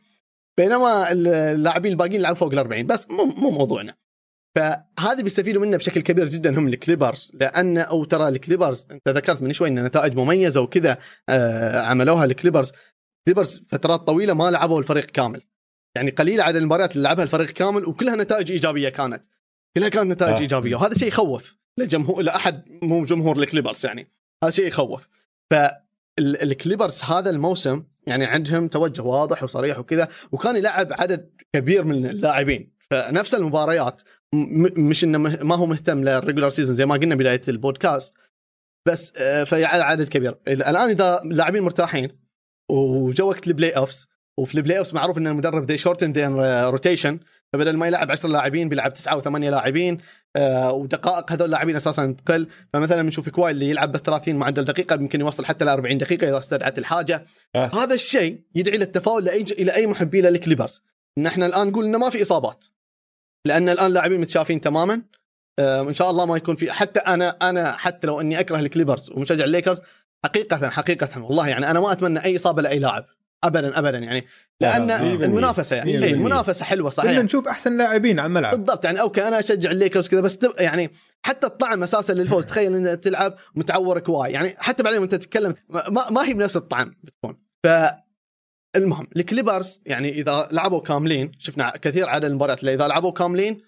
بينما 0.57 1.11
اللاعبين 1.11 1.91
الباقيين 1.91 2.21
لعبوا 2.21 2.38
فوق 2.38 2.51
ال 2.51 2.59
40 2.59 2.85
بس 2.88 3.09
مو 3.09 3.25
مو 3.25 3.49
موضوعنا. 3.49 3.95
فهذه 4.58 5.22
بيستفيدوا 5.22 5.62
منه 5.62 5.78
بشكل 5.78 6.01
كبير 6.01 6.26
جدا 6.26 6.60
هم 6.60 6.68
الكليبرز 6.68 7.32
لأن 7.34 7.78
أو 7.78 8.03
ترى 8.03 8.28
الكليبرز 8.28 8.88
أنت 8.91 9.10
ذكرت 9.10 9.41
من 9.41 9.53
شوي 9.53 9.68
إن 9.68 9.84
نتائج 9.84 10.18
مميزة 10.18 10.62
وكذا 10.62 10.97
آه 11.30 11.82
عملوها 11.82 12.26
الكليبرز. 12.26 12.72
كليبرز 13.28 13.62
فترات 13.70 13.99
طويلة 13.99 14.34
ما 14.34 14.51
لعبوا 14.51 14.80
الفريق 14.80 15.05
كامل. 15.05 15.41
يعني 15.95 16.12
قليل 16.12 16.41
عدد 16.41 16.55
المباريات 16.55 16.95
اللي 16.95 17.03
لعبها 17.03 17.24
الفريق 17.24 17.49
كامل 17.49 17.86
وكلها 17.86 18.16
نتائج 18.16 18.51
إيجابية 18.51 18.89
كانت. 18.89 19.24
كلها 19.78 19.89
كانت 19.89 20.12
نتائج 20.12 20.36
آه. 20.36 20.39
إيجابية 20.39 20.76
وهذا 20.76 20.93
شيء 20.93 21.08
يخوف 21.08 21.58
لجمهور 21.80 22.22
لأحد 22.22 22.64
مو 22.82 23.03
جمهور 23.03 23.38
الكليبرز 23.38 23.86
يعني. 23.86 24.12
هذا 24.43 24.51
شيء 24.51 24.68
يخوف. 24.68 25.08
فالكليبرز 25.51 27.03
هذا 27.03 27.30
الموسم 27.30 27.84
يعني 28.08 28.26
عندهم 28.26 28.68
توجه 28.68 29.01
واضح 29.01 29.43
وصريح 29.43 29.80
وكذا 29.80 30.08
وكان 30.32 30.55
يلعب 30.55 30.93
عدد 30.93 31.30
كبير 31.53 31.84
من 31.84 32.05
اللاعبين. 32.05 32.76
فنفس 32.91 33.35
المباريات 33.35 34.01
مش 34.77 35.03
إنه 35.03 35.17
ما 35.17 35.55
هو 35.55 35.65
مهتم 35.65 36.03
لل 36.03 36.14
regular 36.14 36.49
season 36.49 36.76
زي 36.75 36.85
ما 36.85 36.95
قلنا 36.95 37.15
بداية 37.15 37.41
البودكاست 37.47 38.17
بس 38.88 39.13
آه، 39.17 39.43
في 39.43 39.65
عدد 39.65 40.07
كبير. 40.07 40.38
الآن 40.47 40.89
إذا 40.89 41.21
اللاعبين 41.21 41.63
مرتاحين 41.63 42.19
وجو 42.71 43.29
وقت 43.29 43.47
ال 43.47 43.72
playoffs 43.72 44.07
وفي 44.39 44.55
ال 44.55 44.78
playoffs 44.78 44.93
معروف 44.93 45.17
إن 45.17 45.27
المدرب 45.27 45.65
they 45.65 45.78
shorten 45.78 46.11
the 46.11 46.26
rotation 46.70 47.20
فبدل 47.53 47.77
ما 47.77 47.88
يلعب 47.88 48.11
10 48.11 48.29
لاعبين 48.29 48.69
بيلعب 48.69 48.93
9 48.93 49.21
و8 49.21 49.27
لاعبين 49.27 49.97
آه 50.35 50.71
ودقائق 50.73 51.31
هذول 51.31 51.45
اللاعبين 51.45 51.75
أساسا 51.75 52.15
تقل. 52.25 52.47
فمثلا 52.73 53.01
بنشوف 53.01 53.29
كواي 53.29 53.51
اللي 53.51 53.69
يلعب 53.69 53.91
بس 53.91 53.99
30 54.01 54.35
معدل 54.35 54.65
دقيقة 54.65 54.93
يمكن 54.93 55.19
يوصل 55.19 55.45
حتى 55.45 55.65
ل 55.65 55.69
40 55.69 55.97
دقيقة 55.97 56.29
إذا 56.29 56.38
استدعت 56.38 56.77
الحاجة. 56.77 57.25
آه. 57.55 57.71
هذا 57.73 57.93
الشيء 57.93 58.41
يدعي 58.55 58.77
للتفاؤل 58.77 59.23
لأي 59.23 59.41
إلى 59.41 59.75
أي 59.75 59.88
محبي 59.88 60.21
للكليبرز 60.21 60.81
ان 61.17 61.25
إحنا 61.25 61.45
الآن 61.45 61.67
نقول 61.67 61.85
إنه 61.85 61.97
ما 61.97 62.09
في 62.09 62.21
إصابات. 62.21 62.65
لأن 63.45 63.69
الآن 63.69 63.88
اللاعبين 63.88 64.21
متشافين 64.21 64.61
تماما. 64.61 65.01
آه 65.59 65.81
ان 65.81 65.93
شاء 65.93 66.09
الله 66.09 66.25
ما 66.25 66.38
يكون 66.38 66.55
في 66.55 66.71
حتى 66.71 66.99
أنا 66.99 67.29
أنا 67.29 67.71
حتى 67.71 68.07
لو 68.07 68.21
إني 68.21 68.39
أكره 68.39 68.59
الكليبرز 68.59 69.11
ومشجع 69.11 69.45
الليكرز 69.45 69.81
حقيقه 70.25 70.69
حقيقه 70.69 71.23
والله 71.23 71.47
يعني 71.47 71.71
أنا 71.71 71.79
ما 71.79 71.91
أتمنى 71.91 72.23
أي 72.25 72.35
إصابة 72.35 72.61
لأي 72.61 72.79
لاعب. 72.79 73.05
ابدا 73.43 73.79
ابدا 73.79 73.97
يعني. 73.97 74.25
لأن 74.61 74.91
المنافسة 74.91 75.75
يعني. 75.75 76.05
اي 76.05 76.13
المنافسة 76.13 76.65
حلوة 76.65 76.89
صحيح. 76.89 77.11
بدنا 77.11 77.23
نشوف 77.23 77.47
أحسن 77.47 77.77
لاعبين 77.77 78.19
على 78.19 78.27
الملعب. 78.27 78.55
بالضبط 78.55 78.85
يعني 78.85 79.01
okay 79.01 79.28
أنا 79.27 79.39
أشجع 79.39 79.71
الليكرز 79.71 80.07
كذا 80.07 80.21
بس 80.21 80.39
يعني 80.59 80.91
حتى 81.25 81.47
الطعم 81.47 81.83
أساسا 81.83 82.13
للفوز. 82.13 82.45
تخيل 82.51 82.75
إنك 82.75 82.99
تلعب 82.99 83.35
متعور 83.55 83.99
كواي. 83.99 84.31
يعني 84.31 84.55
حتى 84.57 84.83
بعدين 84.83 84.99
وأنت 84.99 85.15
تتكلم 85.15 85.55
ما, 85.69 86.09
ما 86.09 86.25
هي 86.25 86.33
بنفس 86.33 86.57
الطعم 86.57 86.95
بتكون. 87.03 87.38
ف 87.63 87.67
المهم 88.78 89.07
الكليبرز 89.15 89.82
يعني 89.86 90.09
إذا 90.09 90.47
لعبوا 90.51 90.82
كاملين 90.82 91.32
شفنا 91.39 91.78
كثير 91.78 92.09
عدد 92.09 92.25
المباريات 92.25 92.59
اللي 92.59 92.73
إذا 92.73 92.88
لعبوا 92.88 93.11
كاملين 93.11 93.61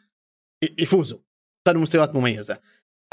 يفوزوا 0.77 1.19
قدموا 1.67 1.81
مستويات 1.81 2.15
مميزة. 2.15 2.59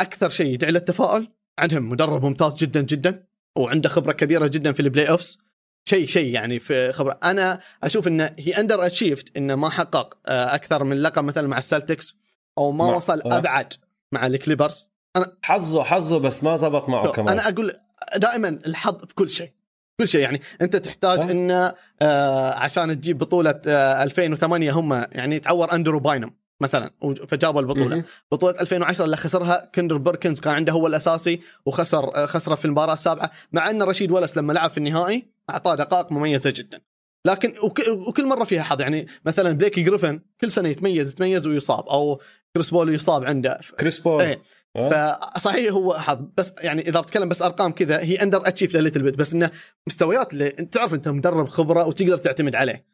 أكثر 0.01 0.29
شيء 0.29 0.47
يدعي 0.47 0.71
للتفاؤل 0.71 1.29
عندهم 1.59 1.89
مدرب 1.89 2.25
ممتاز 2.25 2.55
جدا 2.55 2.83
جدا 2.83 3.27
وعنده 3.59 3.89
خبرة 3.89 4.13
كبيرة 4.13 4.47
جدا 4.47 4.73
في 4.73 4.81
ال 4.81 5.11
playoffs 5.11 5.39
شيء 5.89 6.07
شيء 6.07 6.35
يعني 6.35 6.59
في 6.59 6.93
خبرة. 6.93 7.19
أنا 7.25 7.61
أشوف 7.83 8.09
إنه 8.09 8.35
هي 8.39 8.53
underachieved 8.53 9.37
إنه 9.37 9.55
ما 9.55 9.69
حقق 9.69 10.19
آه، 10.27 10.55
أكثر 10.55 10.85
من 10.85 11.03
لقب 11.03 11.25
مثلا 11.25 11.49
مع 11.49 11.59
السلتكس 11.59 12.15
أو 12.59 12.73
ما 12.73 12.87
مع. 12.87 12.97
وصل 12.97 13.21
آه. 13.21 13.39
أبعد 13.39 13.73
مع 14.13 14.27
الكليبرز. 14.27 14.91
أنا 15.17 15.37
حظه 15.43 15.85
حظه 15.85 16.19
بس 16.19 16.45
ما 16.45 16.57
زبط 16.57 16.89
معه 16.89 17.13
كمان. 17.13 17.29
أنا 17.29 17.49
أقول 17.49 17.73
دائما 18.17 18.49
الحظ 18.49 19.05
في 19.05 19.15
كل 19.15 19.31
شيء. 19.31 19.56
كل 20.01 20.09
شيء. 20.09 20.21
يعني 20.21 20.41
أنت 20.63 20.77
تحتاج 20.77 21.19
أه؟ 21.19 21.31
إنه 21.31 21.75
آه 22.03 22.55
عشان 22.55 23.01
تجيب 23.01 23.19
بطولة 23.19 23.61
آه 23.67 24.03
2008 24.03 24.71
هم 24.73 24.93
يعني 24.93 25.39
تعور 25.39 25.73
أندرو 25.73 26.01
باينم 26.01 26.31
مثلا 26.61 26.91
فجابوا 27.29 27.61
البطولة. 27.61 28.05
بطولة 28.33 28.61
2010 28.61 29.05
اللي 29.05 29.17
خسرها 29.17 29.71
كندريك 29.75 29.97
بيركنز 29.97 30.41
كان 30.41 30.55
عنده 30.55 30.73
هو 30.73 30.87
الأساسي 30.87 31.41
وخسر 31.67 32.15
آه 32.17 32.27
خسره 32.27 32.55
في 32.55 32.65
المباراة 32.65 32.93
السابعة 32.93 33.31
مع 33.53 33.71
إن 33.71 33.83
رشيد 33.83 34.11
والاس 34.11 34.39
لما 34.39 34.53
لعب 34.53 34.71
في 34.71 34.79
النهائي 34.79 35.27
أعطاه 35.51 35.75
دقائق 35.75 36.13
مميزة 36.13 36.53
جدا. 36.57 36.81
لكن 37.27 37.55
وكل 37.91 38.27
مرة 38.27 38.45
فيها 38.45 38.63
حظ. 38.63 38.81
يعني 38.81 39.07
مثلا 39.25 39.53
بليك 39.53 39.83
جريفن 39.83 40.21
كل 40.41 40.51
سنة 40.51 40.69
يتميز 40.69 41.11
يتميز 41.11 41.47
ويصاب 41.47 41.89
أو 41.89 42.21
كريس 42.55 42.71
بول 42.71 42.95
يصاب 42.95 43.25
عنده. 43.25 43.59
كريس 43.81 43.99
بول. 43.99 44.23
إيه. 44.23 44.43
فصحيح 44.77 45.73
هو 45.73 45.95
حظ. 45.95 46.19
بس 46.37 46.55
يعني 46.59 46.89
إذا 46.89 47.01
بتكلم 47.01 47.29
بس 47.29 47.43
أرقام 47.43 47.73
كذا 47.73 48.01
هي 48.01 48.15
underachieve 48.15 48.49
a 48.49 48.77
little 48.77 49.03
bit 49.03 49.17
بس 49.17 49.33
إنه 49.33 49.51
مستويات 49.87 50.33
اللي 50.33 50.49
أنت 50.59 50.75
تعرف 50.75 50.95
أنت 50.95 51.09
مدرب 51.09 51.49
خبرة 51.49 51.87
وتقدر 51.87 52.17
تعتمد 52.17 52.55
عليه. 52.55 52.85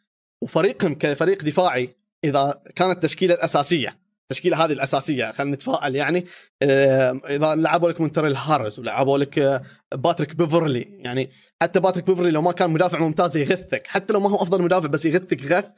وفريقهم 0.43 0.95
كفريق 0.95 1.45
دفاعي 1.45 1.97
إذا 2.25 2.63
كانت 2.77 2.97
التشكيله 2.97 3.35
الاساسيه 3.35 4.03
التشكيله 4.33 4.65
هذه 4.65 4.73
الأساسية 4.73 5.33
خلينا 5.33 5.55
نتفائل 5.55 5.97
يعني 5.97 6.27
آه، 6.63 7.21
إذا 7.27 7.55
لعبوا 7.55 7.91
لك 7.91 8.01
مونتريز 8.01 8.37
هاريل 8.37 8.79
ولعبوا 8.79 9.19
لك 9.19 9.39
آه، 9.39 9.63
باتريك 9.95 10.37
بيفرلي 10.37 10.81
يعني 10.81 11.31
حتى 11.63 11.81
باتريك 11.81 12.07
بيفرلي 12.07 12.31
لو 12.31 12.43
ما 12.43 12.53
كان 12.53 12.71
مدافع 12.71 12.99
ممتاز 12.99 13.37
يغثك 13.37 13.87
حتى 13.87 14.13
لو 14.13 14.21
ما 14.21 14.31
هو 14.31 14.37
أفضل 14.37 14.63
مدافع 14.63 14.87
بس 14.87 15.05
يغثك 15.05 15.45
غث 15.45 15.69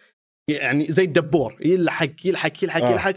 يعني 0.49 0.87
زي 0.89 1.05
الدبور 1.05 1.57
يلحق 1.61 2.11
يلحق 2.24 2.65
يلحق 2.65 2.83
آه. 2.83 2.93
يلحق. 2.93 3.15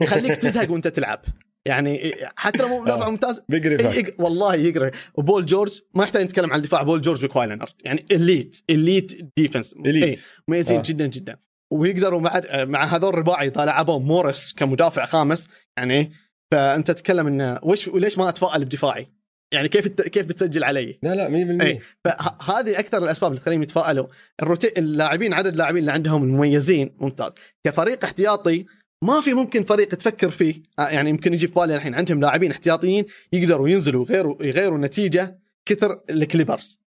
يخليك 0.00 0.36
تزهق 0.36 0.70
وأنت 0.70 0.88
تلعب. 0.88 1.20
يعني 1.66 2.12
حتى 2.36 2.62
لو 2.62 2.68
مو 2.68 2.80
مدافع 2.84 3.08
ممتاز 3.10 3.42
بيقرف 3.48 4.12
والله 4.18 4.54
يقرف. 4.54 5.10
وبول 5.14 5.46
جورج 5.46 5.80
ما 5.94 6.04
يحتاج 6.04 6.24
نتكلم 6.24 6.52
عن 6.52 6.58
الدفاع 6.58 6.82
بول 6.82 7.00
جورج 7.00 7.24
وكواي 7.24 7.46
لينارد 7.46 7.72
يعني 7.84 8.04
elite 8.10 8.56
elite 8.70 9.32
defense 9.36 9.72
elite 9.72 10.24
مميزين 10.48 10.82
جدا 10.82 11.06
جدا. 11.06 11.36
ويقدروا 11.72 12.20
مع 12.20 12.40
مع 12.54 12.84
هذول 12.84 13.08
الرباعي 13.08 13.48
إذا 13.48 13.64
لعبوا 13.64 13.98
موريس 13.98 14.52
كمدافع 14.52 15.06
خامس 15.06 15.48
يعني 15.76 16.12
فأنت 16.52 16.90
تتكلم 16.90 17.26
انه 17.26 17.60
وش 17.62 17.88
وليش 17.88 18.18
ما 18.18 18.28
أتفائل 18.28 18.64
بدفاعي؟ 18.64 19.06
يعني 19.54 19.68
كيف 19.68 19.88
كيف 19.88 20.26
بتسجل 20.26 20.64
علي؟ 20.64 20.98
لا 21.02 21.14
لا 21.14 21.58
100% 21.58 21.62
اي 21.62 21.80
فهذه 22.04 22.78
أكثر 22.78 22.98
الأسباب 22.98 23.30
اللي 23.30 23.42
تخليهم 23.42 23.62
يتفائلوا. 23.62 24.06
ال 24.42 24.47
rota... 24.47 24.78
اللاعبين 24.78 25.34
عدد 25.34 25.46
اللاعبين 25.46 25.80
اللي 25.80 25.92
عندهم 25.92 26.22
المميزين 26.22 26.96
ممتاز. 26.98 27.32
كفريق 27.66 28.04
احتياطي 28.04 28.66
ما 29.04 29.20
في 29.20 29.34
ممكن 29.34 29.62
فريق 29.62 29.88
تفكر 29.88 30.30
فيه. 30.30 30.62
آه، 30.78 30.88
يعني 30.88 31.10
يمكن 31.10 31.34
يجي 31.34 31.46
في 31.46 31.54
بالي 31.54 31.76
الحين 31.76 31.94
عندهم 31.94 32.20
لاعبين 32.20 32.50
احتياطيين 32.50 33.04
يقدروا 33.32 33.68
ينزلوا 33.68 34.06
يغيروا 34.08 34.42
يغيروا 34.42 34.76
النتيجه 34.76 35.38
كثر 35.66 36.00
الكليبرز. 36.10 36.80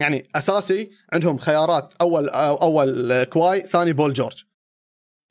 يعني 0.00 0.28
أساسي 0.34 0.90
عندهم 1.12 1.38
خيارات 1.38 1.94
اول 2.00 2.28
أول 2.28 3.24
كواي 3.24 3.60
ثاني 3.60 3.92
بول 3.92 4.12
جورج. 4.12 4.44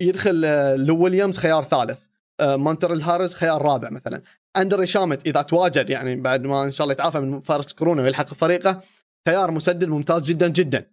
يدخل 0.01 0.41
لو 0.85 0.97
ويليامز 0.97 1.37
خيار 1.37 1.63
ثالث. 1.63 1.99
آه، 2.39 2.55
مونتريز 2.55 3.01
هاريل 3.01 3.33
خيار 3.33 3.61
رابع 3.61 3.89
مثلا. 3.89 4.21
لاندري 4.57 4.87
شامت 4.87 5.27
إذا 5.27 5.41
تواجد 5.41 5.89
يعني 5.89 6.15
بعد 6.15 6.43
ما 6.43 6.63
إن 6.63 6.71
شاء 6.71 6.85
الله 6.85 6.93
يتعافى 6.93 7.19
من 7.19 7.41
فايروس 7.41 7.73
كورونا 7.73 8.03
ويلحق 8.03 8.33
فريقه 8.33 8.81
خيار 9.27 9.51
مسدد 9.51 9.85
ممتاز 9.85 10.23
جدا 10.23 10.47
جدا. 10.47 10.87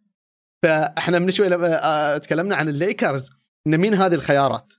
فإحنا 0.63 1.19
من 1.19 1.31
شوي 1.31 1.49
تكلمنا 2.19 2.57
عن 2.57 2.69
الليكرز. 2.69 3.31
إن 3.67 3.79
مين 3.79 3.95
هذه 3.95 4.15
الخيارات؟ 4.15 4.73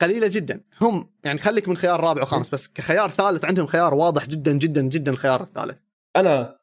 قليلة 0.00 0.28
جدا. 0.30 0.60
هم 0.80 1.10
يعني 1.24 1.38
خليك 1.38 1.68
من 1.68 1.76
خيار 1.76 2.00
رابع 2.00 2.22
وخامس 2.22 2.50
بس 2.50 2.68
كخيار 2.68 3.10
ثالث 3.10 3.44
عندهم 3.44 3.66
خيار 3.66 3.94
واضح 3.94 4.26
جدا 4.26 4.52
جدا 4.52 4.82
جدا 4.82 5.12
الخيار 5.12 5.42
الثالث. 5.42 5.78
أنا 6.16 6.58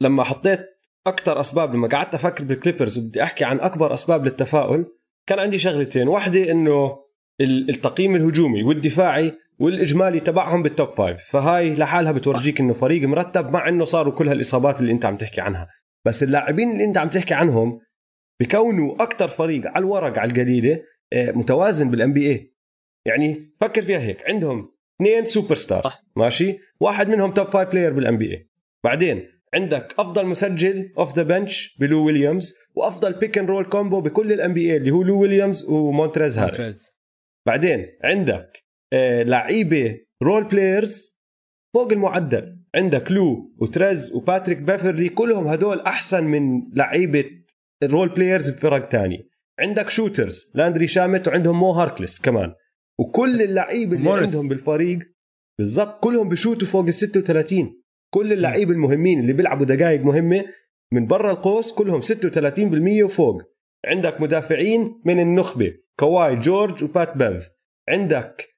لما 0.00 0.24
حطيت 0.24 0.60
أكثر 1.06 1.40
أسباب 1.40 1.74
لما 1.74 1.88
قعدت 1.88 2.14
أفكر 2.14 2.44
بالكليبرز 2.44 2.98
وبدي 2.98 3.22
أحكي 3.22 3.44
عن 3.44 3.60
أكبر 3.60 3.94
أسباب 3.94 4.24
للتفاؤل 4.24 4.86
كان 5.26 5.38
عندي 5.38 5.58
شغلتين. 5.58 6.08
واحدة 6.08 6.50
إنه 6.50 6.98
التقييم 7.40 8.16
الهجومي 8.16 8.62
والدفاعي 8.62 9.32
والإجمالي 9.58 10.20
تبعهم 10.20 10.62
بال 10.62 10.72
top 10.72 10.88
five 10.88 11.20
فهاي 11.30 11.74
لحالها 11.74 12.12
بتورجيك 12.12 12.60
إنه 12.60 12.72
فريق 12.72 13.08
مرتب 13.08 13.50
مع 13.50 13.68
إنه 13.68 13.84
صاروا 13.84 14.12
كل 14.12 14.28
هالاصابات 14.28 14.80
اللي 14.80 14.92
أنت 14.92 15.06
عم 15.06 15.16
تحكي 15.16 15.40
عنها. 15.40 15.68
بس 16.04 16.22
اللاعبين 16.22 16.70
اللي 16.70 16.84
أنت 16.84 16.98
عم 16.98 17.08
تحكي 17.08 17.34
عنهم 17.34 17.80
بكونوا 18.40 19.02
أكثر 19.02 19.28
فريق 19.28 19.66
على 19.66 19.78
الورق 19.78 20.18
على 20.18 20.30
القليلة 20.30 20.82
آه، 21.12 21.30
متوازن 21.30 21.90
بال 21.90 22.12
NBA 22.12 22.51
يعني 23.06 23.54
فكر 23.60 23.82
فيها 23.82 23.98
هيك. 23.98 24.30
عندهم 24.30 24.72
اثنين 25.00 25.24
superstars 25.24 26.02
ماشي؟ 26.16 26.58
واحد 26.80 27.08
منهم 27.08 27.30
top 27.30 27.46
five 27.46 27.70
player 27.70 27.92
بال 27.92 28.18
NBA 28.18 28.48
بعدين 28.84 29.28
عندك 29.54 29.94
أفضل 29.98 30.26
مسجل 30.26 30.92
off 30.98 31.16
the 31.16 31.22
bench 31.22 31.76
بلو 31.80 32.06
ويليامز 32.06 32.54
وأفضل 32.74 33.12
pick 33.12 33.38
and 33.38 33.50
roll 33.50 33.64
combo 33.64 34.00
بكل 34.00 34.32
ال 34.32 34.54
NBA 34.54 34.76
اللي 34.76 34.90
هو 34.90 35.02
لو 35.02 35.20
ويليامز 35.20 35.64
ومونتريز 35.64 36.38
هاريل. 36.38 36.72
بعدين 37.46 37.86
عندك 38.04 38.64
آه 38.92 39.22
لعيبة 39.22 39.98
role 40.22 40.44
players 40.44 41.20
فوق 41.74 41.92
المعدل. 41.92 42.58
عندك 42.74 43.12
لو 43.12 43.54
ومونتريز 43.58 44.12
وباتريك 44.14 44.58
بيفرلي 44.58 45.08
كلهم 45.08 45.48
هدول 45.48 45.80
أحسن 45.80 46.24
من 46.24 46.70
لعيبة 46.74 47.24
ال 47.82 47.87
role 47.87 48.08
players 48.08 48.50
بفرق 48.50 48.88
تانية 48.88 49.18
عندك 49.58 49.90
shooters 49.90 50.52
لاندري 50.54 50.86
شامت 50.86 51.28
وعندهم 51.28 51.60
مو 51.60 51.70
هاركلس 51.70 52.20
كمان. 52.20 52.54
وكل 52.98 53.42
اللعيبه 53.42 53.96
اللي 53.96 54.04
مورس. 54.04 54.34
عندهم 54.34 54.48
بالفريق 54.48 54.98
بالضبط 55.58 56.04
كلهم 56.04 56.28
بشوتوا 56.28 56.68
فوق 56.68 56.86
ال 56.86 56.94
36 56.94 57.82
كل 58.14 58.32
اللعيبه 58.32 58.72
المهمين 58.72 59.20
اللي 59.20 59.32
بيلعبوا 59.32 59.66
دقائق 59.66 60.00
مهمة 60.00 60.44
من 60.92 61.06
برا 61.06 61.30
القوس 61.30 61.72
كلهم 61.72 62.00
36% 62.00 63.02
وفوق. 63.04 63.42
عندك 63.86 64.20
مدافعين 64.20 65.00
من 65.04 65.20
النخبة 65.20 65.74
كواي 65.98 66.36
جورج 66.36 66.84
وبات 66.84 67.16
بيف 67.16 67.48
عندك 67.88 68.48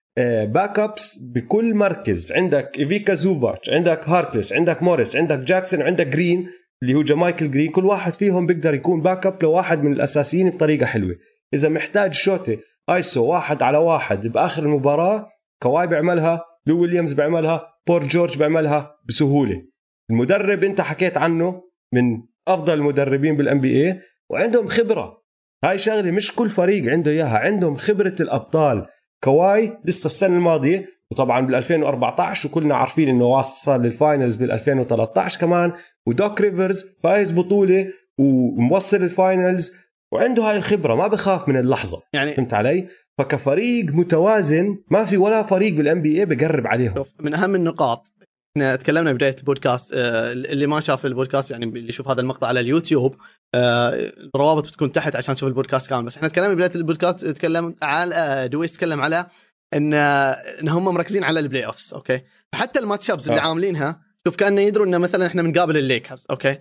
back 0.49 0.79
آه، 0.79 0.85
ups 0.85 1.19
بكل 1.19 1.75
مركز. 1.75 2.33
عندك 2.33 2.79
إيفيكا 2.79 3.15
زوباتس 3.15 3.71
عندك 3.71 4.09
هاركلس 4.09 4.53
عندك 4.53 4.83
موريس 4.83 5.17
عندك 5.17 5.39
جاكسون 5.39 5.83
عندك 5.83 6.07
جرين 6.07 6.49
اللي 6.83 6.95
هو 6.95 7.03
جامايكل 7.03 7.51
جرين. 7.51 7.71
كل 7.71 7.85
واحد 7.87 8.13
فيهم 8.13 8.47
بيقدر 8.47 8.75
يكون 8.75 9.03
backup 9.03 9.43
لواحد 9.43 9.85
من 9.85 9.93
الأساسيين 9.93 10.51
بطريقة 10.51 10.87
حلوة. 10.87 11.17
إذا 11.55 11.69
محتاج 11.69 12.13
شوتي 12.15 12.59
ايسو 12.91 13.25
واحد 13.27 13.63
على 13.63 13.79
واحد 13.79 14.27
بآخر 14.29 14.63
المباراة 14.63 15.31
كواي 15.63 15.87
بيعملها 15.87 16.45
لو 16.67 16.81
ويليامز 16.81 17.13
بيعملها 17.13 17.75
بول 17.87 18.05
جورج 18.05 18.39
بيعملها 18.39 18.97
بسهولة. 19.09 19.63
المدرب 20.11 20.65
انت 20.65 20.81
حكيت 20.81 21.19
عنه 21.19 21.63
من 21.95 22.23
أفضل 22.49 22.75
المدربين 22.75 23.37
بال 23.37 23.61
NBA 23.61 24.01
وعندهم 24.31 24.67
خبرة. 24.67 25.23
هاي 25.65 25.79
شغلة 25.79 26.11
مش 26.11 26.35
كل 26.35 26.51
فريق 26.51 26.93
عنده 26.93 27.11
إياها 27.11 27.39
عندهم 27.39 27.77
خبرة 27.77 28.17
الأبطال. 28.21 28.87
كواي 29.25 29.79
لسه 29.85 30.07
السنة 30.07 30.37
الماضية 30.37 30.87
وطبعا 31.11 31.47
بال 31.47 31.55
2014 31.55 32.49
وكلنا 32.49 32.77
عارفين 32.77 33.09
إنه 33.09 33.25
وصل 33.25 33.83
لل 33.83 33.96
finals 33.96 34.37
بال 34.37 34.53
2013 34.53 35.41
كمان 35.41 35.73
ودوك 36.07 36.41
ريفرز 36.41 36.99
فايز 37.03 37.33
بطولة 37.33 37.87
وموصل 38.19 38.97
ال 38.97 39.09
finals 39.09 39.84
وعنده 40.15 40.43
هاي 40.43 40.57
الخبرة 40.57 40.95
ما 40.95 41.07
بخاف 41.07 41.49
من 41.49 41.57
اللحظة. 41.57 42.03
يعني 42.13 42.35
فهمت 42.35 42.55
علي؟ 42.55 42.89
فكفريق 43.19 43.87
متوازن 43.87 44.79
ما 44.91 45.05
في 45.05 45.17
ولا 45.17 45.43
فريق 45.43 45.75
بال 45.75 46.03
NBA 46.03 46.25
بقرب 46.25 46.67
عليهم. 46.67 47.05
من 47.21 47.35
أهم 47.35 47.55
النقاط 47.55 48.13
إحنا 48.57 48.77
تكلمنا 48.77 49.13
بداية 49.13 49.37
البودكاست 49.39 49.95
آه، 49.95 50.33
اللي 50.33 50.67
ما 50.67 50.81
شاف 50.81 51.07
البودكاست 51.07 51.51
يعني 51.51 51.65
اللي 51.65 51.89
يشوف 51.89 52.09
هذا 52.09 52.21
المقطع 52.21 52.47
على 52.47 52.61
اليوتيوب 52.61 53.17
آه، 53.55 54.13
الروابط 54.35 54.67
بتكون 54.67 54.93
تحت 54.93 55.17
عشان 55.17 55.35
تشوف 55.35 55.49
البودكاست 55.49 55.91
كامل. 55.91 56.05
بس 56.05 56.17
إحنا 56.17 56.29
تكلمنا 56.29 56.55
بداية 56.55 56.75
البودكاست 56.75 57.27
تكلم 57.27 57.75
على 57.83 58.15
آه، 58.15 58.47
دويس 58.47 58.73
تكلم 58.73 59.03
على 59.03 59.27
إن 59.75 59.95
إن 59.95 60.69
هم 60.69 60.85
مركزين 60.85 61.25
على 61.25 61.41
ال 61.41 61.67
playoffs 61.67 61.93
okay؟ 61.93 62.21
فحتى 62.53 62.79
ال 62.79 63.11
match-ups 63.11 63.29
اللي 63.29 63.41
عاملينها 63.41 64.01
شوف 64.27 64.37
كأنه 64.37 64.61
يدروا 64.61 64.87
إنه 64.87 64.99
مثلا 64.99 65.27
إحنا 65.27 65.43
بنقابل 65.43 65.77
الليكرز 65.77 66.27
okay؟ 66.31 66.59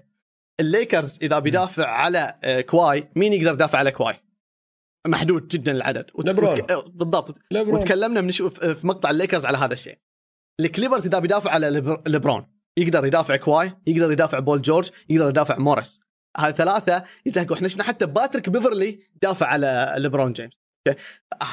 الليكرز 0.60 1.20
إذا 1.22 1.40
بيدافع 1.40 1.88
على 1.88 2.36
كواي 2.70 3.10
مين 3.16 3.34
يقدر 3.34 3.52
يدافع 3.54 3.78
على 3.80 3.92
كواي؟ 3.92 4.16
محدود 5.08 5.48
جدا 5.48 5.72
العدد. 5.72 6.12
وت... 6.14 6.30
وتك... 6.30 6.88
بالضبط. 6.88 7.40
لبرون. 7.52 7.76
وتكلمنا 7.76 8.22
من 8.22 8.32
شوف 8.32 8.66
في 8.66 8.88
مقطع 8.88 9.10
الليكرز 9.10 9.46
على 9.46 9.58
هذا 9.58 9.74
الشيء. 9.74 9.98
الكليبرز 10.60 11.06
إذا 11.06 11.20
بيدافع 11.20 11.52
على 11.52 11.70
لبرون 12.08 12.46
يقدر 12.78 13.06
يدافع 13.06 13.36
كواي 13.36 13.74
يقدر 13.88 14.12
يدافع 14.12 14.40
بول 14.40 14.62
جورج 14.62 14.90
يقدر 15.10 15.30
يدافع 15.30 15.58
موريس. 15.58 16.00
هاي 16.38 16.54
ثلاثة 16.54 17.04
يزهقوا. 17.26 17.56
إحنا 17.56 17.68
شفنا 17.68 17.84
حتى 17.84 18.06
باتريك 18.06 18.50
بيفرلي 18.50 19.00
دافع 19.22 19.46
على 19.46 19.96
لبرون 19.98 20.34
جيمس. 20.34 20.64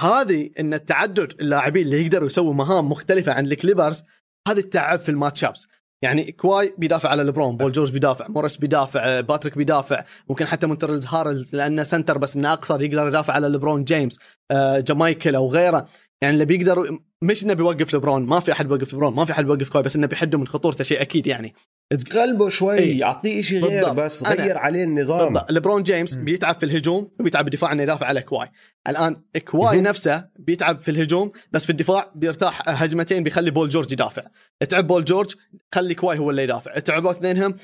هذه 0.00 0.50
إن 0.60 0.74
التعدد 0.74 1.40
اللاعبين 1.40 1.86
اللي 1.86 2.04
يقدروا 2.04 2.26
يسووا 2.26 2.54
مهام 2.54 2.88
مختلفة 2.88 3.32
عن 3.32 3.46
الكليبرز 3.46 4.02
هذه 4.48 4.58
التعب 4.58 4.98
في 4.98 5.08
ال 5.08 5.44
match-ups 5.44 5.66
يعني 6.02 6.32
كواي 6.32 6.74
بيدافع 6.78 7.08
على 7.08 7.22
لبرون 7.22 7.56
بول 7.56 7.72
جورج 7.72 7.92
بيدافع 7.92 8.28
موريس 8.28 8.56
بيدافع 8.56 9.20
باتريك 9.20 9.56
بيدافع 9.56 10.04
ممكن 10.28 10.46
حتى 10.46 10.66
مونتريز 10.66 11.06
هاريل 11.06 11.56
لأنه 11.56 11.82
سنتر 11.82 12.18
بس 12.18 12.36
انه 12.36 12.52
اقصر 12.52 12.82
يقدر 12.82 13.08
يدافع 13.08 13.32
على 13.32 13.48
لبرون 13.48 13.84
جيمس 13.84 14.18
آه، 14.50 14.80
جامايكل 14.80 15.34
أو 15.34 15.50
غيره. 15.50 15.86
يعني 16.22 16.34
اللي 16.34 16.44
بيقدر 16.44 16.98
مش 17.22 17.44
إنه 17.44 17.54
بيوقف 17.54 17.94
لبرون 17.94 18.26
ما 18.26 18.40
في 18.40 18.52
أحد 18.52 18.68
بيوقف 18.68 18.94
لبرون 18.94 19.14
ما 19.14 19.24
في 19.24 19.32
أحد 19.32 19.44
بيوقف 19.44 19.68
كواي 19.68 19.82
بس 19.82 19.96
إنه 19.96 20.06
بيحده 20.06 20.38
من 20.38 20.46
خطورته 20.46 20.84
شيء 20.84 21.02
أكيد 21.02 21.26
يعني 21.26 21.54
تقلبه 21.90 22.48
شوي 22.48 22.78
إيه. 22.78 23.00
يعطيه 23.00 23.40
شيء 23.40 23.64
غير 23.64 23.80
بالضبط. 23.80 24.04
بس 24.04 24.24
غير 24.26 24.58
عليه 24.58 24.84
النظام 24.84 25.32
بالضبط. 25.32 25.50
لبرون 25.52 25.82
جيمس 25.82 26.16
م. 26.16 26.24
بيتعب 26.24 26.54
في 26.54 26.66
الهجوم 26.66 27.10
وبيتعب 27.20 27.44
بالدفاع 27.44 27.72
إنه 27.72 27.82
يدافع 27.82 28.06
على 28.06 28.22
كواي 28.22 28.48
الآن 28.88 29.16
كواي. 29.44 29.80
نفسه 29.80 30.24
بيتعب 30.38 30.78
في 30.80 30.90
الهجوم 30.90 31.32
بس 31.52 31.64
في 31.64 31.70
الدفاع 31.70 32.12
بيرتاح 32.14 32.82
هجمتين 32.82 33.22
بيخلي 33.22 33.50
بول 33.50 33.68
جورج 33.68 33.92
يدافع 33.92 34.22
تعب 34.68 34.86
بول 34.86 35.04
جورج 35.04 35.34
خلي 35.74 35.94
كواي 35.94 36.18
هو 36.18 36.30
اللي 36.30 36.42
يدافع 36.42 36.78
تعبوا 36.78 37.10
اثنينهم 37.10 37.54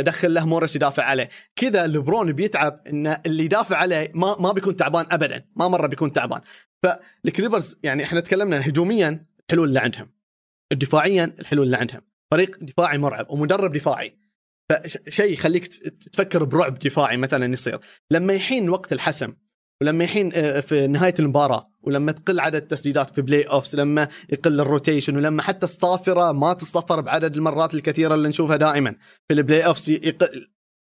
دخل 0.00 0.34
له 0.34 0.46
موريس 0.46 0.76
يدافع 0.76 1.02
عليه. 1.02 1.28
كذا 1.56 1.86
لبرون 1.86 2.32
بيتعب 2.32 2.80
ان 2.86 3.16
اللي 3.26 3.44
يدافع 3.44 3.76
عليه 3.76 4.10
ما 4.14 4.36
ما 4.40 4.52
بيكون 4.52 4.76
تعبان 4.76 5.06
ابدا. 5.10 5.44
ما 5.56 5.68
مرة 5.68 5.86
بيكون 5.86 6.12
تعبان. 6.12 6.40
فالكليبرز 6.82 7.76
يعني 7.82 8.04
إحنا 8.04 8.20
تكلمنا 8.20 8.68
هجوميا 8.68 9.26
الحلول 9.46 9.68
اللي 9.68 9.80
عندهم. 9.80 10.10
دفاعيا 10.72 11.34
الحلول 11.38 11.66
اللي 11.66 11.76
عندهم. 11.76 12.00
فريق 12.30 12.56
دفاعي 12.60 12.98
مرعب 12.98 13.30
ومدرب 13.30 13.72
دفاعي. 13.72 14.18
فشيء 14.70 15.32
يخليك 15.32 15.66
تفكر 16.12 16.44
برعب 16.44 16.78
دفاعي 16.78 17.16
مثلا 17.16 17.52
يصير. 17.52 17.78
لما 18.10 18.32
يحين 18.32 18.70
وقت 18.70 18.92
الحسم 18.92 19.34
ولما 19.80 20.04
يحين 20.04 20.32
آه، 20.34 20.60
في 20.60 20.86
نهاية 20.86 21.14
المباراة 21.18 21.70
ولما 21.86 22.12
تقل 22.12 22.40
عدد 22.40 22.54
التسديدات 22.54 23.10
في 23.10 23.22
playoffs 23.22 23.74
لما 23.74 24.08
يقل 24.30 24.60
ال 24.60 24.66
rotation 24.66 25.16
ولما 25.16 25.42
حتى 25.42 25.66
الصافرة 25.66 26.32
ما 26.32 26.52
تصفر 26.52 27.00
بعدد 27.00 27.34
المرات 27.36 27.74
الكثيرة 27.74 28.14
اللي 28.14 28.28
نشوفها 28.28 28.56
دائما. 28.56 28.90
في 29.28 29.34
ال 29.34 29.66
playoffs 29.66 29.88
يقل 29.88 30.46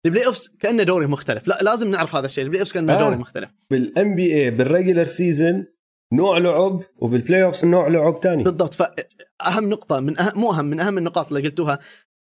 ال 0.05 0.25
playoffs 0.25 0.49
كأنه 0.59 0.83
دوري 0.83 1.07
مختلف. 1.07 1.47
لا 1.47 1.59
لازم 1.61 1.91
نعرف 1.91 2.15
هذا 2.15 2.25
الشيء. 2.25 2.43
ال 2.43 2.61
playoffs 2.61 2.73
كأنه 2.73 2.93
آه. 2.93 2.99
دوري 2.99 3.15
مختلف. 3.15 3.49
بال 3.71 4.15
NBA 4.15 4.33
بال 4.33 4.51
regular 4.51 5.05
season 5.05 5.65
نوع 6.13 6.37
لعب 6.37 6.83
وبال 6.97 7.43
playoff 7.43 7.65
نوع 7.65 7.87
لعب 7.87 8.19
ثاني 8.23 8.43
بالضبط. 8.43 8.73
فاهم 8.73 9.69
نقطة 9.69 9.99
من 9.99 10.19
أهم 10.19 10.39
مو 10.39 10.51
أهم 10.51 10.65
من 10.65 10.79
أهم 10.79 10.97
النقاط 10.97 11.27
اللي 11.27 11.47
قلتوها 11.47 11.79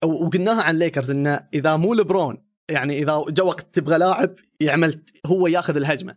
وقلناها 0.05 0.63
عن 0.63 0.79
ليكرز 0.79 1.11
إنه 1.11 1.41
إذا 1.55 1.77
مو 1.77 1.95
لبرون 1.95 2.45
يعني 2.71 2.99
إذا 2.99 3.25
جا 3.29 3.43
وقت 3.43 3.67
تبغى 3.73 3.99
لاعب 3.99 4.35
يعمل 4.61 5.01
هو 5.27 5.47
ياخذ 5.47 5.77
الهجمة. 5.77 6.17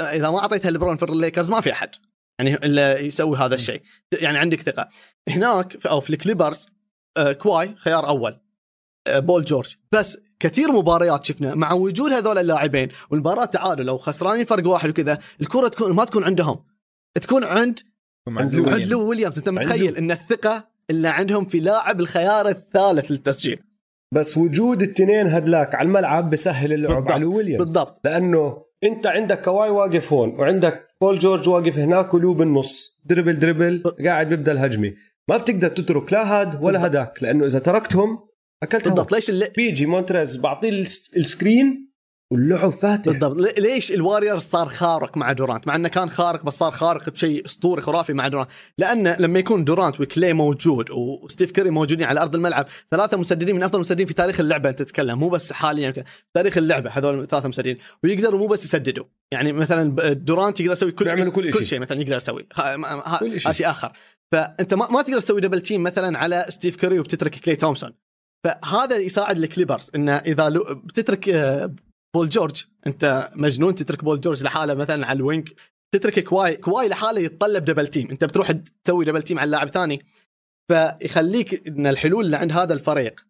إذا 0.00 0.30
ما 0.30 0.38
أعطيتها 0.38 0.70
لبرون 0.70 0.96
في 0.96 1.02
الليكرز 1.02 1.50
ما 1.50 1.60
في 1.60 1.72
أحد. 1.72 1.90
يعني 2.38 2.54
إلا 2.54 2.98
يسوي 2.98 3.36
هذا 3.36 3.54
الشيء. 3.54 3.82
يعني 4.20 4.38
عندك 4.38 4.60
ثقة. 4.60 4.88
هناك 5.28 5.78
في 5.80 5.90
أو 5.90 6.00
في 6.00 6.10
الكليبرز 6.10 6.66
آه، 7.16 7.32
كواي 7.32 7.74
خيار 7.76 8.08
أول. 8.08 8.40
آه، 9.06 9.18
بول 9.18 9.44
جورج. 9.44 9.76
بس 9.92 10.18
كثير 10.40 10.72
مباريات 10.72 11.24
شفنا 11.24 11.54
مع 11.54 11.72
وجود 11.72 12.12
هذول 12.12 12.38
اللاعبين 12.38 12.88
والمباراة 13.10 13.44
تعادل. 13.44 13.88
أو 13.88 13.98
خسرانين 13.98 14.44
فرق 14.44 14.68
واحد 14.68 14.88
وكذا 14.88 15.18
الكرة 15.40 15.68
تكون 15.68 15.92
ما 15.92 16.04
تكون 16.04 16.24
عندهم. 16.24 16.64
تكون 17.22 17.44
عند 17.44 17.80
عند 18.28 18.54
لو, 18.54 18.76
لو 18.76 19.08
ويليامز. 19.08 19.38
أنت 19.38 19.48
متخيل 19.48 19.96
إن 19.96 20.10
الثقة 20.10 20.68
اللي 20.90 21.08
عندهم 21.08 21.44
في 21.44 21.60
لاعب 21.60 22.00
الخيار 22.00 22.48
الثالث 22.48 23.10
للتسجيل. 23.10 23.62
بس 24.14 24.38
وجود 24.38 24.82
التنين 24.82 25.28
هدلاك 25.28 25.74
على 25.74 25.86
الملعب 25.86 26.30
بسهل 26.30 26.72
اللعب 26.72 26.94
بالضبط. 26.94 27.12
على 27.12 27.24
ويليامز. 27.24 27.62
بالضبط. 27.62 28.00
لأنه 28.04 28.64
انت 28.86 29.06
عندك 29.06 29.42
كواي 29.42 29.70
واقف 29.70 30.12
هون 30.12 30.28
وعندك 30.28 30.86
بول 31.00 31.18
جورج 31.18 31.48
واقف 31.48 31.78
هناك 31.78 32.14
ولو 32.14 32.34
بالنص 32.34 33.00
dribble 33.04 33.38
dribble. 33.38 33.82
قاعد 34.04 34.28
بيبدأ 34.28 34.52
الهجمة. 34.52 34.92
ما 35.28 35.36
بتقدر 35.36 35.68
تترك 35.68 36.12
لا 36.12 36.40
هاد 36.40 36.62
ولا 36.62 36.86
هداك 36.86 37.22
لأنه 37.22 37.46
إذا 37.46 37.58
تركتهم 37.58 38.18
اكلت 38.62 38.88
بالضبط. 38.88 39.12
ليش 39.12 39.30
اللي... 39.30 39.48
بيجي 39.56 39.86
مونتريز 39.86 40.36
بعطيه 40.36 40.68
ال 41.16 41.26
screen 41.26 41.85
واللعب 42.32 42.70
فاتح. 42.70 43.12
بالضبط. 43.12 43.58
ليش 43.58 43.92
الواريورز 43.92 44.42
صار 44.42 44.68
خارق 44.68 45.16
مع 45.16 45.32
دورانت؟ 45.32 45.66
مع 45.66 45.76
إنه 45.76 45.88
كان 45.88 46.10
خارق 46.10 46.44
بس 46.44 46.58
صار 46.58 46.72
خارق 46.72 47.10
بشيء 47.10 47.46
أسطوري 47.46 47.82
خرافي 47.82 48.12
مع 48.12 48.28
دورانت. 48.28 48.50
لأنه 48.78 49.16
لما 49.18 49.38
يكون 49.38 49.64
دورانت 49.64 50.00
وكلي 50.00 50.32
موجود 50.32 50.90
وستيف 50.90 51.50
كيري 51.50 51.70
موجودين 51.70 52.06
على 52.06 52.20
أرض 52.22 52.34
الملعب 52.34 52.66
ثلاثة 52.90 53.16
مسددين 53.16 53.56
من 53.56 53.62
أفضل 53.62 53.76
المسددين 53.76 54.06
في 54.06 54.14
تاريخ 54.14 54.40
اللعبة 54.40 54.68
أنت 54.68 54.82
تتكلم. 54.82 55.18
مو 55.18 55.28
بس 55.28 55.52
حاليا 55.52 55.92
في 55.92 56.04
تاريخ 56.34 56.58
اللعبة 56.58 56.90
هذول 56.90 57.26
ثلاثة 57.26 57.48
مسددين. 57.48 57.78
ويقدروا 58.04 58.40
مو 58.40 58.46
بس 58.46 58.64
يسددوا. 58.64 59.04
يعني 59.32 59.52
مثلا 59.52 60.12
دورانت 60.12 60.60
يقدر 60.60 60.72
يسوي 60.72 60.92
كل 60.92 61.08
شيء 61.08 61.28
كل, 61.28 61.50
كل 61.50 61.64
شيء. 61.64 61.80
مثلا 61.80 62.00
يقدر 62.00 62.16
يسوي. 62.16 62.46
هذا 62.56 63.52
شيء 63.52 63.70
آخر. 63.70 63.92
فأنت 64.32 64.74
ما, 64.74 64.88
ما 64.90 65.02
تقدر 65.02 65.20
تسوي 65.20 65.40
double 65.40 65.60
team 65.60 65.82
مثلا 65.82 66.18
على 66.18 66.46
ستيف 66.48 66.76
كيري 66.76 66.98
وبتترك 66.98 67.34
كلي 67.34 67.56
تومسون. 67.56 67.92
فهذا 68.44 68.96
يساعد 68.96 69.36
الكليبرز 69.38 69.90
إنه 69.94 70.16
إذا 70.16 70.48
بتترك 70.84 71.28
آه، 71.28 71.74
بول 72.14 72.28
جورج. 72.28 72.64
انت 72.86 73.30
مجنون 73.36 73.74
تترك 73.74 74.04
بول 74.04 74.20
جورج 74.20 74.42
لحاله 74.42 74.74
مثلا 74.74 75.06
على 75.06 75.16
ال 75.16 75.21
wing. 75.21 75.48
تترك 75.94 76.24
كواي 76.24 76.56
كواي 76.56 76.88
لحاله 76.88 77.20
يتطلب 77.20 77.64
double 77.64 77.86
team 77.86 78.10
انت 78.10 78.24
بتروح 78.24 78.52
تسوي 78.84 79.04
double 79.04 79.22
team 79.22 79.38
على 79.38 79.50
لاعب 79.50 79.68
ثاني. 79.68 80.06
فيخليك 80.70 81.66
إن 81.68 81.86
الحلول 81.86 82.24
اللي 82.24 82.36
عند 82.36 82.52
هذا 82.52 82.74
الفريق 82.74 83.26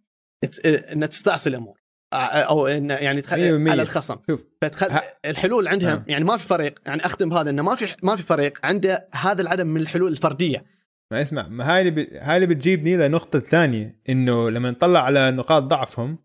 إن 0.67 1.09
تستعصي 1.09 1.51
الأمور. 1.51 1.87
أو 2.13 2.67
إن 2.67 2.91
يعني 2.91 3.23
تخلي 3.23 3.71
على 3.71 3.83
الخصم. 3.83 4.17
فتخل 4.63 5.01
الحلول 5.25 5.69
عندهم 5.69 5.93
آه. 5.93 6.05
يعني 6.09 6.25
ما 6.25 6.37
في 6.37 6.49
فريق 6.49 6.79
يعني 6.87 7.07
أختم 7.07 7.29
بهذا 7.29 7.51
إنه 7.51 7.63
ما 7.63 7.75
في 7.75 7.97
ما 8.03 8.17
في 8.17 8.23
فريق 8.23 8.59
عنده 8.65 9.09
هذا 9.15 9.43
العدد 9.43 9.63
من 9.63 9.81
الحلول 9.81 10.13
الفردية. 10.13 10.65
ما 11.13 11.21
اسمع 11.21 11.49
ما 11.49 11.75
هاي 11.75 11.81
اللي 11.81 11.91
ب... 11.91 12.09
هاي 12.13 12.37
اللي 12.37 12.47
بتجيبني 12.47 12.97
للنقطه 12.97 13.37
الثانية 13.37 14.01
إنه 14.09 14.51
لما 14.51 14.71
نطلع 14.71 15.01
على 15.01 15.31
نقاط 15.31 15.63
ضعفهم 15.63 16.19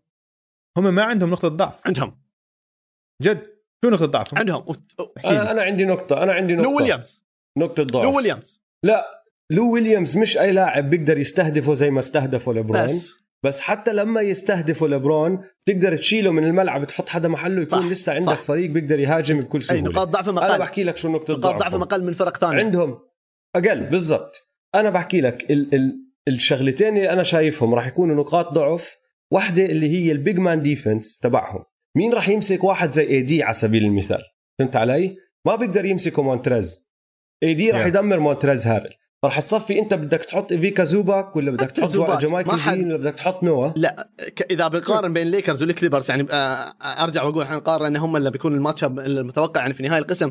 هم 0.78 0.94
ما 0.94 1.02
عندهم 1.02 1.30
نقطة 1.30 1.48
ضعف. 1.48 1.86
عندهم. 1.86 2.21
جد 3.22 3.42
شو 3.84 3.90
نقطة 3.90 4.06
ضعفهم 4.06 4.38
عندهم. 4.38 4.64
أنا, 5.24 5.50
أنا 5.50 5.62
عندي 5.62 5.84
نقطة 5.84 6.22
أنا 6.22 6.32
عندي 6.32 6.54
نقطة. 6.54 6.70
لو 6.70 6.76
ويليامز. 6.76 7.24
نقطة 7.58 7.82
ضعف. 7.82 8.04
لو 8.04 8.16
ويليامز. 8.16 8.62
لا 8.82 9.24
لو 9.50 9.72
ويليامز 9.72 10.16
مش 10.16 10.38
أي 10.38 10.52
لاعب 10.52 10.90
بيقدر 10.90 11.18
يستهدفه 11.18 11.74
زي 11.74 11.90
ما 11.90 11.98
استهدفه 11.98 12.52
لبرون 12.52 12.84
بس. 12.84 13.16
بس 13.44 13.60
حتى 13.60 13.92
لما 13.92 14.20
يستهدفه 14.20 14.86
لبرون 14.86 15.44
تقدر 15.66 15.96
تشيله 15.96 16.30
من 16.30 16.44
الملعب 16.44 16.86
تحط 16.86 17.08
حدا 17.08 17.28
محله 17.28 17.62
يكون 17.62 17.78
صح. 17.78 17.86
لسه 17.86 18.12
عندك 18.12 18.26
صح. 18.26 18.42
فريق 18.42 18.70
بيقدر 18.70 19.00
يهاجم 19.00 19.40
بكل 19.40 19.62
سهولة. 19.62 19.86
اي 19.86 19.92
نقاط 19.92 20.08
ضعف 20.08 20.28
أقل 20.28 20.38
أنا 20.38 20.58
بحكي 20.58 20.84
لك 20.84 20.96
شو 20.96 21.08
نقطة 21.08 21.34
نقاط 21.34 21.60
ضعف 21.60 21.74
أقل 21.74 22.04
من 22.04 22.12
فرق 22.12 22.36
ثانية. 22.36 22.64
عندهم 22.64 22.98
أقل 23.56 23.80
بالضبط. 23.80 24.52
أنا 24.74 24.90
بحكي 24.90 25.20
لك 25.20 25.50
ال 25.50 25.74
ال 25.74 25.98
الشغلتين 26.28 26.96
اللي 26.96 27.10
أنا 27.10 27.22
شايفهم 27.22 27.74
راح 27.74 27.86
يكونوا 27.86 28.16
نقاط 28.16 28.52
ضعف. 28.52 28.96
واحدة 29.30 29.64
اللي 29.64 29.88
هي 29.88 30.12
ال 30.12 30.18
big 30.18 30.38
man 30.38 30.62
defense 30.62 31.18
تبعهم. 31.18 31.64
مين 31.96 32.12
راح 32.12 32.28
يمسك 32.28 32.64
واحد 32.64 32.90
زي 32.90 33.02
AD 33.02 33.42
على 33.42 33.52
سبيل 33.52 33.84
المثال؟ 33.84 34.22
فهمت 34.58 34.76
علي؟ 34.76 35.16
ما 35.46 35.56
بيقدر 35.56 35.84
يمسكه 35.84 36.22
مونتريز. 36.22 36.92
AD 37.42 37.70
راح 37.70 37.86
يدمر 37.86 38.18
مونتريز 38.18 38.66
هاريل 38.66 38.94
فرح 39.22 39.40
تصفي 39.40 39.78
انت 39.78 39.94
بدك 39.94 40.24
تحط 40.24 40.52
إيفيكا 40.52 40.84
زوباتش 40.84 41.36
ولا 41.36 41.50
بدك 41.50 41.70
تحط 41.70 42.20
جمايكل 42.20 42.56
جرين 42.70 42.86
ولا 42.92 42.96
بدك 42.96 43.14
تحط 43.14 43.42
نوا 43.42 43.70
لا 43.76 44.08
إذا 44.50 44.68
بنقارن 44.68 45.12
بين 45.12 45.26
الليكرز 45.26 45.62
والكليبرز 45.62 46.10
يعني 46.10 46.26
آه، 46.30 46.74
أرجع 46.82 47.22
وأقول 47.22 47.42
إحنا 47.42 47.56
نقارن 47.56 47.86
ان 47.86 47.96
هم 47.96 48.16
اللي 48.16 48.30
بيكون 48.30 48.54
الماتش 48.54 48.84
المتوقع 48.84 49.60
يعني 49.60 49.74
في 49.74 49.82
نهاية 49.82 50.02
القسم. 50.02 50.30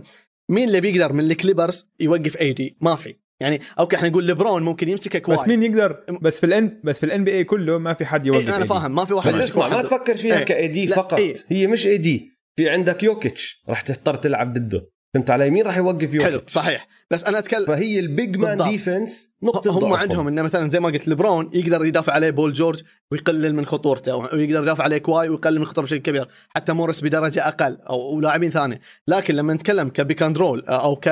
مين 0.50 0.68
اللي 0.68 0.82
بيقدر 0.82 1.14
من 1.14 1.32
الكليبرز 1.32 1.90
يوقف 2.00 2.42
AD 2.42 2.78
ما 2.82 2.96
في. 2.96 3.16
يعني 3.42 3.60
okay 3.80 3.96
إحنا 3.96 4.10
نقول 4.10 4.24
ليبرون 4.24 4.64
ممكن 4.64 4.90
يمسكه 4.90 5.20
كواي 5.20 5.38
بس 5.38 5.48
مين 5.48 5.64
يقدر؟ 5.64 6.04
بس 6.22 6.40
في 6.40 6.46
الان 6.46 6.82
بس 6.84 7.00
في 7.00 7.06
ال 7.06 7.24
NBA 7.24 7.44
كله 7.44 7.78
ما 7.78 7.94
في 7.94 8.06
حد 8.06 8.26
يوقف 8.26 8.48
إيه 8.48 8.56
أنا 8.56 8.66
فاهم 8.66 8.96
ما 8.96 9.06
في 9.06 9.14
واحد 9.14 9.30
بس 9.30 9.40
اسمع 9.40 9.68
ما 9.68 9.82
تفكر 9.82 10.18
فيها 10.18 10.38
إيه. 10.38 10.46
ك 10.46 10.68
AD 10.68 10.88
فقط. 10.88 11.20
إيه. 11.20 11.34
هي 11.48 11.68
مش 11.68 11.88
A 11.88 11.98
D 11.98 12.32
في 12.56 12.70
عندك 12.70 13.04
يوكيتش 13.04 13.64
راح 13.70 13.82
تضطر 13.82 14.16
تلعب 14.16 14.54
ضده. 14.54 14.91
فهمت 15.14 15.32
علي؟ 15.32 15.50
مين 15.50 15.66
راح 15.66 15.78
يوقف 15.78 16.02
يوكيتش 16.14 16.24
حلو 16.24 16.42
صحيح. 16.48 16.88
بس 17.12 17.24
أنا 17.24 17.40
اتكلم 17.40 17.66
فهي 17.66 18.00
ال 18.00 18.09
big 18.09 18.38
man 18.38 18.58
defense 18.58 19.36
نقطة 19.44 19.72
هم 19.72 19.80
ضعفهم. 19.80 19.94
عندهم 19.94 20.28
إنه 20.28 20.42
مثلا 20.42 20.68
زي 20.68 20.80
ما 20.80 20.90
قلت 20.90 21.08
لبرون 21.08 21.50
يقدر 21.54 21.86
يدافع 21.86 22.14
عليه 22.14 22.30
بول 22.30 22.54
جورج 22.54 22.82
ويقلل 23.12 23.56
من 23.56 23.66
خطورته 23.66 24.16
ويقدر 24.16 24.62
يدافع 24.64 24.84
عليه 24.84 24.98
كواي 24.98 25.30
ويقلل 25.30 25.60
من 25.60 25.66
خطورته 25.66 25.82
بشكل 25.82 25.98
كبير 26.02 26.28
حتى 26.56 26.74
مورس 26.74 27.02
بدرجة 27.04 27.48
أقل 27.48 27.78
أو 27.90 28.22
لاعبين 28.22 28.52
ثانية 28.52 28.82
لكن 29.08 29.36
لما 29.36 29.54
نتكلم 29.54 29.90
ك 29.90 29.97
pick 29.97 30.24
and 30.24 30.38
roll 30.38 30.64
أو 30.66 30.96
ك 30.96 31.08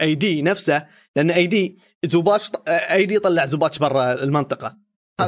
AD 0.00 0.42
نفسه 0.42 0.86
لأن 1.16 1.30
AD 1.30 1.78
زوباتش 2.04 2.50
AD 2.68 3.18
طلع 3.18 3.46
زوباتش 3.46 3.78
برا 3.78 4.12
المنطقة. 4.22 4.76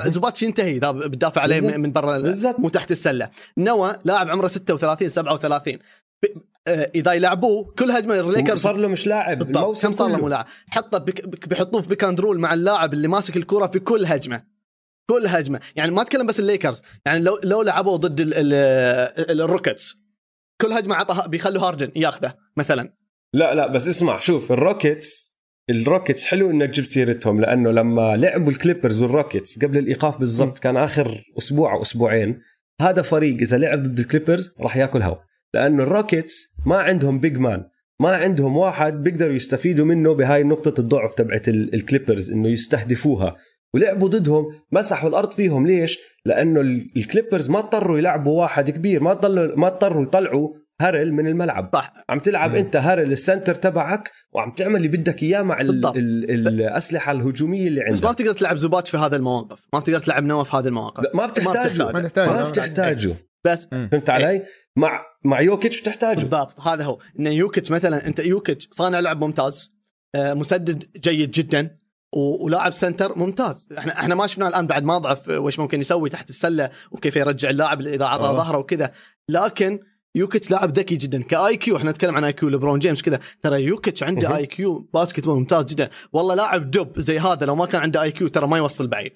زوباتش 0.07 0.43
ينتهي 0.43 0.77
إذا 0.77 0.91
بتدافع 0.91 1.41
عليه. 1.41 1.61
من 1.61 1.93
برا 1.93 2.35
مو 2.59 2.69
تحت 2.69 2.91
السلة. 2.91 3.29
نوا 3.59 3.93
لاعب 4.05 4.31
عمره 4.31 4.49
36 4.49 5.09
37 5.09 5.75
آه، 5.75 5.79
إذا 6.69 7.13
يلعبوه 7.13 7.75
كل 7.79 7.91
هجمة 7.91 8.21
الليكرز 8.21 8.59
صار 8.59 8.77
له 8.77 8.89
مش 8.89 9.07
لاعب 9.07 9.43
الموسم 9.43 9.89
كم 9.89 9.95
صار 9.95 10.09
له 10.09 10.17
مو 10.17 10.29
لاعب 10.29 10.47
حطه 10.69 10.99
بيحطوه 11.49 11.81
في 11.81 11.89
pick 11.89 12.05
and 12.05 12.21
roll 12.21 12.39
مع 12.39 12.55
اللاعب 12.55 12.93
اللي 12.93 13.09
ماسك 13.09 13.37
الكرة 13.37 13.67
في 13.67 13.79
كل 13.79 14.07
هجمة. 14.07 14.43
كل 15.11 15.27
هجمة. 15.27 15.61
يعني 15.77 15.91
ما 15.91 16.03
اتكلم 16.03 16.27
بس 16.27 16.41
الليكرز. 16.41 16.83
يعني 17.07 17.21
لو 17.21 17.41
لو 17.45 17.63
لعبوا 17.63 17.97
ضد 17.97 18.21
الروكيتس. 19.31 19.97
كل 20.61 20.73
هجمة 20.73 20.95
عطى 20.95 21.29
بيخلوا 21.29 21.63
هاردن 21.63 21.91
ياخذه 21.97 22.35
مثلا. 22.57 22.93
لا 23.35 23.55
لا 23.55 23.67
بس 23.67 23.89
اسمع 23.89 24.19
شوف 24.19 24.53
الروكيتس 24.53 25.33
الروكيتس 25.71 26.27
حلو 26.27 26.51
إنك 26.51 26.71
جبت 26.71 26.89
سيرتهم 26.89 27.41
لأنه 27.41 27.71
لما 27.71 28.17
لعبوا 28.17 28.51
الكليبرز 28.51 29.03
والروكيتس 29.03 29.65
قبل 29.65 29.79
الإيقاف 29.79 30.19
بالضبط 30.19 30.59
كان 30.59 30.77
آخر 30.77 31.25
أسبوع 31.39 31.75
أو 31.75 31.83
أسبوعين 31.83 32.41
هذا 32.81 33.03
فريق 33.03 33.37
إذا 33.37 33.59
لعب 33.59 33.83
ضد 33.83 33.99
الكليبرز 33.99 34.57
راح 34.61 34.77
ياكل 34.77 35.03
هوا. 35.03 35.32
لأنه 35.55 35.83
الروكيتس 35.83 36.57
ما 36.67 36.77
عندهم 36.77 37.21
big 37.21 37.39
man 37.39 37.65
ما 38.01 38.17
عندهم 38.17 38.57
واحد 38.57 39.03
بيقدروا 39.03 39.35
يستفيدوا 39.35 39.85
منه 39.87 40.15
بهاي 40.15 40.43
نقطة 40.43 40.81
الضعف 40.81 41.15
تبعت 41.15 41.49
الكليبرز 41.49 42.33
إنه 42.33 42.49
يستهدفوها. 42.49 43.37
ولعبوا 43.75 44.09
ضدهم 44.09 44.47
مسحوا 44.73 45.09
الأرض 45.09 45.33
فيهم. 45.33 45.67
ليش؟ 45.67 45.99
لأنه 46.25 46.61
الكليبرز 46.97 47.51
ما 47.51 47.59
اضطروا 47.59 47.99
يلعبوا 47.99 48.41
واحد 48.41 48.71
كبير 48.71 49.03
ما 49.03 49.13
اضطروا 49.13 49.57
ما 49.57 49.67
اضطروا 49.67 50.03
يطلعوا 50.03 50.55
هارل 50.81 51.13
من 51.13 51.27
الملعب. 51.27 51.71
صح. 51.75 51.93
عم 52.09 52.19
تلعب 52.19 52.51
مم. 52.51 52.57
أنت 52.57 52.77
هارل 52.77 53.13
ال 53.13 53.19
center 53.19 53.55
تبعك 53.55 54.11
وعم 54.33 54.51
تعمل 54.51 54.77
اللي 54.77 54.89
بدك 54.89 55.23
إياه 55.23 55.43
مع 55.43 55.61
ال 55.61 55.87
ال 55.87 56.49
الأسلحة 56.49 57.13
الهجومية 57.13 57.69
اللي 57.69 57.81
عندك 57.81 57.93
بس 57.93 58.03
ما 58.03 58.13
بتقدر 58.13 58.33
تلعب 58.33 58.57
زوباتس 58.57 58.89
في 58.89 58.97
هذا 58.97 59.17
المواقف. 59.17 59.69
ما 59.73 59.79
بتقدر 59.79 60.01
تلعب 60.01 60.25
نواف 60.25 60.51
في 60.51 60.57
هذه 60.57 60.69
المواقف. 60.69 61.15
ما 61.15 61.27
بتحتاجه. 61.27 61.93
ما 61.93 62.01
بتحتاجه. 62.01 62.31
ما 62.31 62.49
بتحتاجه. 62.49 63.15
بس 63.45 63.67
فهمت 63.67 64.11
علي؟ 64.11 64.43
مع 64.77 65.07
مع 65.25 65.41
يوكيتش 65.41 65.81
بتحتاجه 65.81 66.21
بالضبط 66.21 66.61
هذا 66.61 66.85
هو. 66.85 66.99
إن 67.19 67.27
يوكيتش 67.27 67.71
مثلا 67.71 68.07
أنت 68.07 68.19
يوكيتش 68.19 68.69
صانع 68.71 69.01
لعب 69.01 69.25
ممتاز 69.25 69.75
آه، 70.15 70.35
مسدد 70.35 70.85
جيد 70.97 71.31
جدا 71.31 71.79
ولاعب 72.17 72.73
center 72.73 73.19
ممتاز. 73.19 73.69
إحنا 73.79 73.93
إحنا 73.93 74.15
ما 74.15 74.27
شفناه 74.27 74.49
الآن 74.49 74.67
بعد 74.67 74.85
ما 74.85 74.99
ضعف 74.99 75.29
وش 75.29 75.59
ممكن 75.59 75.81
يسوي 75.81 76.11
تحت 76.11 76.31
السلة 76.31 76.71
وكيف 76.91 77.17
يرجع 77.17 77.51
اللاعب 77.51 77.81
اذا 77.81 78.05
عطى 78.05 78.25
آه. 78.25 78.37
ظهره 78.37 78.59
وكذا. 78.59 78.93
لكن 79.29 79.81
يوكيتش 80.15 80.51
لاعب 80.51 80.79
ذكي 80.79 80.97
جدا 80.97 81.23
ك 81.23 81.57
IQ. 81.57 81.77
إحنا 81.77 81.91
نتكلم 81.91 82.17
عن 82.17 82.25
IQ 82.25 82.49
لبرون 82.49 82.79
جيمس 82.79 83.03
كذا. 83.03 83.21
ترى 83.43 83.63
يوكيتش 83.63 84.03
عنده 84.03 84.37
IQ 84.37 84.91
basket 84.95 85.27
ممتاز 85.27 85.65
جدا. 85.65 85.91
والله 86.13 86.35
لاعب 86.35 86.71
دب 86.71 87.01
زي 87.01 87.19
هذا 87.19 87.47
لو 87.47 87.55
ما 87.55 87.67
كان 87.67 87.81
عنده 87.81 88.03
IQ 88.03 88.29
ترى 88.29 88.47
ما 88.47 88.59
يوصل 88.59 88.87
بعيد. 88.87 89.13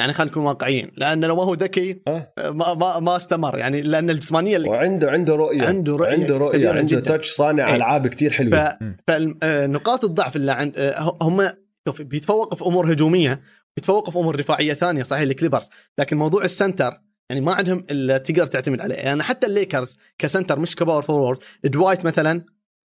يعني 0.00 0.12
خلينا 0.12 0.30
نكون 0.30 0.42
واقعيين 0.42 0.90
لأن 0.96 1.24
لو 1.24 1.36
ما 1.36 1.42
هو 1.42 1.54
ذكي 1.54 2.02
أه؟ 2.08 2.32
ما, 2.38 2.74
ما 2.74 3.00
ما 3.00 3.16
استمر. 3.16 3.58
يعني 3.58 3.82
لأن 3.82 4.10
الجسمانية 4.10 4.56
اللي 4.56 4.68
وعنده 4.68 5.10
عنده 5.10 5.34
رؤية. 5.34 5.66
عنده 5.66 5.96
رؤية 5.96 6.12
عنده 6.12 6.36
رؤية 6.36 6.70
عنده 6.70 7.00
touch 7.00 7.30
صانع 7.30 7.68
إيه. 7.68 7.74
ألعاب 7.74 8.06
كثير 8.06 8.32
حلوة. 8.32 8.78
فنقاط 9.08 10.04
الضعف 10.04 10.36
اللي 10.36 10.52
عند 10.52 10.78
آه، 10.78 11.18
هم 11.22 11.48
شوف 11.88 12.02
بيتفوقوا 12.02 12.56
في 12.56 12.64
أمور 12.64 12.92
هجومية 12.92 13.40
بيتفوقوا 13.76 14.12
في 14.12 14.18
أمور 14.18 14.36
دفاعية 14.36 14.74
ثانية 14.74 15.02
صحيح 15.02 15.22
الكليبرز. 15.22 15.68
لكن 15.98 16.16
موضوع 16.16 16.44
ال 16.44 16.52
center 16.52 17.00
يعني 17.30 17.40
ما 17.40 17.54
عندهم 17.54 17.86
إلا 17.90 18.18
تقدر 18.18 18.46
تعتمد 18.46 18.80
عليه. 18.80 18.94
يعني 18.94 19.22
حتى 19.22 19.46
الليكرز 19.46 19.98
ك 20.18 20.24
center 20.24 20.58
مش 20.58 20.76
ك 20.76 20.80
power 20.80 21.02
forward 21.02 21.38
دوايت 21.64 22.04
مثلا 22.04 22.44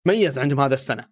ميز 0.07 0.39
عندهم 0.39 0.59
هذا 0.59 0.73
السنة 0.73 1.05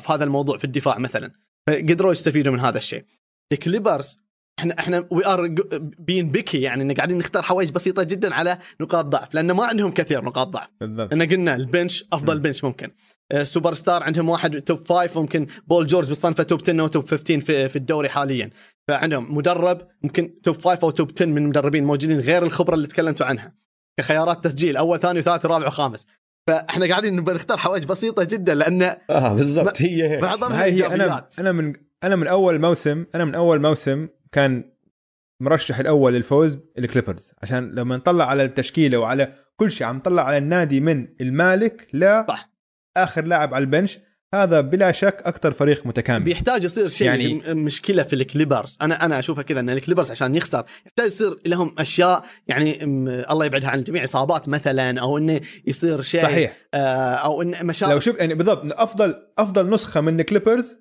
في 0.00 0.12
هذا 0.12 0.24
الموضوع 0.24 0.58
في 0.58 0.64
الدفاع 0.64 0.98
مثلا. 0.98 1.32
فقدروا 1.68 2.12
يستفيدوا 2.12 2.52
من 2.52 2.60
هذا 2.60 2.78
الشيء. 2.78 3.04
الكليبرز 3.52 4.21
إحنا 4.58 4.78
إحنا 4.78 5.06
we 5.10 5.26
are 5.26 5.54
being 5.98 6.30
picky 6.30 6.60
يعني 6.60 6.82
إن 6.82 6.92
قاعدين 6.92 7.18
نختار 7.18 7.42
حوايج 7.42 7.70
بسيطة 7.70 8.02
جدا 8.02 8.34
على 8.34 8.58
نقاط 8.80 9.04
ضعف 9.04 9.34
لأنه 9.34 9.54
ما 9.54 9.64
عندهم 9.66 9.90
كثير 9.90 10.24
نقاط 10.24 10.48
ضعف. 10.48 10.68
بالضبط. 10.80 11.12
ان 11.12 11.22
قلنا 11.22 11.54
ال 11.54 11.62
bench 11.62 12.04
أفضل 12.12 12.38
م. 12.38 12.42
bench 12.42 12.64
ممكن. 12.64 12.90
سوبر 13.42 13.70
آه، 13.70 13.74
star 13.74 14.02
عندهم 14.02 14.28
واحد 14.28 14.60
top 14.60 14.86
five 14.86 15.18
ممكن 15.18 15.46
بول 15.66 15.86
جورج 15.86 16.10
بصنفه 16.10 16.42
top 16.42 16.60
10 16.62 16.80
أو 16.80 16.86
top 16.86 17.08
15 17.10 17.40
في, 17.40 17.68
في 17.68 17.76
الدوري 17.76 18.08
حاليا. 18.08 18.50
فعندهم 18.88 19.36
مدرب 19.36 19.88
ممكن 20.02 20.40
top 20.42 20.62
5 20.62 20.78
أو 20.82 20.90
top 20.90 21.10
10 21.16 21.26
من 21.26 21.38
المدربين 21.42 21.84
موجودين 21.84 22.20
غير 22.20 22.42
الخبرة 22.42 22.74
اللي 22.74 22.86
تكلمتوا 22.86 23.26
عنها. 23.26 23.54
كخيارات 23.98 24.44
تسجيل 24.44 24.76
أول 24.76 24.98
ثاني 24.98 25.18
وثالث 25.18 25.44
ورابع 25.44 25.66
وخامس 25.66 26.06
فإحنا 26.46 26.86
قاعدين 26.86 27.24
بنختار 27.24 27.56
حوائج 27.56 27.84
بسيطة 27.84 28.24
جدا 28.24 28.54
لأن 28.54 28.82
آه 29.10 29.34
بالضبط. 29.34 29.82
هي 29.82 30.08
هيك. 30.10 30.22
معظمها 30.22 30.62
هاي 30.62 30.72
هي. 30.72 30.86
أنا 30.86 31.28
أنا 31.38 31.52
من 31.52 31.72
أنا 32.04 32.16
من 32.16 32.26
أول 32.26 32.60
موسم 32.60 33.04
أنا 33.14 33.24
من 33.24 33.34
أول 33.34 33.60
موسم 33.60 34.08
كان 34.32 34.72
مرشح 35.40 35.78
الأول 35.78 36.14
للفوز 36.14 36.58
الكليبرز. 36.78 37.34
عشان 37.42 37.70
لما 37.70 37.96
نطلع 37.96 38.24
على 38.24 38.44
التشكيلة 38.44 38.98
وعلى 38.98 39.32
كل 39.56 39.70
شيء 39.70 39.86
عم 39.86 39.96
نطلع 39.96 40.22
على 40.24 40.38
النادي 40.38 40.80
من 40.80 41.08
المالك 41.20 41.88
ل 41.92 42.24
صح. 42.28 42.52
آخر 42.96 43.24
لاعب 43.24 43.54
على 43.54 43.62
ال 43.62 43.67
bench. 43.67 43.98
هذا 44.34 44.60
بلا 44.60 44.92
شك 44.92 45.22
أكثر 45.24 45.52
فريق 45.52 45.86
متكامل. 45.86 46.24
بيحتاج 46.24 46.64
يصير 46.64 46.88
شيء 46.88 47.06
يعني- 47.06 47.42
مشكلة 47.54 48.02
في 48.02 48.12
الكليبرز. 48.12 48.78
أنا 48.82 49.04
أنا 49.04 49.18
أشوفها 49.18 49.42
كذا 49.42 49.60
إن 49.60 49.70
الكليبرز 49.70 50.10
عشان 50.10 50.34
يخسر 50.34 50.64
يحتاج 50.86 51.06
يصير 51.06 51.38
لهم 51.46 51.74
أشياء 51.78 52.24
يعني 52.48 52.84
الله 53.32 53.44
يبعدها 53.46 53.70
عن 53.70 53.78
الجميع 53.78 54.04
إصابات 54.04 54.48
مثلا 54.48 55.00
أو 55.00 55.18
إنه 55.18 55.40
يصير 55.66 56.02
شيء 56.02 56.22
صحيح. 56.22 56.56
آه 56.74 57.14
أو 57.14 57.42
إن 57.42 57.66
مشاكل 57.66 57.92
لو 57.92 58.00
شوف 58.00 58.18
يعني 58.18 58.34
بالضبط 58.34 58.80
أفضل 58.80 59.14
أفضل 59.38 59.70
نسخة 59.70 60.00
من 60.00 60.20
الكليبرز 60.20 60.76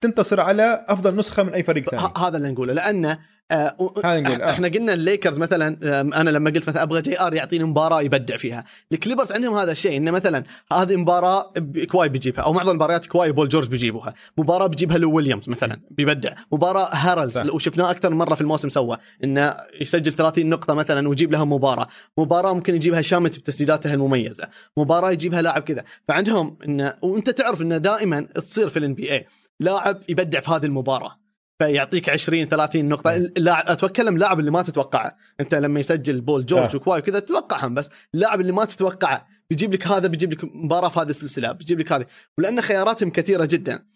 بتنتصر 0.00 0.40
على 0.40 0.84
أفضل 0.88 1.16
نسخة 1.16 1.42
من 1.42 1.54
أي 1.54 1.62
فريق 1.62 1.90
ثاني. 1.90 2.02
هذا 2.16 2.36
اللي 2.36 2.50
نقوله. 2.50 2.72
لأنه 2.72 3.18
آه 3.50 3.76
نقول، 4.04 4.42
آه. 4.42 4.50
إحنا 4.50 4.68
قلنا 4.68 4.94
الليكرز 4.94 5.38
مثلا 5.38 5.78
أنا 6.20 6.30
لما 6.30 6.50
قلت 6.50 6.68
مثلا 6.68 6.82
أبغى 6.82 7.02
جي 7.02 7.20
آر 7.20 7.34
يعطيني 7.34 7.64
مباراة 7.64 8.02
يبدع 8.02 8.36
فيها. 8.36 8.64
الكليبرز 8.92 9.32
عندهم 9.32 9.56
هذا 9.56 9.72
الشيء 9.72 9.96
إنه 9.96 10.10
مثلا 10.10 10.44
هذه 10.72 10.96
مباراة 10.96 11.52
كواي 11.90 12.08
بيجيبها 12.08 12.44
أو 12.44 12.52
معظم 12.52 12.70
المباريات 12.70 13.06
كواي 13.06 13.30
وبول 13.30 13.48
جورج 13.48 13.68
بيجيبوها. 13.68 14.14
مباراة 14.38 14.66
بيجيبها 14.66 14.98
لو 14.98 15.12
ويليامز 15.12 15.48
مثلا 15.48 15.80
بيبدع. 15.90 16.32
مباراة 16.52 16.88
هارل. 16.92 17.38
وشفناه 17.38 17.90
أكثر 17.90 18.14
مرة 18.14 18.34
في 18.34 18.40
الموسم 18.40 18.68
سوى 18.68 18.96
إنه 19.24 19.54
يسجل 19.80 20.12
30 20.12 20.46
نقطة 20.46 20.74
مثلا 20.74 21.08
ويجيب 21.08 21.32
لها 21.32 21.44
مباراة. 21.44 21.86
مباراة 22.18 22.54
ممكن 22.54 22.74
يجيبها 22.74 23.02
شامت 23.02 23.38
بتسديداته 23.38 23.94
المميزة. 23.94 24.48
مباراة 24.76 25.10
يجيبها 25.10 25.42
لاعب 25.42 25.62
كذا. 25.62 25.84
فعندهم 26.08 26.56
إنه 26.64 26.94
وأنت 27.02 27.30
تعرف 27.30 27.62
إنه 27.62 27.76
دائما 27.76 28.20
تصير 28.20 28.68
في 28.68 28.78
ال 28.78 28.94
NBA 28.94 29.26
لاعب 29.60 30.02
يبدع 30.08 30.40
في 30.40 30.50
هذه 30.50 30.66
المباراة 30.66 31.20
فيعطيك 31.62 32.08
20 32.08 32.48
30 32.48 32.84
نقطة 32.84 33.16
اللاعب 33.16 33.64
اتكلم 33.68 34.18
لاعب 34.18 34.40
اللي 34.40 34.50
ما 34.50 34.62
تتوقعه، 34.62 35.16
أنت 35.40 35.54
لما 35.54 35.80
يسجل 35.80 36.20
بول 36.20 36.46
جورج 36.46 36.70
آه. 36.74 36.76
وكواي 36.76 36.98
وكذا 36.98 37.18
تتوقعهم 37.18 37.74
بس 37.74 37.90
اللاعب 38.14 38.40
اللي 38.40 38.52
ما 38.52 38.64
تتوقعه 38.64 39.26
بيجيب 39.50 39.74
لك 39.74 39.86
هذا 39.86 40.08
بيجيب 40.08 40.32
لك 40.32 40.44
مباراة 40.44 40.88
في 40.88 41.00
هذه 41.00 41.10
السلسلة، 41.10 41.52
بيجيب 41.52 41.80
لك 41.80 41.92
هذه، 41.92 42.06
ولأن 42.38 42.60
خياراتهم 42.60 43.10
كثيرة 43.10 43.48
جدا. 43.50 43.86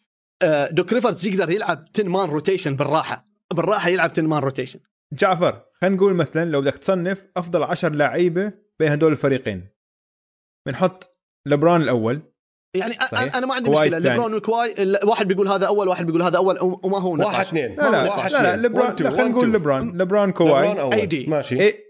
آه، 0.43 0.71
دوك 0.71 0.93
ريفرز 0.93 1.27
يقدر 1.27 1.51
يلعب 1.51 1.85
10 1.95 2.09
man 2.09 2.29
rotation 2.29 2.77
بالراحة، 2.77 3.29
بالراحة 3.55 3.89
يلعب 3.89 4.11
10 4.11 4.23
man 4.23 4.43
rotation. 4.43 4.81
جعفر 5.13 5.63
خلينا 5.75 5.97
نقول 5.97 6.15
مثلا 6.15 6.51
لو 6.51 6.61
بدك 6.61 6.79
تصنف 6.79 7.27
أفضل 7.37 7.63
10 7.63 7.89
لعيبة 7.89 8.53
بين 8.79 8.93
هدول 8.93 9.13
الفريقين 9.13 9.69
بنحط 10.67 11.19
لبران 11.47 11.83
الأول 11.83 12.23
يعني 12.75 12.95
صحيح. 12.95 13.37
أنا 13.37 13.47
ما 13.47 13.55
عندي 13.55 13.71
الثاني. 13.71 14.01
ليبرون 14.01 14.35
وكواي 14.35 14.83
ال- 14.83 15.09
واحد 15.09 15.29
بيقول 15.29 15.49
هذا 15.49 15.67
أول 15.67 15.89
واحد 15.89 16.07
بيقول 16.07 16.23
هذا 16.23 16.37
أول 16.37 16.59
وما 16.61 16.99
هو 16.99 17.17
نقاش. 17.17 17.33
واحد 17.35 17.47
اثنين 17.47 17.75
لا 17.77 17.91
لا 17.91 18.03
واحد 18.11 18.33
لا, 18.33 18.57
لا 18.57 18.69
لا 18.69 19.11
خلينا 19.11 19.29
نقول 19.29 19.53
لبران 19.53 20.03
لبران 20.03 20.33
كواي. 20.33 20.81
أول. 20.81 20.93
AD. 21.09 21.29
ماشي. 21.29 21.61
اي 21.61 21.85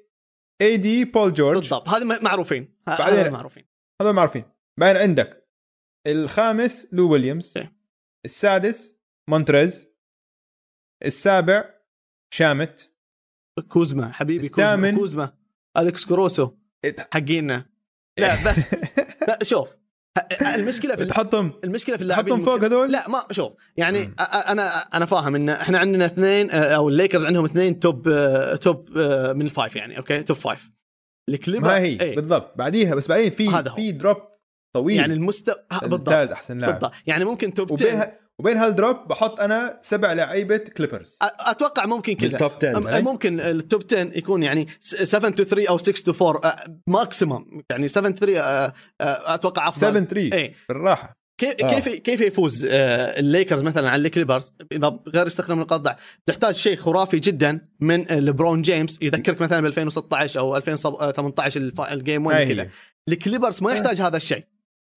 AD 0.63 1.05
بول 1.05 1.33
جورج 1.33 1.59
بالضبط. 1.59 1.89
هذه 1.89 2.05
م- 2.05 2.25
معروفين. 2.25 2.75
هذول 2.89 3.31
معروفين. 3.31 3.65
هذول 4.03 4.13
معروفين. 4.15 4.45
بعدين 4.81 5.03
عندك 5.03 5.49
الخامس 6.07 6.89
لو 6.93 7.11
ويليامز 7.13 7.55
إيه. 7.59 7.77
السادس 8.25 8.97
مونتريز 9.31 9.89
السابع 11.05 11.65
شامت. 12.35 12.91
كوزما 13.69 14.13
حبيبي 14.13 14.49
كوزما. 14.49 14.91
كوزما. 14.91 15.33
الكس 15.79 16.05
كروسو. 16.05 16.51
حقينا. 17.13 17.67
لا 18.19 18.51
بس 18.51 18.59
لا 19.29 19.39
شوف. 19.43 19.77
المشكلة 20.55 20.97
في 20.97 21.05
تحطهم. 21.05 21.53
المشكلة 21.65 21.97
في 21.97 22.03
اللاعبين 22.03 22.35
تحطهم 22.35 22.45
فوق 22.47 22.65
هذول؟ 22.65 22.93
لا 22.93 23.09
ما 23.09 23.25
شوف 23.31 23.53
يعني 23.77 23.99
مم. 24.03 24.15
أنا 24.49 24.79
أنا 24.79 25.05
فاهم 25.07 25.37
إن 25.37 25.49
إحنا 25.49 25.79
عندنا 25.79 26.05
اثنين 26.05 26.51
أو 26.51 26.89
الليكرز 26.89 27.25
عندهم 27.25 27.45
اثنين 27.45 27.81
top 27.81 28.03
top 28.61 28.99
من 29.37 29.47
ال 29.47 29.53
five 29.53 29.77
يعني 29.77 29.99
okay؟ 29.99 30.23
top 30.23 30.37
five 30.37 30.71
الكليبر 31.29 31.67
ما 31.69 31.79
هي 31.79 32.01
إيه. 32.01 32.17
بالضبط. 32.17 32.53
بعديها 32.59 32.95
بس 32.95 33.09
بعدين 33.09 33.31
في. 33.31 33.65
في 33.77 33.93
drop 33.93 34.17
طويل. 34.77 34.97
يعني 34.97 35.15
المستوى 35.15 35.55
بالضبط. 35.83 36.09
أحسن 36.09 36.59
لاعب. 36.59 36.73
بالضبط. 36.73 36.93
يعني 37.07 37.25
ممكن 37.25 37.55
top 37.55 37.71
وبين 37.71 37.87
10 37.89 37.99
ه- 37.99 38.13
وبين 38.41 38.57
هال 38.57 38.70
drop 38.70 38.97
بحط 39.09 39.41
أنا 39.41 39.79
سبع 39.83 40.13
لعيبة 40.13 40.57
كليبرز 40.57 41.19
أتوقع 41.23 41.87
ممكن 41.87 42.15
كذا. 42.15 42.29
بال 42.31 42.39
top 42.39 42.53
10 42.53 42.81
أم- 43.01 43.05
ممكن 43.05 43.41
ال 43.41 43.51
top 43.51 43.83
10 43.93 44.19
يكون 44.19 44.43
يعني 44.43 44.69
7 44.81 45.31
to 45.31 45.43
3 45.45 45.69
أو 45.69 45.79
6 45.79 46.13
to 46.13 46.29
4 46.31 46.65
maximum 46.87 47.63
يعني 47.71 47.89
7 47.89 48.11
to 48.11 48.17
3 48.27 48.41
آه، 48.41 48.73
آه، 49.01 49.35
أتوقع 49.35 49.69
أفضل. 49.69 49.81
7 49.81 50.05
3 50.05 50.37
إيه. 50.37 50.55
بالراحة. 50.69 51.13
كيف 51.41 51.55
آه. 51.65 51.75
كيف 51.75 51.89
كيف 51.89 52.21
يفوز 52.21 52.67
الليكرز 52.71 53.63
مثلا 53.63 53.91
على 53.91 54.07
الكليبرز؟ 54.07 54.53
إذا 54.73 54.99
غير 55.09 55.27
استخدام 55.27 55.61
نقاط 55.61 55.81
ضعف. 55.81 56.19
تحتاج 56.27 56.55
شيء 56.55 56.77
خرافي 56.77 57.19
جدا 57.19 57.69
من 57.81 58.03
لبرون 58.11 58.63
جيمس. 58.63 58.99
يذكرك 59.03 59.41
مثلا 59.41 59.61
ب 59.61 59.65
2016 59.67 60.41
أو 60.41 60.57
2018 60.57 61.61
الف- 61.61 61.81
ال 61.81 61.90
game 61.90 62.27
هاي 62.29 62.35
1 62.45 62.49
هي. 62.49 62.55
كذا 62.55 62.69
الكليبرز 63.09 63.63
ما 63.63 63.73
يحتاج 63.73 64.01
هذا 64.01 64.17
الشيء. 64.17 64.45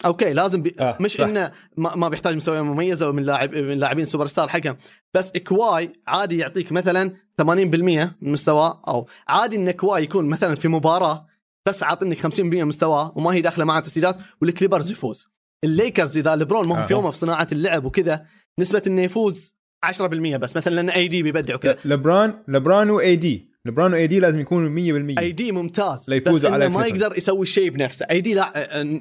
okay 0.06 0.34
لازم 0.34 0.62
بي... 0.62 0.76
آه، 0.80 0.98
مش 1.00 1.12
صح. 1.12 1.24
إنه 1.24 1.52
ما, 1.78 1.96
ما 1.96 2.10
بيحتاج 2.10 2.36
مستويات 2.36 2.64
مميزة 2.64 3.12
من 3.12 3.24
لاعب 3.24 3.56
من 3.56 3.80
لاعبين 3.80 4.06
سوبر 4.06 4.28
ستار 4.28 4.48
حقهم 4.48 4.78
بس 5.14 5.32
كواي 5.38 5.92
عادي 6.08 6.38
يعطيك 6.38 6.72
مثلا 6.72 7.14
80% 7.42 7.44
من 7.46 8.12
مستواه 8.22 8.82
أو 8.88 9.08
عادي 9.28 9.56
إن 9.56 9.72
كواي 9.72 10.04
يكون 10.04 10.26
مثلا 10.26 10.56
في 10.56 10.68
مباراة 10.68 11.28
بس 11.68 11.84
عاطني 11.84 12.16
50% 12.16 12.40
من 12.40 12.66
مستواه 12.66 13.14
وما 13.16 13.34
هي 13.34 13.42
داخلة 13.42 13.66
معه 13.66 13.80
تسديدات 13.80 14.18
والكليبرز 14.42 14.92
يفوز 14.92 15.28
الليكرز 15.64 16.18
إذا 16.18 16.36
ليبرون 16.36 16.68
ما 16.68 16.80
هو 16.80 16.88
في 16.88 16.94
آه. 16.94 16.98
يومه 16.98 17.12
في 17.12 17.18
صناعة 17.18 17.48
اللعب 17.52 17.86
وكذا 17.86 18.26
نسبة 18.60 18.82
إنه 18.88 19.02
يفوز 19.02 19.58
10% 19.86 20.02
بس 20.02 20.56
مثلا 20.56 20.76
لأن 20.76 20.90
AD 20.90 21.24
بيبدع 21.24 21.56
وكذا 21.56 21.78
لبران 21.86 22.34
لبران 22.48 22.90
و 22.90 23.16
AD 23.16 23.52
لبران 23.68 23.94
و 23.94 24.08
AD 24.08 24.20
لازم 24.20 24.40
يكونوا 24.40 24.70
100% 25.16 25.20
AD 25.20 25.52
ممتاز. 25.52 26.10
ليفوزوا 26.10 26.40
بس 26.40 26.46
على 26.54 26.66
انه 26.66 26.74
ما 26.74 26.80
الكليبرز. 26.82 27.02
يقدر 27.04 27.18
يسوي 27.18 27.46
شيء 27.46 27.70
بنفسه. 27.70 28.06
AD 28.12 28.34
لا... 28.34 28.54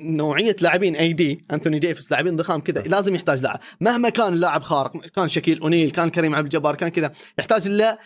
نوعية 0.02 0.56
لاعبين 0.60 0.96
AD 0.96 1.44
انثوني 1.52 1.78
ديفيس 1.78 2.10
لاعبين 2.12 2.36
ضخام 2.36 2.60
كذا 2.60 2.82
لازم 2.82 3.14
يحتاج 3.14 3.42
لاعب. 3.42 3.60
مهما 3.80 4.08
كان 4.08 4.32
اللاعب 4.32 4.62
خارق 4.62 4.92
كان 5.16 5.28
شكيل 5.28 5.60
أونيل 5.60 5.90
كان 5.90 6.08
كريم 6.10 6.34
عبد 6.34 6.44
الجبار 6.44 6.74
كان 6.74 6.88
كذا 6.88 7.12
يحتاج 7.38 7.66
الا 7.66 7.98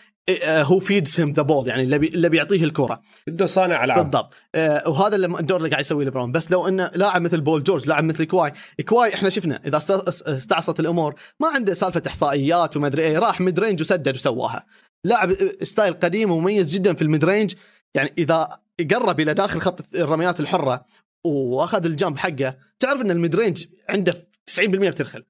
هو 0.45 0.79
feeds 0.79 1.19
him 1.19 1.31
the 1.33 1.41
ball 1.41 1.67
يعني 1.67 1.81
اللي 1.83 1.97
بي- 1.97 2.07
اللي 2.07 2.29
بيعطيه 2.29 2.63
الكرة. 2.63 3.01
بده 3.27 3.45
صانع 3.45 3.83
ألعاب. 3.83 4.03
بالضبط. 4.03 4.33
آه 4.55 4.89
وهذا 4.89 5.15
اللي 5.15 5.27
الدور 5.39 5.57
اللي 5.57 5.69
قاعد 5.69 5.81
يسويه 5.81 6.05
لبرون. 6.05 6.31
بس 6.31 6.51
لو 6.51 6.67
إنه 6.67 6.91
لاعب 6.95 7.21
مثل 7.21 7.41
بول 7.41 7.63
جورج 7.63 7.87
لاعب 7.87 8.03
مثل 8.03 8.23
كواي 8.23 8.51
كواي 8.85 9.13
إحنا 9.13 9.29
شفنا 9.29 9.61
إذا 9.67 9.77
است- 9.77 10.27
استعصت 10.27 10.79
الأمور 10.79 11.15
ما 11.39 11.47
عنده 11.47 11.73
سالفة 11.73 12.01
إحصائيات 12.07 12.77
وما 12.77 12.87
أدري 12.87 13.01
إيه 13.03 13.19
راح 13.19 13.41
mid 13.41 13.59
range 13.59 13.81
وسدد 13.81 14.15
وسواها. 14.15 14.65
لاعب 15.03 15.31
style 15.63 15.93
قديم 15.93 16.31
ومميز 16.31 16.75
جدا 16.75 16.93
في 16.93 17.01
ال 17.01 17.07
mid 17.07 17.25
range. 17.25 17.55
يعني 17.95 18.13
إذا 18.17 18.61
قرب 18.91 19.19
إلى 19.19 19.33
داخل 19.33 19.59
خط 19.59 19.95
الرميات 19.95 20.39
الحرة 20.39 20.85
وأخذ 21.25 21.85
ال 21.85 21.91
jump 21.91 22.17
حقه 22.17 22.57
تعرف 22.79 23.01
إن 23.01 23.11
ال 23.11 23.17
mid 23.17 23.35
range 23.35 23.67
عنده 23.89 24.11
90% 24.45 24.89
بتدخل. 24.89 25.25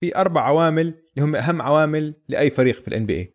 في 0.00 0.16
أربع 0.16 0.40
عوامل 0.40 0.86
اللي 0.86 1.26
هم 1.26 1.36
أهم 1.36 1.62
عوامل 1.62 2.14
لأي 2.28 2.50
فريق 2.50 2.74
في 2.74 2.88
ال 2.88 3.06
NBA 3.06 3.34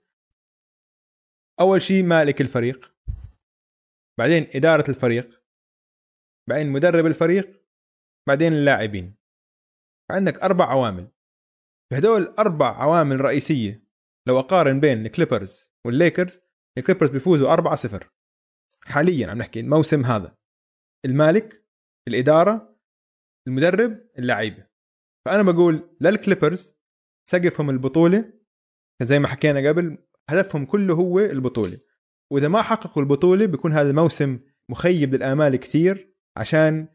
أول 1.59 1.81
شيء 1.81 2.03
مالك 2.03 2.41
الفريق. 2.41 2.93
بعدين 4.17 4.47
إدارة 4.55 4.89
الفريق. 4.89 5.41
بعدين 6.49 6.69
مدرب 6.69 7.05
الفريق. 7.05 7.61
بعدين 8.27 8.53
اللاعبين. 8.53 9.15
عندك 10.11 10.43
أربع 10.43 10.65
عوامل. 10.65 11.07
بهدول 11.91 12.21
الاربع 12.21 12.81
عوامل 12.81 13.21
رئيسية 13.21 13.83
لو 14.27 14.39
أقارن 14.39 14.79
بين 14.79 15.05
الكليبرز 15.05 15.71
والليكرز 15.85 16.41
الكليبرز 16.77 17.09
بيفوزوا 17.09 17.53
4 17.53 17.75
0 17.75 18.09
حاليا 18.85 19.27
عم 19.27 19.37
نحكي 19.37 19.59
الموسم 19.59 20.05
هذا. 20.05 20.37
المالك 21.05 21.65
الإدارة 22.07 22.77
المدرب 23.47 24.09
اللعيبة. 24.19 24.67
فأنا 25.25 25.51
بقول 25.51 25.97
للكليبرز 26.01 26.75
سقفهم 27.29 27.69
البطولة 27.69 28.33
زي 29.01 29.19
ما 29.19 29.27
حكينا 29.27 29.69
قبل 29.69 29.97
هدفهم 30.29 30.65
كله 30.65 30.93
هو 30.93 31.19
البطولة. 31.19 31.79
وإذا 32.31 32.47
ما 32.47 32.61
حققوا 32.61 33.03
البطولة 33.03 33.45
بيكون 33.45 33.73
هذا 33.73 33.89
الموسم 33.89 34.39
مخيب 34.69 35.15
للآمال 35.15 35.55
كثير 35.55 36.15
عشان 36.37 36.87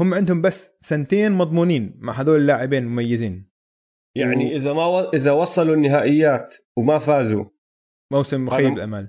هم 0.00 0.14
عندهم 0.14 0.42
بس 0.42 0.76
سنتين 0.80 1.32
مضمونين 1.32 1.94
مع 1.98 2.12
هذول 2.12 2.40
اللاعبين 2.40 2.86
مميزين 2.86 3.51
يعني 4.16 4.56
إذا 4.56 4.72
ما 4.72 4.86
و... 4.86 5.00
إذا 5.00 5.32
وصلوا 5.32 5.74
النهائيات 5.74 6.56
وما 6.78 6.98
فازوا. 6.98 7.44
موسم 8.12 8.44
مخيب 8.44 8.66
هذا- 8.66 8.74
الامال 8.74 9.08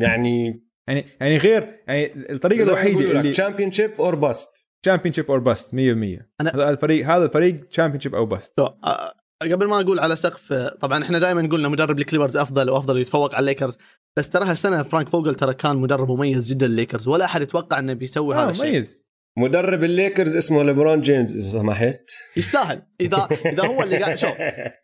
يعني 0.00 0.62
يعني 0.88 1.04
يعني 1.20 1.36
غير 1.36 1.82
يعني 1.88 2.30
الطريقة 2.32 2.62
الوحيدة 2.62 3.00
اللي 3.20 3.32
championship 3.32 4.00
or 4.00 4.14
bust 4.14 4.68
championship 4.84 5.30
or 5.30 5.38
bust 5.38 5.74
100% 5.74 5.76
أنا- 5.78 6.54
هذا 6.54 6.70
الفريق 6.70 7.06
هذا 7.06 7.24
الفريق 7.24 7.68
championship 7.68 8.14
or 8.14 8.26
bust 8.26 8.58
آه، 8.58 9.14
قبل 9.42 9.66
ما 9.66 9.80
أقول 9.80 9.98
على 10.00 10.16
سقف 10.16 10.52
طبعا 10.52 11.04
إحنا 11.04 11.18
دائما 11.18 11.48
قلنا 11.48 11.68
مدرب 11.68 11.98
الكليبرز 11.98 12.36
أفضل 12.36 12.70
وأفضل 12.70 12.98
يتفوق 12.98 13.34
على 13.34 13.40
الليكرز. 13.40 13.78
بس 14.18 14.30
ترى 14.30 14.44
هالسنه 14.44 14.82
فرانك 14.82 15.08
فوجل 15.08 15.34
ترى 15.34 15.54
كان 15.54 15.76
مدرب 15.76 16.10
مميز 16.10 16.50
جدا 16.52 16.66
للليكرز 16.66 17.08
ولا 17.08 17.24
أحد 17.24 17.42
يتوقع 17.42 17.78
إنه 17.78 17.92
بيسوي 17.92 18.34
هذا 18.34 18.42
آه 18.46 18.50
الشيء. 18.50 18.66
مميز. 18.70 18.98
مدرب 19.38 19.84
الليكرز 19.84 20.36
اسمه 20.36 20.62
ليبرون 20.62 21.00
جيمس 21.00 21.36
إذا 21.36 21.50
سمحت. 21.50 22.00
يستاهل. 22.36 22.82
اذا 23.00 23.28
إذا 23.46 23.66
هو 23.66 23.82
اللي 23.82 23.96
قاعد 23.96 24.18
شوف 24.18 24.30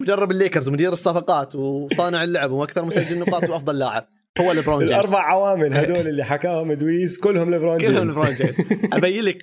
مدرب 0.01 0.31
الليكرز 0.31 0.69
ومدير 0.69 0.93
الصفقات 0.93 1.55
وصانع 1.55 2.25
اللعب 2.25 2.51
وأكثر 2.51 2.85
مسجل 2.85 3.19
نقاط 3.19 3.51
وأفضل 3.51 3.79
لاعب. 3.79 4.07
هو 4.41 4.53
ليبرون 4.53 4.79
جيمس 4.79 4.91
الأربع 4.91 5.21
عوامل 5.21 5.75
هدول 5.75 6.09
اللي 6.09 6.25
حكاهم 6.25 6.71
ادويس 6.71 7.19
كلهم 7.19 7.51
ليبرون 7.51 7.79
جيمس 7.79 7.91
كلهم 7.91 8.09
ليبرون 8.09 8.35
جيمس 8.35 8.57
أبين 8.97 9.25
لك 9.25 9.43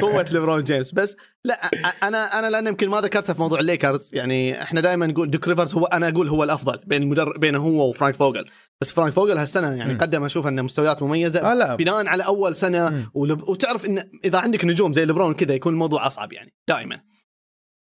قوه 0.00 0.22
ليبرون 0.22 0.64
جيمس 0.64 0.92
بس 0.92 1.16
لا 1.44 1.54
أنا 2.02 2.38
أنا 2.38 2.50
لأن 2.50 2.66
يمكن 2.66 2.88
ما 2.88 3.00
ذكرتها 3.00 3.32
في 3.32 3.40
موضوع 3.40 3.60
الليكرز 3.60 4.10
يعني 4.12 4.62
إحنا 4.62 4.80
دائما 4.80 5.06
نقول 5.06 5.30
دوك 5.30 5.48
ريفرز 5.48 5.74
هو 5.74 5.84
أنا 5.84 6.08
أقول 6.08 6.28
هو 6.28 6.44
الأفضل 6.44 6.80
بين 6.86 7.02
المدرب 7.02 7.40
بينه 7.40 7.58
هو 7.58 7.88
وفرانك 7.88 8.14
فوجل 8.14 8.44
بس 8.80 8.92
فرانك 8.92 9.12
فوجل 9.12 9.38
هالسنة 9.38 9.68
يعني 9.74 9.94
م. 9.94 9.98
قدم 9.98 10.24
أشوف 10.24 10.46
أنه 10.46 10.62
مستويات 10.62 11.02
مميزة 11.02 11.52
آه 11.52 11.54
لا. 11.54 11.74
بناء 11.74 12.06
على 12.06 12.26
أول 12.26 12.54
سنة 12.54 13.06
ولب... 13.14 13.48
وتعرف 13.48 13.86
إن 13.86 14.10
إذا 14.24 14.38
عندك 14.38 14.64
نجوم 14.64 14.92
زي 14.92 15.04
ليبرون 15.04 15.34
كذا 15.34 15.54
يكون 15.54 15.72
الموضوع 15.72 16.06
أصعب 16.06 16.32
يعني 16.32 16.54
دائما 16.68 17.00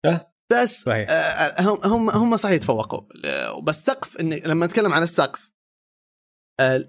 أه؟ 0.05 0.31
بس 0.51 0.81
صحيح. 0.81 1.07
آه 1.09 1.61
هم 1.61 1.79
هم 1.83 2.09
هم 2.09 2.37
صحيح 2.37 2.57
تفوقوا 2.57 3.01
بس 3.63 3.85
سقف 3.85 4.17
إن 4.17 4.33
لما 4.33 4.65
نتكلم 4.65 4.93
عن 4.93 5.03
السقف 5.03 5.50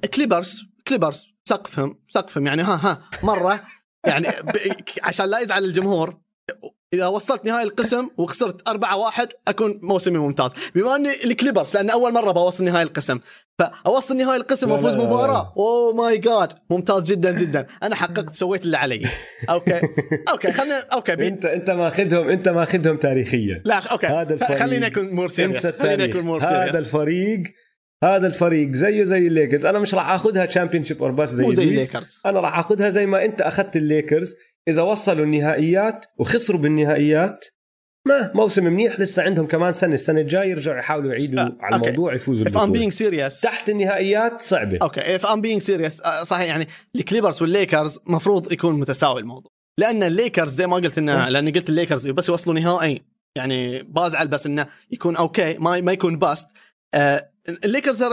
الكليبرز 0.05 0.63
كليبرز 0.89 1.27
سقفهم 1.45 1.99
سقفهم 2.09 2.47
يعني 2.47 2.63
ها 2.63 2.81
ها 2.83 3.03
مرة. 3.23 3.63
يعني 4.07 4.29
عشان 5.03 5.27
لا 5.27 5.39
يزعل 5.39 5.65
الجمهور 5.65 6.17
إذا 6.95 7.07
وصلت 7.07 7.45
نهائي 7.45 7.65
القسم 7.65 8.09
وخسرت 8.19 8.69
4 8.69 8.97
1 8.97 9.29
أكون 9.49 9.81
موسمي 9.83 10.19
ممتاز. 10.19 10.53
بما 10.75 10.97
إني 10.97 11.11
الكليبرز 11.25 11.75
لأن 11.75 11.91
أول 11.91 12.13
مرة 12.13 12.33
بوصل 12.33 12.65
نهائي 12.65 12.83
القسم. 12.83 13.21
فأوصل 13.59 14.17
نهائي 14.17 14.41
القسم 14.41 14.71
وأفوز 14.71 14.97
مباراه 14.97 15.55
oh 15.57 15.95
my 15.95 16.19
God 16.19 16.53
ممتاز 16.71 17.05
جدا 17.13 17.31
جدا. 17.31 17.67
أنا 17.83 17.95
حققت 17.95 18.35
سويت 18.35 18.65
اللي 18.65 18.77
علي. 18.77 19.03
okay. 19.51 19.81
okay 20.29 20.53
خلينا 20.53 20.79
okay 20.79 21.17
بي. 21.17 21.29
أنت 21.29 21.47
أنت 21.47 21.71
ماخذهم 21.71 22.29
أنت 22.29 22.49
ماخذهم 22.49 22.97
تاريخيا. 22.97 23.63
لا 23.65 23.79
okay. 23.79 24.07
هذا 24.07 24.35
الفريق. 24.35 24.59
خليني 24.59 24.87
اكون 24.87 25.11
more 25.11 25.29
serious 25.29 25.67
خليني 25.67 26.05
اكون 26.05 26.23
more 26.23 26.41
serious 26.41 26.69
هذا 26.69 26.79
الفريق 26.79 27.43
هذا 28.05 28.27
الفريق 28.27 28.71
زيه 28.71 29.05
زي 29.05 29.27
الليكرز. 29.27 29.67
أنا 29.67 29.79
مش 29.79 29.95
راح 29.95 30.09
آخذها 30.09 30.47
championship 30.47 31.03
or 31.03 31.11
bust 31.11 31.31
زي, 31.31 31.55
زي 31.55 31.65
الليكرز 31.65 32.21
أنا 32.27 32.41
راح 32.41 32.59
آخذها 32.59 32.89
زي 32.89 33.07
ما 33.07 33.25
أنت 33.25 33.41
أخذت 33.41 33.77
الليكرز. 33.77 34.35
إذا 34.69 34.83
وصلوا 34.83 35.25
النهائيات 35.25 36.07
وخسروا 36.19 36.61
بالنهائيات 36.61 37.45
ما 38.09 38.33
موسم 38.35 38.65
منيح. 38.65 39.01
لسه 39.01 39.23
عندهم 39.23 39.47
كمان 39.47 39.73
سنة. 39.73 39.95
السنة 39.95 40.21
الجاية 40.21 40.51
يرجعوا 40.51 40.79
يحاولوا 40.79 41.11
يعيدوا 41.11 41.41
آه. 41.41 41.57
على 41.61 41.77
الموضوع 41.77 42.15
يفوزوا 42.15 42.47
if 42.47 42.51
I'm 42.51 42.73
being 42.73 42.99
serious. 42.99 43.41
تحت 43.43 43.71
النهائيات 43.71 44.41
صعبة. 44.41 44.79
okay. 44.83 45.19
If 45.19 45.23
I'm 45.23 45.41
being 45.41 45.67
serious 45.67 46.23
صحيح 46.23 46.47
يعني 46.47 46.67
الكليبرز 46.97 47.43
والليكرز 47.43 47.99
مفروض 48.07 48.53
يكون 48.53 48.81
متساوي 48.81 49.21
الموضوع. 49.21 49.51
لأن 49.81 50.03
الليكرز 50.03 50.51
زي 50.51 50.67
ما 50.67 50.77
قلت 50.77 50.99
إنه 50.99 51.29
لاني 51.29 51.51
قلت 51.51 51.69
الليكرز 51.69 52.09
بس 52.09 52.29
يوصلوا 52.29 52.55
نهائي 52.55 53.03
يعني 53.37 53.83
بازعل 53.83 54.29
بس 54.29 54.47
إنه 54.47 54.67
يكون 54.91 55.17
okay 55.17 55.59
ما 55.59 55.81
ما 55.81 55.93
يكون 55.93 56.19
bust 56.19 56.49
آه 56.95 57.32
الليكرز 57.49 58.05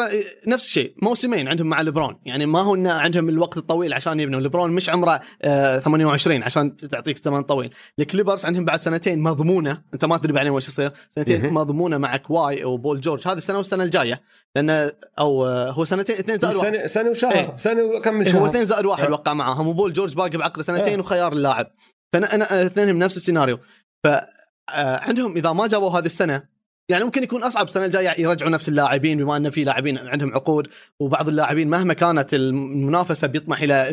نفس 0.47 0.65
الشيء 0.65 0.93
موسمين 1.01 1.47
عندهم 1.47 1.68
مع 1.68 1.81
ليبرون. 1.81 2.19
يعني 2.26 2.45
ما 2.45 2.61
هو 2.61 2.76
انه 2.76 2.93
عندهم 2.93 3.30
الوقت 3.30 3.57
الطويل 3.57 3.93
عشان 3.93 4.19
يبنوا. 4.19 4.39
ليبرون 4.39 4.72
مش 4.72 4.89
عمره 4.89 5.22
آه 5.41 5.80
28 5.80 6.43
عشان 6.43 6.77
تعطيك 6.77 7.18
زمن 7.18 7.41
طويل. 7.41 7.73
الكليبرز 7.99 8.45
عندهم 8.45 8.65
بعد 8.65 8.81
سنتين 8.81 9.19
مضمونة. 9.19 9.81
أنت 9.93 10.06
ما 10.06 10.18
تدري 10.18 10.34
بعدين 10.34 10.51
وش 10.51 10.68
يصير. 10.68 10.91
سنتين 11.10 11.53
مضمونة 11.53 11.97
مع 11.97 12.18
كواي 12.18 12.64
وبول 12.64 13.01
جورج. 13.01 13.27
هذه 13.27 13.38
السنة 13.38 13.57
والسنة 13.57 13.84
الجاية. 13.84 14.22
لأن 14.56 14.91
أو 15.19 15.45
آه، 15.45 15.72
هو 15.72 15.85
سنتين 15.85 16.15
اثنين 16.15 16.39
زائد 16.39 16.56
سنة 16.56 16.85
سنة 16.85 17.10
وشهر. 17.10 17.35
إيه. 17.35 17.53
سنة 17.57 17.84
وكم 17.84 18.23
شهر 18.23 18.41
هو 18.41 18.45
اثنين 18.45 18.65
زائد 18.65 18.85
واحد 18.85 19.06
آه. 19.06 19.11
وقع 19.11 19.34
معاهم. 19.34 19.68
وبول 19.68 19.93
جورج 19.93 20.15
باقي 20.15 20.38
بعقد 20.38 20.61
سنتين 20.61 20.99
آه. 20.99 21.01
وخيار 21.01 21.34
اللاعب. 21.34 21.68
فأنا 22.14 22.35
أنا 22.35 22.65
اثنينهم 22.65 22.99
نفس 22.99 23.18
السيناريو. 23.18 23.60
ف 24.03 24.07
آه، 24.07 24.99
عندهم 24.99 25.35
إذا 25.38 25.53
ما 25.53 25.68
جابوا 25.68 25.89
هذه 25.89 26.06
السنة 26.06 26.43
يعني 26.90 27.03
ممكن 27.03 27.24
يكون 27.24 27.44
أصعب 27.44 27.66
السنة 27.66 27.86
الجاية 27.86 28.22
يرجعوا 28.22 28.52
نفس 28.52 28.70
اللاعبين 28.70 29.18
بما 29.18 29.38
أن 29.38 29.49
في 29.49 29.64
لاعبين 29.64 29.98
عندهم 29.98 30.34
عقود 30.34 30.68
وبعض 30.99 31.30
اللاعبين 31.30 31.68
مهما 31.70 31.94
كانت 31.94 32.34
المنافسة 32.34 33.28
بيطمح 33.28 33.61
إلى 33.61 33.90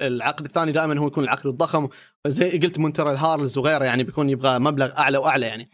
العقد 0.00 0.44
الثاني 0.44 0.72
دائما 0.72 0.98
هو 0.98 1.06
يكون 1.06 1.24
العقد 1.24 1.46
الضخم. 1.46 1.88
زي 2.26 2.58
قلت 2.58 2.78
مونتريزل 2.78 3.10
هاريل 3.10 3.58
وغيره 3.58 3.84
يعني 3.84 4.04
بيكون 4.04 4.30
يبغى 4.30 4.58
مبلغ 4.58 4.98
أعلى 4.98 5.18
وأعلى 5.18 5.46
يعني. 5.46 5.70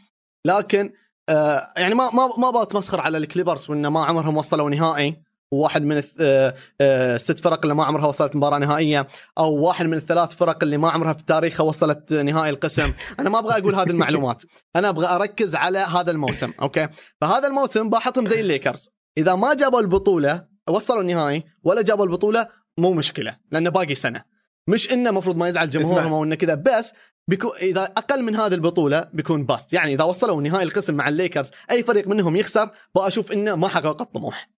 لكن 0.47 0.93
آه 1.28 1.69
يعني 1.77 1.94
ما 1.94 2.11
ما 2.11 2.31
ما 2.39 2.62
بتمسخر 2.65 3.01
على 3.01 3.19
الكليبرز 3.19 3.70
وإنه 3.70 3.89
ما 3.89 4.05
عمرهم 4.05 4.36
وصلوا 4.36 4.70
نهائي. 4.70 5.26
وواحد 5.52 5.82
من 5.82 6.02
آه، 6.20 6.55
آه، 6.81 7.14
الست 7.16 7.40
فرق 7.40 7.60
اللي 7.62 7.74
ما 7.74 7.85
عمرها 7.85 8.06
وصلت 8.06 8.36
مباراة 8.36 8.59
نهائية 8.59 9.06
أو 9.39 9.55
واحد 9.55 9.86
من 9.86 9.94
الثلاث 9.94 10.36
فرق 10.36 10.62
اللي 10.62 10.77
ما 10.77 10.90
عمرها 10.90 11.12
في 11.12 11.24
تاريخها 11.24 11.64
وصلت 11.64 12.12
نهائي 12.12 12.51
القسم. 12.51 12.93
أنا 13.20 13.31
ما 13.31 13.39
أبغى 13.39 13.59
أقول 13.59 13.74
هذه 13.74 13.90
المعلومات. 13.90 14.43
أنا 14.77 14.89
أبغى 14.89 15.06
أركز 15.06 15.55
على 15.55 15.78
هذا 15.78 16.10
الموسم 16.10 16.52
okay؟ 16.62 16.89
فهذا 17.20 17.48
الموسم 17.48 17.90
بحطهم 17.90 18.27
زي 18.27 18.40
الليكرز. 18.40 18.90
إذا 19.18 19.35
ما 19.35 19.55
جابوا 19.55 19.81
البطولة 19.81 20.44
وصلوا 20.68 21.01
النهائي 21.01 21.44
ولا 21.64 21.82
جابوا 21.82 22.05
البطولة 22.05 22.47
مو 22.78 22.93
مشكلة 22.93 23.36
لأنه 23.52 23.70
باقي 23.70 23.94
سنة. 23.94 24.36
مش 24.68 24.93
إنه 24.93 25.10
المفروض 25.10 25.36
ما 25.36 25.48
يزعل 25.48 25.70
جمهورهم 25.70 26.12
أو 26.12 26.24
إنه 26.24 26.35
كذا 26.35 26.55
بس 26.55 26.93
بيكون 27.28 27.51
إذا 27.62 27.82
أقل 27.82 28.23
من 28.23 28.36
هذه 28.36 28.55
البطولة 28.55 29.09
بيكون 29.12 29.47
bust 29.47 29.73
يعني 29.73 29.94
إذا 29.94 30.05
وصلوا 30.05 30.43
نهائي 30.43 30.64
القسم 30.64 30.94
مع 30.94 31.09
الليكرز 31.09 31.51
أي 31.70 31.82
فريق 31.82 32.09
منهم 32.09 32.36
يخسر 32.36 32.70
بشوف 32.94 33.32
إنه 33.32 33.55
ما 33.55 33.68
حقق 33.68 34.02
الطموح. 34.02 34.56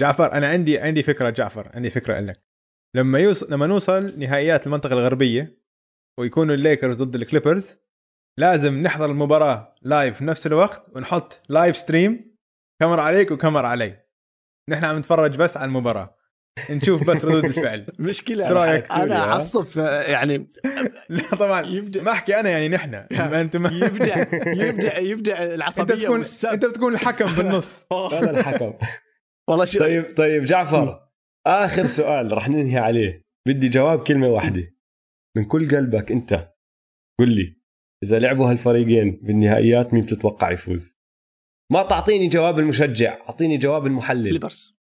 جعفر 0.00 0.32
أنا 0.32 0.46
عندي 0.48 0.78
عندي 0.78 1.02
فكرة 1.02 1.30
جعفر 1.30 1.70
عندي 1.74 1.90
فكرة 1.90 2.20
لك. 2.20 2.42
لما 2.96 3.18
يوصل 3.18 3.52
لما 3.52 3.66
نوصل 3.66 4.18
نهائيات 4.18 4.66
المنطقة 4.66 4.92
الغربية 4.92 5.58
ويكونوا 6.18 6.54
الليكرز 6.54 7.02
ضد 7.02 7.14
الكليبرز 7.14 7.78
لازم 8.38 8.82
نحضر 8.82 9.10
المباراة 9.10 9.74
live 9.82 10.16
في 10.18 10.24
نفس 10.24 10.46
الوقت 10.46 10.90
ونحط 10.96 11.42
live 11.48 11.76
stream 11.76 12.36
كاميرا 12.80 13.02
عليك 13.02 13.30
وكاميرا 13.30 13.68
علي. 13.68 14.02
نحن 14.70 14.84
عم 14.84 14.98
نتفرج 14.98 15.36
بس 15.36 15.56
على 15.56 15.66
المباراة. 15.68 16.16
نشوف 16.70 17.10
بس 17.10 17.24
ردود 17.24 17.44
الفعل. 17.44 17.86
مشكلة 17.98 18.48
رأيك؟ 18.52 18.92
أنا 18.92 19.32
أعصب 19.32 19.78
يعني 20.08 20.50
لا 21.08 21.22
طبعا. 21.36 21.66
يبدأ 21.66 22.02
ما 22.02 22.12
أحكي 22.12 22.40
أنا 22.40 22.50
يعني 22.50 22.68
نحن. 22.68 23.06
ما 23.12 23.40
أنتم 23.40 23.66
يبدا 23.66 24.28
يبدا 24.46 24.98
يبدأ 24.98 25.44
العصبية 25.54 25.94
أنت 25.94 26.02
بتكون 26.02 26.24
أنت 26.52 26.64
بتكون 26.64 26.94
الحكم 26.94 27.32
بالنص. 27.32 27.86
أنا 28.12 28.30
الحكم. 28.30 28.72
والله 29.48 29.64
شو 29.64 29.78
طيب 29.78 30.16
طيب 30.16 30.44
جعفر 30.44 31.08
آخر 31.46 31.86
سؤال 31.86 32.32
راح 32.32 32.48
ننهي 32.48 32.78
عليه. 32.78 33.26
بدي 33.48 33.68
جواب 33.68 34.02
كلمة 34.02 34.28
واحدة. 34.28 34.74
من 35.36 35.44
كل 35.44 35.76
قلبك 35.76 36.12
أنت 36.12 36.52
قل 37.20 37.28
لي 37.36 37.56
إذا 38.04 38.18
لعبوا 38.18 38.50
هالفريقين 38.50 39.20
بالنهائيات 39.22 39.94
مين 39.94 40.02
بتتوقع 40.02 40.50
يفوز؟ 40.50 40.96
ما 41.72 41.82
تعطيني 41.82 42.28
جواب 42.28 42.58
المشجع 42.58 43.20
أعطيني 43.20 43.58
جواب 43.58 43.86
المحلل. 43.86 44.32
ليبرز 44.32 44.76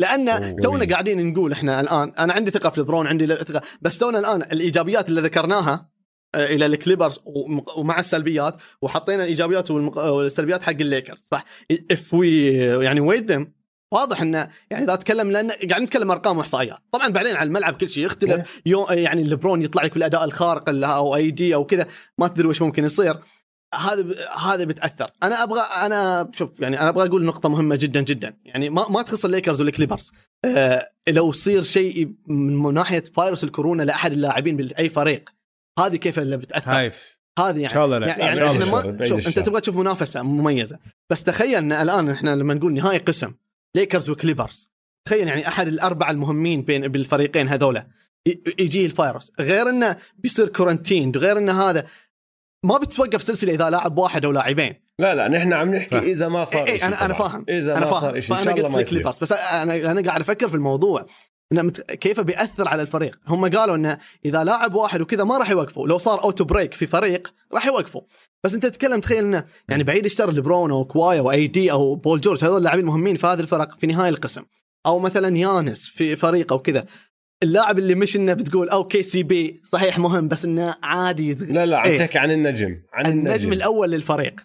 لأن 0.00 0.56
تونا 0.56 0.84
قاعدين 0.84 1.32
نقول 1.32 1.52
إحنا 1.52 1.80
الآن 1.80 2.08
أنا 2.08 2.32
عندي 2.32 2.50
ثقة 2.50 2.70
في 2.70 2.80
لبرون 2.80 3.06
عندي 3.06 3.26
ثقة 3.26 3.62
بس 3.82 3.98
تونا 3.98 4.18
الآن 4.18 4.42
الإيجابيات 4.42 5.08
اللي 5.08 5.20
ذكرناها 5.20 5.90
إلى 6.34 6.66
الكليبرز 6.66 7.18
ومع 7.76 7.98
السلبيات 7.98 8.56
وحطينا 8.82 9.22
الإيجابيات 9.22 9.70
والسلبيات 9.70 10.62
حق 10.62 10.70
الليكرز. 10.70 11.22
صح. 11.32 11.44
if 11.90 12.14
we 12.14 12.54
يعني 12.56 13.00
ويد 13.00 13.32
ذم 13.32 13.52
واضح 13.92 14.22
إنه 14.22 14.50
يعني 14.70 14.84
إذا 14.84 14.94
أتكلم 14.94 15.30
لأن 15.30 15.50
قاعد 15.50 15.82
نتكلم 15.82 16.10
أرقام 16.10 16.38
واحصائيات 16.38 16.78
طبعا 16.92 17.08
بعدين 17.08 17.36
على 17.36 17.46
الملعب 17.46 17.74
كل 17.74 17.88
شيء 17.88 18.04
يختلف. 18.04 18.32
إيه. 18.32 18.44
يوم 18.66 18.86
يعني 18.90 19.24
لبرون 19.24 19.62
يطلع 19.62 19.82
لك 19.82 19.94
بالأداء 19.94 20.24
الخارق 20.24 20.64
أو 20.68 21.16
أي 21.16 21.30
دي 21.30 21.54
أو 21.54 21.64
كذا 21.64 21.86
ما 22.18 22.28
تدري 22.28 22.48
وش 22.48 22.62
ممكن 22.62 22.84
يصير. 22.84 23.18
هذا 23.74 24.06
هذا 24.36 24.64
بتأثر. 24.64 25.10
أنا 25.22 25.42
أبغى 25.42 25.60
أنا 25.60 26.30
شوف 26.34 26.60
يعني 26.60 26.80
أنا 26.80 26.88
أبغى 26.88 27.08
أقول 27.08 27.24
نقطة 27.24 27.48
مهمة 27.48 27.76
جدا 27.76 28.00
جدا. 28.00 28.36
يعني 28.44 28.70
ما 28.70 28.88
ما 28.88 29.02
تخص 29.02 29.24
الليكرز 29.24 29.60
والكليبرز. 29.60 30.12
أه 30.44 30.88
لو 31.08 31.30
يصير 31.30 31.62
شيء 31.62 32.12
من 32.26 32.74
ناحية 32.74 33.04
فايروس 33.14 33.44
الكورونا 33.44 33.82
لأحد 33.82 34.12
اللاعبين 34.12 34.56
بأي 34.56 34.88
فريق 34.88 35.30
هذه 35.78 35.96
كيف 35.96 36.18
اللي 36.18 36.36
بتأثر؟ 36.36 36.72
هايف 36.72 37.18
هذه 37.38 37.60
يعني 37.60 37.74
شاء 37.74 37.84
الله 37.84 37.98
لا. 37.98 38.08
يعني, 38.08 38.22
يعني 38.22 38.50
إحنا 38.50 38.64
ما 38.64 39.06
شوف 39.06 39.26
أنت 39.26 39.38
تبغى 39.38 39.60
تشوف 39.60 39.76
منافسة 39.76 40.22
مميزة. 40.22 40.78
بس 41.10 41.24
تخيل 41.24 41.54
إن 41.54 41.72
الآن 41.72 42.08
إحنا 42.08 42.36
لما 42.36 42.54
نقول 42.54 42.72
نهائي 42.72 42.98
قسم 42.98 43.34
ليكرز 43.76 44.10
وكليبرز 44.10 44.70
تخيل 45.04 45.28
يعني 45.28 45.48
أحد 45.48 45.66
الأربعة 45.66 46.10
المهمين 46.10 46.62
بين 46.62 46.88
بالفريقين 46.88 47.48
هذولا. 47.48 47.86
يجيه 48.58 48.86
الفيروس. 48.86 49.32
غير 49.40 49.68
إنه 49.70 49.96
بيصير 50.18 50.48
quarantine 50.48 51.12
غير 51.16 51.38
إنه 51.38 51.62
هذا. 51.62 51.86
ما 52.64 52.78
بتوقف 52.78 53.22
سلسلة 53.22 53.52
إذا 53.52 53.70
لاعب 53.70 53.98
واحد 53.98 54.24
أو 54.24 54.32
لاعبين. 54.32 54.74
لا 54.98 55.14
لا 55.14 55.28
نحن 55.28 55.52
عم 55.52 55.74
نحكي 55.74 55.88
صح. 55.88 56.02
إذا 56.02 56.28
ما 56.28 56.44
صار 56.44 56.66
إيه 56.66 56.86
أنا 56.86 57.04
أنا 57.04 57.14
فاهم. 57.14 57.44
إذا 57.48 57.72
أنا 57.72 57.80
ما 57.80 57.86
فاهم. 57.86 58.00
صار 58.00 58.20
شيء 58.20 58.36
إن 58.36 58.44
شاء 58.44 58.56
الله 58.56 58.68
ما 58.68 58.80
يصير. 58.80 59.08
بس 59.08 59.32
أنا 59.32 59.90
أنا 59.90 60.02
قاعد 60.02 60.20
أفكر 60.20 60.48
في 60.48 60.54
الموضوع. 60.54 61.06
كيف 62.00 62.20
بيأثر 62.20 62.68
على 62.68 62.82
الفريق. 62.82 63.18
هم 63.26 63.48
قالوا 63.48 63.76
إنه 63.76 63.98
إذا 64.24 64.44
لاعب 64.44 64.74
واحد 64.74 65.00
وكذا 65.00 65.24
ما 65.24 65.38
راح 65.38 65.50
يوقفوا. 65.50 65.88
لو 65.88 65.98
صار 65.98 66.24
outbreak 66.24 66.74
في 66.74 66.86
فريق 66.86 67.32
راح 67.52 67.66
يوقفوا. 67.66 68.02
بس 68.44 68.54
أنت 68.54 68.66
تتكلم 68.66 69.00
تخيل 69.00 69.24
إنه 69.24 69.44
يعني 69.68 69.84
بعيد 69.84 70.06
اشترى 70.06 70.32
لبرون 70.32 70.70
أو 70.70 70.84
كواي 70.84 71.18
أو 71.18 71.30
AD 71.30 71.72
أو 71.72 71.94
بول 71.94 72.20
جورج 72.20 72.44
هذول 72.44 72.58
اللاعبين 72.58 72.84
مهمين 72.84 73.16
في 73.16 73.26
هذه 73.26 73.40
الفرق 73.40 73.78
في 73.78 73.86
نهاية 73.86 74.08
القسم. 74.08 74.42
أو 74.86 74.98
مثلا 74.98 75.36
يانس 75.36 75.88
في 75.88 76.16
فريق 76.16 76.52
أو 76.52 76.58
كذا. 76.58 76.86
اللاعب 77.42 77.78
اللي 77.78 77.94
مش 77.94 78.16
إنه 78.16 78.34
بتقول 78.34 78.68
أوكي 78.68 79.02
CP 79.02 79.60
صحيح 79.64 79.98
مهم 79.98 80.28
بس 80.28 80.44
إنه 80.44 80.74
عادي 80.82 81.34
لا 81.34 81.66
لا 81.66 81.78
عم 81.78 81.84
إيه. 81.86 81.96
تحكي 81.96 82.18
عن 82.18 82.30
النجم 82.30 82.82
عن 82.92 83.06
النجم 83.06 83.28
النجم. 83.28 83.52
الأول 83.52 83.90
للفريق. 83.90 84.40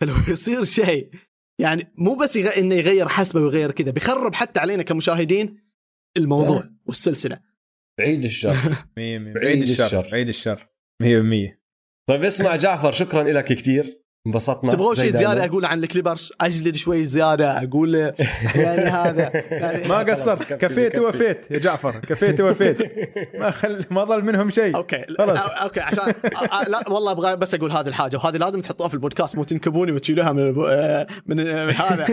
فلو 0.00 0.14
يصير 0.32 0.64
شيء 0.64 1.10
يعني 1.60 1.92
مو 1.98 2.14
بس 2.14 2.36
يغ... 2.36 2.58
إنه 2.58 2.74
يغير 2.74 3.08
حسبه 3.08 3.40
ويغير 3.40 3.70
كذا 3.70 3.90
بيخرب 3.90 4.34
حتى 4.34 4.60
علينا 4.60 4.82
كمشاهدين 4.82 5.67
الموضوع 6.16 6.56
لا. 6.60 6.76
والسلسلة 6.86 7.40
بعيد 7.98 8.24
الشر 8.24 8.54
مية 8.96 9.18
مية. 9.18 9.32
بعيد 9.34 9.62
الشر. 9.62 10.08
بعيد 10.10 10.28
الشر 10.28 10.68
100% 11.02 11.58
طيب 12.08 12.24
اسمع 12.24 12.56
جعفر 12.56 12.92
شكرا 12.92 13.22
لك 13.22 13.44
كثير 13.44 14.02
انبسطنا 14.28 14.70
تبغون 14.70 14.94
شيء. 14.96 15.10
زيادة 15.10 15.44
أقول 15.44 15.64
عن 15.64 15.84
الكليبرز 15.84 16.32
أجلد 16.40 16.76
شوي 16.76 17.04
زيادة 17.04 17.62
أقول. 17.62 17.94
يعني 18.54 18.90
هذا. 18.90 19.30
يعني 19.50 19.88
ما 19.88 19.98
قصرت 19.98 20.42
كفي- 20.42 20.54
كفيت 20.56 20.92
كفي. 20.92 21.00
ووفيت 21.00 21.50
يا 21.50 21.58
جعفر. 21.58 21.90
كفيت 21.90 22.40
ووفيت 22.40 22.78
ما 23.34 23.50
خل 23.50 23.84
ما 23.90 24.04
ضل 24.04 24.24
منهم 24.24 24.50
شيء. 24.50 24.76
أوكي. 24.76 25.04
خلاص. 25.18 25.50
أوكي 25.50 25.80
عشان 25.80 26.12
لا 26.68 26.88
والله 26.90 27.12
أبغى 27.12 27.36
بس 27.36 27.54
أقول 27.54 27.72
هذه 27.72 27.88
الحاجة 27.88 28.16
وهذه 28.16 28.36
لازم 28.36 28.60
تحطوها 28.60 28.88
في 28.88 28.94
البودكاست 28.94 29.36
مو 29.36 29.44
تنكبوني 29.44 29.92
وتشيلوها 29.92 30.32
من 30.32 30.48
الب- 30.48 30.58
آه، 30.68 31.06
من 31.26 31.40
هذا. 31.70 32.06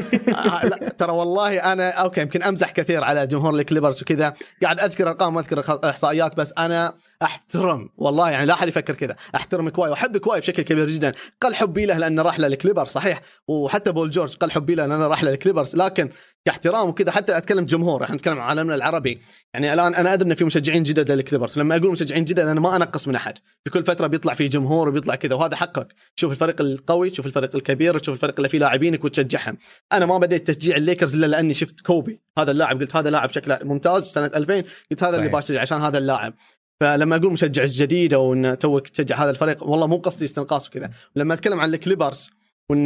لا 0.64 0.94
ترى 0.98 1.12
والله 1.12 1.58
أنا 1.74 1.90
okay 1.90 2.22
يمكن 2.22 2.44
أمزح 2.44 2.72
كثير 2.72 3.04
على 3.04 3.28
جمهور 3.28 3.54
الكليبرز 3.56 4.02
وكذا. 4.02 4.34
قاعد 4.64 4.80
أذكر 4.80 5.08
أرقام 5.08 5.36
وأذكر 5.36 5.80
احصائيات 5.90 6.38
بس 6.38 6.54
أنا 6.58 6.94
أحترم 7.22 7.90
والله 7.98 8.30
يعني 8.30 8.46
لا 8.46 8.54
أحد 8.54 8.68
يفكر 8.68 8.96
كذا. 8.96 9.16
أحترم 9.36 9.70
كواي 9.70 9.90
وأحب 9.90 10.18
كواي 10.18 10.40
بشكل 10.40 10.64
كبير 10.64 10.90
جدا. 10.90 11.14
قل 11.42 11.56
حبي 11.56 11.86
له 11.86 11.98
لأنه 11.98 12.22
راح 12.22 12.40
للكليبرز 12.40 12.90
صحيح. 12.90 13.22
وحتى 13.48 13.92
بول 13.92 14.10
جورج 14.10 14.36
قل 14.36 14.52
حبي 14.52 14.76
له 14.76 14.86
لأنه 14.86 15.08
راح 15.08 15.24
للكليبرز 15.24 15.76
لكن 15.76 16.10
كاحترام 16.46 16.90
وكذا 16.90 17.12
حتى 17.12 17.38
أتكلم 17.38 17.66
جمهور 17.66 18.04
إحنا 18.04 18.16
نتكلم 18.16 18.40
عن 18.40 18.48
عالمنا 18.48 18.76
العربي. 18.76 19.20
يعني 19.54 19.74
الآن 19.74 19.96
أنا 19.96 20.14
أدري 20.14 20.30
إن 20.30 20.36
في 20.36 20.44
مشجعين 20.44 20.84
جدد 20.84 21.12
للكليبرز. 21.12 21.60
لما 21.60 21.76
أقول 21.76 21.92
مشجعين 21.92 22.26
جدد 22.26 22.40
أنا 22.40 22.60
ما 22.60 22.76
أنقص 22.76 23.08
من 23.08 23.16
أحد. 23.16 23.38
في 23.64 23.72
كل 23.72 23.86
فترة 23.86 24.08
بيطلع 24.08 24.34
في 24.34 24.48
جمهور 24.48 24.90
وبيطلع 24.90 25.16
كذا 25.16 25.36
وهذا 25.36 25.56
حقك. 25.56 25.88
شوف 26.16 26.32
الفريق 26.32 26.62
القوي 26.62 27.10
تشوف 27.10 27.26
الفريق 27.26 27.56
الكبير 27.56 28.00
تشوف 28.00 28.16
الفريق 28.16 28.36
اللي 28.38 28.50
فيه 28.50 28.60
لاعبينك 28.60 29.06
وتشجعهم 29.06 29.58
أنا 29.94 30.06
ما 30.06 30.18
بديت 30.18 30.52
تشجيع 30.52 30.78
الليكرز 30.78 31.16
إلا 31.16 31.26
لأني 31.26 31.54
شفت 31.54 31.82
كوبي. 31.82 32.22
هذا 32.38 32.52
اللاعب 32.52 32.82
قلت 32.82 32.96
هذا 32.96 33.10
لاعب 33.10 33.30
شكله 33.30 33.60
ممتاز 33.64 34.04
سنة 34.04 34.32
2000 34.36 34.64
قلت 34.92 35.04
هذا 35.04 35.16
اللي 35.16 35.30
صحيح. 35.30 35.40
بشجع 35.40 35.62
عشان 35.62 35.82
هذا 35.82 35.98
اللاعب. 35.98 36.34
فلما 36.82 37.16
أقول 37.16 37.32
مشجع 37.32 37.66
جديد 37.66 38.14
أو 38.14 38.34
إن 38.34 38.58
توك 38.58 38.90
تشجع 38.90 39.16
هذا 39.24 39.30
الفريق 39.30 39.64
والله 39.64 39.88
مو 39.88 39.98
قصدي 39.98 40.26
استنقاص 40.26 40.68
وكذا. 40.68 40.92
لما 41.16 41.34
أتكلم 41.34 41.60
عن 41.60 41.74
الكليبرز 41.74 42.32
وإن 42.70 42.86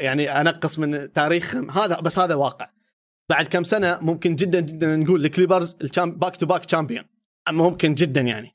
يعني 0.00 0.40
أنقص 0.40 0.78
من 0.78 1.12
تاريخهم 1.12 1.70
هذا 1.70 2.00
بس 2.00 2.18
هذا 2.18 2.34
واقع. 2.34 2.70
بعد 3.30 3.46
كم 3.46 3.64
سنة 3.64 3.98
ممكن 4.02 4.34
جدا 4.34 4.60
جدا 4.60 4.96
نقول 4.96 5.24
الكليبرز 5.24 5.76
back 5.96 6.36
to 6.36 6.46
back 6.46 6.66
champion 6.66 7.04
ممكن 7.50 7.94
جدا 7.94 8.20
يعني. 8.20 8.54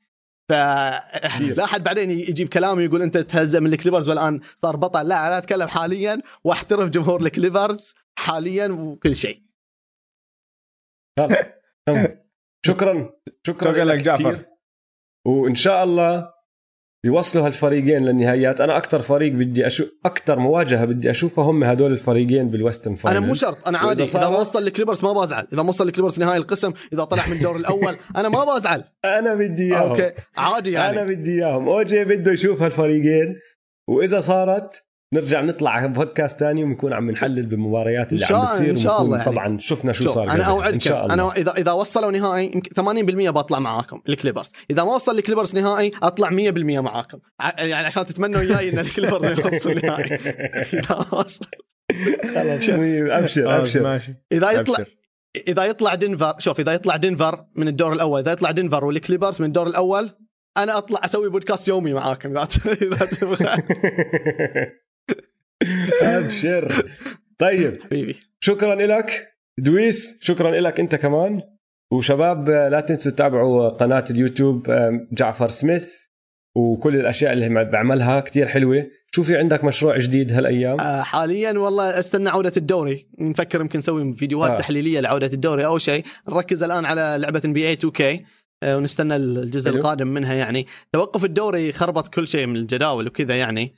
ف 0.50 0.52
لا 0.52 1.64
أحد 1.64 1.84
بعدين 1.84 2.12
يجيب 2.12 2.50
كلام 2.50 2.78
ويقول 2.78 3.02
أنت 3.02 3.18
تهزأ 3.18 3.60
من 3.60 3.74
الكليبرز 3.74 4.10
والآن 4.10 4.40
صار 4.56 4.76
بطل. 4.76 5.08
لا 5.08 5.28
أنا 5.28 5.38
أتكلم 5.38 5.68
حاليا 5.68 6.22
وأحترم 6.44 6.90
جمهور 6.90 7.22
الكليبرز 7.22 7.94
حاليا 8.18 8.68
وكل 8.68 9.16
شيء. 9.16 9.42
خلاص. 11.20 11.46
شكرا. 12.66 13.14
شكراً 13.48 13.86
لك 13.86 14.04
جعفر. 14.04 14.46
وإن 15.26 15.56
شاء 15.56 15.84
الله 15.84 16.36
يوصلوا 17.06 17.46
هالفريقين 17.46 18.06
للنهائيات. 18.06 18.62
أنا 18.62 18.78
أكثر 18.78 19.02
فريق 19.02 19.34
بدي 19.34 19.68
أشوف 19.68 19.88
أكثر 20.06 20.40
مواجهة 20.40 20.86
بدي 20.86 21.12
أشوفها 21.12 21.44
هم 21.44 21.64
هدول 21.64 21.92
الفريقين 21.92 22.50
بال 22.50 22.59
Western 22.59 22.94
أنا 22.94 23.02
final 23.02 23.20
مو 23.20 23.34
شرط 23.34 23.68
أنا 23.68 23.78
عادي 23.78 24.04
إذا 24.04 24.30
ما 24.30 24.38
وصل 24.38 24.64
الكليبرز 24.68 25.04
ما 25.04 25.14
بزعل 25.14 25.48
إذا 25.54 25.64
ما 25.64 25.70
وصل 25.70 25.88
الكليبرز 25.88 26.20
نهائي 26.20 26.38
القسم 26.38 26.74
إذا 26.94 27.04
طلع 27.04 27.28
من 27.28 27.34
الدور 27.34 27.56
الأول 27.56 27.98
أنا 28.18 28.30
ما 28.30 28.56
بزعل. 28.56 28.84
أنا 29.06 29.36
بدي 29.36 29.64
إياهم. 29.64 29.90
okay 29.90 30.12
عادي 30.38 30.72
يعني. 30.72 31.02
أنا 31.02 31.10
بدي 31.10 31.32
إياهم. 31.32 31.70
اوجي 31.70 32.04
بده 32.04 32.32
يشوف 32.32 32.62
هالفريقين 32.62 33.36
وإذا 33.90 34.20
صارت 34.20 34.84
نرجع 35.16 35.42
نطلع 35.42 35.86
بودكاست 35.86 36.40
ثاني 36.40 36.64
ونكون 36.64 36.94
عم 36.94 37.12
نحلل 37.12 37.46
بالمباريات 37.46 38.14
اللي 38.14 38.24
إن 38.24 38.28
شاء- 38.28 38.38
عم 38.38 38.46
بتصير 38.46 38.70
إن 38.70 38.76
شاء 38.78 39.02
الله 39.02 39.18
يعني. 39.18 39.32
طبعا 39.32 39.58
شفنا 39.60 39.92
شو 39.92 40.04
شوف 40.04 40.14
صار 40.14 40.24
أنا 40.24 40.34
قبل. 40.34 40.42
أوعدك. 40.44 40.74
إن 40.74 40.80
شاء 40.80 41.04
الله. 41.04 41.14
أنا 41.14 41.32
اذا 41.36 41.52
إذا 41.52 41.72
وصلوا 41.72 42.12
نهائي 42.12 42.52
يمكن 42.56 42.70
80% 43.28 43.30
بطلع 43.32 43.60
معاكم 43.60 44.02
الكليبرز. 44.10 44.52
إذا 44.72 44.84
ما 44.84 44.96
وصل 44.96 45.18
الكليبرز 45.18 45.56
نهائي 45.56 45.92
أطلع 46.04 46.30
100% 46.30 46.80
معاكم. 46.82 47.18
يعني 47.58 47.74
عشان 47.88 48.06
تتمنوا 48.06 48.40
وياي 48.42 48.70
إن 48.74 48.80
الكليبرز 48.80 49.26
يوصل 49.40 49.74
نهائي. 49.84 50.16
إذا 50.80 51.06
وصل. 51.12 51.46
خلص 52.24 52.70
أبشر 52.70 53.08
خلاص، 53.10 53.38
أبشر. 53.38 53.84
ماشي. 53.84 54.14
إذا 54.32 54.52
يطلع 54.52 54.76
أبشر. 54.80 54.96
إذا 55.48 55.64
يطلع 55.66 55.96
دنفر 55.96 56.34
شوف 56.40 56.60
إذا 56.60 56.74
يطلع 56.74 56.96
دنفر 56.96 57.46
من 57.56 57.68
الدور 57.68 57.94
الأول 57.94 58.20
إذا 58.22 58.32
يطلع 58.32 58.52
دنفر 58.52 58.86
والكليبرز 58.86 59.42
من 59.42 59.48
الدور 59.48 59.68
الأول 59.68 60.10
أنا 60.58 60.78
أطلع 60.78 61.00
أسوي 61.06 61.30
بودكاست 61.30 61.68
يومي 61.68 61.94
معاكم 61.94 62.30
إذا 62.30 62.46
تبغى. 63.20 63.64
أبشر. 66.02 66.92
طيب. 67.38 67.84
حبيبي. 67.84 68.16
شكرا 68.40 68.76
لك. 68.76 69.28
دويس 69.60 70.20
شكرا 70.22 70.62
لك 70.62 70.80
أنت 70.80 70.96
كمان. 70.96 71.42
وشباب 71.94 72.50
لا 72.50 72.82
تنسوا 72.82 73.12
تتابعوا 73.12 73.70
قناة 73.70 74.06
اليوتيوب 74.10 74.72
جعفر 75.12 75.50
سميث 75.50 76.06
وكل 76.56 76.96
الأشياء 76.96 77.34
اللي 77.34 77.66
بعملها 77.66 78.20
كتير 78.20 78.48
حلوة. 78.48 78.88
شو 79.16 79.24
في 79.24 79.38
عندك 79.38 79.64
مشروع 79.64 79.98
جديد 79.98 80.34
هالأيام؟ 80.34 80.80
آه، 80.80 81.02
حاليا 81.02 81.52
والله 81.52 82.00
استنى 82.00 82.30
عودة 82.30 82.52
الدوري. 82.58 83.08
نفكر 83.20 83.62
يمكن 83.62 83.80
نسوي 83.80 84.16
فيديوهات 84.16 84.52
آه. 84.52 84.56
آه. 84.56 84.58
تحليلية 84.58 85.00
لعودة 85.00 85.34
الدوري. 85.34 85.66
أو 85.66 85.78
شيء 85.78 86.06
نركز 86.30 86.64
الآن 86.64 86.86
على 86.86 87.16
لعبة 87.20 87.42
NBA 87.46 87.68
2K 87.68 88.26
ونستنى 88.66 89.16
الجزء 89.16 89.72
حلو. 89.72 89.80
القادم 89.80 90.08
منها 90.08 90.34
يعني. 90.34 90.68
توقف 90.94 91.26
الدوري 91.26 91.72
خربط 91.72 92.08
كل 92.08 92.28
شيء 92.28 92.46
من 92.48 92.56
الجداول 92.56 93.08
وكذا 93.08 93.36
يعني. 93.36 93.74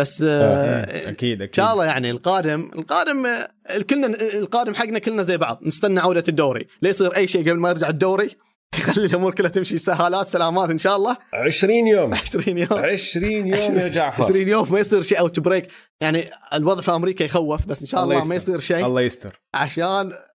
بس 0.00 0.24
آه 0.28 0.80
أكيد 1.10 1.36
إن 1.38 1.42
أكيد 1.42 1.54
شاء 1.54 1.72
الله 1.72 1.84
يعني 1.84 2.10
القادم 2.10 2.70
القادم 2.74 3.26
آه، 3.26 3.48
كلنا 3.90 4.12
القادم 4.38 4.74
حقنا 4.74 4.98
كلنا 4.98 5.22
زي 5.22 5.36
بعض. 5.36 5.60
نستنى 5.62 6.00
عودة 6.00 6.24
الدوري. 6.28 6.66
لا 6.82 6.88
يصير 6.90 7.16
أي 7.16 7.26
شيء 7.26 7.40
قبل 7.50 7.58
ما 7.58 7.68
يرجع 7.68 7.88
الدوري. 7.88 8.30
يخلي 8.78 9.06
الأمور 9.06 9.34
كلها 9.34 9.50
تمشي 9.50 9.78
سهالات 9.78 10.26
سلامات 10.26 10.70
إن 10.70 10.78
شاء 10.78 10.96
الله. 10.96 11.16
20 11.34 11.86
يوم. 11.86 12.14
20 12.36 12.58
يوم. 12.58 12.68
20 12.72 13.32
يوم 13.46 13.78
يا 13.78 13.88
جعفر. 13.88 14.24
20 14.24 14.48
يوم 14.48 14.72
ما 14.72 14.78
يصير 14.80 15.02
شيء 15.02 15.18
outbreak 15.20 15.66
يعني 16.00 16.24
الوضع 16.54 16.80
في 16.82 16.90
أمريكا 16.90 17.24
يخوف 17.24 17.66
بس 17.66 17.80
إن 17.80 17.86
شاء 17.86 18.04
الله 18.04 18.16
الله, 18.16 18.28
ما. 18.28 18.34
يصير 18.34 18.58
شيء 18.58 18.86
الله 18.86 19.00
يستر. 19.00 19.40
عشان 19.54 19.84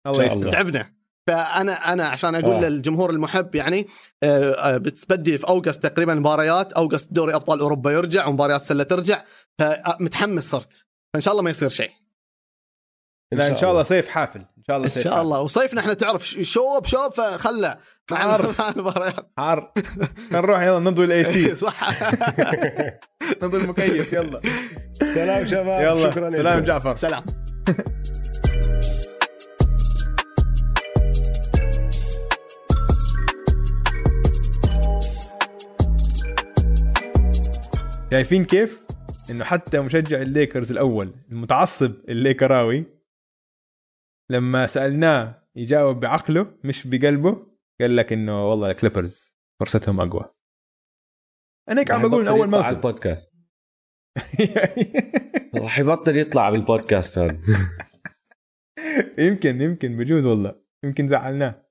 الله 0.05 0.17
شاء 0.17 0.25
يستر. 0.25 0.39
الله. 0.39 0.49
تعبنا. 0.51 0.94
فأنا 1.27 1.93
أنا 1.93 2.07
عشان 2.07 2.35
أقول 2.35 2.63
آه. 2.63 2.69
للجمهور 2.69 3.09
المحب 3.09 3.55
يعني 3.55 3.87
آه، 4.23 4.51
آه، 4.51 4.77
بتبدي 4.77 5.37
في 5.37 5.47
أوغست 5.47 5.83
تقريبا 5.87 6.13
مباريات 6.13 6.73
أوغست 6.73 7.13
دوري 7.13 7.35
أبطال 7.35 7.59
أوروبا 7.59 7.91
يرجع 7.91 8.27
ومباريات 8.27 8.61
سلة 8.61 8.83
ترجع 8.83 9.21
فمتحمس 9.59 10.49
صرت. 10.49 10.85
فإن 11.13 11.21
شاء 11.21 11.31
الله 11.31 11.43
ما 11.43 11.49
يصير 11.49 11.69
شيء. 11.69 11.91
لا 13.31 13.47
إن 13.47 13.55
شاء 13.55 13.71
الله 13.71 13.83
صيف 13.83 14.07
حافل. 14.07 14.39
إن 14.39 14.63
شاء 14.67 14.75
الله 14.75 14.85
إن 14.85 14.89
صيف 14.89 15.03
شاء 15.03 15.21
الله. 15.21 15.41
وصيفنا 15.41 15.81
إحنا 15.81 15.93
تعرف 15.93 16.25
شوب 16.25 16.85
شوب 16.85 17.13
فخله 17.13 17.77
مع 18.11 18.17
عارف. 18.17 18.59
مع 18.61 18.69
المباريات. 18.69 19.31
حار. 19.37 19.73
نروح 20.31 20.61
يلا 20.61 20.79
نضوي 20.79 21.05
ال 21.05 21.23
AC 21.23 21.55
صح. 21.55 22.01
نضوي 23.43 23.61
المكيف. 23.61 24.13
يلا. 24.13 24.41
سلام 24.99 25.47
شباب. 25.47 25.81
يلا. 25.81 26.11
شكرا 26.11 26.29
سلام. 26.29 26.63
جعفر. 26.63 26.95
سلام. 26.95 27.25
شايفين 38.15 38.45
كيف؟ 38.45 38.87
إنه 39.29 39.43
حتى 39.43 39.79
مشجع 39.79 40.21
الليكرز 40.21 40.71
الأول 40.71 41.13
المتعصب 41.31 42.09
الليكراوي 42.09 42.85
لما 44.31 44.67
سألناه 44.67 45.43
يجاوب 45.55 45.99
بعقله 45.99 46.57
مش 46.63 46.87
بقلبه 46.87 47.47
قال 47.81 47.95
لك 47.95 48.13
إنه 48.13 48.49
والله 48.49 48.71
الكليبرز 48.71 49.39
فرصتهم 49.59 50.01
أقوى. 50.01 50.33
أنا 51.69 51.81
هيك 51.81 51.91
عم 51.91 52.09
بقول 52.09 52.21
من 52.21 52.27
أول 52.27 52.49
موسم. 52.49 52.69
البودكاست 52.69 53.33
راح 55.61 55.79
يبطل 55.79 56.17
يطلع 56.17 56.41
على 56.41 56.55
البودكاست 56.55 57.17
هذا 57.17 57.39
يمكن 59.17 59.61
يمكن 59.61 59.97
بجوز 59.97 60.25
والله. 60.25 60.55
يمكن 60.83 61.07
زعلناه. 61.07 61.65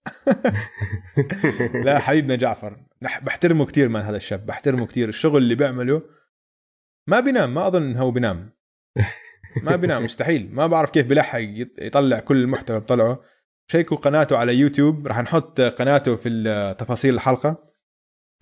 لا 1.85 1.99
حبيبنا 1.99 2.37
جعفر 2.37 2.85
بحترمه 3.23 3.67
كثير 3.67 3.89
من 3.89 4.01
هذا 4.01 4.17
الشاب 4.17 4.47
بحترمه 4.47 4.87
كثير 4.87 5.09
الشغل 5.09 5.43
اللي 5.43 5.55
بيعمله 5.55 6.03
ما 7.09 7.21
بينام 7.21 7.55
ما 7.55 7.67
أظن 7.67 7.97
هو 7.97 8.11
بينام 8.11 8.51
ما 9.63 9.77
بينام 9.83 10.05
مستحيل. 10.05 10.55
ما 10.55 10.67
بعرف 10.67 10.91
كيف 10.91 11.07
بلحق 11.07 11.39
يط- 11.41 11.83
يطلع 11.83 12.21
كل 12.21 12.37
المحتوى 12.37 12.81
بطلعه. 12.81 13.21
شيكوا 13.71 13.97
قناته 13.97 14.37
على 14.37 14.55
يوتيوب 14.55 15.07
راح 15.07 15.21
نحط 15.21 15.61
قناته 15.61 16.17
في 16.17 16.75
تفاصيل 16.79 17.15
الحلقة. 17.15 17.65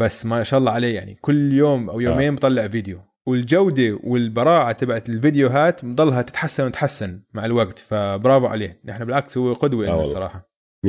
بس 0.00 0.26
ما 0.26 0.42
شاء 0.42 0.60
الله 0.60 0.72
عليه 0.72 0.94
يعني 0.94 1.14
كل 1.14 1.52
يوم 1.52 1.90
أو 1.90 2.00
يومين 2.00 2.34
بطلع 2.34 2.68
فيديو. 2.68 3.00
والجودة 3.26 3.98
والبراعة 4.04 4.72
تبعت 4.72 5.08
الفيديوهات 5.08 5.84
مضلها 5.84 6.22
تتحسن 6.22 6.66
وتتحسن 6.66 7.22
مع 7.34 7.44
الوقت 7.44 7.78
فبرافو 7.78 8.46
عليه. 8.46 8.80
نحن 8.84 9.04
بالعكس 9.04 9.38
هو 9.38 9.52
قدوة 9.52 9.86
آه 9.88 9.92
لنا. 9.92 10.02
الصراحة. 10.02 10.50
100% 10.86 10.88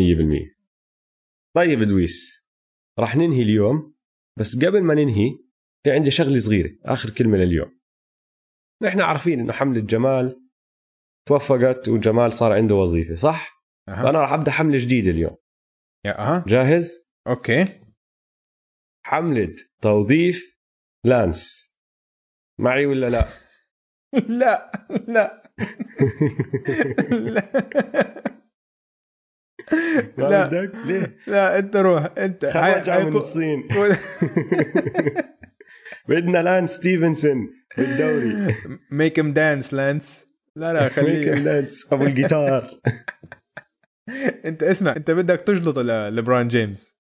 طيب 1.55 1.83
دويس 1.83 2.47
راح 2.99 3.15
ننهي 3.15 3.41
اليوم. 3.41 3.93
بس 4.39 4.65
قبل 4.65 4.81
ما 4.83 4.93
ننهي 4.93 5.29
في 5.83 5.91
عندي 5.91 6.11
شغلة 6.11 6.39
صغيرة 6.39 6.77
آخر 6.85 7.09
كلمة 7.09 7.37
لليوم. 7.37 7.79
نحن 8.83 9.01
عارفين 9.01 9.39
إنه 9.39 9.53
حملة 9.53 9.81
جمال 9.81 10.49
توفقت 11.27 11.89
وجمال 11.89 12.33
صار 12.33 12.53
عنده 12.53 12.75
وظيفة 12.75 13.15
صح؟ 13.15 13.63
أه. 13.89 14.03
فأنا 14.03 14.21
راح 14.21 14.33
أبدأ 14.33 14.51
حملة 14.51 14.77
جديدة 14.77 15.11
اليوم. 15.11 15.37
يا 16.05 16.19
أها. 16.19 16.43
جاهز؟ 16.47 17.11
okay. 17.27 17.65
حملة 19.05 19.55
توظيف 19.81 20.59
لانس. 21.05 21.73
معي 22.59 22.85
ولا 22.85 23.09
لا؟ 23.09 23.27
لا 24.39 24.71
لا. 25.07 25.43
لا. 30.17 30.49
لا. 30.49 30.65
ليه؟ 30.85 31.17
لا 31.27 31.59
أنت 31.59 31.75
روح 31.75 32.03
أنت. 32.17 32.45
خرج 32.45 32.89
من 32.89 33.15
الصين. 33.15 33.67
بدنا 36.07 36.43
لانس 36.43 36.71
ستيفنسون 36.71 37.49
بالدوري. 37.77 38.55
make 38.91 39.19
'em 39.19 39.33
dance 39.33 39.73
لانس 39.73 40.27
لا 40.55 40.73
لا 40.73 40.87
خليه. 40.87 41.33
لانس 41.33 41.93
ابو 41.93 42.03
الجيتار. 42.05 42.69
انت 44.45 44.63
اسمع 44.63 44.95
انت 44.95 45.11
بدك 45.11 45.41
تجلط 45.41 45.79
لبران 45.79 46.47
جيمس. 46.47 46.97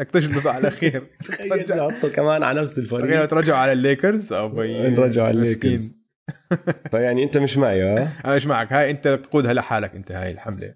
بدك 0.00 0.10
تجلط 0.10 0.46
على 0.46 0.60
الأخير. 0.60 1.06
تخيل 1.24 1.64
تحطه 1.64 2.12
كمان 2.12 2.42
على 2.42 2.60
نفس 2.60 2.74
تخيل 2.74 2.84
الفريق 2.84 3.26
ترجعوا 3.26 3.58
على 3.58 3.72
الليكرز؟ 3.72 4.32
أو 4.32 4.48
بي 4.48 4.88
نرجع 4.88 5.24
على. 5.24 5.38
الليكرز. 5.38 6.00
فيعني 6.90 7.24
انت 7.24 7.38
مش 7.38 7.56
معي 7.56 7.82
ها؟ 7.82 8.20
أنا 8.24 8.36
مش 8.36 8.46
معك. 8.46 8.72
هاي 8.72 8.90
انت 8.90 9.08
تقودها 9.08 9.52
لحالك 9.52 9.94
انت 9.94 10.12
هاي 10.12 10.30
الحملة. 10.30 10.74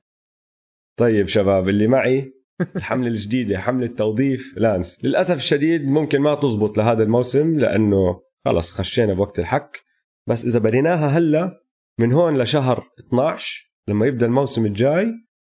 طيب 0.99 1.29
شباب 1.29 1.69
اللي 1.69 1.87
معي 1.87 2.44
الحملة 2.77 3.09
الجديدة 3.09 3.59
حملة 3.59 3.87
توظيف 3.87 4.55
لانس. 4.57 4.99
للأسف 5.05 5.37
الشديد 5.37 5.85
ممكن 5.89 6.21
ما 6.21 6.35
تزبط 6.35 6.79
لهذا 6.79 7.03
الموسم 7.03 7.59
لأنه 7.59 8.21
خلص 8.45 8.73
خشينا 8.73 9.15
بوقت 9.15 9.39
الحك. 9.39 9.81
بس 10.29 10.47
إذا 10.47 10.59
بديناها 10.59 11.09
هلأ 11.09 11.61
من 12.01 12.13
هون 12.13 12.39
لشهر 12.39 12.89
12 13.01 13.71
لما 13.89 14.07
يبدأ 14.07 14.27
الموسم 14.27 14.67
الجاي 14.67 15.13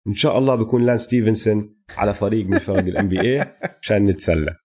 إن 0.08 0.14
شاء 0.14 0.38
الله 0.38 0.54
بكون 0.54 0.86
لانس 0.86 1.00
ستيفنسون 1.00 1.76
على 1.96 2.14
فريق 2.14 2.46
من 2.46 2.58
فرق 2.58 2.78
ال 2.78 3.08
NBA 3.08 3.54
عشان 3.82 4.06
نتسلى. 4.06 4.56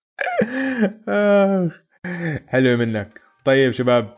آه. 1.07 1.71
حلو 2.47 2.77
منك. 2.77 3.19
طيب 3.45 3.71
شباب 3.71 4.15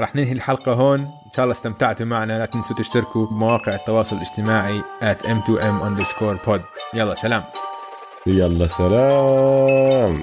رح 0.00 0.16
ننهي 0.16 0.32
الحلقة 0.32 0.72
هون. 0.72 1.00
إن 1.00 1.32
شاء 1.36 1.44
الله 1.44 1.52
استمتعتوا 1.52 2.06
معنا. 2.06 2.38
لا 2.38 2.46
تنسوا 2.46 2.76
تشتركوا 2.76 3.26
بمواقع 3.26 3.74
التواصل 3.74 4.16
الاجتماعي 4.16 4.82
at 5.02 5.26
m2m 5.26 5.82
underscore 5.82 6.48
pod. 6.48 6.60
يلا 6.94 7.14
سلام. 7.14 7.44
يلا 8.26 8.66
سلام. 8.66 10.22